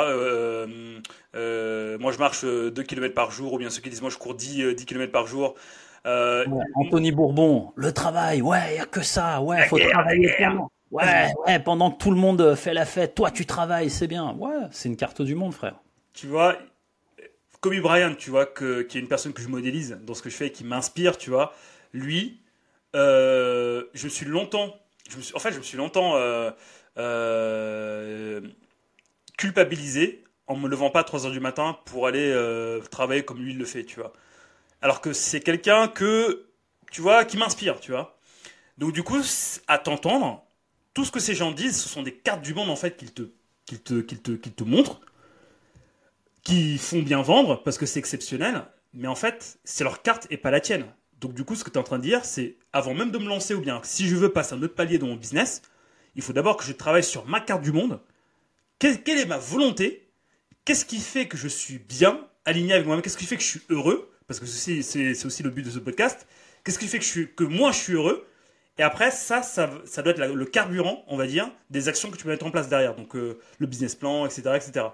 moi 1.98 2.12
je 2.12 2.18
marche 2.18 2.44
2 2.44 2.83
km 2.83 3.14
par 3.14 3.31
jour, 3.31 3.53
ou 3.53 3.59
bien 3.59 3.70
ceux 3.70 3.83
qui 3.83 3.90
disent 3.90 4.01
moi 4.01 4.11
je 4.11 4.18
cours 4.18 4.35
10, 4.35 4.75
10 4.75 4.87
km 4.87 5.12
par 5.12 5.27
jour. 5.27 5.55
Anthony 6.05 7.12
Bourbon, 7.12 7.72
le 7.77 7.92
travail, 7.92 8.40
ouais, 8.40 8.77
y 8.77 8.79
a 8.79 8.87
que 8.87 9.03
ça, 9.03 9.42
ouais, 9.42 9.66
faut 9.66 9.79
travailler. 9.79 10.35
Ouais, 10.90 11.33
ouais, 11.46 11.59
pendant 11.59 11.90
que 11.90 11.96
tout 12.03 12.11
le 12.11 12.18
monde 12.18 12.55
fait 12.55 12.75
la 12.75 12.85
fête, 12.85 13.14
toi 13.14 13.31
tu 13.31 13.46
travailles, 13.46 13.90
c'est 13.90 14.07
bien. 14.07 14.35
Ouais, 14.38 14.57
c'est 14.70 14.88
une 14.88 14.96
carte 14.96 15.22
du 15.22 15.35
monde, 15.35 15.55
frère. 15.55 15.77
Tu 16.12 16.27
vois, 16.27 16.57
Kobe 17.62 17.81
Bryant, 17.81 18.14
tu 18.16 18.29
vois, 18.31 18.44
qui 18.44 18.64
est 18.64 19.01
une 19.01 19.09
personne 19.09 19.33
que 19.33 19.40
je 19.40 19.46
modélise 19.46 19.96
dans 20.03 20.14
ce 20.14 20.20
que 20.20 20.29
je 20.29 20.35
fais 20.35 20.48
et 20.48 20.53
qui 20.53 20.64
m'inspire, 20.64 21.16
tu 21.16 21.31
vois, 21.31 21.55
lui, 21.92 22.40
euh, 22.96 23.85
je 23.94 24.05
me 24.05 24.11
suis 24.11 24.27
longtemps, 24.27 24.77
je 25.09 25.16
en 25.35 25.38
fait, 25.38 25.53
je 25.53 25.59
me 25.59 25.62
suis 25.62 25.79
longtemps 25.79 26.16
euh, 26.16 26.51
euh, 26.98 28.40
culpabilisé 29.38 30.25
en 30.48 30.57
me 30.57 30.68
levant 30.68 30.90
pas 30.90 31.01
à 31.01 31.05
3 31.05 31.25
heures 31.25 31.33
du 31.33 31.38
matin 31.38 31.79
pour 31.85 32.09
aller 32.09 32.37
travailler 32.90 33.25
comme 33.25 33.38
lui 33.38 33.55
le 33.55 33.64
fait, 33.64 33.85
tu 33.85 34.01
vois. 34.01 34.12
Alors 34.83 35.01
que 35.01 35.12
c'est 35.12 35.40
quelqu'un 35.40 35.87
que, 35.87 36.46
tu 36.90 37.01
vois, 37.01 37.25
qui 37.25 37.37
m'inspire, 37.37 37.79
tu 37.79 37.92
vois. 37.92 38.18
Donc 38.77 38.92
du 38.92 39.05
coup, 39.05 39.18
à 39.68 39.79
t'entendre, 39.79 40.44
tout 40.94 41.05
ce 41.05 41.12
que 41.12 41.20
ces 41.20 41.37
gens 41.37 41.53
disent, 41.53 41.81
ce 41.81 41.88
sont 41.88 42.03
des 42.03 42.12
cartes 42.12 42.42
du 42.42 42.55
monde 42.55 42.70
en 42.70 42.77
fait 42.77 42.96
qu'ils 42.96 43.12
te, 43.12 43.22
qu'ils 43.66 43.81
te, 43.81 44.01
te, 44.01 44.33
qu'ils 44.33 44.53
te 44.53 44.64
montrent 44.64 45.01
qui 46.42 46.78
font 46.78 47.02
bien 47.02 47.22
vendre 47.22 47.62
parce 47.62 47.78
que 47.78 47.87
c'est 47.87 47.98
exceptionnel, 47.98 48.64
mais 48.94 49.09
en 49.09 49.14
fait, 49.14 49.59
c'est 49.64 49.85
leur 49.85 50.02
carte 50.02 50.26
et 50.31 50.37
pas 50.37 50.50
la 50.50 50.61
tienne. 50.61 50.87
Donc 51.20 51.35
du 51.35 51.44
coup, 51.44 51.55
ce 51.55 51.64
que 51.64 51.70
tu 51.70 51.76
es 51.76 51.78
en 51.78 51.85
train 51.85 51.98
de 51.98 52.02
dire, 52.02 52.24
c'est 52.24 52.57
avant 52.72 52.94
même 52.94 53.11
de 53.11 53.18
me 53.18 53.26
lancer 53.26 53.55
ou 53.55 53.61
bien 53.61 53.81
si 53.85 54.09
je 54.09 54.16
veux 54.16 54.33
passer 54.33 54.55
un 54.55 54.62
autre 54.62 54.74
palier 54.74 54.98
dans 54.98 55.07
mon 55.07 55.16
business, 55.16 55.62
il 56.16 56.22
faut 56.22 56.33
d'abord 56.33 56.57
que 56.57 56.64
je 56.64 56.72
travaille 56.72 57.05
sur 57.05 57.26
ma 57.26 57.40
carte 57.40 57.62
du 57.62 57.72
monde. 57.72 58.00
Quelle, 58.78 58.98
est 59.07 59.26
ma 59.26 59.38
volonté? 59.38 60.09
Qu'est-ce 60.64 60.85
qui 60.85 60.98
fait 60.98 61.28
que 61.28 61.37
je 61.37 61.46
suis 61.46 61.78
bien 61.78 62.26
aligné 62.44 62.72
avec 62.72 62.87
moi-même? 62.87 63.02
Qu'est-ce 63.02 63.16
qui 63.16 63.26
fait 63.26 63.37
que 63.37 63.42
je 63.42 63.48
suis 63.48 63.62
heureux? 63.70 64.11
Parce 64.26 64.40
que 64.40 64.46
c'est 64.46 65.24
aussi 65.24 65.42
le 65.44 65.50
but 65.50 65.62
de 65.62 65.70
ce 65.70 65.78
podcast. 65.78 66.26
Qu'est-ce 66.64 66.81
qui 66.81 66.88
fait 66.88 66.98
que, 66.98 67.05
je 67.05 67.11
suis, 67.11 67.33
que 67.33 67.44
moi 67.44 67.70
je 67.70 67.78
suis 67.78 67.92
heureux? 67.92 68.26
Et 68.78 68.83
après, 68.83 69.12
ça, 69.12 69.42
ça, 69.42 69.68
doit 69.68 70.12
être 70.12 70.18
le 70.18 70.45
carburant, 70.47 71.05
on 71.07 71.16
va 71.16 71.26
dire, 71.26 71.51
des 71.70 71.88
actions 71.88 72.11
que 72.11 72.16
tu 72.16 72.24
peux 72.24 72.30
mettre 72.30 72.47
en 72.47 72.51
place 72.51 72.68
derrière. 72.68 72.97
Donc 72.97 73.14
euh, 73.14 73.38
le 73.59 73.66
business 73.68 73.95
plan, 73.95 74.26
etc., 74.26 74.57
etc. 74.57 74.86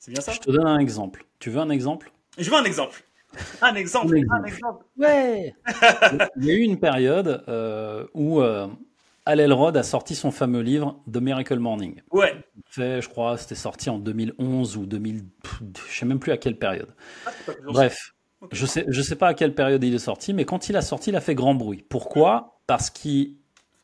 C'est 0.00 0.10
bien 0.10 0.20
ça 0.22 0.32
Je 0.32 0.38
te 0.38 0.50
donne 0.50 0.66
un 0.66 0.78
exemple. 0.78 1.24
Tu 1.38 1.50
veux 1.50 1.60
un 1.60 1.70
exemple? 1.70 2.10
Je 2.38 2.50
veux 2.50 2.56
un 2.56 2.64
exemple. 2.64 3.04
Un 3.62 3.74
exemple, 3.76 4.18
un 4.28 4.44
exemple. 4.44 4.84
Ouais 4.96 5.54
Il 6.36 6.44
y 6.44 6.50
a 6.50 6.54
eu 6.54 6.62
une 6.62 6.80
période 6.80 7.44
euh, 7.46 8.04
où, 8.12 8.40
euh, 8.40 8.66
Al 9.26 9.38
Elrod 9.38 9.76
a 9.76 9.82
sorti 9.82 10.14
son 10.16 10.30
fameux 10.30 10.62
livre 10.62 11.00
The 11.12 11.18
Miracle 11.18 11.58
Morning. 11.58 12.00
Ouais. 12.10 12.34
Fait, 12.66 13.00
je 13.00 13.08
crois, 13.08 13.36
c'était 13.36 13.54
sorti 13.54 13.90
en 13.90 13.98
2011 13.98 14.76
ou 14.78 14.86
2000, 14.86 15.22
je 15.88 15.98
sais 15.98 16.06
même 16.06 16.18
plus 16.18 16.32
à 16.32 16.38
quelle 16.38 16.58
période. 16.58 16.88
Ah, 17.26 17.30
Bref, 17.66 18.14
je 18.50 18.66
sais, 18.66 18.86
je 18.88 19.02
sais 19.02 19.16
pas 19.16 19.28
à 19.28 19.34
quelle 19.34 19.54
période 19.54 19.84
il 19.84 19.94
est 19.94 19.98
sorti, 19.98 20.32
mais 20.32 20.44
quand 20.44 20.68
il 20.68 20.76
a 20.76 20.82
sorti, 20.82 21.10
il 21.10 21.16
a 21.16 21.20
fait 21.20 21.34
grand 21.34 21.54
bruit. 21.54 21.84
Pourquoi? 21.88 22.58
Parce 22.66 22.88
qu'il 22.90 23.36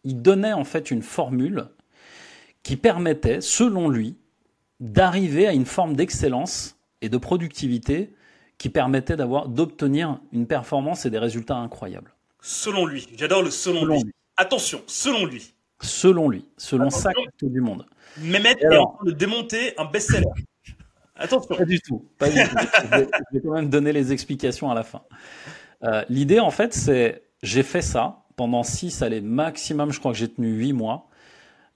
donnait 0.04 0.54
en 0.54 0.64
fait 0.64 0.90
une 0.90 1.02
formule 1.02 1.68
qui 2.62 2.76
permettait, 2.76 3.40
selon 3.40 3.88
lui, 3.88 4.16
d'arriver 4.80 5.46
à 5.46 5.52
une 5.52 5.66
forme 5.66 5.94
d'excellence 5.94 6.76
et 7.00 7.08
de 7.08 7.16
productivité 7.16 8.14
qui 8.58 8.68
permettait 8.68 9.16
d'avoir, 9.16 9.48
d'obtenir 9.48 10.18
une 10.32 10.46
performance 10.46 11.06
et 11.06 11.10
des 11.10 11.18
résultats 11.18 11.56
incroyables. 11.56 12.12
Selon 12.40 12.86
lui, 12.86 13.06
j'adore 13.16 13.42
le 13.42 13.50
selon, 13.50 13.84
lui. 13.84 14.02
Attention, 14.36 14.82
selon 14.86 15.26
lui. 15.26 15.52
Selon 15.80 16.28
lui, 16.28 16.44
selon 16.56 16.90
sa 16.90 17.12
carte 17.12 17.44
du 17.44 17.60
monde. 17.60 17.84
Mehmet 18.18 18.54
est 18.60 18.76
en 18.76 18.86
train 18.86 19.04
de 19.04 19.10
démonter 19.10 19.74
un 19.78 19.84
best-seller. 19.84 20.26
Attention. 21.16 21.56
Pas 21.56 21.64
du 21.64 21.80
tout. 21.80 22.04
Pas 22.18 22.28
du 22.28 22.42
tout. 22.42 22.56
Je, 22.82 22.96
vais, 22.98 23.40
quand 23.42 23.52
même 23.52 23.68
donner 23.68 23.92
les 23.92 24.12
explications 24.12 24.70
à 24.70 24.74
la 24.74 24.82
fin. 24.82 25.02
Euh, 25.82 26.04
L'idée, 26.08 26.40
en 26.40 26.50
fait, 26.50 26.72
c'est 26.72 27.22
j'ai 27.42 27.62
fait 27.62 27.82
ça 27.82 28.24
pendant 28.36 28.62
6, 28.62 29.02
allez, 29.02 29.20
maximum, 29.20 29.92
je 29.92 29.98
crois 29.98 30.12
que 30.12 30.18
j'ai 30.18 30.28
tenu 30.28 30.48
8 30.48 30.72
mois. 30.72 31.08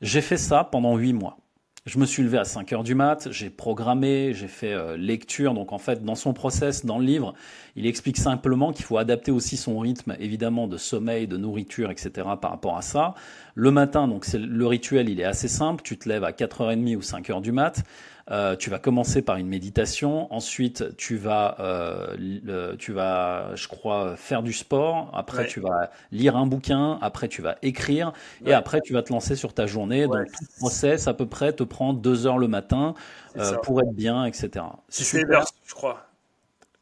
J'ai 0.01 0.21
fait 0.21 0.37
ça 0.37 0.65
pendant 0.65 0.97
8 0.97 1.15
mois. 1.15 1.39
Je 1.87 1.99
me 1.99 2.05
suis 2.05 2.23
levé 2.23 2.37
à 2.37 2.45
5 2.45 2.75
heures 2.75 2.83
du 2.85 2.95
mat, 2.95 3.29
j'ai 3.31 3.49
programmé, 3.49 4.35
j'ai 4.35 4.49
fait 4.49 4.75
euh, 4.75 4.99
lecture. 4.99 5.55
Donc 5.55 5.73
en 5.73 5.79
fait, 5.79 6.05
dans 6.05 6.15
son 6.15 6.35
process, 6.35 6.85
dans 6.85 6.99
le 6.99 7.07
livre, 7.07 7.33
il 7.75 7.87
explique 7.87 8.19
simplement 8.19 8.71
qu'il 8.73 8.85
faut 8.85 8.99
adapter 8.99 9.31
aussi 9.31 9.57
son 9.57 9.79
rythme, 9.79 10.15
évidemment, 10.21 10.69
de 10.69 10.77
sommeil, 10.77 11.27
de 11.27 11.39
nourriture, 11.39 11.91
etc. 11.91 12.11
par 12.39 12.51
rapport 12.51 12.77
à 12.77 12.83
ça. 12.83 13.15
Le 13.55 13.71
matin, 13.71 14.09
donc 14.09 14.27
c'est 14.27 14.39
le 14.39 14.67
rituel, 14.67 15.09
il 15.09 15.21
est 15.21 15.25
assez 15.25 15.49
simple. 15.49 15.83
Tu 15.83 15.97
te 15.97 16.07
lèves 16.07 16.23
à 16.23 16.33
4h30 16.33 16.97
ou 16.97 17.03
5 17.03 17.31
heures 17.31 17.41
du 17.41 17.51
mat. 17.51 17.83
Euh, 18.31 18.57
tu 18.57 18.71
vas 18.71 18.79
commencer 18.79 19.23
par 19.23 19.37
une 19.37 19.49
méditation, 19.49 20.33
ensuite 20.33 20.97
tu 20.97 21.17
vas, 21.17 21.57
euh, 21.61 22.77
tu 22.79 22.93
vas, 22.93 23.55
je 23.55 23.67
crois, 23.69 24.17
faire 24.17 24.43
du 24.43 24.53
sport. 24.53 25.11
Après, 25.15 25.47
tu 25.47 25.61
vas 25.61 25.91
lire 26.13 26.37
un 26.37 26.47
bouquin. 26.47 26.99
Après, 27.01 27.29
tu 27.29 27.43
vas 27.43 27.57
écrire, 27.63 28.13
et 28.45 28.53
après, 28.53 28.81
tu 28.81 28.93
vas 28.93 29.03
te 29.03 29.13
lancer 29.13 29.37
sur 29.37 29.53
ta 29.53 29.67
journée. 29.67 30.07
Donc, 30.07 30.27
tout 30.27 30.45
le 30.45 30.59
process 30.59 31.09
à 31.09 31.15
peu 31.15 31.27
près 31.27 31.53
te 31.53 31.63
prend 31.63 31.93
deux 31.93 32.27
heures 32.27 32.39
le 32.39 32.49
matin 32.49 32.95
euh, 33.37 33.57
pour 33.63 33.81
être 33.81 33.93
bien, 33.93 34.25
etc. 34.25 34.65
C'est 34.89 35.05
Savers, 35.05 35.47
je 35.65 35.75
crois. 35.75 36.07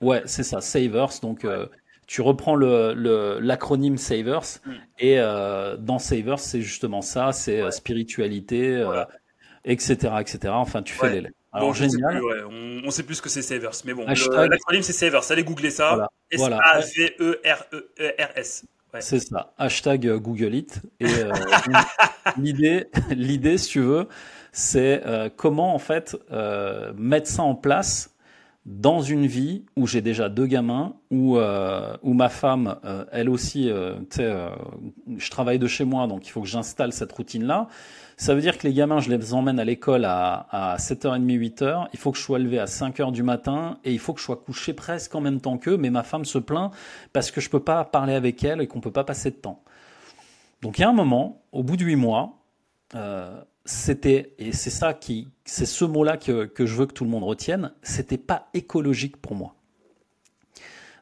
Ouais, 0.01 0.23
c'est 0.27 0.45
ça, 0.45 0.61
Savers. 0.61 1.21
Donc 1.23 1.47
tu 2.07 2.23
reprends 2.23 2.57
l'acronyme 2.57 3.95
le, 3.95 3.99
Savers 3.99 4.61
mm. 4.65 4.73
et 5.01 5.17
dans 5.79 5.99
Savers 5.99 6.39
c'est 6.39 6.63
justement 6.63 7.03
ça, 7.03 7.33
c'est 7.33 7.71
spiritualité, 7.71 8.85
etc., 9.65 10.15
etc. 10.21 10.39
Enfin, 10.49 10.83
tu 10.83 10.95
fais 10.95 11.21
les 11.21 11.29
alors, 11.51 11.73
génial. 11.75 12.21
on, 12.51 12.83
on, 12.85 12.91
sait 12.91 13.03
plus 13.03 13.15
ce 13.17 13.23
que 13.23 13.31
c'est 13.31 13.41
Savers, 13.41 13.71
mais 13.87 13.95
bon, 13.95 14.05
l'acronyme 14.07 14.83
c'est 14.83 14.93
Savers. 14.93 15.31
Allez 15.31 15.45
googler 15.45 15.71
ça. 15.71 16.09
S-A-V-E-R-E-R-S. 16.31 17.45
C'est 19.01 19.21
ça. 19.21 19.53
Hashtag 19.59 20.07
euh, 20.07 20.19
Google 20.19 20.55
It. 20.55 20.81
Et 21.01 21.07
euh, 21.07 21.33
l'idée, 22.39 22.87
l'idée, 23.11 23.59
si 23.59 23.71
tu 23.71 23.81
veux, 23.81 24.09
c'est 24.53 25.03
euh, 25.07 25.29
comment 25.35 25.75
en 25.75 25.79
fait 25.79 26.17
mettre 26.97 27.29
ça 27.29 27.43
en 27.43 27.55
place 27.55 28.15
dans 28.67 29.01
une 29.01 29.27
vie 29.27 29.65
où 29.77 29.87
j'ai 29.87 30.03
déjà 30.03 30.29
deux 30.29 30.47
gamins, 30.47 30.97
où, 31.11 31.39
où 31.39 32.13
ma 32.13 32.29
femme, 32.29 32.77
elle 33.13 33.31
aussi, 33.31 33.71
tu 34.11 34.17
sais, 34.17 34.31
je 35.17 35.31
travaille 35.31 35.59
de 35.59 35.67
chez 35.67 35.85
moi, 35.85 36.07
donc 36.07 36.27
il 36.27 36.31
faut 36.31 36.43
que 36.43 36.49
j'installe 36.49 36.93
cette 36.93 37.13
routine-là. 37.13 37.69
Ça 38.19 38.35
veut 38.35 38.41
dire 38.41 38.59
que 38.59 38.67
les 38.67 38.75
gamins, 38.75 38.99
je 38.99 39.11
les 39.11 39.33
emmène 39.33 39.61
à 39.61 39.65
l'école 39.65 40.05
à, 40.05 40.49
à 40.51 40.77
7h30, 40.77 41.25
8h. 41.25 41.87
Il 41.93 41.99
faut 42.01 42.11
que 42.11 42.19
je 42.19 42.23
sois 42.25 42.41
levé 42.41 42.59
à 42.59 42.65
5h 42.65 43.13
du 43.13 43.23
matin 43.23 43.79
et 43.85 43.93
il 43.93 44.01
faut 44.01 44.13
que 44.13 44.19
je 44.19 44.25
sois 44.25 44.37
couché 44.37 44.73
presque 44.73 45.15
en 45.15 45.21
même 45.21 45.41
temps 45.41 45.57
qu'eux. 45.57 45.77
Mais 45.77 45.89
ma 45.89 46.03
femme 46.03 46.25
se 46.25 46.39
plaint 46.39 46.73
parce 47.13 47.31
que 47.31 47.41
je 47.41 47.49
peux 47.49 47.63
pas 47.63 47.85
parler 47.85 48.15
avec 48.15 48.43
elle 48.43 48.61
et 48.61 48.67
qu'on 48.67 48.81
peut 48.81 48.91
pas 48.91 49.05
passer 49.05 49.31
de 49.31 49.37
temps. 49.37 49.63
Donc 50.63 50.79
il 50.79 50.83
y 50.83 50.85
a 50.85 50.89
un 50.89 50.93
moment, 50.95 51.43
au 51.53 51.63
bout 51.63 51.77
de 51.77 51.85
8 51.85 51.95
mois, 51.95 52.41
euh, 52.97 53.41
c'était, 53.69 54.33
et 54.39 54.53
c'est 54.53 54.71
ça 54.71 54.95
qui, 54.95 55.29
c'est 55.45 55.67
ce 55.67 55.85
mot-là 55.85 56.17
que, 56.17 56.47
que 56.47 56.65
je 56.65 56.75
veux 56.75 56.87
que 56.87 56.95
tout 56.95 57.05
le 57.05 57.11
monde 57.11 57.25
retienne, 57.25 57.73
c'était 57.83 58.17
pas 58.17 58.49
écologique 58.55 59.19
pour 59.19 59.35
moi. 59.35 59.55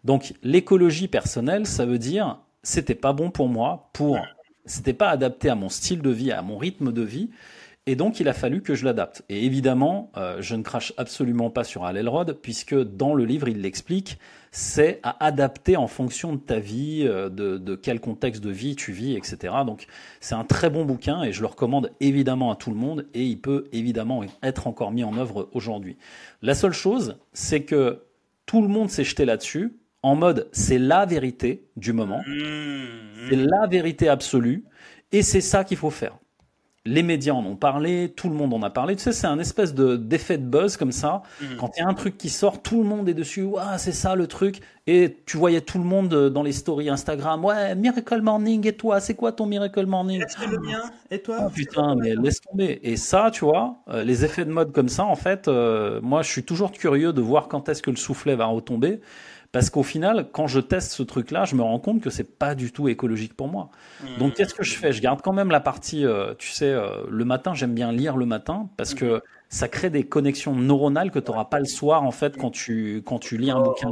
Donc 0.03 0.35
l'écologie 0.43 1.07
personnelle, 1.07 1.67
ça 1.67 1.87
veut 1.87 2.01
dire 2.01 2.41
c'était 2.65 2.97
pas 2.97 3.13
bon 3.13 3.31
pour 3.31 3.49
moi 3.49 3.91
pour 3.93 4.19
c'était 4.65 4.95
pas 4.95 5.11
adapté 5.11 5.49
à 5.49 5.55
mon 5.55 5.69
style 5.69 6.03
de 6.03 6.11
vie, 6.11 6.33
à 6.33 6.43
mon 6.43 6.59
rythme 6.59 6.93
de 6.93 7.03
vie. 7.03 7.31
Et 7.89 7.95
donc, 7.95 8.19
il 8.19 8.27
a 8.27 8.33
fallu 8.33 8.63
que 8.63 8.75
je 8.75 8.85
l'adapte. 8.85 9.23
Et 9.29 9.45
évidemment, 9.45 10.11
euh, 10.17 10.39
je 10.41 10.57
ne 10.57 10.63
crache 10.63 10.93
absolument 10.97 11.51
pas 11.51 11.63
sur 11.63 11.85
Al 11.85 11.97
Elrod, 11.97 12.37
puisque 12.43 12.75
dans 12.75 13.15
le 13.15 13.25
livre, 13.25 13.49
il 13.49 13.61
l'explique, 13.61 14.19
c'est 14.51 14.99
à 15.05 15.25
adapter 15.25 15.77
en 15.77 15.87
fonction 15.87 16.35
de 16.35 16.41
ta 16.41 16.59
vie, 16.59 17.05
euh, 17.07 17.29
de, 17.29 17.59
de, 17.59 17.77
quel 17.77 18.01
contexte 18.01 18.43
de 18.43 18.51
vie 18.51 18.75
tu 18.75 18.91
vis, 18.91 19.15
etc. 19.15 19.55
Donc, 19.65 19.87
c'est 20.21 20.35
un 20.35 20.43
très 20.43 20.69
bon 20.69 20.85
bouquin 20.85 21.23
et 21.23 21.33
je 21.33 21.43
le 21.43 21.47
recommande 21.47 21.93
évidemment 22.01 22.51
à 22.51 22.57
tout 22.57 22.71
le 22.71 22.77
monde 22.77 23.07
et 23.15 23.23
il 23.23 23.41
peut 23.41 23.69
évidemment 23.73 24.23
être 24.43 24.67
encore 24.67 24.91
mis 24.91 25.05
en 25.05 25.17
œuvre 25.17 25.49
aujourd'hui. 25.53 25.97
La 26.43 26.55
seule 26.55 26.73
chose, 26.73 27.19
c'est 27.33 27.63
que 27.63 28.03
tout 28.47 28.63
le 28.63 28.69
monde 28.69 28.91
s'est 28.91 29.05
jeté 29.05 29.25
là-dessus 29.25 29.77
en 30.03 30.17
mode 30.17 30.49
c'est 30.53 30.79
la 30.79 31.05
vérité 31.05 31.67
du 31.77 31.93
moment, 31.93 32.21
mmh. 32.27 33.29
c'est 33.29 33.37
la 33.37 33.67
vérité 33.67 34.09
absolue, 34.09 34.65
et 35.13 35.23
c'est 35.23 35.41
ça 35.41 35.65
qu'il 35.65 35.77
faut 35.77 35.91
faire. 35.91 36.17
Les 36.87 37.03
médias 37.03 37.35
en 37.35 37.45
ont 37.45 37.57
parlé, 37.57 38.13
tout 38.15 38.29
le 38.29 38.35
monde 38.35 38.55
en 38.55 38.63
a 38.63 38.71
parlé. 38.71 38.97
Tu 38.97 39.03
sais, 39.03 39.13
c'est 39.13 39.27
un 39.27 39.39
espèce 39.39 39.75
de 39.75 39.97
d'effet 39.97 40.39
de 40.39 40.47
buzz 40.47 40.77
comme 40.77 40.93
ça. 40.93 41.23
Mmh. 41.41 41.45
Quand 41.59 41.71
il 41.77 41.81
y 41.81 41.83
a 41.83 41.89
un 41.89 41.95
truc 41.95 42.17
qui 42.17 42.31
sort, 42.31 42.63
tout 42.63 42.83
le 42.83 42.89
monde 42.89 43.09
est 43.09 43.15
dessus. 43.15 43.43
Waouh, 43.43 43.77
c'est 43.77 43.93
ça 43.93 44.15
le 44.15 44.27
truc. 44.27 44.61
Et 44.89 45.17
tu 45.27 45.37
voyais 45.37 45.63
tout 45.63 45.79
le 45.79 45.85
monde 45.85 46.31
dans 46.31 46.45
les 46.45 46.53
stories 46.53 46.89
Instagram. 46.89 47.45
Ouais, 47.45 47.75
Miracle 47.75 48.21
Morning. 48.21 48.65
Et 48.69 48.73
toi, 48.73 49.01
c'est 49.01 49.15
quoi 49.15 49.33
ton 49.33 49.47
Miracle 49.47 49.85
Morning 49.85 50.23
C'est 50.29 50.47
le 50.47 50.59
mien. 50.59 50.81
Et 51.11 51.19
toi 51.19 51.39
oh, 51.47 51.51
Putain, 51.53 51.97
mais 51.97 52.15
laisse 52.15 52.41
tomber. 52.41 52.79
Et 52.85 52.97
ça, 52.97 53.31
tu 53.33 53.45
vois, 53.45 53.79
euh, 53.89 54.05
les 54.05 54.25
effets 54.25 54.45
de 54.45 54.53
mode 54.53 54.71
comme 54.71 54.89
ça, 54.89 55.05
en 55.05 55.17
fait, 55.17 55.49
euh, 55.49 56.01
moi, 56.03 56.23
je 56.23 56.31
suis 56.31 56.45
toujours 56.45 56.71
curieux 56.71 57.13
de 57.13 57.21
voir 57.21 57.49
quand 57.49 57.69
est-ce 57.69 57.83
que 57.83 57.91
le 57.91 57.97
soufflet 57.97 58.37
va 58.37 58.47
retomber. 58.47 59.01
Parce 59.57 59.71
qu'au 59.71 59.83
final, 59.83 60.29
quand 60.33 60.47
je 60.49 60.61
teste 60.61 60.93
ce 60.93 61.03
truc-là, 61.03 61.47
je 61.47 61.57
me 61.57 61.63
rends 61.63 61.79
compte 61.79 62.03
que 62.03 62.11
c'est 62.11 62.37
pas 62.39 62.55
du 62.55 62.73
tout 62.73 62.89
écologique 62.89 63.33
pour 63.33 63.49
moi. 63.49 63.71
Mmh. 64.03 64.19
Donc, 64.19 64.35
qu'est-ce 64.35 64.53
que 64.53 64.63
je 64.63 64.77
fais? 64.77 64.93
Je 64.93 65.01
garde 65.01 65.23
quand 65.23 65.33
même 65.33 65.51
la 65.51 65.61
partie, 65.61 66.05
euh, 66.05 66.35
tu 66.37 66.51
sais, 66.51 66.67
euh, 66.67 67.05
le 67.09 67.25
matin, 67.25 67.55
j'aime 67.55 67.73
bien 67.73 67.91
lire 67.91 68.19
le 68.19 68.27
matin 68.27 68.69
parce 68.77 68.93
que 68.93 69.23
ça 69.49 69.69
crée 69.69 69.89
des 69.89 70.05
connexions 70.05 70.55
neuronales 70.55 71.11
que 71.11 71.19
tu 71.19 71.31
n'auras 71.31 71.47
pas 71.47 71.59
le 71.59 71.65
soir, 71.65 72.03
en 72.03 72.11
fait, 72.11 72.37
quand 72.37 72.51
tu, 72.51 73.03
quand 73.07 73.19
tu 73.19 73.39
lis 73.39 73.51
un 73.51 73.61
oh, 73.61 73.63
bouquin. 73.63 73.91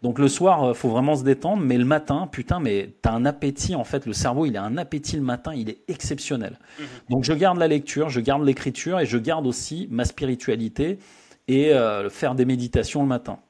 Donc, 0.00 0.18
le 0.18 0.28
soir, 0.28 0.64
euh, 0.64 0.72
faut 0.72 0.88
vraiment 0.88 1.14
se 1.14 1.24
détendre, 1.24 1.62
mais 1.62 1.76
le 1.76 1.84
matin, 1.84 2.26
putain, 2.32 2.58
mais 2.58 2.94
t'as 3.02 3.12
un 3.12 3.26
appétit, 3.26 3.74
en 3.74 3.84
fait, 3.84 4.06
le 4.06 4.14
cerveau, 4.14 4.46
il 4.46 4.56
a 4.56 4.62
un 4.62 4.78
appétit 4.78 5.16
le 5.16 5.22
matin, 5.22 5.52
il 5.54 5.68
est 5.68 5.82
exceptionnel. 5.88 6.58
Mmh. 6.78 6.82
Donc, 7.10 7.24
je 7.24 7.34
garde 7.34 7.58
la 7.58 7.68
lecture, 7.68 8.08
je 8.08 8.20
garde 8.20 8.44
l'écriture 8.44 8.98
et 8.98 9.04
je 9.04 9.18
garde 9.18 9.46
aussi 9.46 9.88
ma 9.90 10.06
spiritualité 10.06 11.00
et 11.48 11.74
faire 12.10 12.34
des 12.34 12.44
méditations 12.44 13.02
le 13.02 13.08
matin. 13.08 13.40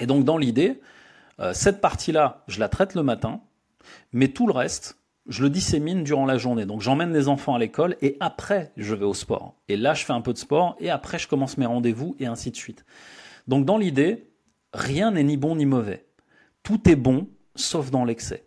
Et 0.00 0.06
donc 0.06 0.24
dans 0.24 0.38
l'idée, 0.38 0.80
euh, 1.40 1.52
cette 1.54 1.80
partie-là, 1.80 2.44
je 2.48 2.60
la 2.60 2.68
traite 2.68 2.94
le 2.94 3.02
matin, 3.02 3.40
mais 4.12 4.28
tout 4.28 4.46
le 4.46 4.52
reste, 4.52 4.98
je 5.28 5.42
le 5.42 5.50
dissémine 5.50 6.04
durant 6.04 6.26
la 6.26 6.38
journée. 6.38 6.66
Donc 6.66 6.80
j'emmène 6.80 7.12
les 7.12 7.28
enfants 7.28 7.54
à 7.54 7.58
l'école 7.58 7.96
et 8.00 8.16
après, 8.20 8.72
je 8.76 8.94
vais 8.94 9.04
au 9.04 9.14
sport. 9.14 9.54
Et 9.68 9.76
là, 9.76 9.94
je 9.94 10.04
fais 10.04 10.12
un 10.12 10.20
peu 10.20 10.32
de 10.32 10.38
sport 10.38 10.76
et 10.80 10.90
après, 10.90 11.18
je 11.18 11.28
commence 11.28 11.58
mes 11.58 11.66
rendez-vous 11.66 12.16
et 12.18 12.26
ainsi 12.26 12.50
de 12.50 12.56
suite. 12.56 12.84
Donc 13.48 13.64
dans 13.64 13.78
l'idée, 13.78 14.30
rien 14.72 15.10
n'est 15.10 15.24
ni 15.24 15.36
bon 15.36 15.56
ni 15.56 15.66
mauvais. 15.66 16.06
Tout 16.62 16.88
est 16.88 16.96
bon, 16.96 17.28
sauf 17.54 17.90
dans 17.90 18.04
l'excès. 18.04 18.44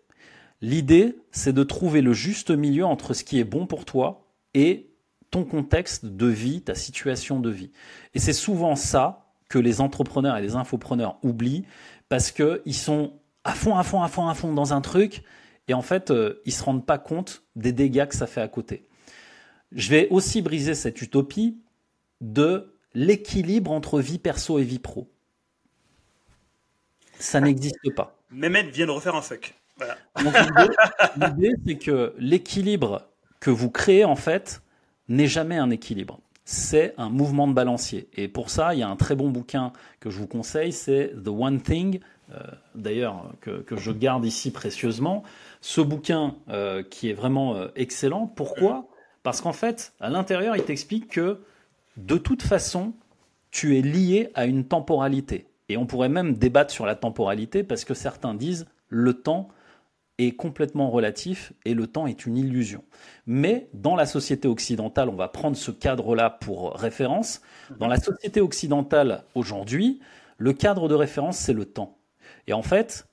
L'idée, 0.62 1.16
c'est 1.32 1.54
de 1.54 1.64
trouver 1.64 2.02
le 2.02 2.14
juste 2.14 2.52
milieu 2.52 2.86
entre 2.86 3.14
ce 3.14 3.24
qui 3.24 3.40
est 3.40 3.46
bon 3.46 3.66
pour 3.66 3.86
toi 3.86 4.28
et 4.54 4.90
ton 5.32 5.46
contexte 5.46 6.06
de 6.06 6.26
vie, 6.26 6.62
ta 6.62 6.76
situation 6.76 7.40
de 7.40 7.50
vie. 7.50 7.72
Et 8.14 8.20
c'est 8.20 8.34
souvent 8.34 8.76
ça 8.76 9.29
que 9.50 9.60
les 9.60 9.82
entrepreneurs 9.82 10.38
et 10.38 10.42
les 10.42 10.56
infopreneurs 10.56 11.18
oublient 11.24 11.66
parce 12.08 12.32
qu'ils 12.32 12.76
sont 12.76 13.14
à 13.44 13.54
fond, 13.54 13.76
à 13.76 13.84
fond, 13.84 14.02
à 14.02 14.08
fond, 14.08 14.28
à 14.28 14.36
fond 14.36 14.54
dans 14.54 14.74
un 14.74 14.82
truc 14.82 15.24
et 15.68 15.74
en 15.74 15.82
fait, 15.84 16.10
euh, 16.10 16.42
ils 16.46 16.54
se 16.54 16.64
rendent 16.64 16.86
pas 16.86 16.98
compte 16.98 17.44
des 17.56 17.72
dégâts 17.72 18.08
que 18.08 18.16
ça 18.16 18.26
fait 18.26 18.42
à 18.42 18.48
côté. 18.48 18.88
Je 19.72 19.90
vais 19.90 20.08
aussi 20.10 20.42
briser 20.42 20.74
cette 20.74 21.02
utopie 21.02 21.60
de 22.22 22.76
l'équilibre 22.96 23.72
entre 23.72 24.00
vie 24.00 24.18
perso 24.18 24.58
et 24.58 24.64
vie 24.64 24.80
pro. 24.80 25.12
Ça 27.20 27.40
n'existe 27.40 27.94
pas. 27.96 28.18
Mehmet 28.32 28.64
vient 28.64 28.88
de 28.88 28.92
refaire 28.92 29.16
un 29.16 29.22
fuck. 29.22 29.54
L'idée, 31.18 31.54
c'est 31.66 31.78
que 31.78 32.16
l'équilibre 32.18 33.08
que 33.40 33.52
vous 33.52 33.70
créez, 33.70 34.06
en 34.06 34.16
fait, 34.16 34.62
n'est 35.08 35.28
jamais 35.28 35.58
un 35.58 35.70
équilibre 35.70 36.20
c'est 36.50 36.96
un 36.98 37.10
mouvement 37.10 37.48
de 37.48 37.54
balancier. 37.54 38.10
Et 38.16 38.28
pour 38.28 38.50
ça, 38.50 38.74
il 38.74 38.80
y 38.80 38.84
a 38.84 38.90
un 38.90 38.96
très 38.96 39.16
bon 39.16 39.30
bouquin 39.30 39.72
que 40.00 40.10
je 40.10 40.18
vous 40.18 40.26
conseille, 40.26 40.74
c'est 40.74 41.14
The 41.24 41.28
One 41.28 41.62
Thing, 41.62 42.00
euh, 42.34 42.40
d'ailleurs 42.74 43.34
que, 43.40 43.64
je 43.78 43.92
garde 43.92 44.26
ici 44.26 44.50
précieusement. 44.50 45.22
Ce 45.62 45.80
bouquin 45.80 46.38
euh, 46.50 46.82
qui 46.82 47.08
est 47.08 47.14
vraiment 47.14 47.56
euh, 47.56 47.68
excellent. 47.76 48.26
Pourquoi? 48.26 48.88
Parce 49.22 49.42
qu'en 49.42 49.54
fait, 49.54 49.94
à 50.00 50.10
l'intérieur, 50.10 50.56
il 50.56 50.64
t'explique 50.64 51.10
que 51.10 51.40
de 51.98 52.18
toute 52.18 52.42
façon, 52.42 52.94
tu 53.52 53.78
es 53.78 53.84
lié 53.84 54.32
à 54.34 54.48
une 54.48 54.66
temporalité. 54.66 55.46
Et 55.70 55.78
on 55.78 55.86
pourrait 55.86 56.10
même 56.10 56.34
débattre 56.34 56.74
sur 56.74 56.88
la 56.88 56.96
temporalité 56.96 57.62
parce 57.62 57.86
que 57.86 57.94
certains 57.94 58.34
disent 58.34 58.66
le 58.88 59.14
temps 59.14 59.50
est 60.20 60.32
complètement 60.36 60.92
relatif 60.92 61.54
et 61.66 61.74
le 61.74 61.88
temps 61.88 62.06
est 62.06 62.26
une 62.26 62.38
illusion. 62.38 62.84
Mais 63.26 63.70
dans 63.74 63.96
la 63.96 64.06
société 64.06 64.48
occidentale, 64.48 65.10
on 65.10 65.16
va 65.16 65.30
prendre 65.30 65.58
ce 65.58 65.72
cadre-là 65.72 66.30
pour 66.30 66.74
référence. 66.76 67.42
Dans 67.80 67.88
la 67.88 68.00
société 68.00 68.42
occidentale 68.42 69.24
aujourd'hui, 69.34 70.00
le 70.38 70.54
cadre 70.54 70.88
de 70.88 70.96
référence, 70.96 71.38
c'est 71.38 71.54
le 71.54 71.66
temps. 71.66 71.98
Et 72.48 72.54
en 72.54 72.62
fait, 72.62 73.08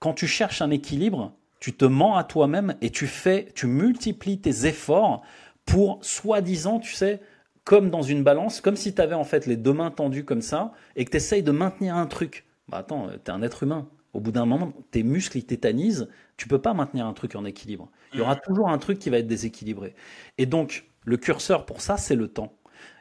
quand 0.00 0.14
tu 0.14 0.26
cherches 0.26 0.62
un 0.62 0.70
équilibre, 0.70 1.32
tu 1.60 1.74
te 1.74 1.84
mens 1.84 2.16
à 2.16 2.24
toi-même 2.24 2.74
et 2.80 2.90
tu 2.90 3.06
fais, 3.06 3.48
tu 3.54 3.66
multiplies 3.66 4.40
tes 4.40 4.66
efforts 4.66 5.22
pour, 5.64 5.98
soi-disant, 6.02 6.78
tu 6.78 6.92
sais, 6.92 7.20
comme 7.64 7.90
dans 7.90 8.02
une 8.02 8.22
balance, 8.22 8.60
comme 8.60 8.76
si 8.76 8.94
tu 8.94 9.02
avais 9.02 9.14
en 9.14 9.24
fait 9.24 9.46
les 9.46 9.56
deux 9.56 9.72
mains 9.72 9.90
tendues 9.90 10.24
comme 10.24 10.42
ça 10.42 10.72
et 10.94 11.04
que 11.04 11.10
tu 11.10 11.16
essayes 11.16 11.42
de 11.42 11.50
maintenir 11.50 11.96
un 11.96 12.06
truc. 12.06 12.46
Bah 12.68 12.78
attends, 12.78 13.08
tu 13.08 13.30
es 13.30 13.30
un 13.30 13.42
être 13.42 13.62
humain. 13.62 13.88
Au 14.16 14.20
bout 14.20 14.32
d'un 14.32 14.46
moment, 14.46 14.72
tes 14.92 15.02
muscles 15.02 15.36
ils 15.36 15.44
tétanisent, 15.44 16.08
tu 16.38 16.48
peux 16.48 16.58
pas 16.58 16.72
maintenir 16.72 17.04
un 17.04 17.12
truc 17.12 17.36
en 17.36 17.44
équilibre. 17.44 17.90
Il 18.14 18.18
y 18.18 18.22
aura 18.22 18.34
toujours 18.34 18.70
un 18.70 18.78
truc 18.78 18.98
qui 18.98 19.10
va 19.10 19.18
être 19.18 19.26
déséquilibré. 19.26 19.94
Et 20.38 20.46
donc, 20.46 20.88
le 21.04 21.18
curseur 21.18 21.66
pour 21.66 21.82
ça, 21.82 21.98
c'est 21.98 22.16
le 22.16 22.28
temps. 22.28 22.54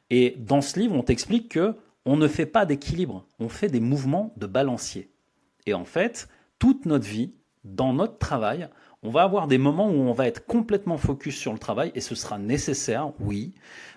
Et 0.09 0.35
dans 0.37 0.59
ce 0.59 0.77
livre, 0.77 0.93
on 0.93 1.03
t'explique 1.03 1.47
que 1.47 1.75
on 2.05 2.17
ne 2.17 2.27
fait 2.27 2.45
pas 2.45 2.65
d'équilibre, 2.65 3.25
on 3.39 3.47
fait 3.47 3.69
des 3.69 3.79
mouvements 3.79 4.33
de 4.35 4.45
balancier. 4.45 5.09
Et 5.65 5.73
en 5.73 5.85
fait, 5.85 6.27
toute 6.59 6.85
notre 6.85 7.07
vie, 7.07 7.33
dans 7.63 7.93
notre 7.93 8.17
travail, 8.17 8.67
on 9.01 9.09
va 9.09 9.23
avoir 9.23 9.47
des 9.47 9.57
moments 9.57 9.87
où 9.89 10.01
on 10.01 10.11
va 10.11 10.27
être 10.27 10.45
complètement 10.45 10.97
focus 10.97 11.37
sur 11.37 11.53
le 11.53 11.59
travail 11.59 11.93
et 11.95 12.01
ce 12.01 12.13
sera 12.13 12.37
nécessaire, 12.39 13.13
oui. 13.21 13.53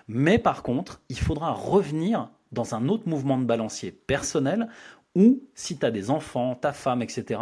Mais 0.07 0.39
par 0.39 0.63
contre, 0.63 1.01
il 1.09 1.19
faudra 1.19 1.51
revenir 1.51 2.29
dans 2.51 2.75
un 2.75 2.87
autre 2.87 3.07
mouvement 3.07 3.37
de 3.37 3.45
balancier 3.45 3.91
personnel 3.91 4.69
où, 5.15 5.41
si 5.53 5.77
tu 5.77 5.85
as 5.85 5.91
des 5.91 6.09
enfants, 6.09 6.55
ta 6.55 6.73
femme, 6.73 7.01
etc., 7.01 7.41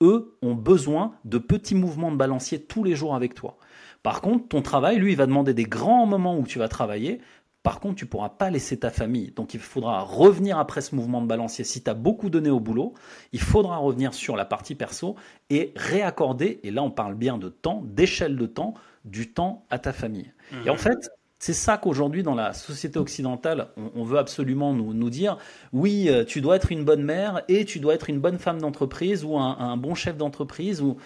eux 0.00 0.36
ont 0.42 0.54
besoin 0.54 1.14
de 1.24 1.38
petits 1.38 1.74
mouvements 1.74 2.12
de 2.12 2.16
balancier 2.16 2.62
tous 2.62 2.84
les 2.84 2.94
jours 2.94 3.14
avec 3.14 3.34
toi. 3.34 3.56
Par 4.02 4.20
contre, 4.20 4.48
ton 4.48 4.62
travail, 4.62 4.98
lui, 4.98 5.12
il 5.12 5.16
va 5.16 5.26
demander 5.26 5.54
des 5.54 5.64
grands 5.64 6.06
moments 6.06 6.38
où 6.38 6.44
tu 6.44 6.58
vas 6.58 6.68
travailler. 6.68 7.20
Par 7.64 7.80
contre, 7.80 7.96
tu 7.96 8.04
ne 8.04 8.08
pourras 8.08 8.28
pas 8.28 8.48
laisser 8.48 8.78
ta 8.78 8.90
famille. 8.90 9.32
Donc, 9.32 9.54
il 9.54 9.60
faudra 9.60 10.02
revenir 10.02 10.58
après 10.58 10.80
ce 10.80 10.94
mouvement 10.94 11.20
de 11.20 11.26
balancier. 11.26 11.64
Si 11.64 11.82
tu 11.82 11.90
as 11.90 11.94
beaucoup 11.94 12.30
donné 12.30 12.48
au 12.48 12.60
boulot, 12.60 12.94
il 13.32 13.40
faudra 13.40 13.78
revenir 13.78 14.14
sur 14.14 14.36
la 14.36 14.44
partie 14.44 14.76
perso 14.76 15.16
et 15.50 15.72
réaccorder, 15.74 16.60
et 16.62 16.70
là, 16.70 16.82
on 16.82 16.92
parle 16.92 17.14
bien 17.16 17.36
de 17.36 17.48
temps, 17.48 17.82
d'échelle 17.84 18.36
de 18.36 18.46
temps, 18.46 18.74
du 19.04 19.32
temps 19.32 19.66
à 19.68 19.78
ta 19.78 19.92
famille. 19.92 20.32
Et 20.64 20.70
en 20.70 20.76
fait, 20.76 21.10
c'est 21.38 21.52
ça 21.52 21.78
qu'aujourd'hui, 21.78 22.22
dans 22.22 22.34
la 22.34 22.52
société 22.52 22.98
occidentale, 22.98 23.68
on, 23.94 24.02
veut 24.02 24.18
absolument 24.18 24.72
nous, 24.74 25.10
dire, 25.10 25.38
oui, 25.72 26.08
euh, 26.08 26.24
tu 26.24 26.40
dois 26.40 26.56
être 26.56 26.72
une 26.72 26.84
bonne 26.84 27.02
mère 27.02 27.42
et 27.48 27.64
tu 27.64 27.78
dois 27.78 27.94
être 27.94 28.10
une 28.10 28.18
bonne 28.18 28.38
femme 28.38 28.60
d'entreprise 28.60 29.24
ou 29.24 29.38
un, 29.38 29.76
bon 29.76 29.94
chef 29.94 30.16
d'entreprise. 30.16 30.82
Ou... 30.82 30.96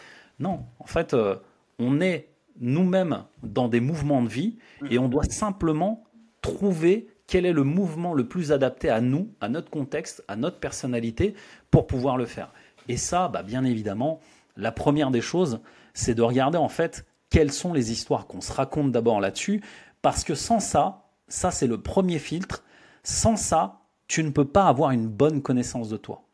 Non, 0.40 0.64
en 0.78 0.86
fait, 0.86 1.12
euh, 1.12 1.36
on 1.78 2.00
est 2.00 2.28
nous-mêmes 2.60 3.24
dans 3.42 3.68
des 3.68 3.80
mouvements 3.80 4.22
de 4.22 4.28
vie 4.28 4.56
et 4.90 4.98
on 4.98 5.08
doit 5.08 5.24
simplement 5.24 6.04
trouver 6.40 7.08
quel 7.26 7.46
est 7.46 7.52
le 7.52 7.64
mouvement 7.64 8.14
le 8.14 8.26
plus 8.26 8.52
adapté 8.52 8.90
à 8.90 9.00
nous, 9.00 9.30
à 9.40 9.48
notre 9.48 9.70
contexte, 9.70 10.24
à 10.28 10.36
notre 10.36 10.58
personnalité 10.58 11.34
pour 11.70 11.86
pouvoir 11.86 12.16
le 12.16 12.26
faire. 12.26 12.52
Et 12.88 12.96
ça, 12.96 13.28
bah, 13.28 13.42
bien 13.42 13.64
évidemment, 13.64 14.20
la 14.56 14.72
première 14.72 15.10
des 15.10 15.20
choses, 15.20 15.60
c'est 15.94 16.14
de 16.14 16.22
regarder 16.22 16.58
en 16.58 16.68
fait 16.68 17.06
quelles 17.30 17.52
sont 17.52 17.72
les 17.72 17.92
histoires 17.92 18.26
qu'on 18.26 18.42
se 18.42 18.52
raconte 18.52 18.92
d'abord 18.92 19.20
là-dessus, 19.20 19.62
parce 20.02 20.24
que 20.24 20.34
sans 20.34 20.60
ça, 20.60 21.04
ça 21.28 21.50
c'est 21.50 21.66
le 21.66 21.80
premier 21.80 22.18
filtre, 22.18 22.64
sans 23.02 23.36
ça, 23.36 23.80
tu 24.08 24.22
ne 24.22 24.30
peux 24.30 24.44
pas 24.44 24.66
avoir 24.66 24.90
une 24.90 25.08
bonne 25.08 25.40
connaissance 25.40 25.88
de 25.88 25.96
toi. 25.96 26.24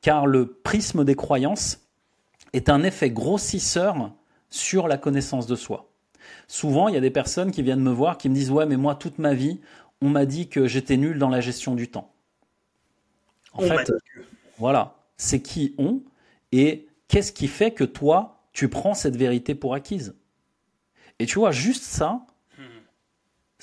Car 0.00 0.26
le 0.26 0.46
prisme 0.46 1.04
des 1.04 1.14
croyances 1.14 1.80
est 2.52 2.68
un 2.68 2.82
effet 2.82 3.10
grossisseur 3.10 4.12
sur 4.50 4.86
la 4.86 4.98
connaissance 4.98 5.46
de 5.46 5.56
soi. 5.56 5.90
Souvent, 6.46 6.88
il 6.88 6.94
y 6.94 6.98
a 6.98 7.00
des 7.00 7.10
personnes 7.10 7.50
qui 7.50 7.62
viennent 7.62 7.80
me 7.80 7.90
voir 7.90 8.18
qui 8.18 8.28
me 8.28 8.34
disent 8.34 8.50
Ouais, 8.50 8.66
mais 8.66 8.76
moi, 8.76 8.94
toute 8.94 9.18
ma 9.18 9.34
vie, 9.34 9.60
on 10.00 10.08
m'a 10.08 10.26
dit 10.26 10.48
que 10.48 10.66
j'étais 10.66 10.96
nul 10.96 11.18
dans 11.18 11.30
la 11.30 11.40
gestion 11.40 11.74
du 11.74 11.90
temps. 11.90 12.12
En 13.54 13.62
fait, 13.62 13.92
voilà, 14.58 14.96
c'est 15.16 15.40
qui 15.40 15.74
ont 15.78 16.02
et 16.52 16.86
qu'est-ce 17.08 17.32
qui 17.32 17.48
fait 17.48 17.70
que 17.70 17.84
toi, 17.84 18.42
tu 18.52 18.68
prends 18.68 18.94
cette 18.94 19.16
vérité 19.16 19.54
pour 19.54 19.74
acquise? 19.74 20.16
Et 21.18 21.26
tu 21.26 21.38
vois, 21.38 21.52
juste 21.52 21.84
ça, 21.84 22.26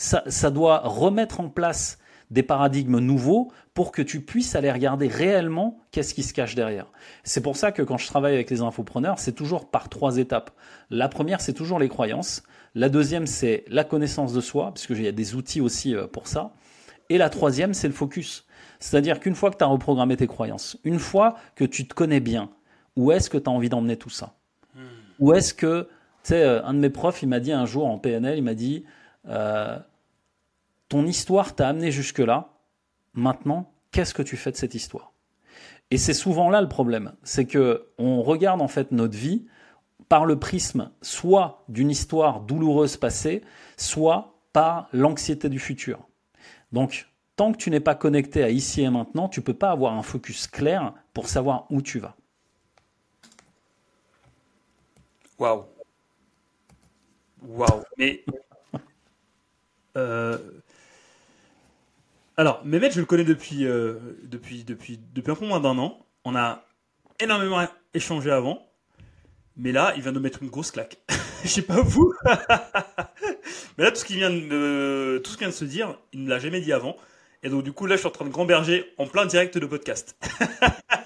ça, 0.01 0.49
doit 0.49 0.79
remettre 0.79 1.39
en 1.39 1.49
place 1.49 1.99
des 2.31 2.43
paradigmes 2.43 2.99
nouveaux 2.99 3.51
pour 3.73 3.91
que 3.91 4.01
tu 4.01 4.21
puisses 4.21 4.55
aller 4.55 4.71
regarder 4.71 5.07
réellement 5.07 5.77
qu'est-ce 5.91 6.13
qui 6.13 6.23
se 6.23 6.33
cache 6.33 6.55
derrière. 6.55 6.87
C'est 7.23 7.41
pour 7.41 7.55
ça 7.55 7.71
que 7.71 7.81
quand 7.81 7.97
je 7.97 8.07
travaille 8.07 8.33
avec 8.33 8.49
les 8.49 8.61
infopreneurs, 8.61 9.19
c'est 9.19 9.33
toujours 9.33 9.69
par 9.69 9.89
trois 9.89 10.17
étapes. 10.17 10.51
La 10.89 11.07
première, 11.07 11.41
c'est 11.41 11.53
toujours 11.53 11.77
les 11.77 11.89
croyances. 11.89 12.43
La 12.73 12.89
deuxième, 12.89 13.27
c'est 13.27 13.63
la 13.67 13.83
connaissance 13.83 14.33
de 14.33 14.41
soi, 14.41 14.67
parce 14.73 14.87
qu'il 14.87 15.03
y 15.03 15.07
a 15.07 15.11
des 15.11 15.35
outils 15.35 15.61
aussi 15.61 15.93
euh, 15.93 16.07
pour 16.07 16.27
ça. 16.27 16.53
Et 17.09 17.17
la 17.17 17.29
troisième, 17.29 17.73
c'est 17.73 17.87
le 17.87 17.93
focus. 17.93 18.47
C'est-à-dire 18.79 19.19
qu'une 19.19 19.35
fois 19.35 19.51
que 19.51 19.57
tu 19.57 19.63
as 19.63 19.67
reprogrammé 19.67 20.15
tes 20.15 20.27
croyances, 20.27 20.77
une 20.83 20.99
fois 20.99 21.35
que 21.55 21.65
tu 21.65 21.87
te 21.87 21.93
connais 21.93 22.21
bien, 22.21 22.49
où 22.95 23.11
est-ce 23.11 23.29
que 23.29 23.37
tu 23.37 23.49
as 23.49 23.53
envie 23.53 23.69
d'emmener 23.69 23.97
tout 23.97 24.09
ça? 24.09 24.33
Hmm. 24.73 24.79
Où 25.19 25.33
est-ce 25.33 25.53
que, 25.53 25.89
tu 26.23 26.29
sais, 26.29 26.43
euh, 26.43 26.63
un 26.63 26.73
de 26.73 26.79
mes 26.79 26.89
profs, 26.89 27.21
il 27.21 27.27
m'a 27.27 27.39
dit 27.39 27.51
un 27.51 27.65
jour 27.65 27.85
en 27.85 27.99
PNL, 27.99 28.37
il 28.37 28.43
m'a 28.43 28.55
dit, 28.55 28.85
euh, 29.27 29.77
ton 30.91 31.05
histoire 31.05 31.55
t'a 31.55 31.69
amené 31.69 31.89
jusque-là. 31.89 32.49
Maintenant, 33.13 33.71
qu'est-ce 33.91 34.13
que 34.13 34.21
tu 34.21 34.35
fais 34.35 34.51
de 34.51 34.57
cette 34.57 34.75
histoire? 34.75 35.13
Et 35.89 35.97
c'est 35.97 36.13
souvent 36.13 36.49
là 36.49 36.61
le 36.61 36.67
problème, 36.67 37.13
c'est 37.23 37.45
que 37.45 37.87
on 37.97 38.21
regarde 38.21 38.61
en 38.61 38.67
fait 38.67 38.91
notre 38.91 39.17
vie 39.17 39.47
par 40.09 40.25
le 40.25 40.37
prisme 40.37 40.91
soit 41.01 41.63
d'une 41.69 41.89
histoire 41.89 42.41
douloureuse 42.41 42.97
passée, 42.97 43.41
soit 43.77 44.35
par 44.51 44.89
l'anxiété 44.91 45.47
du 45.47 45.59
futur. 45.59 46.09
Donc, 46.73 47.07
tant 47.37 47.53
que 47.53 47.57
tu 47.57 47.69
n'es 47.69 47.79
pas 47.79 47.95
connecté 47.95 48.43
à 48.43 48.49
ici 48.49 48.81
et 48.81 48.89
maintenant, 48.89 49.29
tu 49.29 49.41
peux 49.41 49.53
pas 49.53 49.71
avoir 49.71 49.93
un 49.93 50.03
focus 50.03 50.45
clair 50.45 50.93
pour 51.13 51.29
savoir 51.29 51.67
où 51.69 51.81
tu 51.81 51.99
vas. 51.99 52.17
Waouh. 55.39 55.63
Waouh. 57.47 57.83
Mais 57.97 58.25
euh, 59.95 60.37
alors, 62.41 62.65
Mehmet, 62.65 62.89
je 62.89 62.99
le 62.99 63.05
connais 63.05 63.23
depuis, 63.23 63.67
euh, 63.67 63.99
depuis, 64.23 64.63
depuis, 64.63 64.99
depuis 65.13 65.31
un 65.31 65.35
peu 65.35 65.45
moins 65.45 65.59
d'un 65.59 65.77
an. 65.77 66.03
On 66.25 66.35
a 66.35 66.65
énormément 67.19 67.63
échangé 67.93 68.31
avant. 68.31 68.65
Mais 69.57 69.71
là, 69.71 69.93
il 69.95 70.01
vient 70.01 70.11
de 70.11 70.17
mettre 70.17 70.41
une 70.41 70.49
grosse 70.49 70.71
claque. 70.71 70.97
Je 71.43 71.49
sais 71.49 71.61
pas 71.61 71.79
vous. 71.83 72.11
mais 73.77 73.83
là, 73.83 73.91
tout 73.91 73.99
ce 73.99 74.05
qui 74.05 74.15
vient 74.15 74.31
de, 74.31 75.21
tout 75.23 75.29
ce 75.29 75.37
vient 75.37 75.49
de 75.49 75.53
se 75.53 75.65
dire, 75.65 75.99
il 76.13 76.23
ne 76.23 76.29
l'a 76.29 76.39
jamais 76.39 76.61
dit 76.61 76.73
avant. 76.73 76.95
Et 77.43 77.49
donc, 77.49 77.63
du 77.63 77.73
coup, 77.73 77.85
là, 77.85 77.93
je 77.93 77.99
suis 77.99 78.07
en 78.07 78.11
train 78.11 78.25
de 78.25 78.31
grand-berger 78.31 78.91
en 78.97 79.05
plein 79.05 79.27
direct 79.27 79.59
de 79.59 79.65
podcast. 79.67 80.17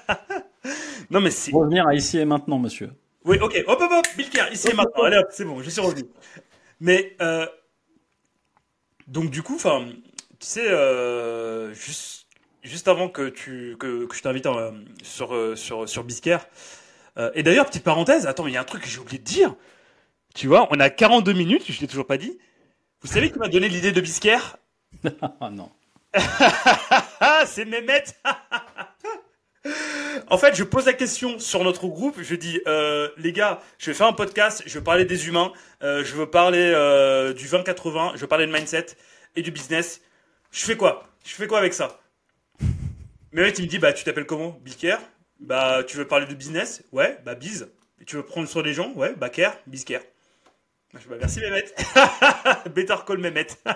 non, 1.09 1.19
mais 1.19 1.31
c'est. 1.31 1.51
Revenir 1.51 1.85
à 1.85 1.95
ici 1.95 2.17
et 2.17 2.23
maintenant, 2.23 2.59
monsieur. 2.59 2.91
Oui, 3.25 3.39
ok. 3.41 3.61
Hop, 3.67 3.81
hop, 3.81 3.91
hop, 3.91 4.05
Bilker, 4.15 4.53
ici 4.53 4.69
et 4.69 4.73
maintenant. 4.73 5.03
Allez, 5.03 5.17
hop, 5.17 5.27
c'est 5.31 5.43
bon, 5.43 5.61
je 5.61 5.69
suis 5.69 5.81
revenu. 5.81 6.03
Mais, 6.79 7.17
euh, 7.21 7.45
donc, 9.07 9.31
du 9.31 9.43
coup, 9.43 9.55
enfin, 9.55 9.85
tu 10.39 10.47
sais, 10.47 10.69
euh, 10.69 11.73
juste, 11.73 12.27
juste 12.63 12.87
avant 12.87 13.09
que, 13.09 13.29
tu, 13.29 13.75
que, 13.79 14.05
que 14.05 14.15
je 14.15 14.21
t'invite 14.21 14.45
euh, 14.45 14.71
sur, 15.03 15.33
euh, 15.33 15.55
sur, 15.55 15.87
sur 15.87 16.05
et 17.33 17.43
d'ailleurs, 17.43 17.67
petite 17.67 17.83
parenthèse, 17.83 18.27
attends, 18.27 18.47
il 18.47 18.53
y 18.53 18.57
a 18.57 18.61
un 18.61 18.65
truc 18.65 18.83
que 18.83 18.89
j'ai 18.89 18.99
oublié 18.99 19.19
de 19.19 19.23
dire. 19.23 19.55
Tu 20.33 20.47
vois, 20.47 20.67
on 20.71 20.79
a 20.81 20.89
42 20.89 21.31
minutes, 21.31 21.63
je 21.69 21.79
t'ai 21.79 21.87
toujours 21.87 22.07
pas 22.07 22.17
dit. 22.17 22.37
Vous 23.01 23.07
savez 23.07 23.31
qui 23.31 23.39
m'a 23.39 23.47
donné 23.47 23.69
l'idée 23.69 23.93
de 23.93 24.01
Bisquer 24.01 24.39
Ah 25.21 25.49
non. 25.51 25.71
C'est 27.45 27.65
Mehmet 27.65 28.03
En 30.29 30.37
fait, 30.37 30.55
je 30.55 30.63
pose 30.63 30.85
la 30.85 30.93
question 30.93 31.39
sur 31.39 31.63
notre 31.63 31.87
groupe. 31.87 32.17
Je 32.21 32.35
dis, 32.35 32.61
euh, 32.67 33.09
les 33.17 33.31
gars, 33.31 33.61
je 33.77 33.91
vais 33.91 33.93
faire 33.93 34.07
un 34.07 34.13
podcast. 34.13 34.63
Je 34.65 34.77
veux 34.77 34.83
parler 34.83 35.05
des 35.05 35.27
humains. 35.27 35.51
Euh, 35.83 36.03
je 36.03 36.15
veux 36.15 36.29
parler 36.29 36.71
euh, 36.73 37.33
du 37.33 37.45
20-80. 37.45 38.11
Je 38.15 38.21
veux 38.21 38.27
parler 38.27 38.47
de 38.47 38.51
mindset 38.51 38.87
et 39.35 39.41
du 39.41 39.51
business. 39.51 40.01
Je 40.55 40.63
fais 40.63 40.77
quoi? 40.77 41.03
Je 41.25 41.33
fais 41.33 41.47
quoi 41.47 41.57
avec 41.57 41.73
ça? 41.73 41.99
Mais 43.33 43.49
il 43.49 43.65
me 43.65 43.67
dit, 43.67 43.77
bah, 43.77 43.91
tu 43.91 44.05
t'appelles 44.05 44.25
comment? 44.25 44.57
Bilker 44.63 44.95
Bah, 45.41 45.83
tu 45.85 45.97
veux 45.97 46.07
parler 46.07 46.27
de 46.27 46.33
business? 46.33 46.81
Ouais, 46.93 47.19
bah, 47.25 47.35
biz. 47.35 47.67
Et 47.99 48.05
tu 48.05 48.15
veux 48.15 48.23
prendre 48.23 48.47
soin 48.47 48.63
des 48.63 48.73
gens? 48.73 48.93
Ouais, 48.93 49.13
bah, 49.17 49.29
Bisker. 49.67 49.99
Bah, 50.93 51.17
merci 51.19 51.41
Mehmet. 51.41 51.65
Better 52.73 52.95
call 53.05 53.17
Mehmet. 53.17 53.47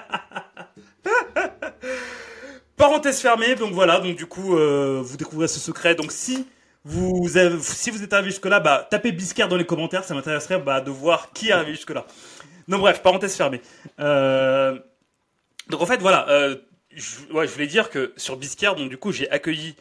Parenthèse 2.77 3.19
fermée, 3.19 3.55
donc 3.55 3.73
voilà, 3.73 3.99
donc 3.99 4.15
du 4.15 4.25
coup, 4.25 4.57
euh, 4.57 5.01
vous 5.03 5.17
découvrez 5.17 5.49
ce 5.49 5.59
secret. 5.59 5.95
Donc 5.95 6.13
si 6.13 6.47
vous, 6.85 7.37
êtes 7.37 8.13
arrivé 8.13 8.29
jusque-là, 8.29 8.61
bah, 8.61 8.87
tapez 8.89 9.11
Biscard 9.11 9.49
dans 9.49 9.57
les 9.57 9.65
commentaires, 9.65 10.05
ça 10.05 10.13
m'intéresserait 10.13 10.59
bah, 10.59 10.79
de 10.79 10.91
voir 10.91 11.33
qui 11.33 11.49
est 11.49 11.51
arrivé 11.51 11.73
jusque-là. 11.73 12.05
Donc 12.69 12.79
bref, 12.79 13.01
parenthèse 13.01 13.35
fermée. 13.35 13.59
Euh, 13.99 14.79
donc 15.69 15.81
en 15.81 15.85
fait, 15.85 15.99
voilà, 15.99 16.27
euh, 16.29 16.55
je, 16.95 17.33
ouais, 17.33 17.47
je 17.47 17.53
voulais 17.53 17.67
dire 17.67 17.89
que 17.89 18.13
sur 18.17 18.37
Biscard, 18.37 18.75
donc 18.75 18.89
du 18.89 18.97
coup, 18.97 19.11
j'ai 19.11 19.29
accueilli, 19.29 19.75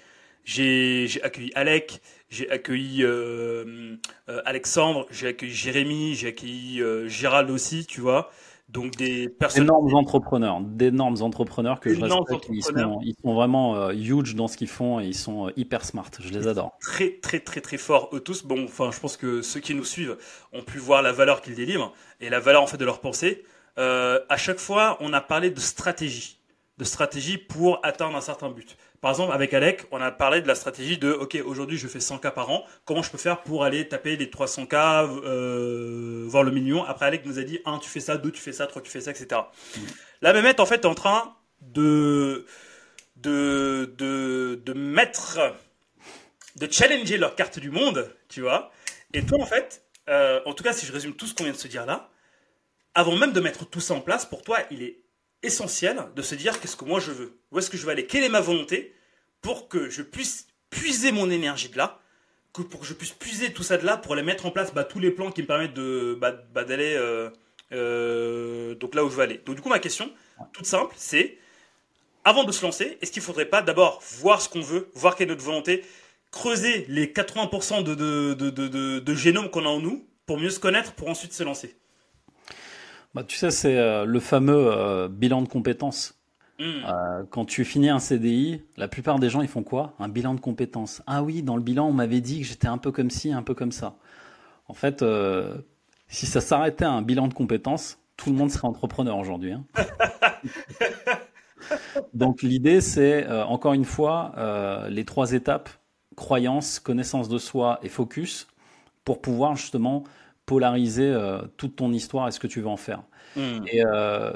j'ai, 0.45 1.07
j'ai 1.07 1.23
accueilli 1.23 1.53
Alec, 1.55 2.01
j'ai 2.31 2.51
accueilli 2.51 3.03
euh, 3.03 3.97
euh, 4.29 4.43
Alexandre, 4.45 5.07
j'ai 5.11 5.29
accueilli 5.29 5.53
Jérémy, 5.53 6.15
j'ai 6.15 6.29
accueilli 6.29 6.83
euh, 6.83 7.09
Gérald 7.09 7.51
aussi, 7.51 7.87
tu 7.87 8.01
vois. 8.01 8.31
Donc 8.69 8.97
des 8.97 9.31
personnes. 9.31 9.63
D'énormes 9.63 9.95
entrepreneurs, 9.95 10.61
d'énormes 10.61 11.23
entrepreneurs 11.23 11.81
que 11.81 11.95
je 11.95 11.99
respecte. 11.99 12.49
Ils 12.53 12.63
sont, 12.63 13.01
ils 13.03 13.15
sont 13.23 13.33
vraiment 13.33 13.89
huge 13.89 14.35
dans 14.35 14.47
ce 14.47 14.59
qu'ils 14.59 14.69
font 14.69 15.01
et 15.01 15.07
ils 15.07 15.15
sont 15.15 15.51
hyper 15.57 15.87
smart. 15.87 16.11
Je 16.21 16.29
les 16.29 16.47
adore. 16.47 16.77
Très 16.83 17.13
très 17.23 17.41
très 17.41 17.63
très 17.63 17.79
forts 17.79 18.11
eux 18.13 18.21
tous. 18.21 18.45
Bon, 18.45 18.65
enfin, 18.65 18.91
je 18.93 19.01
pense 19.01 19.17
que 19.17 19.41
ceux 19.41 19.61
qui 19.61 19.75
nous 19.75 19.87
suivent 19.87 20.19
ont 20.53 20.61
pu 20.61 20.77
voir 20.77 21.01
la 21.01 21.13
valeur 21.13 21.41
qu'ils 21.41 21.55
délivrent 21.55 21.95
et 22.21 22.29
la 22.29 22.41
valeur 22.41 22.63
en 22.63 22.67
fait 22.67 22.77
de 22.77 22.85
leur 22.85 23.01
pensée. 23.01 23.43
À 23.79 24.37
chaque 24.37 24.59
fois, 24.59 24.99
on 25.01 25.15
a 25.15 25.23
parlé 25.23 25.49
de 25.49 25.61
stratégie, 25.61 26.38
de 26.79 26.85
stratégie 26.85 27.39
pour 27.39 27.81
atteindre 27.83 28.17
un 28.17 28.21
certain 28.21 28.51
but. 28.51 28.77
Par 29.01 29.11
exemple, 29.11 29.33
avec 29.33 29.53
Alec, 29.53 29.87
on 29.91 30.01
a 30.01 30.11
parlé 30.11 30.41
de 30.41 30.49
la 30.49 30.55
stratégie 30.55 30.97
de 30.97 31.13
OK, 31.13 31.37
aujourd'hui 31.45 31.77
je 31.77 31.89
fais 31.89 32.01
100 32.01 32.19
k 32.19 32.31
par 32.31 32.51
an. 32.51 32.65
Comment 32.85 33.03
je 33.03 33.11
peux 33.11 33.19
faire 33.19 33.43
pour 33.43 33.65
aller 33.65 33.89
taper 33.89 34.17
les 34.17 34.31
300 34.31 34.67
k, 34.67 34.75
euh, 34.75 36.25
voir 36.27 36.43
le 36.45 36.51
million? 36.51 36.85
Après, 36.85 37.07
Alec 37.07 37.27
nous 37.27 37.39
a 37.39 37.43
dit 37.43 37.61
1, 37.65 37.79
tu 37.79 37.89
fais 37.89 38.01
ça, 38.01 38.17
2, 38.17 38.31
tu 38.31 38.41
fais 38.41 38.53
ça, 38.53 38.67
3, 38.67 38.83
tu 38.83 38.91
fais 38.91 39.01
ça, 39.01 39.11
etc. 39.11 39.41
Mmh. 39.77 39.81
La 40.23 40.33
Mehmet, 40.33 40.61
en 40.61 40.67
fait, 40.67 40.83
est 40.83 40.87
en 40.87 40.95
train 40.95 41.37
de, 41.61 42.47
de, 43.17 43.95
de, 43.99 44.61
de 44.65 44.73
mettre, 44.73 45.55
de 46.57 46.73
challenger 46.73 47.19
leur 47.19 47.35
carte 47.35 47.59
du 47.59 47.71
monde, 47.71 48.13
tu 48.29 48.41
vois. 48.41 48.71
Et 49.15 49.25
toi, 49.25 49.39
en 49.41 49.47
fait, 49.47 49.85
euh, 50.09 50.41
en 50.47 50.55
tout 50.55 50.63
cas, 50.65 50.73
si 50.73 50.87
je 50.87 50.93
résume 50.93 51.15
tout 51.15 51.27
ce 51.27 51.35
qu'on 51.35 51.45
vient 51.45 51.53
de 51.53 51.59
se 51.59 51.69
dire 51.69 51.87
là, 51.87 52.11
avant 52.95 53.17
même 53.17 53.33
de 53.33 53.41
mettre 53.41 53.69
tout 53.69 53.81
ça 53.81 53.95
en 53.95 54.01
place, 54.01 54.27
pour 54.27 54.43
toi, 54.43 54.59
il 54.71 54.83
est 54.83 54.99
essentiel 55.43 56.05
de 56.15 56.23
se 56.23 56.35
dire 56.35 56.61
qu'est-ce 56.61 56.77
que 56.77 56.85
moi 56.85 57.01
je 57.01 57.13
veux, 57.13 57.39
où 57.53 57.59
est-ce 57.59 57.71
que 57.71 57.77
je 57.77 57.85
veux 57.85 57.93
aller, 57.93 58.07
quelle 58.07 58.25
est 58.25 58.29
ma 58.29 58.41
volonté 58.41 58.95
pour 59.41 59.69
que 59.69 59.89
je 59.89 60.03
puisse 60.03 60.49
puiser 60.71 61.13
mon 61.13 61.31
énergie 61.31 61.69
de 61.69 61.77
là, 61.77 62.01
que 62.53 62.63
pour 62.63 62.81
que 62.81 62.87
je 62.87 62.95
puisse 62.95 63.13
puiser 63.13 63.53
tout 63.53 63.63
ça 63.63 63.77
de 63.77 63.87
là 63.87 63.97
pour 63.97 64.15
aller 64.15 64.23
mettre 64.23 64.47
en 64.47 64.51
place 64.51 64.75
bah, 64.75 64.85
tous 64.85 64.99
les 64.99 65.11
plans 65.11 65.31
qui 65.31 65.43
me 65.43 65.47
permettent 65.47 65.75
de 65.75 66.17
bah, 66.21 66.33
bah, 66.53 66.65
d'aller 66.65 66.95
euh, 66.97 67.31
euh, 67.73 68.75
donc 68.75 68.95
là 68.95 69.05
où 69.05 69.11
je 69.11 69.17
veux 69.17 69.23
aller. 69.23 69.41
Donc 69.45 69.57
du 69.57 69.63
coup 69.63 69.69
ma 69.69 69.79
question 69.79 70.11
toute 70.53 70.67
simple 70.67 70.95
c'est 70.97 71.39
avant 72.25 72.45
de 72.45 72.53
se 72.53 72.63
lancer, 72.63 72.99
est-ce 73.01 73.11
qu'il 73.13 73.23
ne 73.23 73.27
faudrait 73.27 73.47
pas 73.47 73.63
d'abord 73.63 74.03
voir 74.19 74.43
ce 74.43 74.49
qu'on 74.49 74.61
veut, 74.61 74.91
voir 74.95 75.17
quelle 75.17 75.29
est 75.29 75.31
notre 75.31 75.45
volonté, 75.45 75.85
creuser 76.31 76.85
les 76.89 77.07
80% 77.07 77.83
de, 77.83 77.95
de, 77.95 78.35
de, 78.35 78.51
de, 78.51 78.99
de 78.99 79.15
génome 79.15 79.51
qu'on 79.51 79.65
a 79.65 79.69
en 79.69 79.81
nous 79.81 80.07
pour 80.27 80.39
mieux 80.39 80.51
se 80.51 80.61
connaître, 80.61 80.93
pour 80.93 81.09
ensuite 81.09 81.33
se 81.33 81.43
lancer? 81.43 81.75
Bah, 83.15 83.25
tu 83.25 83.37
sais, 83.37 83.51
c'est 83.51 83.79
euh, 83.79 84.05
le 84.05 84.21
fameux 84.21 84.71
euh, 84.71 85.09
bilan 85.09 85.43
de 85.43 85.49
compétences. 85.49 86.15
Mm. 86.59 86.65
Euh, 86.65 87.25
quand 87.31 87.45
tu 87.45 87.65
finis 87.65 87.89
un 87.89 87.99
CDI, 87.99 88.63
la 88.77 88.89
plupart 88.89 89.19
des 89.19 89.31
gens, 89.31 89.43
ils 89.43 89.49
font 89.49 89.63
quoi? 89.63 89.95
Un 89.99 90.09
bilan 90.09 90.35
de 90.35 90.41
compétences. 90.41 91.03
Ah 91.07 91.23
oui, 91.23 91.43
dans 91.43 91.57
le 91.57 91.63
bilan, 91.63 91.87
on 91.87 91.93
m'avait 91.93 92.21
dit 92.21 92.41
que 92.41 92.47
j'étais 92.47 92.69
un 92.69 92.79
peu 92.79 92.93
comme 92.93 93.11
ci, 93.11 93.33
un 93.33 93.43
peu 93.43 93.55
comme 93.55 93.73
ça. 93.73 93.97
En 94.67 94.75
fait, 94.75 95.03
si 96.09 96.27
ça 96.27 96.43
s'arrêtait 96.43 96.85
à 96.85 96.91
un 96.91 97.01
bilan 97.01 97.29
de 97.29 97.33
compétences, 97.33 97.99
tout 98.19 98.31
le 98.31 98.37
monde 98.37 98.51
serait 98.51 98.69
entrepreneur 98.69 99.17
aujourd'hui. 99.17 99.53
Hein. 99.53 99.65
Donc 102.13 102.43
l'idée, 102.43 102.83
c'est, 102.83 103.27
encore 103.45 103.73
une 103.73 103.87
fois, 103.87 104.35
les 104.91 105.07
trois 105.07 105.33
étapes, 105.33 105.71
croyance, 106.17 106.81
connaissance 106.81 107.31
de 107.31 107.39
soi 107.39 107.79
et 107.83 107.89
focus, 107.89 108.47
pour 109.07 109.23
pouvoir 109.23 109.57
justement 109.57 110.05
polariser 110.49 111.11
euh, 111.13 111.43
toute 111.59 111.77
ton 111.77 111.93
histoire 111.93 112.27
et 112.27 112.33
ce 112.33 112.41
que 112.41 112.47
tu 112.47 112.63
veux 112.63 112.69
en 112.69 112.79
faire. 112.79 113.03
Hmm. 113.37 113.61
Et 113.71 113.85
euh, 113.85 114.33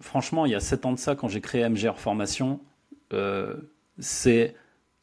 franchement, 0.00 0.44
il 0.44 0.52
y 0.52 0.54
a 0.54 0.60
sept 0.60 0.84
ans 0.84 0.92
de 0.92 0.98
ça, 0.98 1.16
quand 1.16 1.28
j'ai 1.28 1.40
créé 1.40 1.66
MGR 1.66 1.98
Formation, 1.98 2.60
euh, 3.14 3.56
c'est 3.98 4.54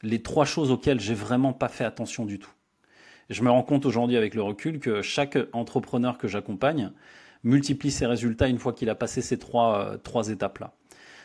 les 0.02 0.22
trois 0.22 0.44
choses 0.44 0.70
auxquelles 0.70 1.00
j'ai 1.00 1.14
vraiment 1.14 1.52
pas 1.52 1.68
fait 1.68 1.84
attention 1.84 2.24
du 2.24 2.38
tout. 2.38 2.52
je 3.30 3.42
me 3.42 3.50
rends 3.50 3.64
compte 3.64 3.84
aujourd'hui 3.84 4.16
avec 4.16 4.34
le 4.34 4.42
recul 4.42 4.78
que 4.78 5.02
chaque 5.02 5.36
entrepreneur 5.52 6.18
que 6.18 6.28
j'accompagne 6.28 6.92
multiplie 7.42 7.90
ses 7.90 8.06
résultats 8.06 8.46
une 8.46 8.58
fois 8.58 8.72
qu'il 8.72 8.88
a 8.90 8.94
passé 8.94 9.22
ces 9.22 9.38
trois, 9.38 9.96
trois 10.04 10.28
étapes-là. 10.28 10.72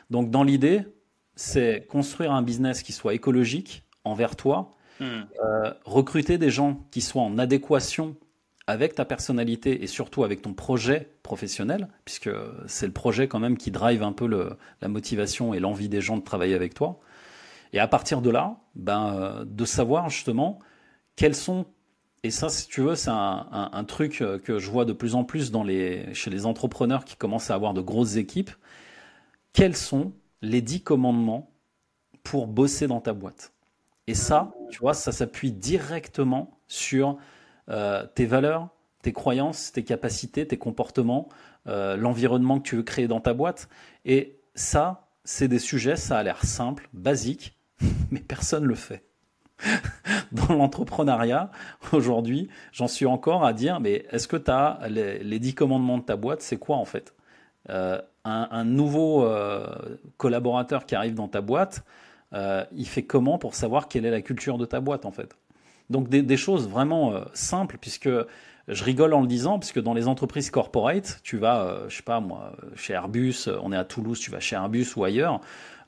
Donc 0.09 0.31
dans 0.31 0.43
l'idée, 0.43 0.85
c'est 1.35 1.85
construire 1.87 2.31
un 2.31 2.41
business 2.41 2.81
qui 2.81 2.93
soit 2.93 3.13
écologique 3.13 3.83
envers 4.05 4.35
toi, 4.35 4.75
hmm. 4.99 5.21
recruter 5.85 6.39
des 6.39 6.49
gens 6.49 6.87
qui 6.89 7.01
soient 7.01 7.21
en 7.21 7.37
adéquation 7.37 8.15
avec 8.69 8.93
ta 8.93 9.03
personnalité 9.03 9.83
et 9.83 9.87
surtout 9.87 10.23
avec 10.23 10.43
ton 10.43 10.53
projet 10.53 11.09
professionnel, 11.23 11.87
puisque 12.05 12.29
c'est 12.67 12.85
le 12.85 12.93
projet 12.93 13.27
quand 13.27 13.39
même 13.39 13.57
qui 13.57 13.71
drive 13.71 14.03
un 14.03 14.11
peu 14.11 14.27
le, 14.27 14.57
la 14.81 14.87
motivation 14.87 15.55
et 15.55 15.59
l'envie 15.59 15.89
des 15.89 16.01
gens 16.01 16.17
de 16.17 16.23
travailler 16.23 16.53
avec 16.53 16.75
toi. 16.75 16.99
Et 17.73 17.79
à 17.79 17.87
partir 17.87 18.21
de 18.21 18.29
là, 18.29 18.57
ben, 18.75 19.15
euh, 19.15 19.43
de 19.43 19.65
savoir 19.65 20.11
justement 20.11 20.59
quels 21.15 21.33
sont, 21.33 21.65
et 22.21 22.29
ça 22.29 22.47
si 22.47 22.67
tu 22.67 22.81
veux, 22.81 22.93
c'est 22.93 23.09
un, 23.09 23.83
truc 23.87 24.23
que 24.43 24.59
je 24.59 24.69
vois 24.69 24.85
de 24.85 24.93
plus 24.93 25.15
en 25.15 25.23
plus 25.23 25.51
chez 26.13 26.29
les 26.29 26.45
entrepreneurs 26.45 27.05
qui 27.05 27.15
commencent 27.15 27.49
à 27.49 27.55
avoir 27.55 27.73
de 27.73 27.81
grosses 27.81 28.17
équipes, 28.17 28.51
quels 29.51 29.75
sont 29.75 30.13
les 30.43 30.61
dix 30.61 30.83
commandements 30.83 31.49
pour 32.21 32.45
bosser 32.45 32.85
dans 32.85 33.01
ta 33.01 33.13
boîte? 33.13 33.51
Et 34.05 34.13
ça, 34.13 34.53
tu 34.69 34.77
vois, 34.77 34.93
ça 34.93 35.11
s'appuie 35.11 35.51
directement 35.51 36.59
sur 36.67 37.17
euh, 37.69 38.05
tes 38.15 38.25
valeurs, 38.25 38.69
tes 39.01 39.13
croyances, 39.13 39.71
tes 39.71 39.83
capacités, 39.83 40.47
tes 40.47 40.57
comportements, 40.57 41.29
euh, 41.67 41.95
l'environnement 41.95 42.59
que 42.59 42.67
tu 42.67 42.75
veux 42.75 42.83
créer 42.83 43.07
dans 43.07 43.19
ta 43.19 43.33
boîte. 43.33 43.69
Et 44.05 44.39
ça, 44.55 45.07
c'est 45.23 45.47
des 45.47 45.59
sujets, 45.59 45.95
ça 45.95 46.17
a 46.17 46.23
l'air 46.23 46.43
simple, 46.43 46.89
basique, 46.93 47.57
mais 48.11 48.19
personne 48.19 48.63
ne 48.63 48.69
le 48.69 48.75
fait. 48.75 49.03
Dans 50.31 50.53
l'entrepreneuriat, 50.53 51.51
aujourd'hui, 51.91 52.49
j'en 52.71 52.87
suis 52.87 53.05
encore 53.05 53.43
à 53.43 53.51
dire, 53.51 53.79
mais 53.79 54.05
est-ce 54.11 54.27
que 54.27 54.37
tu 54.37 54.51
as 54.51 54.79
les, 54.87 55.39
dix 55.39 55.53
commandements 55.53 55.97
de 55.97 56.03
ta 56.03 56.15
boîte 56.15 56.41
C'est 56.41 56.57
quoi 56.57 56.77
en 56.77 56.85
fait? 56.85 57.13
Euh, 57.69 58.01
un, 58.23 58.63
nouveau 58.63 59.27
collaborateur 60.17 60.85
qui 60.85 60.95
arrive 60.95 61.15
dans 61.15 61.27
ta 61.27 61.41
boîte, 61.41 61.83
il 62.31 62.87
fait 62.87 63.03
comment 63.03 63.39
pour 63.39 63.55
savoir 63.55 63.87
quelle 63.87 64.05
est 64.05 64.11
la 64.11 64.21
culture 64.21 64.57
de 64.59 64.65
ta 64.65 64.79
boîte 64.79 65.05
en 65.05 65.11
fait? 65.11 65.35
Donc 65.89 66.09
des, 66.09 66.37
choses 66.37 66.69
vraiment 66.69 67.13
euh, 67.13 67.21
simples, 67.33 67.77
puisque 67.79 68.09
je 68.67 68.83
rigole 68.83 69.13
en 69.13 69.21
le 69.21 69.27
disant, 69.27 69.57
puisque 69.57 69.81
dans 69.81 69.93
les 69.93 70.07
entreprises 70.07 70.51
corporate, 70.51 71.19
tu 71.23 71.37
vas, 71.37 71.61
euh, 71.61 71.89
je 71.89 71.97
sais 71.97 72.03
pas 72.03 72.19
moi, 72.19 72.53
chez 72.75 72.93
Airbus, 72.93 73.47
euh, 73.47 73.57
on 73.63 73.71
est 73.71 73.77
à 73.77 73.85
Toulouse, 73.85 74.19
tu 74.19 74.29
vas 74.29 74.39
chez 74.39 74.55
Airbus 74.55 74.87
ou 74.95 75.03
ailleurs, 75.03 75.41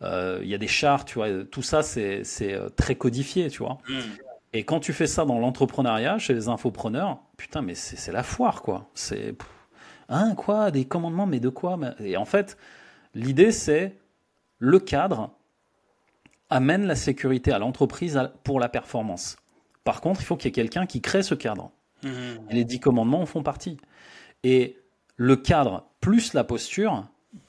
il 0.04 0.48
y 0.48 0.56
a 0.56 0.58
des 0.58 0.68
tu 1.06 1.14
vois, 1.14 1.28
tout 1.52 1.62
ça 1.62 1.84
c'est 1.84 2.24
très 2.76 2.96
codifié, 2.96 3.50
tu 3.50 3.60
vois. 3.60 3.78
Hmm. 3.88 4.00
Et 4.54 4.64
quand 4.64 4.80
tu 4.80 4.94
fais 4.94 5.06
ça 5.06 5.26
dans 5.26 5.38
l'entrepreneuriat, 5.38 6.18
chez 6.18 6.34
les 6.34 6.50
infopreneurs, 6.50 7.20
putain, 7.38 7.62
mais 7.62 7.76
c'est 7.76 8.12
la 8.12 8.24
foire, 8.24 8.64
quoi. 8.64 8.90
C'est. 8.96 9.36
Hein, 10.10 10.34
quoi 10.36 10.72
Des 10.72 10.86
commandements, 10.86 11.28
mais 11.28 11.40
de 11.40 11.50
quoi 11.50 11.80
Et 12.00 12.18
en 12.18 12.26
fait, 12.26 12.58
l'idée, 13.14 13.52
c'est 13.52 13.96
le 14.58 14.80
cadre 14.80 15.30
amène 16.50 16.86
la 16.86 16.96
sécurité 16.96 17.52
à 17.54 17.60
l'entreprise 17.60 18.20
pour 18.44 18.60
la 18.60 18.70
performance. 18.70 19.38
Par 19.84 20.02
contre, 20.02 20.22
il 20.22 20.26
faut 20.26 20.38
qu'il 20.38 20.48
y 20.48 20.50
ait 20.50 20.54
quelqu'un 20.54 20.86
qui 20.86 21.02
crée 21.02 21.24
ce 21.24 21.36
cadre. 21.36 21.72
Mmh. 22.04 22.10
Et 22.50 22.54
les 22.54 22.64
dix 22.64 22.80
commandements 22.80 23.22
en 23.22 23.26
font 23.26 23.44
partie. 23.44 23.78
Et 24.44 24.78
le 25.16 25.36
cadre 25.36 25.86
plus 26.00 26.34
la 26.34 26.44
posture 26.44 27.06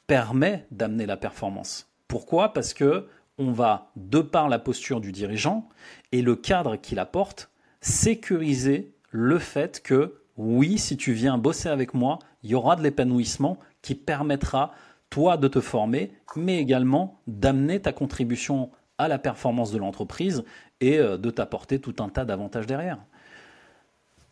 permet 0.07 0.67
d'amener 0.71 1.07
la 1.07 1.17
performance. 1.17 1.89
Pourquoi? 2.09 2.53
Parce 2.53 2.75
que 2.75 3.09
on 3.39 3.51
va, 3.51 3.91
de 3.97 4.21
par 4.21 4.49
la 4.49 4.59
posture 4.59 5.01
du 5.01 5.11
dirigeant 5.11 5.69
et 6.13 6.23
le 6.23 6.37
cadre 6.37 6.77
qu'il 6.77 6.99
apporte, 6.99 7.51
sécuriser 7.81 8.93
le 9.11 9.39
fait 9.39 9.83
que 9.83 10.21
oui, 10.37 10.79
si 10.79 10.97
tu 10.97 11.13
viens 11.13 11.39
bosser 11.39 11.69
avec 11.69 11.95
moi, 11.95 12.19
il 12.43 12.51
y 12.51 12.55
aura 12.55 12.77
de 12.77 12.83
l'épanouissement 12.83 13.59
qui 13.81 13.95
permettra 13.95 14.73
toi 15.11 15.37
de 15.37 15.49
te 15.49 15.61
former, 15.61 16.13
mais 16.37 16.59
également 16.59 17.21
d'amener 17.27 17.81
ta 17.81 17.93
contribution 17.93 18.71
à 18.99 19.09
la 19.09 19.19
performance 19.19 19.73
de 19.73 19.79
l'entreprise 19.79 20.45
et 20.81 20.99
euh, 20.99 21.17
de 21.17 21.31
t'apporter 21.31 21.81
tout 21.81 21.97
un 22.01 22.09
tas 22.09 22.25
d'avantages 22.25 22.67
derrière. 22.67 22.99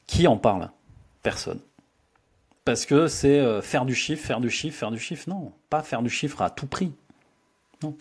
Qui 0.06 0.26
en 0.26 0.36
parle? 0.36 0.70
Personne. 1.22 1.60
Parce 2.64 2.86
que 2.86 3.06
c'est 3.06 3.38
euh, 3.38 3.62
faire 3.62 3.84
du 3.84 3.94
chiffre, 3.94 4.24
faire 4.24 4.40
du 4.40 4.50
chiffre, 4.50 4.78
faire 4.78 4.90
du 4.90 4.98
chiffre. 4.98 5.28
Non, 5.28 5.52
pas 5.70 5.82
faire 5.82 6.02
du 6.02 6.10
chiffre 6.10 6.42
à 6.42 6.50
tout 6.50 6.66
prix. 6.66 6.92
Non. 7.82 7.96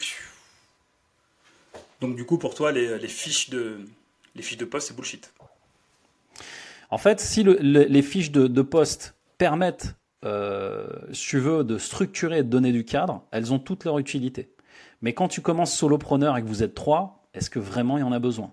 Donc 2.01 2.15
du 2.15 2.25
coup, 2.25 2.37
pour 2.37 2.55
toi, 2.55 2.71
les, 2.71 3.07
fiches 3.07 3.49
de 3.49 3.85
les 4.35 4.41
fiches 4.41 4.57
de 4.57 4.65
poste, 4.65 4.89
c'est 4.89 4.95
bullshit. 4.95 5.33
En 6.91 6.97
fait, 6.97 7.19
si 7.19 7.43
les 7.43 8.01
fiches 8.01 8.31
de, 8.31 8.47
de 8.47 8.61
poste 8.61 9.15
permettent 9.37 9.95
si 10.23 11.27
tu 11.27 11.39
veux, 11.39 11.63
de 11.63 11.77
structurer 11.77 12.39
et 12.39 12.43
de 12.43 12.49
donner 12.49 12.71
du 12.71 12.83
cadre, 12.83 13.23
elles 13.31 13.53
ont 13.53 13.59
toutes 13.59 13.85
leur 13.85 13.99
utilité. 13.99 14.49
Mais 15.01 15.13
quand 15.13 15.27
tu 15.27 15.41
commences 15.41 15.73
solopreneur 15.73 16.37
et 16.37 16.41
que 16.41 16.47
vous 16.47 16.63
êtes 16.63 16.75
trois, 16.75 17.27
est-ce 17.33 17.49
que 17.49 17.59
vraiment 17.59 17.97
il 17.97 18.01
y 18.01 18.03
en 18.03 18.11
a 18.11 18.19
besoin? 18.19 18.51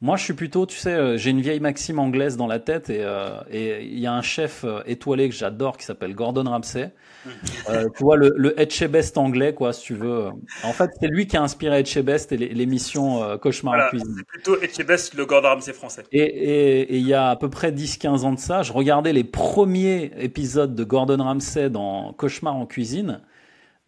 Moi, 0.00 0.16
je 0.16 0.22
suis 0.22 0.34
plutôt, 0.34 0.64
tu 0.64 0.76
sais, 0.76 0.94
euh, 0.94 1.16
j'ai 1.16 1.30
une 1.30 1.40
vieille 1.40 1.58
maxime 1.58 1.98
anglaise 1.98 2.36
dans 2.36 2.46
la 2.46 2.60
tête 2.60 2.88
et 2.88 3.02
euh, 3.02 3.40
et 3.50 3.82
il 3.84 3.98
y 3.98 4.06
a 4.06 4.12
un 4.12 4.22
chef 4.22 4.62
euh, 4.64 4.80
étoilé 4.86 5.28
que 5.28 5.34
j'adore 5.34 5.76
qui 5.76 5.84
s'appelle 5.84 6.14
Gordon 6.14 6.44
Ramsay. 6.44 6.92
Euh, 7.68 7.86
tu 7.94 8.04
vois 8.04 8.16
le, 8.16 8.32
le 8.36 8.58
Etchebest 8.58 9.18
anglais, 9.18 9.52
quoi, 9.52 9.74
si 9.74 9.82
tu 9.82 9.94
veux. 9.94 10.28
En 10.62 10.72
fait, 10.72 10.90
c'est 10.98 11.08
lui 11.08 11.26
qui 11.26 11.36
a 11.36 11.42
inspiré 11.42 11.80
Etchebest 11.80 12.32
et 12.32 12.36
l'émission 12.36 13.22
euh, 13.22 13.36
Cauchemar 13.36 13.74
voilà, 13.74 13.86
en 13.86 13.90
cuisine. 13.90 14.14
C'est 14.16 14.26
plutôt 14.26 14.62
Etchebest, 14.62 15.14
le 15.14 15.26
Gordon 15.26 15.48
Ramsay 15.48 15.74
français. 15.74 16.04
Et, 16.12 16.96
il 16.96 17.06
y 17.06 17.12
a 17.12 17.28
à 17.28 17.36
peu 17.36 17.50
près 17.50 17.70
10-15 17.70 18.22
ans 18.22 18.32
de 18.32 18.38
ça, 18.38 18.62
je 18.62 18.72
regardais 18.72 19.12
les 19.12 19.24
premiers 19.24 20.12
épisodes 20.18 20.74
de 20.74 20.84
Gordon 20.84 21.22
Ramsay 21.22 21.68
dans 21.68 22.14
Cauchemar 22.14 22.56
en 22.56 22.64
cuisine, 22.64 23.20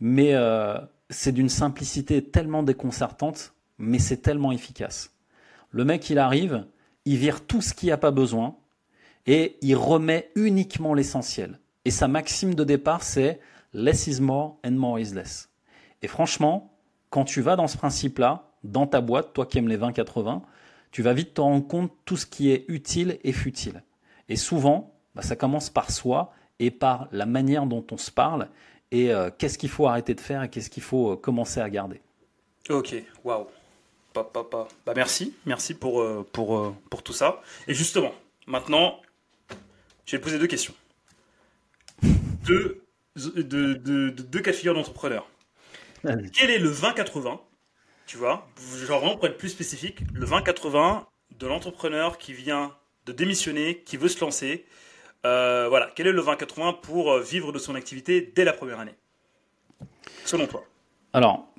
mais 0.01 0.34
c'est 1.11 1.32
d'une 1.32 1.48
simplicité 1.48 2.24
tellement 2.24 2.62
déconcertante, 2.62 3.52
mais 3.78 3.98
c'est 3.98 4.18
tellement 4.18 4.52
efficace. 4.52 5.14
Le 5.70 5.84
mec, 5.84 6.08
il 6.08 6.18
arrive, 6.18 6.66
il 7.04 7.16
vire 7.16 7.46
tout 7.46 7.61
ce 7.61 7.74
qu'il 7.74 7.88
n'y 7.88 7.92
a 7.92 7.98
pas 7.98 8.11
besoin 8.11 8.56
et 9.26 9.58
il 9.62 9.76
remet 9.76 10.30
uniquement 10.34 10.94
l'essentiel. 10.94 11.58
Et 11.84 11.90
sa 11.90 12.08
maxime 12.08 12.54
de 12.54 12.64
départ, 12.64 13.02
c'est 13.02 13.40
less 13.72 14.06
is 14.06 14.20
more 14.20 14.58
and 14.64 14.72
more 14.72 14.98
is 14.98 15.14
less. 15.14 15.48
Et 16.02 16.08
franchement, 16.08 16.72
quand 17.11 17.24
tu 17.24 17.40
vas 17.40 17.56
dans 17.56 17.68
ce 17.68 17.76
principe-là, 17.76 18.50
dans 18.64 18.86
ta 18.86 19.00
boîte, 19.00 19.32
toi 19.32 19.46
qui 19.46 19.58
aimes 19.58 19.68
les 19.68 19.78
20-80, 19.78 20.42
tu 20.90 21.02
vas 21.02 21.12
vite 21.12 21.34
te 21.34 21.40
rendre 21.40 21.66
compte 21.66 21.92
tout 22.04 22.16
ce 22.16 22.26
qui 22.26 22.50
est 22.50 22.64
utile 22.68 23.18
et 23.24 23.32
futile. 23.32 23.82
Et 24.28 24.36
souvent, 24.36 24.94
bah, 25.14 25.22
ça 25.22 25.36
commence 25.36 25.70
par 25.70 25.90
soi 25.90 26.32
et 26.58 26.70
par 26.70 27.08
la 27.12 27.26
manière 27.26 27.66
dont 27.66 27.84
on 27.90 27.96
se 27.96 28.11
parle 28.11 28.48
et 28.91 29.12
euh, 29.12 29.30
qu'est-ce 29.36 29.59
qu'il 29.59 29.68
faut 29.68 29.86
arrêter 29.86 30.14
de 30.14 30.20
faire 30.20 30.43
et 30.43 30.49
qu'est-ce 30.49 30.70
qu'il 30.70 30.82
faut 30.82 31.12
euh, 31.12 31.16
commencer 31.16 31.61
à 31.61 31.70
garder? 31.70 32.01
Ok, 32.68 32.95
waouh. 33.24 33.47
Bah, 34.14 34.26
merci, 34.97 35.34
merci 35.47 35.74
pour, 35.74 36.03
euh, 36.03 36.26
pour, 36.32 36.74
pour 36.91 37.03
tout 37.03 37.12
ça. 37.12 37.41
Et 37.68 37.74
justement, 37.74 38.12
maintenant, 38.47 39.01
je 40.05 40.16
vais 40.16 40.18
te 40.18 40.24
poser 40.24 40.38
deux 40.38 40.49
questions. 40.49 40.74
Deux, 42.47 42.82
de, 43.16 43.43
de, 43.43 43.74
de, 43.74 44.11
deux 44.11 44.41
cas 44.41 44.51
de 44.51 44.57
figure 44.57 44.74
d'entrepreneurs. 44.74 45.28
Quel 46.03 46.51
est 46.51 46.59
le 46.59 46.70
20-80 46.70 47.38
Tu 48.07 48.16
vois, 48.16 48.49
genre 48.86 49.01
vraiment 49.01 49.16
pour 49.16 49.26
être 49.26 49.36
plus 49.36 49.51
spécifique, 49.51 50.01
le 50.14 50.26
20-80 50.26 51.05
de 51.38 51.47
l'entrepreneur 51.47 52.18
qui 52.18 52.32
vient 52.32 52.74
de 53.07 53.12
démissionner, 53.12 53.82
qui 53.84 53.97
veut 53.97 54.09
se 54.09 54.20
lancer. 54.20 54.64
Euh, 55.26 55.66
voilà, 55.68 55.90
quel 55.94 56.06
est 56.06 56.12
le 56.12 56.22
20-80 56.22 56.80
pour 56.80 57.18
vivre 57.18 57.52
de 57.52 57.58
son 57.58 57.74
activité 57.74 58.32
dès 58.34 58.44
la 58.44 58.52
première 58.52 58.80
année? 58.80 58.94
Selon 60.24 60.46
toi 60.46 60.64
Alors, 61.12 61.50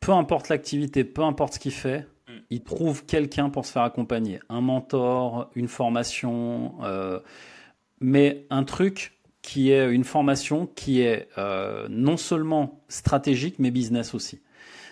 peu 0.00 0.12
importe 0.12 0.48
l'activité, 0.48 1.04
peu 1.04 1.22
importe 1.22 1.54
ce 1.54 1.58
qu'il 1.58 1.72
fait, 1.72 2.06
mm. 2.28 2.32
il 2.50 2.62
trouve 2.62 3.06
quelqu'un 3.06 3.50
pour 3.50 3.64
se 3.64 3.72
faire 3.72 3.82
accompagner. 3.82 4.40
Un 4.48 4.60
mentor, 4.60 5.50
une 5.54 5.68
formation, 5.68 6.74
euh, 6.82 7.20
mais 8.00 8.46
un 8.50 8.64
truc 8.64 9.18
qui 9.40 9.70
est 9.70 9.90
une 9.90 10.04
formation 10.04 10.66
qui 10.66 11.02
est 11.02 11.28
euh, 11.38 11.86
non 11.90 12.16
seulement 12.16 12.82
stratégique, 12.88 13.56
mais 13.58 13.70
business 13.70 14.14
aussi. 14.14 14.42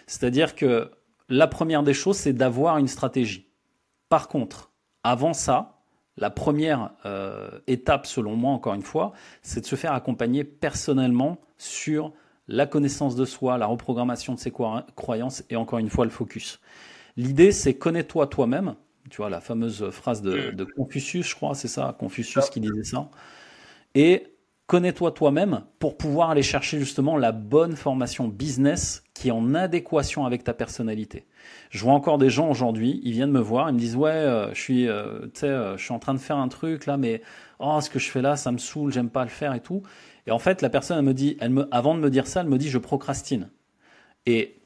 C'est-à-dire 0.07 0.55
que 0.55 0.91
la 1.29 1.47
première 1.47 1.83
des 1.83 1.95
choses, 1.95 2.19
c'est 2.19 2.33
d'avoir 2.35 2.79
une 2.79 2.89
stratégie. 2.89 3.49
Par 4.09 4.29
contre, 4.29 4.71
avant 5.05 5.33
ça, 5.33 5.82
la 6.17 6.31
première 6.31 6.91
euh, 7.07 7.51
étape, 7.67 8.07
selon 8.07 8.37
moi, 8.37 8.53
encore 8.53 8.75
une 8.75 8.83
fois, 8.83 9.13
c'est 9.43 9.61
de 9.61 9.67
se 9.67 9.77
faire 9.77 9.93
accompagner 9.93 10.45
personnellement 10.45 11.39
sur 11.59 12.13
la 12.49 12.67
connaissance 12.67 13.17
de 13.17 13.25
soi, 13.25 13.57
la 13.57 13.67
reprogrammation 13.67 14.35
de 14.35 14.39
ses 14.39 14.51
croyances 14.51 15.45
et 15.49 15.57
encore 15.57 15.79
une 15.79 15.89
fois 15.89 16.05
le 16.05 16.11
focus. 16.11 16.61
L'idée, 17.17 17.53
c'est 17.53 17.75
connais-toi 17.75 18.27
toi-même. 18.27 18.75
Tu 19.11 19.19
vois, 19.19 19.31
la 19.31 19.41
fameuse 19.41 19.91
phrase 19.91 20.23
de, 20.23 20.53
mm. 20.53 20.57
de 20.57 20.65
Confucius, 20.65 21.29
je 21.29 21.35
crois, 21.35 21.55
c'est 21.55 21.69
ça, 21.69 21.97
Confucius 21.99 22.51
qui 22.51 22.61
disait 22.61 22.85
ça. 22.85 23.09
Et 23.95 24.33
connais-toi 24.67 25.13
toi-même 25.13 25.65
pour 25.79 25.97
pouvoir 25.97 26.31
aller 26.31 26.43
chercher 26.43 26.79
justement 26.79 27.17
la 27.17 27.33
bonne 27.33 27.77
formation 27.77 28.29
business 28.29 29.03
qui 29.23 29.29
est 29.29 29.31
en 29.31 29.55
adéquation 29.55 30.27
avec 30.27 30.43
ta 30.43 30.53
personnalité. 30.53 31.27
Je 31.71 31.79
vois 31.79 31.93
encore 31.93 32.19
des 32.19 32.29
gens 32.29 32.51
aujourd'hui, 32.51 33.01
ils 33.05 33.13
viennent 33.13 33.31
me 33.31 33.39
voir, 33.39 33.71
ils 33.71 33.75
me 33.75 33.79
disent 33.79 33.95
ouais, 33.95 34.11
euh, 34.11 34.53
je 34.53 34.61
suis, 34.61 34.89
euh, 34.89 35.29
euh, 35.45 35.77
je 35.77 35.85
suis 35.85 35.95
en 35.95 36.01
train 36.01 36.13
de 36.13 36.19
faire 36.19 36.39
un 36.39 36.49
truc 36.49 36.87
là, 36.87 36.97
mais 36.97 37.23
oh, 37.61 37.81
ce 37.81 37.89
que 37.89 38.01
je 38.01 38.11
fais 38.11 38.21
là, 38.21 38.35
ça 38.35 38.51
me 38.51 38.59
saoule, 38.59 38.93
j'aime 38.93 39.11
pas 39.11 39.23
le 39.23 39.31
faire 39.31 39.55
et 39.55 39.61
tout. 39.61 39.85
Et 40.27 40.33
en 40.33 40.41
fait, 40.41 40.61
la 40.61 40.71
personne, 40.71 41.05
me 41.05 41.15
dit, 41.15 41.37
elle 41.39 41.51
me, 41.51 41.69
avant 41.71 41.95
de 41.95 42.01
me 42.01 42.11
dire 42.11 42.27
ça, 42.27 42.41
elle 42.41 42.49
me 42.49 42.59
dit, 42.59 42.69
je 42.69 42.79
procrastine. 42.79 43.49
Et 44.27 44.57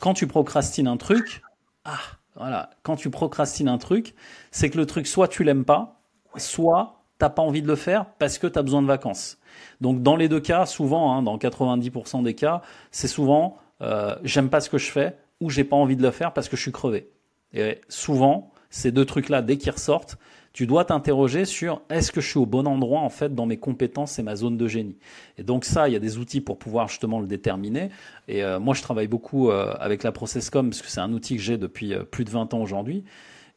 quand 0.00 0.14
tu 0.14 0.26
procrastines 0.26 0.88
un 0.88 0.96
truc, 0.96 1.40
ah, 1.84 2.00
voilà, 2.34 2.70
quand 2.82 2.96
tu 2.96 3.10
procrastines 3.10 3.68
un 3.68 3.78
truc, 3.78 4.16
c'est 4.50 4.70
que 4.70 4.76
le 4.76 4.86
truc, 4.86 5.06
soit 5.06 5.28
tu 5.28 5.44
l'aimes 5.44 5.64
pas, 5.64 6.00
soit 6.36 7.04
t'as 7.18 7.30
pas 7.30 7.42
envie 7.42 7.62
de 7.62 7.68
le 7.68 7.76
faire 7.76 8.06
parce 8.18 8.38
que 8.38 8.48
tu 8.48 8.58
as 8.58 8.62
besoin 8.62 8.82
de 8.82 8.88
vacances. 8.88 9.38
Donc 9.80 10.02
dans 10.02 10.16
les 10.16 10.28
deux 10.28 10.40
cas, 10.40 10.66
souvent, 10.66 11.12
hein, 11.12 11.22
dans 11.22 11.36
90% 11.38 12.22
des 12.22 12.34
cas, 12.34 12.62
c'est 12.90 13.08
souvent 13.08 13.58
euh, 13.82 14.14
j'aime 14.22 14.48
pas 14.50 14.60
ce 14.60 14.70
que 14.70 14.78
je 14.78 14.90
fais 14.90 15.16
ou 15.40 15.50
j'ai 15.50 15.64
pas 15.64 15.76
envie 15.76 15.96
de 15.96 16.02
le 16.02 16.10
faire 16.10 16.32
parce 16.32 16.48
que 16.48 16.56
je 16.56 16.62
suis 16.62 16.72
crevé. 16.72 17.10
Et 17.52 17.80
souvent, 17.88 18.52
ces 18.70 18.92
deux 18.92 19.04
trucs-là, 19.04 19.42
dès 19.42 19.56
qu'ils 19.56 19.72
ressortent, 19.72 20.16
tu 20.52 20.66
dois 20.66 20.84
t'interroger 20.84 21.44
sur 21.44 21.82
est-ce 21.90 22.12
que 22.12 22.20
je 22.20 22.28
suis 22.28 22.38
au 22.38 22.46
bon 22.46 22.66
endroit 22.66 23.00
en 23.00 23.08
fait 23.08 23.34
dans 23.34 23.46
mes 23.46 23.56
compétences 23.56 24.20
et 24.20 24.22
ma 24.22 24.36
zone 24.36 24.56
de 24.56 24.68
génie. 24.68 24.96
Et 25.36 25.42
donc 25.42 25.64
ça, 25.64 25.88
il 25.88 25.92
y 25.92 25.96
a 25.96 26.00
des 26.00 26.18
outils 26.18 26.40
pour 26.40 26.58
pouvoir 26.58 26.88
justement 26.88 27.20
le 27.20 27.26
déterminer. 27.26 27.90
Et 28.28 28.44
euh, 28.44 28.60
moi, 28.60 28.74
je 28.74 28.82
travaille 28.82 29.08
beaucoup 29.08 29.50
euh, 29.50 29.74
avec 29.80 30.04
la 30.04 30.12
Processcom 30.12 30.70
parce 30.70 30.82
que 30.82 30.88
c'est 30.88 31.00
un 31.00 31.12
outil 31.12 31.36
que 31.36 31.42
j'ai 31.42 31.58
depuis 31.58 31.94
plus 32.10 32.24
de 32.24 32.30
20 32.30 32.54
ans 32.54 32.62
aujourd'hui. 32.62 33.04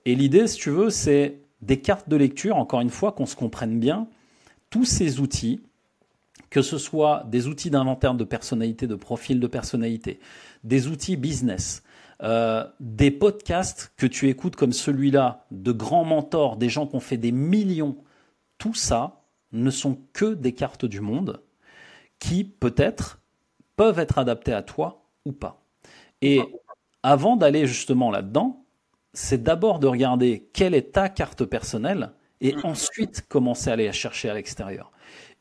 Et 0.05 0.15
l'idée, 0.15 0.47
si 0.47 0.57
tu 0.57 0.71
veux, 0.71 0.89
c'est 0.89 1.39
des 1.61 1.79
cartes 1.79 2.09
de 2.09 2.15
lecture, 2.15 2.57
encore 2.57 2.81
une 2.81 2.89
fois, 2.89 3.11
qu'on 3.11 3.25
se 3.25 3.35
comprenne 3.35 3.79
bien. 3.79 4.07
Tous 4.69 4.85
ces 4.85 5.19
outils, 5.19 5.61
que 6.57 6.63
ce 6.63 6.79
soit 6.79 7.23
des 7.27 7.45
outils 7.45 7.69
d'inventaire 7.69 8.15
de 8.15 8.23
personnalité, 8.23 8.87
de 8.87 8.95
profil 8.95 9.39
de 9.39 9.45
personnalité, 9.45 10.19
des 10.63 10.87
outils 10.87 11.15
business, 11.15 11.83
euh, 12.23 12.65
des 12.79 13.11
podcasts 13.11 13.93
que 13.95 14.07
tu 14.07 14.27
écoutes 14.27 14.55
comme 14.55 14.73
celui-là, 14.73 15.45
de 15.51 15.71
grands 15.71 16.03
mentors, 16.03 16.57
des 16.57 16.67
gens 16.67 16.87
qui 16.87 16.95
ont 16.95 16.99
fait 16.99 17.17
des 17.17 17.31
millions, 17.31 17.95
tout 18.57 18.73
ça 18.73 19.21
ne 19.51 19.69
sont 19.69 19.99
que 20.13 20.33
des 20.33 20.55
cartes 20.55 20.85
du 20.85 20.99
monde 20.99 21.43
qui 22.17 22.43
peut-être 22.43 23.19
peuvent 23.75 23.99
être 23.99 24.17
adaptées 24.17 24.53
à 24.53 24.63
toi 24.63 25.05
ou 25.25 25.33
pas. 25.33 25.63
Et 26.23 26.41
avant 27.03 27.35
d'aller 27.35 27.67
justement 27.67 28.09
là-dedans, 28.09 28.65
c'est 29.13 29.43
d'abord 29.43 29.77
de 29.77 29.85
regarder 29.85 30.49
quelle 30.53 30.73
est 30.73 30.93
ta 30.93 31.07
carte 31.07 31.45
personnelle 31.45 32.13
et 32.41 32.55
mm. 32.55 32.61
ensuite 32.63 33.27
commencer 33.27 33.69
à 33.69 33.73
aller 33.73 33.85
la 33.85 33.91
chercher 33.91 34.31
à 34.31 34.33
l'extérieur. 34.33 34.91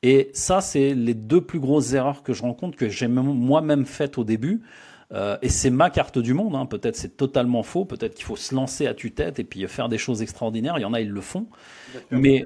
Et 0.03 0.31
ça, 0.35 0.61
c'est 0.61 0.95
les 0.95 1.15
deux 1.15 1.41
plus 1.41 1.59
grosses 1.59 1.93
erreurs 1.93 2.23
que 2.23 2.33
je 2.33 2.43
rencontre, 2.43 2.77
que 2.77 2.89
j'ai 2.89 3.09
moi-même 3.09 3.87
faites 3.87 4.19
au 4.19 4.25
début. 4.25 4.63
Euh, 5.13 5.39
et 5.43 5.49
c'est 5.49 5.71
ma 5.71 5.91
carte 5.91 6.19
du 6.19 6.35
monde. 6.35 6.55
Hein. 6.55 6.67
Peut-être 6.67 6.97
c'est 6.97 7.17
totalement 7.17 7.63
faux. 7.63 7.85
Peut-être 7.85 8.15
qu'il 8.15 8.25
faut 8.25 8.37
se 8.37 8.55
lancer 8.55 8.87
à 8.87 8.95
tue-tête 8.95 9.39
et 9.39 9.45
puis 9.45 9.67
faire 9.69 9.89
des 9.89 9.99
choses 9.99 10.23
extraordinaires. 10.23 10.79
Il 10.79 10.83
y 10.83 10.85
en 10.85 10.93
a, 10.93 11.01
ils 11.01 11.11
le 11.11 11.21
font. 11.21 11.47
Mais 12.11 12.45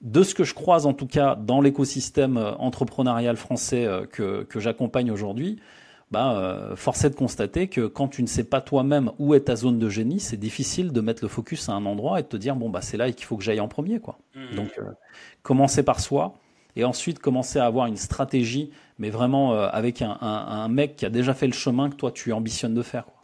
de 0.00 0.22
ce 0.22 0.34
que 0.34 0.44
je 0.44 0.54
croise 0.54 0.86
en 0.86 0.94
tout 0.94 1.06
cas 1.06 1.36
dans 1.36 1.60
l'écosystème 1.60 2.36
euh, 2.38 2.54
entrepreneurial 2.54 3.36
français 3.36 3.84
euh, 3.84 4.06
que, 4.06 4.44
que 4.44 4.58
j'accompagne 4.58 5.10
aujourd'hui, 5.10 5.60
bah, 6.10 6.36
euh, 6.36 6.74
force 6.74 7.04
est 7.04 7.10
de 7.10 7.14
constater 7.14 7.68
que 7.68 7.86
quand 7.86 8.08
tu 8.08 8.22
ne 8.22 8.26
sais 8.26 8.42
pas 8.42 8.60
toi-même 8.60 9.12
où 9.18 9.34
est 9.34 9.42
ta 9.42 9.54
zone 9.54 9.78
de 9.78 9.88
génie, 9.88 10.18
c'est 10.18 10.36
difficile 10.36 10.92
de 10.92 11.00
mettre 11.00 11.22
le 11.22 11.28
focus 11.28 11.68
à 11.68 11.72
un 11.72 11.86
endroit 11.86 12.18
et 12.18 12.22
de 12.22 12.28
te 12.28 12.36
dire 12.36 12.56
bon 12.56 12.68
bah 12.68 12.80
c'est 12.82 12.96
là 12.96 13.12
qu'il 13.12 13.26
faut 13.26 13.36
que 13.36 13.44
j'aille 13.44 13.60
en 13.60 13.68
premier 13.68 14.00
quoi. 14.00 14.18
Mmh. 14.34 14.56
Donc 14.56 14.78
euh, 14.78 14.90
commencer 15.42 15.84
par 15.84 16.00
soi 16.00 16.34
et 16.76 16.84
ensuite 16.84 17.18
commencer 17.18 17.58
à 17.58 17.66
avoir 17.66 17.86
une 17.86 17.96
stratégie 17.96 18.70
mais 19.00 19.10
vraiment 19.10 19.54
euh, 19.54 19.66
avec 19.72 20.02
un, 20.02 20.16
un, 20.20 20.26
un, 20.26 20.68
mec 20.68 20.94
qui 20.94 21.06
a 21.06 21.10
déjà 21.10 21.34
fait 21.34 21.46
le 21.46 21.54
chemin 21.54 21.90
que 21.90 21.96
toi 21.96 22.12
tu 22.12 22.32
ambitionnes 22.32 22.74
de 22.74 22.82
faire. 22.82 23.06
Quoi. 23.06 23.22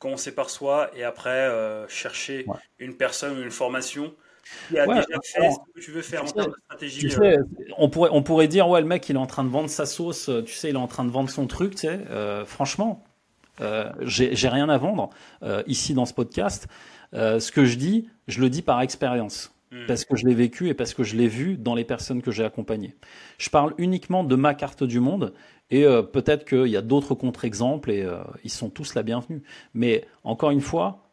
Commencer 0.00 0.34
par 0.34 0.50
soi 0.50 0.90
et 0.96 1.04
après 1.04 1.30
euh, 1.30 1.86
chercher 1.86 2.44
ouais. 2.48 2.56
une 2.78 2.96
personne 2.96 3.38
ou 3.38 3.42
une 3.42 3.50
formation 3.50 4.14
qui 4.68 4.78
a 4.78 4.86
ouais, 4.86 4.94
déjà 4.94 5.18
fait 5.22 5.40
alors, 5.40 5.52
ce 5.52 5.72
que 5.74 5.84
tu 5.84 5.90
veux 5.90 6.00
faire 6.00 6.24
tu 6.24 6.30
en 6.30 6.32
termes 6.32 6.52
de 6.52 6.56
stratégie. 6.64 7.00
Tu 7.00 7.10
sais, 7.10 7.36
euh... 7.36 7.44
on, 7.76 7.90
pourrait, 7.90 8.08
on 8.10 8.22
pourrait 8.22 8.48
dire, 8.48 8.68
ouais, 8.68 8.80
le 8.80 8.86
mec 8.86 9.06
il 9.10 9.16
est 9.16 9.18
en 9.18 9.26
train 9.26 9.44
de 9.44 9.50
vendre 9.50 9.68
sa 9.68 9.84
sauce, 9.84 10.30
tu 10.46 10.54
sais, 10.54 10.70
il 10.70 10.76
est 10.76 10.78
en 10.78 10.88
train 10.88 11.04
de 11.04 11.10
vendre 11.10 11.28
son 11.28 11.46
truc, 11.46 11.72
tu 11.72 11.82
sais, 11.82 12.00
euh, 12.10 12.46
franchement, 12.46 13.04
j'ai 14.00 14.48
rien 14.48 14.70
à 14.70 14.78
vendre 14.78 15.10
ici 15.66 15.92
dans 15.92 16.06
ce 16.06 16.14
podcast. 16.14 16.68
ce 17.12 17.52
que 17.52 17.66
je 17.66 17.76
dis, 17.76 18.08
je 18.28 18.40
le 18.40 18.48
dis 18.48 18.62
par 18.62 18.80
expérience. 18.80 19.52
Hmm. 19.70 19.84
parce 19.86 20.06
que 20.06 20.16
je 20.16 20.26
l'ai 20.26 20.34
vécu 20.34 20.68
et 20.68 20.74
parce 20.74 20.94
que 20.94 21.02
je 21.02 21.14
l'ai 21.14 21.28
vu 21.28 21.58
dans 21.58 21.74
les 21.74 21.84
personnes 21.84 22.22
que 22.22 22.30
j'ai 22.30 22.42
accompagnées. 22.42 22.94
Je 23.36 23.50
parle 23.50 23.74
uniquement 23.76 24.24
de 24.24 24.34
ma 24.34 24.54
carte 24.54 24.82
du 24.82 24.98
monde 24.98 25.34
et 25.68 25.84
euh, 25.84 26.00
peut-être 26.00 26.46
qu'il 26.46 26.68
y 26.68 26.76
a 26.76 26.80
d'autres 26.80 27.14
contre-exemples 27.14 27.90
et 27.90 28.02
euh, 28.02 28.22
ils 28.44 28.50
sont 28.50 28.70
tous 28.70 28.94
la 28.94 29.02
bienvenue. 29.02 29.42
Mais 29.74 30.06
encore 30.24 30.52
une 30.52 30.62
fois, 30.62 31.10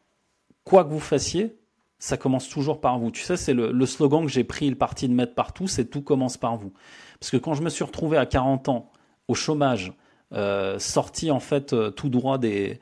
quoi 0.63 0.85
que 0.85 0.89
vous 0.89 1.01
fassiez, 1.01 1.57
ça 1.99 2.15
commence 2.15 2.47
toujours 2.47 2.79
par 2.79 2.97
vous. 2.97 3.11
Tu 3.11 3.23
sais, 3.23 3.35
c'est 3.35 3.53
le, 3.53 3.85
slogan 3.85 4.25
que 4.25 4.31
j'ai 4.31 4.45
pris 4.45 4.69
le 4.69 4.77
parti 4.77 5.09
de 5.09 5.13
mettre 5.13 5.35
partout, 5.35 5.67
c'est 5.67 5.85
tout 5.85 6.01
commence 6.01 6.37
par 6.37 6.55
vous. 6.55 6.71
Parce 7.19 7.31
que 7.31 7.37
quand 7.37 7.55
je 7.55 7.61
me 7.61 7.69
suis 7.69 7.83
retrouvé 7.83 8.17
à 8.17 8.25
40 8.25 8.69
ans 8.69 8.89
au 9.27 9.33
chômage, 9.33 9.91
euh, 10.31 10.79
sorti 10.79 11.29
en 11.29 11.41
fait 11.41 11.73
euh, 11.73 11.91
tout 11.91 12.09
droit 12.09 12.37
des, 12.37 12.79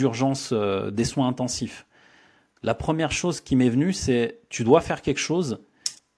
urgences, 0.00 0.52
des 0.52 1.04
soins 1.04 1.26
intensifs, 1.26 1.84
la 2.64 2.74
première 2.74 3.12
chose 3.12 3.42
qui 3.42 3.56
m'est 3.56 3.68
venue, 3.68 3.92
c'est 3.92 4.40
tu 4.48 4.64
dois 4.64 4.80
faire 4.80 5.02
quelque 5.02 5.20
chose, 5.20 5.62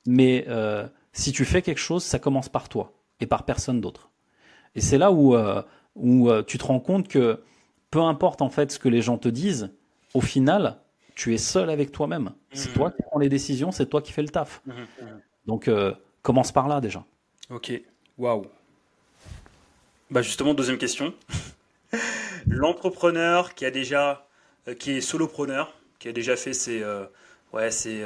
mais 0.07 0.44
euh, 0.47 0.86
si 1.12 1.32
tu 1.32 1.44
fais 1.44 1.61
quelque 1.61 1.80
chose, 1.80 2.05
ça 2.05 2.20
commence 2.20 2.49
par 2.49 2.68
toi 2.68 2.92
et 3.18 3.26
par 3.26 3.44
personne 3.44 3.80
d'autre. 3.80 4.11
Et 4.76 4.80
c'est 4.80 4.97
là 4.97 5.11
où, 5.11 5.34
euh, 5.34 5.61
où 5.97 6.30
euh, 6.30 6.44
tu 6.44 6.57
te 6.57 6.64
rends 6.64 6.78
compte 6.78 7.09
que 7.09 7.42
peu 7.90 8.01
importe 8.01 8.42
en 8.42 8.49
fait 8.49 8.70
ce 8.70 8.78
que 8.78 8.88
les 8.88 9.03
gens 9.03 9.18
te 9.18 9.28
disent, 9.28 9.72
au 10.14 10.20
final, 10.20 10.78
tu 11.16 11.34
es 11.34 11.38
seul 11.38 11.68
avec 11.68 11.90
toi-même. 11.90 12.32
C'est 12.53 12.68
Mhm. 12.68 12.74
toi 12.74 12.90
qui 12.92 13.03
prends 13.03 13.18
les 13.18 13.28
décisions, 13.28 13.72
c'est 13.72 13.86
toi 13.86 14.01
qui 14.01 14.12
fais 14.12 14.22
le 14.22 14.28
taf. 14.28 14.62
Mhm, 14.66 14.74
mhm. 15.03 15.20
Donc 15.47 15.70
commence 16.22 16.53
par 16.53 16.68
là 16.68 16.80
déjà. 16.80 17.05
Ok, 17.51 17.72
waouh. 18.18 18.47
Bah 20.12 20.22
justement, 20.22 20.55
deuxième 20.55 20.78
question. 20.78 21.12
L'entrepreneur 22.47 23.55
qui 23.55 23.64
a 23.64 23.72
déjà, 23.72 24.28
qui 24.78 24.92
est 24.92 25.01
solopreneur, 25.01 25.74
qui 25.99 26.09
a 26.09 26.12
déjà 26.12 26.36
fait 26.36 26.53
ses, 26.53 26.82
euh, 26.82 27.05
ouais, 27.53 27.70
c'est, 27.70 28.03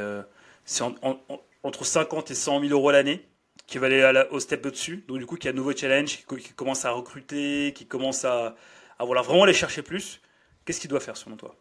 c'est 0.65 0.83
en- 0.83 0.95
en- 1.03 1.19
en- 1.29 1.41
entre 1.63 1.85
50 1.85 2.31
et 2.31 2.35
100 2.35 2.61
000 2.61 2.73
euros 2.73 2.91
l'année, 2.91 3.27
qui 3.67 3.79
va 3.79 3.87
aller 3.87 4.03
à 4.03 4.13
la- 4.13 4.33
au 4.33 4.41
step 4.41 4.65
au-dessus, 4.67 5.05
donc 5.09 5.19
du 5.19 5.27
coup 5.27 5.37
qui 5.37 5.47
a 5.49 5.51
un 5.53 5.55
nouveau 5.55 5.73
challenge, 5.77 6.17
qui, 6.19 6.23
co- 6.25 6.37
qui 6.37 6.53
commence 6.53 6.85
à 6.85 6.91
recruter, 6.91 7.73
qui 7.75 7.87
commence 7.87 8.25
à, 8.25 8.57
à 8.99 9.05
voilà, 9.05 9.23
vraiment 9.23 9.45
aller 9.45 9.53
chercher 9.53 9.83
plus. 9.83 10.21
Qu'est-ce 10.65 10.81
qu'il 10.81 10.91
doit 10.91 11.01
faire 11.01 11.17
selon 11.17 11.37
toi? 11.37 11.55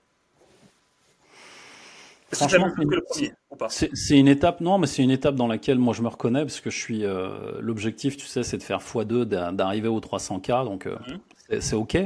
C'est 3.70 4.18
une 4.20 4.28
étape, 4.28 4.62
non, 4.62 4.78
mais 4.78 4.88
c'est 4.88 5.02
une 5.04 5.10
étape 5.12 5.36
dans 5.36 5.48
laquelle 5.48 5.80
moi 5.80 5.94
je 5.94 6.02
me 6.04 6.08
reconnais 6.08 6.42
parce 6.42 6.60
que 6.62 6.70
je 6.70 6.78
suis. 6.78 7.04
euh, 7.06 7.60
L'objectif, 7.60 8.18
tu 8.18 8.26
sais, 8.28 8.44
c'est 8.44 8.58
de 8.58 8.64
faire 8.64 8.80
x2, 8.82 9.26
d'a- 9.26 9.52
d'arriver 9.52 9.88
aux 9.88 10.00
300K, 10.00 10.64
donc 10.64 10.86
euh, 10.86 10.96
Mhm. 11.08 11.20
c'est- 11.50 11.62
c'est 11.62 11.76
OK. 11.76 11.98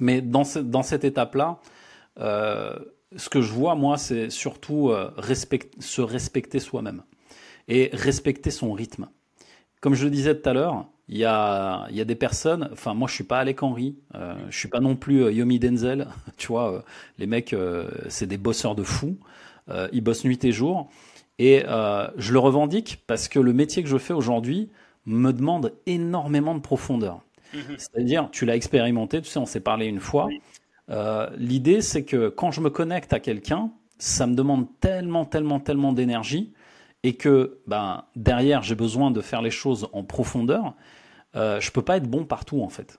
Mais 0.00 0.20
dans, 0.20 0.44
ce- 0.44 0.58
dans 0.60 0.82
cette 0.82 1.04
étape-là, 1.04 1.58
euh, 2.20 2.76
ce 3.16 3.28
que 3.28 3.40
je 3.40 3.52
vois, 3.52 3.74
moi, 3.74 3.96
c'est 3.98 4.30
surtout 4.30 4.90
euh, 4.90 5.10
respect- 5.16 5.70
se 5.80 6.00
respecter 6.02 6.58
soi-même 6.58 7.02
et 7.68 7.90
respecter 7.92 8.50
son 8.50 8.72
rythme. 8.72 9.08
Comme 9.80 9.94
je 9.94 10.04
le 10.04 10.10
disais 10.10 10.40
tout 10.40 10.48
à 10.48 10.52
l'heure, 10.54 10.86
il 11.08 11.18
y 11.18 11.24
a, 11.24 11.88
y 11.90 12.00
a 12.00 12.04
des 12.04 12.16
personnes, 12.16 12.68
enfin 12.72 12.94
moi 12.94 13.08
je 13.08 13.14
suis 13.14 13.24
pas 13.24 13.40
Alec 13.40 13.62
Henry, 13.62 13.96
euh, 14.14 14.34
je 14.50 14.58
suis 14.58 14.68
pas 14.68 14.80
non 14.80 14.96
plus 14.96 15.24
euh, 15.24 15.32
Yomi 15.32 15.58
Denzel, 15.60 16.08
tu 16.38 16.48
vois, 16.48 16.72
euh, 16.74 16.80
les 17.18 17.26
mecs 17.26 17.54
c'est 18.08 18.26
des 18.26 18.38
bosseurs 18.38 18.74
de 18.76 18.82
fous, 18.84 19.18
ils 19.92 20.00
bossent 20.02 20.24
nuit 20.24 20.44
et 20.44 20.52
jour, 20.52 20.90
et 21.38 21.64
je 22.16 22.32
le 22.32 22.38
revendique 22.38 23.04
parce 23.06 23.28
que 23.28 23.38
le 23.40 23.52
métier 23.52 23.82
que 23.82 23.88
je 23.88 23.98
fais 23.98 24.14
aujourd'hui 24.14 24.70
me 25.06 25.32
demande 25.32 25.72
énormément 25.86 26.54
de 26.54 26.60
profondeur. 26.60 27.22
Mhm. 27.52 27.78
C'est-à-dire, 27.78 28.28
tu 28.32 28.44
l'as 28.46 28.56
expérimenté, 28.56 29.22
tu 29.22 29.28
sais, 29.28 29.38
on 29.38 29.46
s'est 29.46 29.60
parlé 29.60 29.86
une 29.86 30.00
fois. 30.00 30.26
Oui. 30.26 30.40
Euh, 30.90 31.28
L'idée, 31.36 31.80
c'est 31.80 32.04
que 32.04 32.28
quand 32.28 32.50
je 32.50 32.60
me 32.60 32.70
connecte 32.70 33.12
à 33.12 33.20
quelqu'un, 33.20 33.70
ça 33.98 34.26
me 34.26 34.34
demande 34.34 34.66
tellement, 34.80 35.24
tellement, 35.24 35.60
tellement 35.60 35.92
d'énergie, 35.92 36.52
et 37.02 37.14
que 37.14 37.58
ben, 37.66 38.04
derrière, 38.16 38.62
j'ai 38.62 38.74
besoin 38.74 39.10
de 39.10 39.20
faire 39.20 39.42
les 39.42 39.50
choses 39.50 39.88
en 39.92 40.02
profondeur. 40.02 40.74
Euh, 41.34 41.60
je 41.60 41.70
peux 41.70 41.82
pas 41.82 41.96
être 41.98 42.08
bon 42.08 42.24
partout, 42.24 42.62
en 42.62 42.68
fait. 42.68 42.98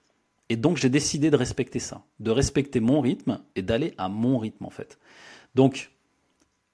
Et 0.49 0.55
donc, 0.55 0.77
j'ai 0.77 0.89
décidé 0.89 1.29
de 1.29 1.35
respecter 1.35 1.79
ça, 1.79 2.03
de 2.19 2.31
respecter 2.31 2.79
mon 2.79 3.01
rythme 3.01 3.39
et 3.55 3.61
d'aller 3.61 3.93
à 3.97 4.07
mon 4.07 4.37
rythme, 4.37 4.65
en 4.65 4.69
fait. 4.69 4.97
Donc, 5.55 5.91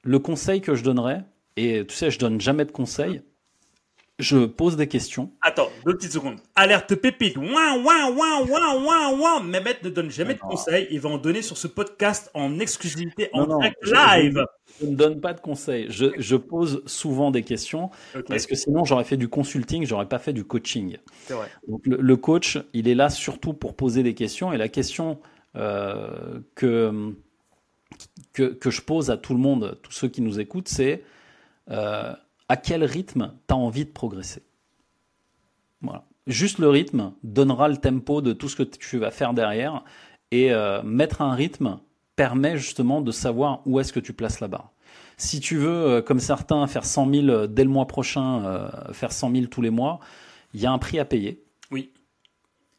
le 0.04 0.20
conseil 0.20 0.62
que 0.62 0.76
je 0.76 0.84
donnerais, 0.84 1.24
et 1.58 1.86
tu 1.88 1.96
sais, 1.96 2.12
je 2.12 2.20
donne 2.20 2.40
jamais 2.40 2.66
de 2.66 2.72
conseils, 2.72 3.22
je 4.24 4.46
pose 4.46 4.78
des 4.78 4.88
questions. 4.88 5.32
Attends, 5.42 5.70
deux 5.86 5.96
petites 5.96 6.14
secondes. 6.14 6.38
Alerte 6.56 6.96
pépite. 6.96 7.38
Ouin, 7.38 7.78
ouin, 7.84 8.10
ouin, 8.12 8.42
ouin, 8.48 8.84
ouin, 8.84 9.20
ouin. 9.20 9.44
Mehmet 9.44 9.78
ne 9.84 9.90
donne 9.90 10.10
jamais 10.10 10.34
de 10.34 10.40
conseils. 10.40 10.88
Il 10.90 11.00
va 11.00 11.10
en 11.10 11.18
donner 11.18 11.42
sur 11.42 11.58
ce 11.58 11.68
podcast 11.68 12.32
en 12.34 12.60
exclusivité, 12.60 13.30
en 13.34 13.46
Non, 13.46 13.58
direct 13.60 13.78
live. 13.86 14.46
Je 14.82 14.88
ne 14.88 14.96
donne 14.96 15.22
pas 15.22 15.34
de 15.34 15.42
conseils. 15.42 15.88
Je, 15.90 16.08
je 16.18 16.36
pose 16.36 16.82
souvent 16.86 17.30
des 17.32 17.44
questions 17.44 17.92
parce 18.28 18.48
que 18.48 18.56
sinon 18.56 18.86
j'aurais 18.86 19.04
fait 19.04 19.18
du 19.18 19.28
consulting, 19.28 19.86
j'aurais 19.86 20.08
pas 20.08 20.20
fait 20.20 20.34
du 20.34 20.46
coaching. 20.46 20.98
c'est 21.26 21.34
vrai. 21.34 21.50
Donc 21.68 21.86
le, 21.86 21.98
le 21.98 22.18
coach, 22.18 22.58
il 22.74 22.88
est 22.88 22.96
là 22.96 23.10
surtout 23.10 23.54
pour 23.54 23.76
poser 23.76 24.02
des 24.02 24.16
questions 24.16 24.52
et 24.54 24.58
la 24.58 24.70
question 24.70 25.20
euh, 25.56 26.40
que, 26.56 27.14
que 28.34 28.44
que 28.44 28.72
je 28.72 28.82
pose 28.82 29.12
à 29.12 29.18
tout 29.18 29.34
le 29.34 29.40
monde, 29.40 29.78
tous 29.84 29.92
ceux 29.92 30.08
qui 30.08 30.22
nous 30.22 30.40
écoutent, 30.40 30.70
c'est 30.70 31.04
euh, 31.70 32.14
à 32.50 32.58
quel 32.58 32.84
rythme 32.84 33.34
tu 33.48 33.54
as 33.54 33.58
envie 33.58 33.86
de 33.86 33.92
progresser. 33.92 34.44
Voilà. 35.82 36.06
Juste 36.28 36.60
le 36.60 36.70
rythme 36.70 37.14
donnera 37.24 37.68
le 37.68 37.78
tempo 37.78 38.22
de 38.22 38.34
tout 38.34 38.48
ce 38.48 38.56
que 38.56 38.64
tu 38.64 38.98
vas 38.98 39.12
faire 39.12 39.34
derrière 39.34 39.84
et 40.32 40.52
euh, 40.54 40.82
mettre 40.84 41.22
un 41.22 41.34
rythme 41.34 41.80
permet 42.16 42.58
justement 42.58 43.02
de 43.02 43.12
savoir 43.12 43.62
où 43.66 43.80
est-ce 43.80 43.92
que 43.92 44.00
tu 44.00 44.14
places 44.14 44.40
la 44.40 44.48
barre. 44.48 44.72
Si 45.18 45.40
tu 45.40 45.58
veux, 45.58 45.70
euh, 45.70 46.02
comme 46.02 46.20
certains, 46.20 46.66
faire 46.68 46.86
100 46.86 47.14
000 47.14 47.48
dès 47.48 47.64
le 47.64 47.70
mois 47.70 47.88
prochain, 47.88 48.46
euh, 48.46 48.94
faire 48.94 49.12
100 49.12 49.32
000 49.32 49.46
tous 49.48 49.62
les 49.62 49.70
mois, 49.70 50.00
il 50.54 50.62
y 50.62 50.66
a 50.66 50.72
un 50.72 50.78
prix 50.78 51.00
à 51.00 51.06
payer. 51.06 51.44
Oui. 51.72 51.92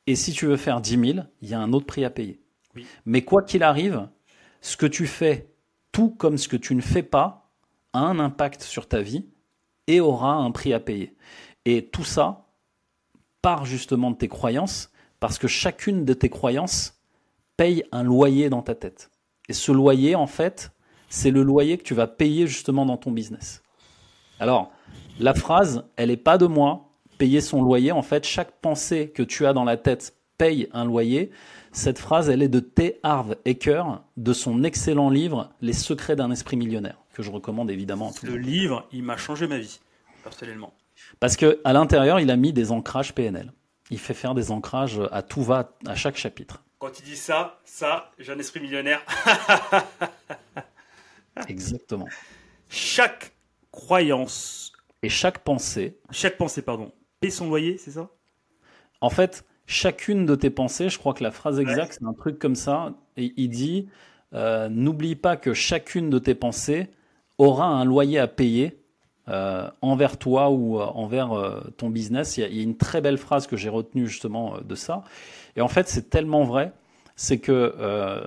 Et 0.07 0.17
si 0.17 0.33
tu 0.33 0.47
veux 0.47 0.57
faire 0.57 0.81
10 0.81 1.13
000, 1.13 1.27
il 1.43 1.49
y 1.49 1.55
a 1.55 1.61
un 1.61 1.73
autre 1.73 1.87
prix 1.87 2.05
à 2.05 2.11
payer. 2.11 2.41
Oui. 2.75 2.87
Mais 3.05 3.23
quoi 3.23 3.43
qu'il 3.43 3.63
arrive, 3.63 4.09
ce 4.61 4.77
que 4.77 4.87
tu 4.87 5.07
fais, 5.07 5.51
tout 5.93 6.11
comme 6.11 6.39
ce 6.39 6.49
que 6.49 6.57
tu 6.57 6.75
ne 6.75 6.81
fais 6.81 7.03
pas, 7.03 7.51
a 7.93 8.01
un 8.01 8.19
impact 8.19 8.63
sur 8.63 8.89
ta 8.89 9.01
vie 9.03 9.27
et 9.87 10.01
aura 10.01 10.35
un 10.35 10.51
prix 10.51 10.73
à 10.73 10.81
payer. 10.81 11.15
Et 11.65 11.87
tout 11.87 12.05
ça 12.05 12.47
part 13.43 13.65
justement 13.67 14.11
de 14.11 14.17
tes 14.17 14.29
croyances, 14.29 14.91
parce 15.21 15.39
que 15.39 15.49
chacune 15.49 16.05
de 16.05 16.15
tes 16.15 16.31
croyances 16.31 16.99
paye 17.57 17.85
un 17.93 18.03
loyer 18.03 18.49
dans 18.49 18.63
ta 18.63 18.75
tête. 18.75 19.11
Et 19.49 19.53
ce 19.53 19.73
loyer, 19.73 20.15
en 20.15 20.27
fait, 20.27 20.73
c'est 21.09 21.31
le 21.31 21.43
loyer 21.43 21.79
que 21.79 21.83
tu 21.83 21.95
vas 21.95 22.07
payer 22.07 22.47
justement 22.47 22.87
dans 22.87 22.97
ton 22.97 23.11
business. 23.11 23.63
Alors, 24.41 24.73
la 25.21 25.35
phrase, 25.35 25.85
elle 25.97 26.09
n'est 26.09 26.17
pas 26.17 26.39
de 26.39 26.47
moi, 26.47 26.91
payer 27.19 27.41
son 27.41 27.63
loyer. 27.63 27.93
En 27.93 28.03
fait, 28.03 28.25
chaque 28.25 28.61
pensée 28.61 29.11
que 29.11 29.23
tu 29.23 29.47
as 29.47 29.53
dans 29.53 29.65
la 29.65 29.77
tête 29.77 30.17
paye 30.39 30.69
un 30.73 30.85
loyer. 30.85 31.31
Cette 31.73 31.99
phrase, 31.99 32.29
elle 32.29 32.43
est 32.43 32.49
de 32.49 32.61
T. 32.61 32.99
Harv 33.03 33.37
Eker, 33.45 34.03
de 34.17 34.33
son 34.33 34.65
excellent 34.65 35.11
livre 35.11 35.51
Les 35.61 35.73
secrets 35.73 36.17
d'un 36.17 36.31
esprit 36.31 36.57
millionnaire, 36.57 37.04
que 37.15 37.23
je 37.23 37.31
recommande 37.31 37.71
évidemment 37.71 38.11
à 38.11 38.13
tout 38.13 38.27
le 38.27 38.37
livre, 38.37 38.87
il 38.93 39.03
m'a 39.03 39.17
changé 39.17 39.47
ma 39.47 39.59
vie, 39.59 39.81
personnellement. 40.23 40.75
Parce 41.21 41.37
que 41.37 41.61
à 41.65 41.73
l'intérieur, 41.73 42.21
il 42.21 42.31
a 42.31 42.37
mis 42.37 42.53
des 42.53 42.71
ancrages 42.71 43.15
PNL. 43.15 43.53
Il 43.91 43.99
fait 43.99 44.15
faire 44.15 44.35
des 44.35 44.51
ancrages 44.51 45.01
à 45.13 45.23
tout 45.23 45.43
va, 45.43 45.77
à 45.87 45.95
chaque 45.95 46.17
chapitre. 46.17 46.63
Quand 46.79 46.99
il 46.99 47.05
dit 47.05 47.17
ça, 47.17 47.61
ça, 47.65 48.11
j'ai 48.19 48.33
un 48.33 48.39
esprit 48.39 48.61
millionnaire. 48.61 49.01
Exactement. 51.49 52.09
Chaque 52.69 53.33
croyance, 53.71 54.73
Et 55.03 55.09
chaque 55.09 55.41
pensée, 55.41 55.99
chaque 56.11 56.37
pensée, 56.37 56.63
pardon, 56.63 56.93
paie 57.21 57.31
son 57.31 57.49
loyer, 57.49 57.77
c'est 57.77 57.91
ça? 57.93 58.09
En 59.01 59.11
fait, 59.11 59.45
chacune 59.67 60.27
de 60.27 60.35
tes 60.35 60.51
pensées, 60.51 60.89
je 60.89 60.99
crois 60.99 61.13
que 61.13 61.23
la 61.23 61.31
phrase 61.31 61.59
exacte, 61.59 61.97
c'est 61.99 62.07
un 62.07 62.13
truc 62.15 62.39
comme 62.39 62.55
ça. 62.55 62.95
Et 63.17 63.35
il 63.37 63.49
dit 63.49 63.89
euh, 64.33 64.69
N'oublie 64.69 65.17
pas 65.17 65.37
que 65.37 65.53
chacune 65.53 66.09
de 66.09 66.19
tes 66.19 66.35
pensées 66.35 66.89
aura 67.39 67.67
un 67.67 67.85
loyer 67.85 68.19
à 68.19 68.29
payer 68.29 68.85
euh, 69.29 69.71
envers 69.81 70.19
toi 70.19 70.51
ou 70.51 70.79
euh, 70.79 70.85
envers 70.85 71.33
euh, 71.33 71.61
ton 71.79 71.89
business. 71.89 72.37
Il 72.37 72.41
y, 72.43 72.45
a, 72.45 72.49
il 72.49 72.57
y 72.57 72.61
a 72.61 72.63
une 72.63 72.77
très 72.77 73.01
belle 73.01 73.17
phrase 73.17 73.47
que 73.47 73.57
j'ai 73.57 73.71
retenue 73.71 74.07
justement 74.07 74.59
de 74.63 74.75
ça. 74.75 75.03
Et 75.57 75.63
en 75.63 75.69
fait, 75.69 75.89
c'est 75.89 76.11
tellement 76.11 76.45
vrai. 76.45 76.73
C'est 77.17 77.39
que, 77.39 78.23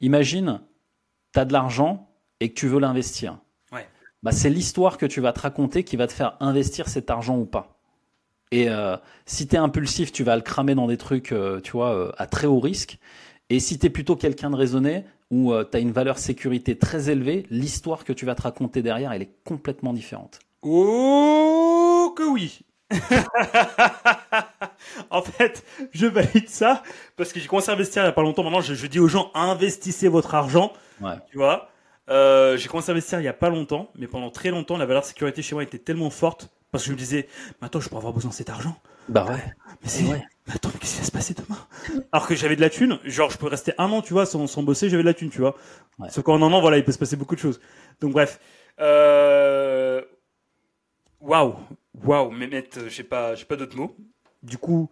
imagine, 0.00 0.60
tu 1.32 1.38
as 1.38 1.44
de 1.44 1.52
l'argent 1.52 2.10
et 2.40 2.50
que 2.50 2.54
tu 2.54 2.66
veux 2.66 2.80
l'investir. 2.80 3.38
Ouais. 3.70 3.86
Bah, 4.24 4.32
c'est 4.32 4.50
l'histoire 4.50 4.98
que 4.98 5.06
tu 5.06 5.20
vas 5.20 5.32
te 5.32 5.40
raconter 5.40 5.84
qui 5.84 5.96
va 5.96 6.08
te 6.08 6.12
faire 6.12 6.36
investir 6.40 6.88
cet 6.88 7.10
argent 7.10 7.38
ou 7.38 7.46
pas. 7.46 7.78
Et 8.50 8.66
si 9.24 9.46
tu 9.46 9.54
es 9.54 9.58
impulsif, 9.58 10.10
tu 10.10 10.24
vas 10.24 10.34
le 10.34 10.42
cramer 10.42 10.74
dans 10.74 10.88
des 10.88 10.96
trucs, 10.96 11.32
tu 11.62 11.72
vois, 11.72 12.12
à 12.18 12.26
très 12.26 12.48
haut 12.48 12.58
risque. 12.58 12.98
Et 13.50 13.60
si 13.60 13.78
tu 13.78 13.86
es 13.86 13.90
plutôt 13.90 14.16
quelqu'un 14.16 14.50
de 14.50 14.56
raisonné, 14.56 15.04
où 15.30 15.52
tu 15.64 15.76
as 15.76 15.80
une 15.80 15.92
valeur 15.92 16.18
sécurité 16.18 16.76
très 16.78 17.10
élevée, 17.10 17.46
l'histoire 17.50 18.04
que 18.04 18.12
tu 18.12 18.24
vas 18.26 18.34
te 18.34 18.42
raconter 18.42 18.82
derrière, 18.82 19.12
elle 19.12 19.22
est 19.22 19.34
complètement 19.44 19.92
différente. 19.92 20.38
Oh 20.62 22.12
que 22.16 22.22
oui 22.22 22.60
En 25.10 25.22
fait, 25.22 25.64
je 25.92 26.06
valide 26.06 26.48
ça 26.48 26.82
parce 27.16 27.32
que 27.32 27.40
j'ai 27.40 27.46
commencé 27.46 27.70
à 27.70 27.74
investir 27.74 28.02
il 28.02 28.06
n'y 28.06 28.10
a 28.10 28.12
pas 28.12 28.22
longtemps. 28.22 28.42
Maintenant, 28.42 28.60
je, 28.60 28.74
je 28.74 28.86
dis 28.86 28.98
aux 28.98 29.08
gens 29.08 29.30
investissez 29.34 30.08
votre 30.08 30.34
argent. 30.34 30.72
Ouais. 31.00 31.16
Tu 31.30 31.36
vois 31.36 31.68
Euh, 32.08 32.56
J'ai 32.56 32.68
commencé 32.68 32.90
à 32.90 32.92
investir 32.94 33.18
il 33.18 33.22
n'y 33.22 33.28
a 33.28 33.32
pas 33.34 33.50
longtemps, 33.50 33.90
mais 33.96 34.06
pendant 34.06 34.30
très 34.30 34.50
longtemps, 34.50 34.76
la 34.78 34.86
valeur 34.86 35.04
sécurité 35.04 35.42
chez 35.42 35.54
moi 35.54 35.62
était 35.62 35.78
tellement 35.78 36.10
forte 36.10 36.48
parce 36.70 36.84
que 36.84 36.88
je 36.88 36.92
me 36.94 36.98
disais, 36.98 37.28
mais 37.60 37.66
attends, 37.66 37.80
je 37.80 37.88
pourrais 37.88 38.00
avoir 38.00 38.12
besoin 38.12 38.30
de 38.30 38.34
cet 38.34 38.50
argent. 38.50 38.76
Bah 39.08 39.24
ouais. 39.26 39.42
Mais 39.82 39.88
c'est 39.88 40.04
Ouais. 40.04 40.22
Mais 40.48 40.54
attends, 40.54 40.70
mais 40.72 40.80
qu'est-ce 40.80 40.94
qui 40.94 41.00
va 41.00 41.06
se 41.06 41.12
passer 41.12 41.34
demain? 41.34 41.58
Alors 42.10 42.26
que 42.26 42.34
j'avais 42.34 42.56
de 42.56 42.60
la 42.62 42.70
thune, 42.70 42.98
genre 43.04 43.30
je 43.30 43.36
peux 43.36 43.46
rester 43.46 43.72
un 43.76 43.90
an, 43.90 44.00
tu 44.00 44.14
vois, 44.14 44.24
sans, 44.24 44.46
sans 44.46 44.62
bosser, 44.62 44.88
j'avais 44.88 45.02
de 45.02 45.08
la 45.08 45.14
thune, 45.14 45.28
tu 45.28 45.40
vois. 45.40 45.54
Ouais. 45.98 46.08
Sauf 46.08 46.24
qu'en 46.24 46.42
un 46.42 46.52
an, 46.52 46.60
voilà, 46.60 46.78
il 46.78 46.84
peut 46.84 46.92
se 46.92 46.98
passer 46.98 47.16
beaucoup 47.16 47.34
de 47.34 47.40
choses. 47.40 47.60
Donc 48.00 48.12
bref. 48.12 48.40
Euh... 48.80 50.00
Waouh, 51.20 51.54
waouh, 52.02 52.30
mais 52.30 52.46
mec, 52.46 52.72
j'ai 52.88 53.02
pas, 53.02 53.34
j'ai 53.34 53.44
pas 53.44 53.56
d'autres 53.56 53.76
mots. 53.76 53.94
Du 54.42 54.56
coup, 54.56 54.88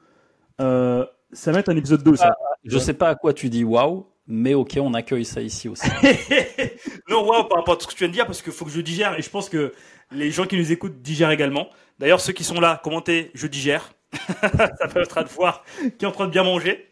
euh, 0.61 1.07
ça 1.33 1.53
va 1.53 1.61
être 1.61 1.69
un 1.71 1.77
épisode 1.77 2.03
2, 2.03 2.17
ça. 2.17 2.37
Je 2.65 2.79
sais 2.79 2.95
pas 2.95 3.09
à 3.09 3.15
quoi 3.15 3.33
tu 3.33 3.49
dis 3.49 3.65
waouh, 3.65 4.07
mais 4.27 4.53
ok, 4.53 4.79
on 4.83 4.93
accueille 4.93 5.25
ça 5.25 5.41
ici 5.41 5.69
aussi. 5.69 5.89
non, 7.09 7.27
waouh, 7.27 7.45
par 7.45 7.59
rapport 7.59 7.77
à 7.77 7.81
ce 7.81 7.87
que 7.87 7.93
tu 7.93 7.99
viens 7.99 8.09
de 8.09 8.13
dire, 8.13 8.27
parce 8.27 8.43
qu'il 8.43 8.53
faut 8.53 8.67
que 8.67 8.71
je 8.71 8.81
digère, 8.81 9.19
et 9.19 9.23
je 9.23 9.31
pense 9.31 9.49
que 9.49 9.73
les 10.11 10.31
gens 10.31 10.45
qui 10.45 10.59
nous 10.59 10.71
écoutent 10.71 11.01
digèrent 11.01 11.31
également. 11.31 11.69
D'ailleurs, 11.99 12.21
ceux 12.21 12.33
qui 12.33 12.45
sont 12.45 12.61
là, 12.61 12.81
commentez, 12.83 13.31
je 13.35 13.47
digère. 13.47 13.93
ça 14.41 14.89
permettra 14.89 15.25
de 15.25 15.29
voir 15.29 15.65
qui 15.99 16.05
est 16.05 16.09
en 16.09 16.13
train 16.13 16.27
de 16.27 16.33
bien 16.33 16.45
manger. 16.45 16.89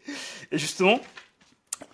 Et 0.51 0.57
justement, 0.57 0.99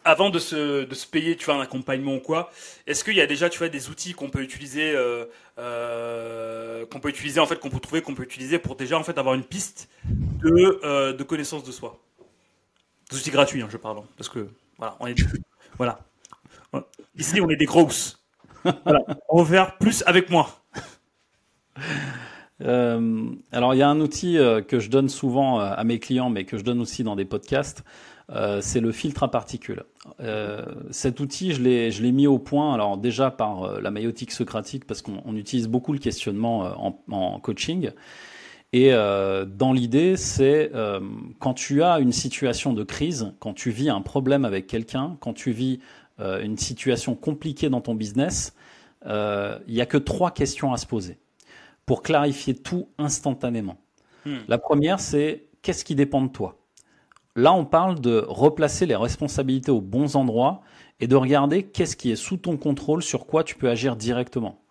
avant 0.03 0.29
de 0.29 0.39
se, 0.39 0.83
de 0.83 0.95
se 0.95 1.07
payer, 1.07 1.35
tu 1.35 1.45
vois, 1.45 1.55
un 1.55 1.61
accompagnement 1.61 2.15
ou 2.15 2.19
quoi, 2.19 2.51
est-ce 2.87 3.03
qu'il 3.03 3.15
y 3.15 3.21
a 3.21 3.27
déjà, 3.27 3.49
tu 3.49 3.59
vois, 3.59 3.69
des 3.69 3.89
outils 3.89 4.13
qu'on 4.13 4.29
peut 4.29 4.41
utiliser, 4.41 4.93
euh, 4.95 5.25
euh, 5.59 6.85
qu'on 6.87 6.99
peut 6.99 7.09
utiliser 7.09 7.39
en 7.39 7.45
fait, 7.45 7.59
qu'on 7.59 7.69
peut 7.69 7.79
trouver, 7.79 8.01
qu'on 8.01 8.15
peut 8.15 8.23
utiliser 8.23 8.59
pour 8.59 8.75
déjà 8.75 8.97
en 8.97 9.03
fait 9.03 9.17
avoir 9.17 9.35
une 9.35 9.43
piste 9.43 9.89
de, 10.05 10.79
euh, 10.83 11.13
de 11.13 11.23
connaissance 11.23 11.63
de 11.63 11.71
soi? 11.71 11.99
Des 13.11 13.17
outils 13.17 13.31
gratuits, 13.31 13.61
hein, 13.61 13.67
je 13.69 13.77
parle, 13.77 13.99
hein, 13.99 14.05
parce 14.17 14.29
que 14.29 14.47
voilà, 14.77 14.95
on 14.99 15.07
est, 15.07 15.15
voilà, 15.77 15.99
ici 17.15 17.41
on 17.41 17.49
est 17.49 17.55
des 17.55 17.65
grosses. 17.65 18.17
On 19.29 19.41
va 19.41 19.45
faire 19.45 19.77
plus 19.77 20.03
avec 20.05 20.29
moi. 20.29 20.63
Euh, 22.63 23.29
alors, 23.51 23.73
il 23.73 23.77
y 23.77 23.81
a 23.81 23.89
un 23.89 23.99
outil 23.99 24.37
euh, 24.37 24.61
que 24.61 24.79
je 24.79 24.89
donne 24.89 25.09
souvent 25.09 25.59
euh, 25.59 25.73
à 25.75 25.83
mes 25.83 25.99
clients, 25.99 26.29
mais 26.29 26.45
que 26.45 26.57
je 26.57 26.63
donne 26.63 26.79
aussi 26.79 27.03
dans 27.03 27.15
des 27.15 27.25
podcasts. 27.25 27.83
C'est 28.61 28.79
le 28.79 28.93
filtre 28.93 29.23
à 29.23 29.29
particules. 29.29 29.83
Cet 30.89 31.19
outil, 31.19 31.51
je 31.51 31.61
l'ai, 31.61 32.11
mis 32.13 32.27
au 32.27 32.39
point. 32.39 32.73
Alors 32.73 32.95
déjà 32.95 33.29
par 33.29 33.81
la 33.81 33.91
maïotique 33.91 34.31
socratique, 34.31 34.85
parce 34.87 35.01
qu'on 35.01 35.21
on 35.25 35.35
utilise 35.35 35.67
beaucoup 35.67 35.91
le 35.91 35.99
questionnement 35.99 36.95
en, 37.11 37.39
coaching. 37.41 37.91
Et 38.71 38.91
dans 38.91 39.73
l'idée, 39.73 40.15
c'est 40.15 40.71
quand 41.39 41.53
tu 41.55 41.83
as 41.83 41.99
une 41.99 42.13
situation 42.13 42.71
de 42.71 42.85
crise, 42.85 43.33
quand 43.39 43.51
tu 43.51 43.69
vis 43.69 43.89
un 43.89 43.99
problème 43.99 44.45
avec 44.45 44.65
quelqu'un, 44.65 45.17
quand 45.19 45.33
tu 45.33 45.51
vis 45.51 45.81
une 46.17 46.57
situation 46.57 47.15
compliquée 47.15 47.69
dans 47.69 47.81
ton 47.81 47.95
business, 47.95 48.55
il 49.05 49.73
n'y 49.73 49.81
a 49.81 49.85
que 49.85 49.97
trois 49.97 50.31
questions 50.31 50.71
à 50.71 50.77
se 50.77 50.85
poser 50.85 51.17
pour 51.85 52.03
clarifier 52.03 52.55
tout 52.55 52.89
instantanément. 52.97 53.77
Hmm. 54.25 54.37
La 54.47 54.57
première, 54.57 54.99
c'est 54.99 55.47
qu'est-ce 55.61 55.83
qui 55.83 55.95
dépend 55.95 56.21
de 56.21 56.29
toi? 56.29 56.57
Là, 57.35 57.53
on 57.53 57.65
parle 57.65 57.99
de 58.01 58.25
replacer 58.27 58.85
les 58.85 58.95
responsabilités 58.95 59.71
aux 59.71 59.81
bons 59.81 60.15
endroits 60.15 60.61
et 60.99 61.07
de 61.07 61.15
regarder 61.15 61.63
qu'est-ce 61.63 61.95
qui 61.95 62.11
est 62.11 62.15
sous 62.15 62.37
ton 62.37 62.57
contrôle, 62.57 63.01
sur 63.01 63.25
quoi 63.25 63.43
tu 63.43 63.55
peux 63.55 63.69
agir 63.69 63.95
directement. 63.95 64.61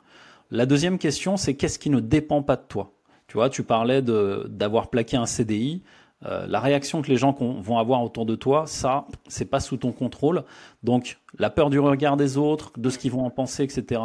La 0.50 0.66
deuxième 0.66 0.98
question, 0.98 1.36
c'est 1.36 1.54
qu'est-ce 1.54 1.78
qui 1.78 1.90
ne 1.90 2.00
dépend 2.00 2.42
pas 2.42 2.56
de 2.56 2.64
toi? 2.68 2.92
Tu 3.28 3.34
vois, 3.34 3.48
tu 3.48 3.62
parlais 3.62 4.02
d'avoir 4.02 4.90
plaqué 4.90 5.16
un 5.16 5.26
CDI. 5.26 5.82
Euh, 6.26 6.46
la 6.46 6.61
réaction 6.61 7.00
que 7.00 7.08
les 7.08 7.16
gens 7.16 7.32
vont 7.32 7.78
avoir 7.78 8.02
autour 8.02 8.26
de 8.26 8.34
toi, 8.34 8.64
ça, 8.66 9.06
c'est 9.28 9.46
pas 9.46 9.61
sous 9.61 9.78
ton 9.78 9.92
contrôle. 9.92 10.44
Donc, 10.82 11.18
la 11.38 11.48
peur 11.48 11.70
du 11.70 11.78
regard 11.78 12.16
des 12.16 12.36
autres, 12.36 12.72
de 12.76 12.90
ce 12.90 12.98
qu'ils 12.98 13.12
vont 13.12 13.24
en 13.24 13.30
penser, 13.30 13.62
etc. 13.62 14.00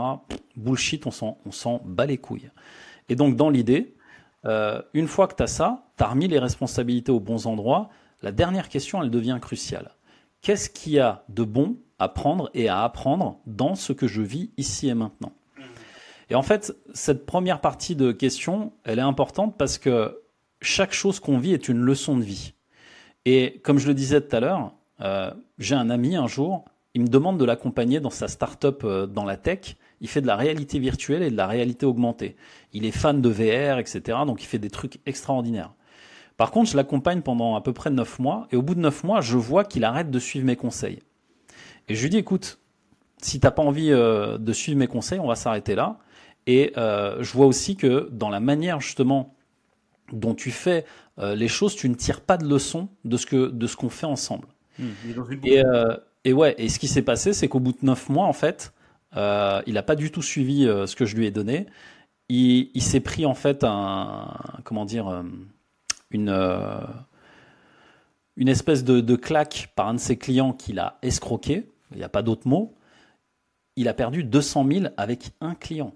Bullshit, 0.55 1.05
on 1.07 1.11
s'en, 1.11 1.39
on 1.45 1.51
s'en 1.51 1.81
bat 1.83 2.05
les 2.05 2.17
couilles. 2.17 2.51
Et 3.09 3.15
donc, 3.15 3.35
dans 3.35 3.49
l'idée, 3.49 3.95
euh, 4.45 4.81
une 4.93 5.07
fois 5.07 5.27
que 5.27 5.35
tu 5.35 5.43
as 5.43 5.47
ça, 5.47 5.85
tu 5.97 6.03
as 6.03 6.07
remis 6.07 6.27
les 6.27 6.39
responsabilités 6.39 7.11
aux 7.11 7.19
bons 7.19 7.47
endroits, 7.47 7.89
la 8.21 8.31
dernière 8.31 8.69
question, 8.69 9.01
elle 9.01 9.11
devient 9.11 9.37
cruciale. 9.41 9.91
Qu'est-ce 10.41 10.69
qu'il 10.69 10.93
y 10.93 10.99
a 10.99 11.23
de 11.29 11.43
bon 11.43 11.77
à 11.99 12.09
prendre 12.09 12.49
et 12.53 12.69
à 12.69 12.83
apprendre 12.83 13.39
dans 13.45 13.75
ce 13.75 13.93
que 13.93 14.07
je 14.07 14.21
vis 14.21 14.51
ici 14.57 14.87
et 14.87 14.93
maintenant? 14.93 15.31
Et 16.29 16.35
en 16.35 16.41
fait, 16.41 16.75
cette 16.93 17.25
première 17.25 17.61
partie 17.61 17.95
de 17.95 18.11
question, 18.11 18.73
elle 18.83 18.99
est 18.99 19.03
importante 19.03 19.57
parce 19.57 19.77
que 19.77 20.21
chaque 20.61 20.93
chose 20.93 21.19
qu'on 21.19 21.37
vit 21.37 21.53
est 21.53 21.67
une 21.69 21.79
leçon 21.79 22.17
de 22.17 22.23
vie. 22.23 22.53
Et 23.25 23.59
comme 23.63 23.77
je 23.77 23.87
le 23.87 23.93
disais 23.93 24.21
tout 24.21 24.35
à 24.35 24.39
l'heure, 24.39 24.73
euh, 25.01 25.31
j'ai 25.57 25.75
un 25.75 25.89
ami 25.89 26.15
un 26.15 26.27
jour, 26.27 26.65
il 26.93 27.01
me 27.01 27.07
demande 27.07 27.37
de 27.37 27.45
l'accompagner 27.45 27.99
dans 27.99 28.09
sa 28.09 28.27
start-up 28.27 28.83
euh, 28.83 29.05
dans 29.05 29.25
la 29.25 29.37
tech. 29.37 29.75
Il 30.01 30.07
fait 30.07 30.21
de 30.21 30.27
la 30.27 30.35
réalité 30.35 30.79
virtuelle 30.79 31.23
et 31.23 31.31
de 31.31 31.37
la 31.37 31.47
réalité 31.47 31.85
augmentée. 31.85 32.35
Il 32.73 32.85
est 32.85 32.91
fan 32.91 33.21
de 33.21 33.29
VR, 33.29 33.79
etc. 33.79 34.19
Donc 34.25 34.43
il 34.43 34.45
fait 34.45 34.59
des 34.59 34.69
trucs 34.69 34.99
extraordinaires. 35.05 35.73
Par 36.37 36.51
contre, 36.51 36.71
je 36.71 36.75
l'accompagne 36.75 37.21
pendant 37.21 37.55
à 37.55 37.61
peu 37.61 37.73
près 37.73 37.89
9 37.89 38.19
mois, 38.19 38.47
et 38.51 38.57
au 38.57 38.61
bout 38.61 38.75
de 38.75 38.81
9 38.81 39.03
mois, 39.05 39.21
je 39.21 39.37
vois 39.37 39.63
qu'il 39.63 39.83
arrête 39.83 40.11
de 40.11 40.19
suivre 40.19 40.45
mes 40.45 40.55
conseils. 40.55 40.99
Et 41.87 41.95
je 41.95 42.03
lui 42.03 42.09
dis, 42.09 42.17
écoute, 42.17 42.59
si 43.21 43.39
t'as 43.39 43.51
pas 43.51 43.63
envie 43.63 43.91
euh, 43.91 44.37
de 44.37 44.53
suivre 44.53 44.77
mes 44.77 44.87
conseils, 44.87 45.19
on 45.19 45.27
va 45.27 45.35
s'arrêter 45.35 45.75
là. 45.75 45.99
Et 46.47 46.73
euh, 46.77 47.23
je 47.23 47.31
vois 47.33 47.45
aussi 47.45 47.75
que 47.75 48.09
dans 48.11 48.29
la 48.29 48.39
manière 48.39 48.81
justement 48.81 49.33
dont 50.11 50.35
tu 50.35 50.51
fais 50.51 50.85
euh, 51.17 51.33
les 51.33 51.47
choses, 51.47 51.75
tu 51.75 51.89
ne 51.89 51.95
tires 51.95 52.21
pas 52.21 52.37
de 52.37 52.45
leçon 52.45 52.89
de 53.03 53.17
ce 53.17 53.25
que 53.25 53.47
de 53.47 53.65
ce 53.65 53.75
qu'on 53.75 53.89
fait 53.89 54.05
ensemble. 54.05 54.47
Une 54.77 54.91
Et, 55.43 55.63
et 56.25 56.33
ouais, 56.33 56.53
et 56.57 56.69
ce 56.69 56.77
qui 56.77 56.87
s'est 56.87 57.01
passé, 57.01 57.33
c'est 57.33 57.47
qu'au 57.47 57.59
bout 57.59 57.71
de 57.71 57.83
9 57.83 58.09
mois, 58.09 58.25
en 58.27 58.33
fait, 58.33 58.73
euh, 59.15 59.61
il 59.65 59.73
n'a 59.75 59.83
pas 59.83 59.95
du 59.95 60.11
tout 60.11 60.21
suivi 60.21 60.67
euh, 60.67 60.87
ce 60.87 60.95
que 60.95 61.05
je 61.05 61.15
lui 61.15 61.25
ai 61.25 61.31
donné. 61.31 61.67
Il, 62.27 62.81
s'est 62.81 63.01
pris 63.01 63.25
en 63.25 63.35
fait 63.35 63.63
un 63.63 64.33
comment 64.63 64.85
dire 64.85 65.07
euh, 65.09 66.79
une 68.35 68.47
espèce 68.47 68.83
de, 68.83 69.15
claque 69.15 69.71
par 69.75 69.89
un 69.89 69.93
de 69.93 69.99
ses 69.99 70.17
clients 70.17 70.51
qu'il 70.51 70.79
a 70.79 70.97
escroqué. 71.03 71.69
Il 71.91 71.97
n'y 71.97 72.03
a 72.03 72.09
pas 72.09 72.23
d'autre 72.23 72.47
mot. 72.47 72.75
Il 73.75 73.87
a 73.87 73.93
perdu 73.93 74.23
200 74.23 74.65
000 74.71 74.85
avec 74.97 75.31
un 75.39 75.53
client. 75.53 75.93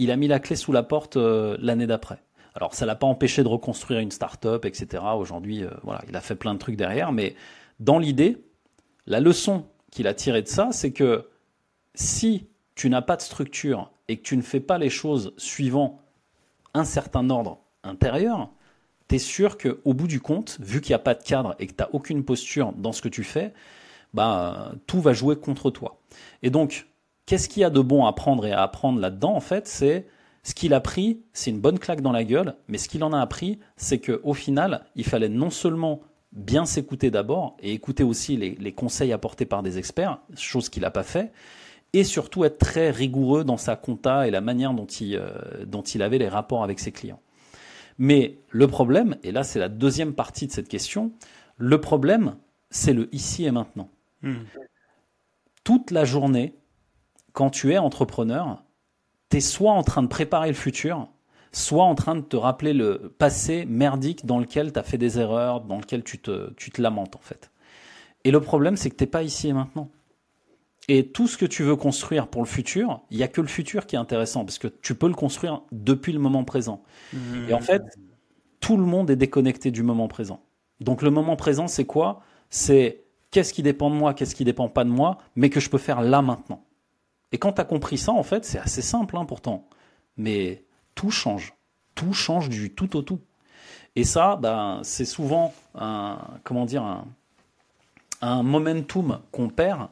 Il 0.00 0.10
a 0.10 0.16
mis 0.16 0.26
la 0.26 0.40
clé 0.40 0.56
sous 0.56 0.72
la 0.72 0.82
porte 0.82 1.16
l'année 1.16 1.86
d'après. 1.86 2.18
Alors 2.54 2.74
ça 2.74 2.84
l'a 2.84 2.96
pas 2.96 3.06
empêché 3.06 3.44
de 3.44 3.48
reconstruire 3.48 4.00
une 4.00 4.10
start-up, 4.10 4.64
etc. 4.64 5.04
Aujourd'hui, 5.16 5.64
voilà, 5.84 6.02
il 6.08 6.16
a 6.16 6.20
fait 6.20 6.34
plein 6.34 6.54
de 6.54 6.58
trucs 6.58 6.76
derrière, 6.76 7.12
mais 7.12 7.36
dans 7.78 8.00
l'idée, 8.00 8.44
la 9.06 9.20
leçon 9.20 9.66
qu'il 9.92 10.08
a 10.08 10.14
tirée 10.14 10.42
de 10.42 10.48
ça, 10.48 10.70
c'est 10.72 10.92
que 10.92 11.28
si 11.94 12.48
tu 12.74 12.88
n'as 12.90 13.02
pas 13.02 13.16
de 13.16 13.22
structure 13.22 13.90
et 14.08 14.16
que 14.16 14.22
tu 14.22 14.36
ne 14.36 14.42
fais 14.42 14.60
pas 14.60 14.78
les 14.78 14.90
choses 14.90 15.34
suivant 15.36 16.00
un 16.74 16.84
certain 16.84 17.28
ordre 17.30 17.58
intérieur, 17.82 18.50
tu 19.08 19.16
es 19.16 19.18
sûr 19.18 19.58
qu'au 19.58 19.94
bout 19.94 20.06
du 20.06 20.20
compte, 20.20 20.58
vu 20.60 20.80
qu'il 20.80 20.90
n'y 20.90 20.96
a 20.96 21.00
pas 21.00 21.14
de 21.14 21.22
cadre 21.22 21.54
et 21.58 21.66
que 21.66 21.72
tu 21.72 21.82
n'as 21.82 21.88
aucune 21.92 22.24
posture 22.24 22.72
dans 22.72 22.92
ce 22.92 23.02
que 23.02 23.08
tu 23.08 23.24
fais, 23.24 23.52
bah, 24.14 24.72
tout 24.86 25.00
va 25.00 25.12
jouer 25.12 25.36
contre 25.36 25.70
toi. 25.70 26.00
Et 26.42 26.50
donc, 26.50 26.88
qu'est-ce 27.26 27.48
qu'il 27.48 27.62
y 27.62 27.64
a 27.64 27.70
de 27.70 27.80
bon 27.80 28.06
à 28.06 28.12
prendre 28.12 28.46
et 28.46 28.52
à 28.52 28.62
apprendre 28.62 29.00
là-dedans 29.00 29.34
En 29.34 29.40
fait, 29.40 29.66
c'est 29.66 30.06
ce 30.42 30.54
qu'il 30.54 30.74
a 30.74 30.80
pris, 30.80 31.22
c'est 31.32 31.50
une 31.50 31.60
bonne 31.60 31.78
claque 31.78 32.00
dans 32.00 32.12
la 32.12 32.24
gueule, 32.24 32.56
mais 32.68 32.78
ce 32.78 32.88
qu'il 32.88 33.04
en 33.04 33.12
a 33.12 33.20
appris, 33.20 33.60
c'est 33.76 34.00
qu'au 34.00 34.34
final, 34.34 34.84
il 34.96 35.04
fallait 35.04 35.28
non 35.28 35.50
seulement 35.50 36.00
bien 36.32 36.64
s'écouter 36.64 37.10
d'abord 37.10 37.56
et 37.60 37.72
écouter 37.72 38.02
aussi 38.02 38.36
les, 38.36 38.56
les 38.56 38.72
conseils 38.72 39.12
apportés 39.12 39.44
par 39.44 39.62
des 39.62 39.78
experts, 39.78 40.18
chose 40.36 40.68
qu'il 40.68 40.82
n'a 40.82 40.90
pas 40.90 41.02
fait, 41.02 41.30
et 41.92 42.04
surtout 42.04 42.44
être 42.44 42.58
très 42.58 42.90
rigoureux 42.90 43.44
dans 43.44 43.56
sa 43.56 43.76
compta 43.76 44.26
et 44.26 44.30
la 44.30 44.40
manière 44.40 44.72
dont 44.72 44.86
il, 44.86 45.16
euh, 45.16 45.64
dont 45.66 45.82
il 45.82 46.02
avait 46.02 46.18
les 46.18 46.28
rapports 46.28 46.64
avec 46.64 46.80
ses 46.80 46.92
clients. 46.92 47.20
Mais 47.98 48.38
le 48.50 48.66
problème, 48.66 49.16
et 49.22 49.32
là 49.32 49.44
c'est 49.44 49.58
la 49.58 49.68
deuxième 49.68 50.14
partie 50.14 50.46
de 50.46 50.52
cette 50.52 50.68
question, 50.68 51.12
le 51.58 51.80
problème, 51.80 52.36
c'est 52.70 52.94
le 52.94 53.14
ici 53.14 53.44
et 53.44 53.50
maintenant. 53.50 53.90
Hmm. 54.22 54.44
Toute 55.64 55.90
la 55.90 56.04
journée, 56.04 56.54
quand 57.32 57.50
tu 57.50 57.72
es 57.72 57.78
entrepreneur, 57.78 58.62
tu 59.30 59.36
es 59.36 59.40
soit 59.40 59.72
en 59.72 59.82
train 59.82 60.02
de 60.02 60.08
préparer 60.08 60.48
le 60.48 60.54
futur, 60.54 61.08
soit 61.52 61.84
en 61.84 61.94
train 61.94 62.16
de 62.16 62.22
te 62.22 62.36
rappeler 62.36 62.72
le 62.72 63.14
passé 63.18 63.66
merdique 63.66 64.24
dans 64.24 64.38
lequel 64.38 64.72
tu 64.72 64.78
as 64.78 64.82
fait 64.82 64.98
des 64.98 65.18
erreurs, 65.18 65.60
dans 65.60 65.78
lequel 65.78 66.02
tu 66.02 66.18
te, 66.18 66.52
tu 66.54 66.70
te 66.70 66.80
lamentes 66.80 67.14
en 67.14 67.20
fait. 67.20 67.50
Et 68.24 68.30
le 68.30 68.40
problème, 68.40 68.76
c'est 68.76 68.88
que 68.88 68.96
tu 68.96 69.04
n'es 69.04 69.10
pas 69.10 69.22
ici 69.22 69.48
et 69.48 69.52
maintenant. 69.52 69.90
Et 70.88 71.08
tout 71.08 71.28
ce 71.28 71.36
que 71.36 71.46
tu 71.46 71.62
veux 71.62 71.76
construire 71.76 72.26
pour 72.26 72.42
le 72.42 72.48
futur, 72.48 73.02
il 73.10 73.16
n'y 73.16 73.22
a 73.22 73.28
que 73.28 73.40
le 73.40 73.46
futur 73.46 73.86
qui 73.86 73.94
est 73.94 73.98
intéressant, 73.98 74.44
parce 74.44 74.58
que 74.58 74.68
tu 74.68 74.94
peux 74.94 75.06
le 75.06 75.14
construire 75.14 75.62
depuis 75.70 76.12
le 76.12 76.18
moment 76.18 76.44
présent. 76.44 76.82
Et 77.48 77.54
en 77.54 77.60
fait, 77.60 77.82
tout 78.60 78.76
le 78.76 78.84
monde 78.84 79.10
est 79.10 79.16
déconnecté 79.16 79.70
du 79.70 79.82
moment 79.82 80.08
présent. 80.08 80.42
Donc 80.80 81.02
le 81.02 81.10
moment 81.10 81.36
présent, 81.36 81.68
c'est 81.68 81.84
quoi? 81.84 82.22
C'est 82.50 83.04
qu'est-ce 83.30 83.52
qui 83.52 83.62
dépend 83.62 83.90
de 83.90 83.94
moi, 83.94 84.12
qu'est-ce 84.12 84.34
qui 84.34 84.44
dépend 84.44 84.68
pas 84.68 84.84
de 84.84 84.90
moi, 84.90 85.18
mais 85.36 85.50
que 85.50 85.60
je 85.60 85.70
peux 85.70 85.78
faire 85.78 86.00
là 86.00 86.20
maintenant. 86.20 86.64
Et 87.30 87.38
quand 87.38 87.52
tu 87.52 87.60
as 87.60 87.64
compris 87.64 87.96
ça, 87.96 88.12
en 88.12 88.22
fait, 88.24 88.44
c'est 88.44 88.58
assez 88.58 88.82
simple 88.82 89.16
hein, 89.16 89.24
pourtant. 89.24 89.68
Mais 90.16 90.64
tout 90.94 91.10
change. 91.10 91.54
Tout 91.94 92.12
change 92.12 92.48
du 92.48 92.74
tout 92.74 92.96
au 92.96 93.02
tout. 93.02 93.20
Et 93.94 94.04
ça, 94.04 94.36
ben, 94.36 94.80
c'est 94.82 95.04
souvent 95.04 95.54
un, 95.74 96.18
comment 96.44 96.64
dire, 96.66 96.82
un, 96.82 97.06
un 98.20 98.42
momentum 98.42 99.20
qu'on 99.30 99.48
perd 99.48 99.88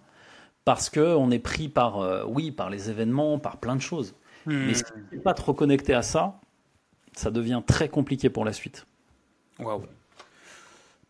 parce 0.64 0.90
qu'on 0.90 1.30
est 1.30 1.38
pris 1.38 1.68
par, 1.68 2.00
euh, 2.00 2.24
oui, 2.26 2.50
par 2.50 2.70
les 2.70 2.90
événements, 2.90 3.38
par 3.38 3.58
plein 3.58 3.76
de 3.76 3.80
choses. 3.80 4.14
Hmm. 4.46 4.66
Mais 4.66 4.74
si 4.74 4.84
tu 4.84 5.16
n'es 5.16 5.22
pas 5.22 5.34
te 5.34 5.42
reconnecter 5.42 5.94
à 5.94 6.02
ça, 6.02 6.40
ça 7.12 7.30
devient 7.30 7.62
très 7.66 7.88
compliqué 7.88 8.30
pour 8.30 8.44
la 8.44 8.52
suite. 8.52 8.86
Waouh. 9.58 9.82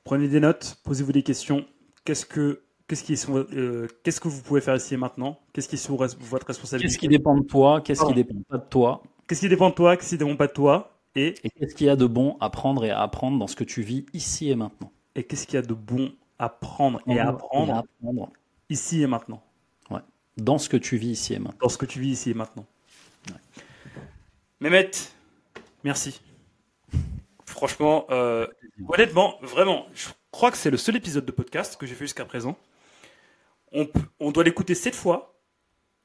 Prenez 0.05 0.29
des 0.29 0.41
notes, 0.41 0.79
posez-vous 0.85 1.13
des 1.13 1.23
questions. 1.23 1.67
Qu'est-ce 2.05 2.27
que 2.27 2.63
Qu'est-ce 2.91 3.05
qui 3.05 3.13
est 3.13 3.31
euh, 3.31 3.87
qu'est-ce 4.03 4.21
que 4.21 4.27
vous 4.27 4.43
pouvez 4.43 4.61
faire 4.61 4.75
ici 4.75 4.95
et 4.95 4.97
maintenant? 4.97 5.39
Qu'est-ce 5.53 5.69
qui 5.69 5.77
est 5.77 5.79
sous 5.79 5.97
votre 5.97 6.45
responsabilité? 6.45 6.89
Qu'est-ce 6.89 6.99
qui 6.99 7.07
dépend 7.07 7.37
de 7.37 7.45
toi? 7.45 7.81
Qu'est-ce 7.81 8.05
qui 8.05 8.15
dépend 8.15 8.35
pas 8.49 8.59
de 8.59 8.65
toi? 8.69 9.03
Qu'est-ce 9.29 9.41
qui 9.43 9.49
dépend 9.49 9.71
de 9.71 9.75
toi? 9.77 9.97
Qu'est-ce 9.97 10.09
qui 10.09 10.19
dépend 10.19 10.35
pas 10.35 10.49
de 10.49 10.53
toi? 10.53 10.99
Et, 11.15 11.35
qu'est-ce 11.35 11.77
qu'il 11.77 11.87
y 11.87 11.91
a 11.91 11.95
de 11.95 12.07
bon 12.07 12.37
à 12.41 12.51
prendre 12.51 12.85
et 12.85 12.91
à 12.91 13.01
apprendre 13.01 13.39
dans 13.39 13.47
ce 13.47 13.55
que 13.55 13.63
tu 13.63 13.83
vis 13.83 14.07
ici 14.13 14.51
et 14.51 14.57
maintenant? 14.57 14.91
Et 15.15 15.23
qu'est-ce 15.23 15.47
qu'il 15.47 15.55
y 15.55 15.59
a 15.59 15.63
de 15.63 15.73
bon 15.73 16.11
à 16.41 16.49
prendre 16.49 17.01
et 17.07 17.21
à 17.21 17.29
apprendre, 17.29 17.85
ici 18.71 19.03
et 19.03 19.07
maintenant 19.07 19.43
Ouais. 19.91 20.01
Dans 20.37 20.59
ce 20.59 20.69
que 20.69 20.77
tu 20.77 20.97
vis 20.97 21.11
ici 21.11 21.35
et 21.35 21.39
maintenant. 21.39 21.59
Dans 21.61 21.69
ce 21.69 21.79
que 21.79 21.87
tu 21.87 22.01
vis 22.01 22.11
ici 22.11 22.31
et 22.31 22.35
maintenant. 22.35 22.67
Ouais. 23.29 23.37
Mehmet, 24.61 24.91
merci. 25.85 26.21
Franchement, 27.45 28.07
euh, 28.11 28.47
honnêtement, 28.89 29.39
vraiment, 29.43 29.87
je 29.93 30.09
crois 30.31 30.51
que 30.51 30.57
c'est 30.57 30.71
le 30.71 30.77
seul 30.77 30.97
épisode 30.97 31.27
de 31.27 31.33
podcast 31.33 31.77
que 31.77 31.87
j'ai 31.87 31.95
fait 31.95 32.05
jusqu'à 32.05 32.25
présent 32.25 32.57
on, 33.73 34.31
doit 34.31 34.45
l'écouter 34.45 34.75
sept 34.75 34.95
fois 34.95 35.41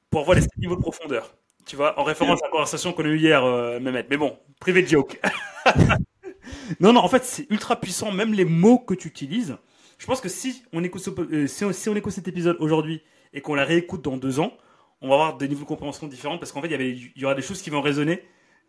pour 0.09 0.21
avoir 0.21 0.35
les 0.35 0.41
sept 0.41 0.57
niveaux 0.57 0.75
de 0.75 0.81
profondeur. 0.81 1.35
Tu 1.65 1.75
vois, 1.75 1.99
en 1.99 2.03
référence 2.03 2.41
à 2.43 2.45
la 2.45 2.51
conversation 2.51 2.93
qu'on 2.93 3.05
a 3.05 3.07
eue 3.07 3.17
hier, 3.17 3.43
euh, 3.43 3.79
Mehmet. 3.79 4.05
Mais 4.09 4.17
bon, 4.17 4.37
privé 4.59 4.85
joke. 4.85 5.19
non, 6.79 6.93
non, 6.93 7.01
en 7.01 7.07
fait, 7.07 7.25
c'est 7.25 7.47
ultra 7.49 7.79
puissant. 7.79 8.11
Même 8.11 8.33
les 8.33 8.45
mots 8.45 8.77
que 8.77 8.93
tu 8.93 9.07
utilises. 9.07 9.57
Je 9.97 10.05
pense 10.05 10.21
que 10.21 10.29
si 10.29 10.63
on 10.73 10.83
écoute, 10.83 11.07
euh, 11.19 11.47
si, 11.47 11.63
on, 11.63 11.95
écoute 11.95 12.11
cet 12.11 12.27
épisode 12.27 12.57
aujourd'hui 12.59 13.01
et 13.33 13.41
qu'on 13.41 13.55
la 13.55 13.65
réécoute 13.65 14.01
dans 14.01 14.17
deux 14.17 14.39
ans, 14.39 14.53
on 15.01 15.09
va 15.09 15.15
avoir 15.15 15.37
des 15.37 15.47
niveaux 15.47 15.63
de 15.63 15.67
compréhension 15.67 16.07
différents 16.07 16.37
parce 16.37 16.51
qu'en 16.51 16.61
fait, 16.61 16.69
il 16.69 17.11
y, 17.15 17.25
aura 17.25 17.35
des 17.35 17.41
choses 17.41 17.61
qui 17.61 17.69
vont 17.69 17.81
résonner, 17.81 18.23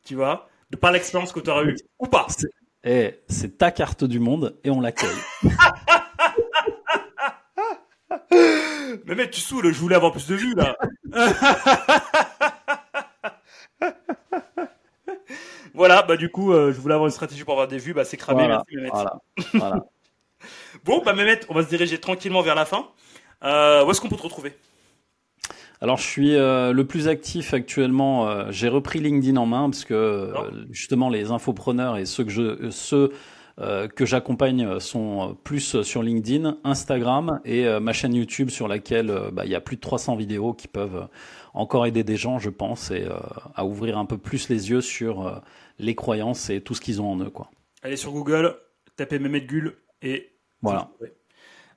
tu 0.04 0.14
vois, 0.14 0.48
de 0.70 0.76
par 0.76 0.92
l'expérience 0.92 1.32
que 1.32 1.40
tu 1.40 1.50
auras 1.50 1.64
eue 1.64 1.76
ou 1.98 2.06
pas. 2.06 2.26
Eh, 2.84 3.20
c'est 3.28 3.58
ta 3.58 3.70
carte 3.70 4.04
du 4.04 4.20
monde 4.20 4.58
et 4.62 4.70
on 4.70 4.80
l'accueille. 4.80 5.10
Mais 9.06 9.14
mec, 9.14 9.30
tu 9.30 9.40
saoules, 9.40 9.72
je 9.72 9.78
voulais 9.78 9.96
avoir 9.96 10.12
plus 10.12 10.26
de 10.26 10.34
vues 10.34 10.54
là. 10.54 10.76
voilà, 15.74 16.02
bah 16.02 16.16
du 16.16 16.28
coup, 16.28 16.52
euh, 16.52 16.72
je 16.72 16.80
voulais 16.80 16.94
avoir 16.94 17.06
une 17.06 17.12
stratégie 17.12 17.44
pour 17.44 17.54
avoir 17.54 17.68
des 17.68 17.78
vues, 17.78 17.94
bah 17.94 18.04
c'est 18.04 18.16
cramé. 18.16 18.48
Voilà, 19.52 19.86
bon, 20.86 21.02
bah 21.04 21.12
Mehmet, 21.12 21.40
on 21.48 21.54
va 21.54 21.62
se 21.62 21.68
diriger 21.68 21.98
tranquillement 21.98 22.40
vers 22.40 22.54
la 22.54 22.64
fin. 22.64 22.88
Euh, 23.44 23.84
où 23.84 23.90
est-ce 23.90 24.00
qu'on 24.00 24.08
peut 24.08 24.16
te 24.16 24.22
retrouver? 24.22 24.54
Alors 25.82 25.98
je 25.98 26.04
suis 26.04 26.34
euh, 26.34 26.72
le 26.72 26.86
plus 26.86 27.06
actif 27.06 27.52
actuellement. 27.52 28.50
j'ai 28.50 28.68
repris 28.68 28.98
LinkedIn 28.98 29.36
en 29.36 29.44
main 29.44 29.68
parce 29.68 29.84
que 29.84 30.32
justement 30.70 31.10
les 31.10 31.30
infopreneurs 31.30 31.98
et 31.98 32.06
ceux 32.06 32.24
que 32.24 32.30
je 32.30 32.70
ceux 32.70 33.12
euh, 33.58 33.88
que 33.88 34.04
j'accompagne 34.04 34.80
sont 34.80 35.34
plus 35.42 35.80
sur 35.80 36.02
LinkedIn, 36.02 36.58
Instagram 36.62 37.40
et 37.46 37.66
euh, 37.66 37.80
ma 37.80 37.94
chaîne 37.94 38.14
YouTube 38.14 38.50
sur 38.50 38.68
laquelle 38.68 39.08
euh, 39.08 39.30
bah, 39.30 39.46
il 39.46 39.50
y 39.50 39.54
a 39.54 39.62
plus 39.62 39.76
de 39.76 39.80
300 39.80 40.14
vidéos 40.16 40.52
qui 40.52 40.68
peuvent 40.68 41.08
encore 41.54 41.86
aider 41.86 42.04
des 42.04 42.16
gens, 42.16 42.38
je 42.38 42.50
pense, 42.50 42.90
et 42.90 43.06
à 43.54 43.64
ouvrir 43.64 43.96
un 43.96 44.04
peu 44.04 44.18
plus 44.18 44.50
les 44.50 44.68
yeux 44.68 44.82
sur 44.82 45.42
les 45.78 45.94
croyances 45.94 46.50
et 46.50 46.60
tout 46.60 46.74
ce 46.74 46.82
qu'ils 46.82 47.00
ont 47.00 47.10
en 47.10 47.18
eux. 47.18 47.30
Quoi. 47.30 47.50
Allez 47.82 47.96
sur 47.96 48.12
Google, 48.12 48.58
tapez 48.96 49.18
Mehmet 49.18 49.40
Gull 49.40 49.74
et 50.02 50.35
voilà. 50.62 50.90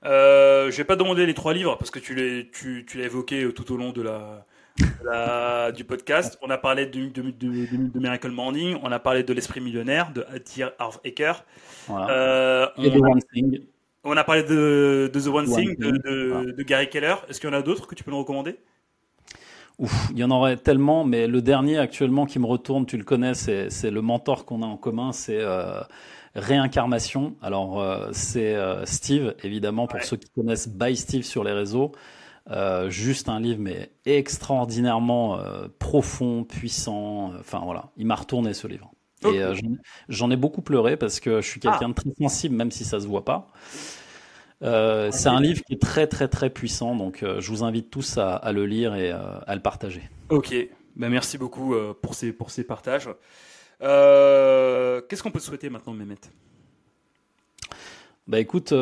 Euh, 0.04 0.70
je 0.70 0.76
vais 0.76 0.84
pas 0.84 0.96
demander 0.96 1.26
les 1.26 1.34
trois 1.34 1.52
livres 1.52 1.76
parce 1.76 1.90
que 1.90 1.98
tu 1.98 2.14
l'as 2.14 2.44
tu, 2.52 2.86
tu 2.86 3.02
évoqué 3.02 3.52
tout 3.52 3.70
au 3.72 3.76
long 3.76 3.92
de 3.92 4.02
la, 4.02 5.72
du 5.72 5.84
podcast. 5.84 6.38
On 6.42 6.50
a 6.50 6.58
parlé 6.58 6.86
de, 6.86 7.08
de, 7.08 7.98
Miracle 7.98 8.30
Morning, 8.30 8.78
on 8.82 8.90
a 8.92 8.98
parlé 8.98 9.22
de 9.22 9.32
l'esprit 9.32 9.60
millionnaire 9.60 10.12
de 10.12 10.24
Atir 10.34 10.72
Ecker. 11.04 11.44
Euh, 11.90 12.66
on, 12.78 13.18
on, 14.04 14.16
a 14.16 14.24
parlé 14.24 14.42
de, 14.42 15.10
The 15.12 15.26
One, 15.26 15.46
Thing, 15.46 15.76
de, 15.76 16.62
Gary 16.62 16.88
Keller. 16.88 17.16
Est-ce 17.28 17.40
qu'il 17.40 17.50
y 17.50 17.52
en 17.52 17.56
a 17.56 17.62
d'autres 17.62 17.86
que 17.86 17.94
tu 17.94 18.02
peux 18.02 18.10
nous 18.10 18.18
recommander? 18.18 18.56
Ouf, 19.78 20.08
il 20.12 20.18
y 20.18 20.24
en 20.24 20.30
aurait 20.30 20.58
tellement, 20.58 21.04
mais 21.04 21.26
le 21.26 21.40
dernier 21.40 21.78
actuellement 21.78 22.26
qui 22.26 22.38
me 22.38 22.44
retourne, 22.46 22.84
tu 22.84 22.98
le 22.98 23.04
connais, 23.04 23.32
c'est 23.34 23.90
le 23.90 24.02
mentor 24.02 24.44
qu'on 24.44 24.62
a 24.62 24.66
en 24.66 24.76
commun, 24.76 25.12
c'est 25.12 25.40
euh, 25.40 25.80
Réincarnation. 26.34 27.36
Alors 27.42 27.80
euh, 27.80 28.08
c'est 28.12 28.56
Steve, 28.84 29.34
évidemment, 29.42 29.86
pour 29.86 30.02
ceux 30.02 30.16
qui 30.16 30.30
connaissent 30.30 30.68
By 30.68 30.96
Steve 30.96 31.22
sur 31.22 31.44
les 31.44 31.52
réseaux. 31.52 31.92
Euh, 32.50 32.90
juste 32.90 33.28
un 33.28 33.38
livre, 33.38 33.60
mais 33.60 33.92
extraordinairement 34.06 35.38
euh, 35.38 35.68
profond, 35.78 36.44
puissant. 36.44 37.32
Enfin 37.38 37.60
voilà, 37.64 37.90
il 37.96 38.06
m'a 38.06 38.16
retourné 38.16 38.54
ce 38.54 38.66
livre. 38.66 38.90
Et 39.22 39.42
euh, 39.42 39.54
j'en 40.08 40.30
ai 40.30 40.36
beaucoup 40.36 40.62
pleuré 40.62 40.96
parce 40.96 41.20
que 41.20 41.42
je 41.42 41.46
suis 41.46 41.60
quelqu'un 41.60 41.90
de 41.90 41.94
très 41.94 42.10
sensible, 42.18 42.56
même 42.56 42.70
si 42.70 42.84
ça 42.84 42.98
se 43.00 43.06
voit 43.06 43.24
pas. 43.24 43.48
c'est 44.62 45.28
un 45.28 45.40
livre 45.40 45.62
qui 45.66 45.74
est 45.74 45.82
très 45.82 46.06
très 46.06 46.26
très 46.26 46.48
puissant, 46.48 46.96
donc 46.96 47.22
je 47.22 47.50
vous 47.50 47.62
invite 47.62 47.90
tous 47.90 48.16
à, 48.16 48.50
le 48.52 48.64
lire 48.64 48.94
et 48.94 49.10
à 49.10 49.54
le 49.54 49.60
partager. 49.60 50.08
Ok, 50.30 50.54
ben, 50.96 51.10
merci 51.10 51.36
beaucoup 51.36 51.74
pour, 52.00 52.14
ces, 52.14 52.32
pour 52.32 52.50
ces 52.50 52.64
partages. 52.64 53.10
Qu'est-ce 53.80 55.22
qu'on 55.22 55.30
peut 55.30 55.40
souhaiter 55.40 55.70
maintenant, 55.70 55.94
Mehmet? 55.94 56.16
Bah 58.26 58.38
écoute, 58.38 58.72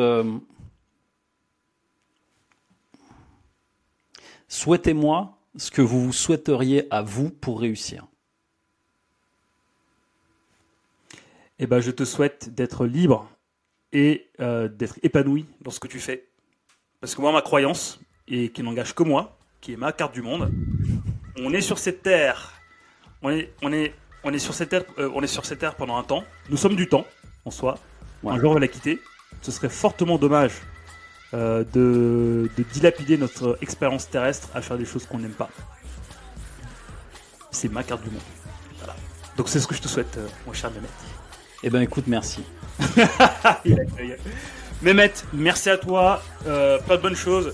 Souhaitez-moi 4.49 5.37
ce 5.57 5.69
que 5.69 5.83
vous 5.83 6.11
souhaiteriez 6.11 6.87
à 6.89 7.03
vous 7.03 7.29
pour 7.29 7.61
réussir. 7.61 8.07
Eh 11.59 11.67
ben, 11.67 11.79
je 11.79 11.91
te 11.91 12.03
souhaite 12.03 12.49
d'être 12.55 12.87
libre 12.87 13.29
et 13.93 14.27
euh, 14.39 14.67
d'être 14.67 14.97
épanoui 15.03 15.45
dans 15.61 15.69
ce 15.69 15.79
que 15.79 15.87
tu 15.87 15.99
fais. 15.99 16.27
Parce 16.99 17.13
que 17.13 17.21
moi, 17.21 17.31
ma 17.31 17.43
croyance, 17.43 17.99
et 18.27 18.49
qui 18.49 18.63
n'engage 18.63 18.95
que 18.95 19.03
moi, 19.03 19.37
qui 19.61 19.73
est 19.73 19.77
ma 19.77 19.91
carte 19.91 20.15
du 20.15 20.23
monde, 20.23 20.51
on 21.37 21.53
est 21.53 21.61
sur 21.61 21.77
cette 21.77 22.01
terre. 22.01 22.59
On 23.21 23.29
est, 23.29 23.53
on 23.61 23.71
est, 23.71 23.93
on 24.23 24.33
est 24.33 24.39
sur 24.39 24.53
cette 24.53 24.69
terre, 24.69 24.83
euh, 24.97 25.09
on 25.13 25.21
est 25.21 25.27
sur 25.27 25.45
cette 25.45 25.59
terre 25.59 25.75
pendant 25.75 25.97
un 25.97 26.03
temps. 26.03 26.23
Nous 26.49 26.57
sommes 26.57 26.75
du 26.75 26.87
temps 26.87 27.05
en 27.45 27.51
soi. 27.51 27.77
Un 28.25 28.39
jour, 28.39 28.51
on 28.51 28.53
va 28.55 28.59
la 28.59 28.67
quitter. 28.67 28.99
Ce 29.41 29.51
serait 29.51 29.69
fortement 29.69 30.17
dommage 30.17 30.53
euh, 31.33 31.63
de, 31.73 32.49
dilapider 32.73 33.17
notre 33.17 33.57
expérience 33.61 34.09
terrestre 34.09 34.49
à 34.53 34.61
faire 34.61 34.77
des 34.77 34.85
choses 34.85 35.05
qu'on 35.05 35.19
n'aime 35.19 35.31
pas. 35.31 35.49
C'est 37.51 37.71
ma 37.71 37.83
carte 37.83 38.03
du 38.03 38.09
monde. 38.09 38.21
Donc 39.37 39.47
c'est 39.47 39.59
ce 39.59 39.67
que 39.67 39.75
je 39.75 39.81
te 39.81 39.87
souhaite, 39.87 40.17
euh, 40.17 40.27
mon 40.45 40.51
cher 40.51 40.69
Mehmet. 40.71 40.87
Eh 41.63 41.69
ben 41.69 41.81
écoute, 41.81 42.05
merci. 42.07 42.43
Mehmet, 44.81 45.13
merci 45.31 45.69
à 45.69 45.77
toi. 45.77 46.21
Plein 46.43 46.97
de 46.97 47.01
bonnes 47.01 47.15
choses. 47.15 47.53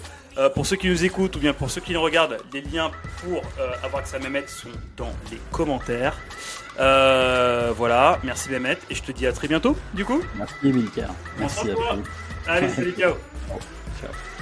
Pour 0.54 0.66
ceux 0.66 0.76
qui 0.76 0.90
nous 0.90 1.04
écoutent 1.06 1.36
ou 1.36 1.40
bien 1.40 1.54
pour 1.54 1.70
ceux 1.70 1.82
qui 1.82 1.94
nous 1.94 2.02
regardent, 2.02 2.38
les 2.54 2.62
liens 2.62 2.92
pour 3.24 3.42
avoir 3.84 4.02
accès 4.02 4.18
à 4.18 4.20
Mehmet 4.20 4.46
sont 4.48 4.70
dans 4.98 5.12
les 5.32 5.40
commentaires. 5.52 6.18
voilà, 6.78 8.20
merci 8.24 8.50
Mehmet 8.50 8.78
et 8.90 8.96
je 8.96 9.04
te 9.04 9.12
dis 9.12 9.26
à 9.28 9.32
très 9.32 9.48
bientôt 9.48 9.76
du 9.94 10.06
coup. 10.06 10.22
Merci 10.38 10.56
Milker. 10.64 11.08
Merci 11.40 11.72
à 11.72 11.74
toi. 11.74 11.98
Allez, 12.48 12.70
salut, 12.70 12.96
ciao. 12.98 13.14
Ciao. 14.02 14.35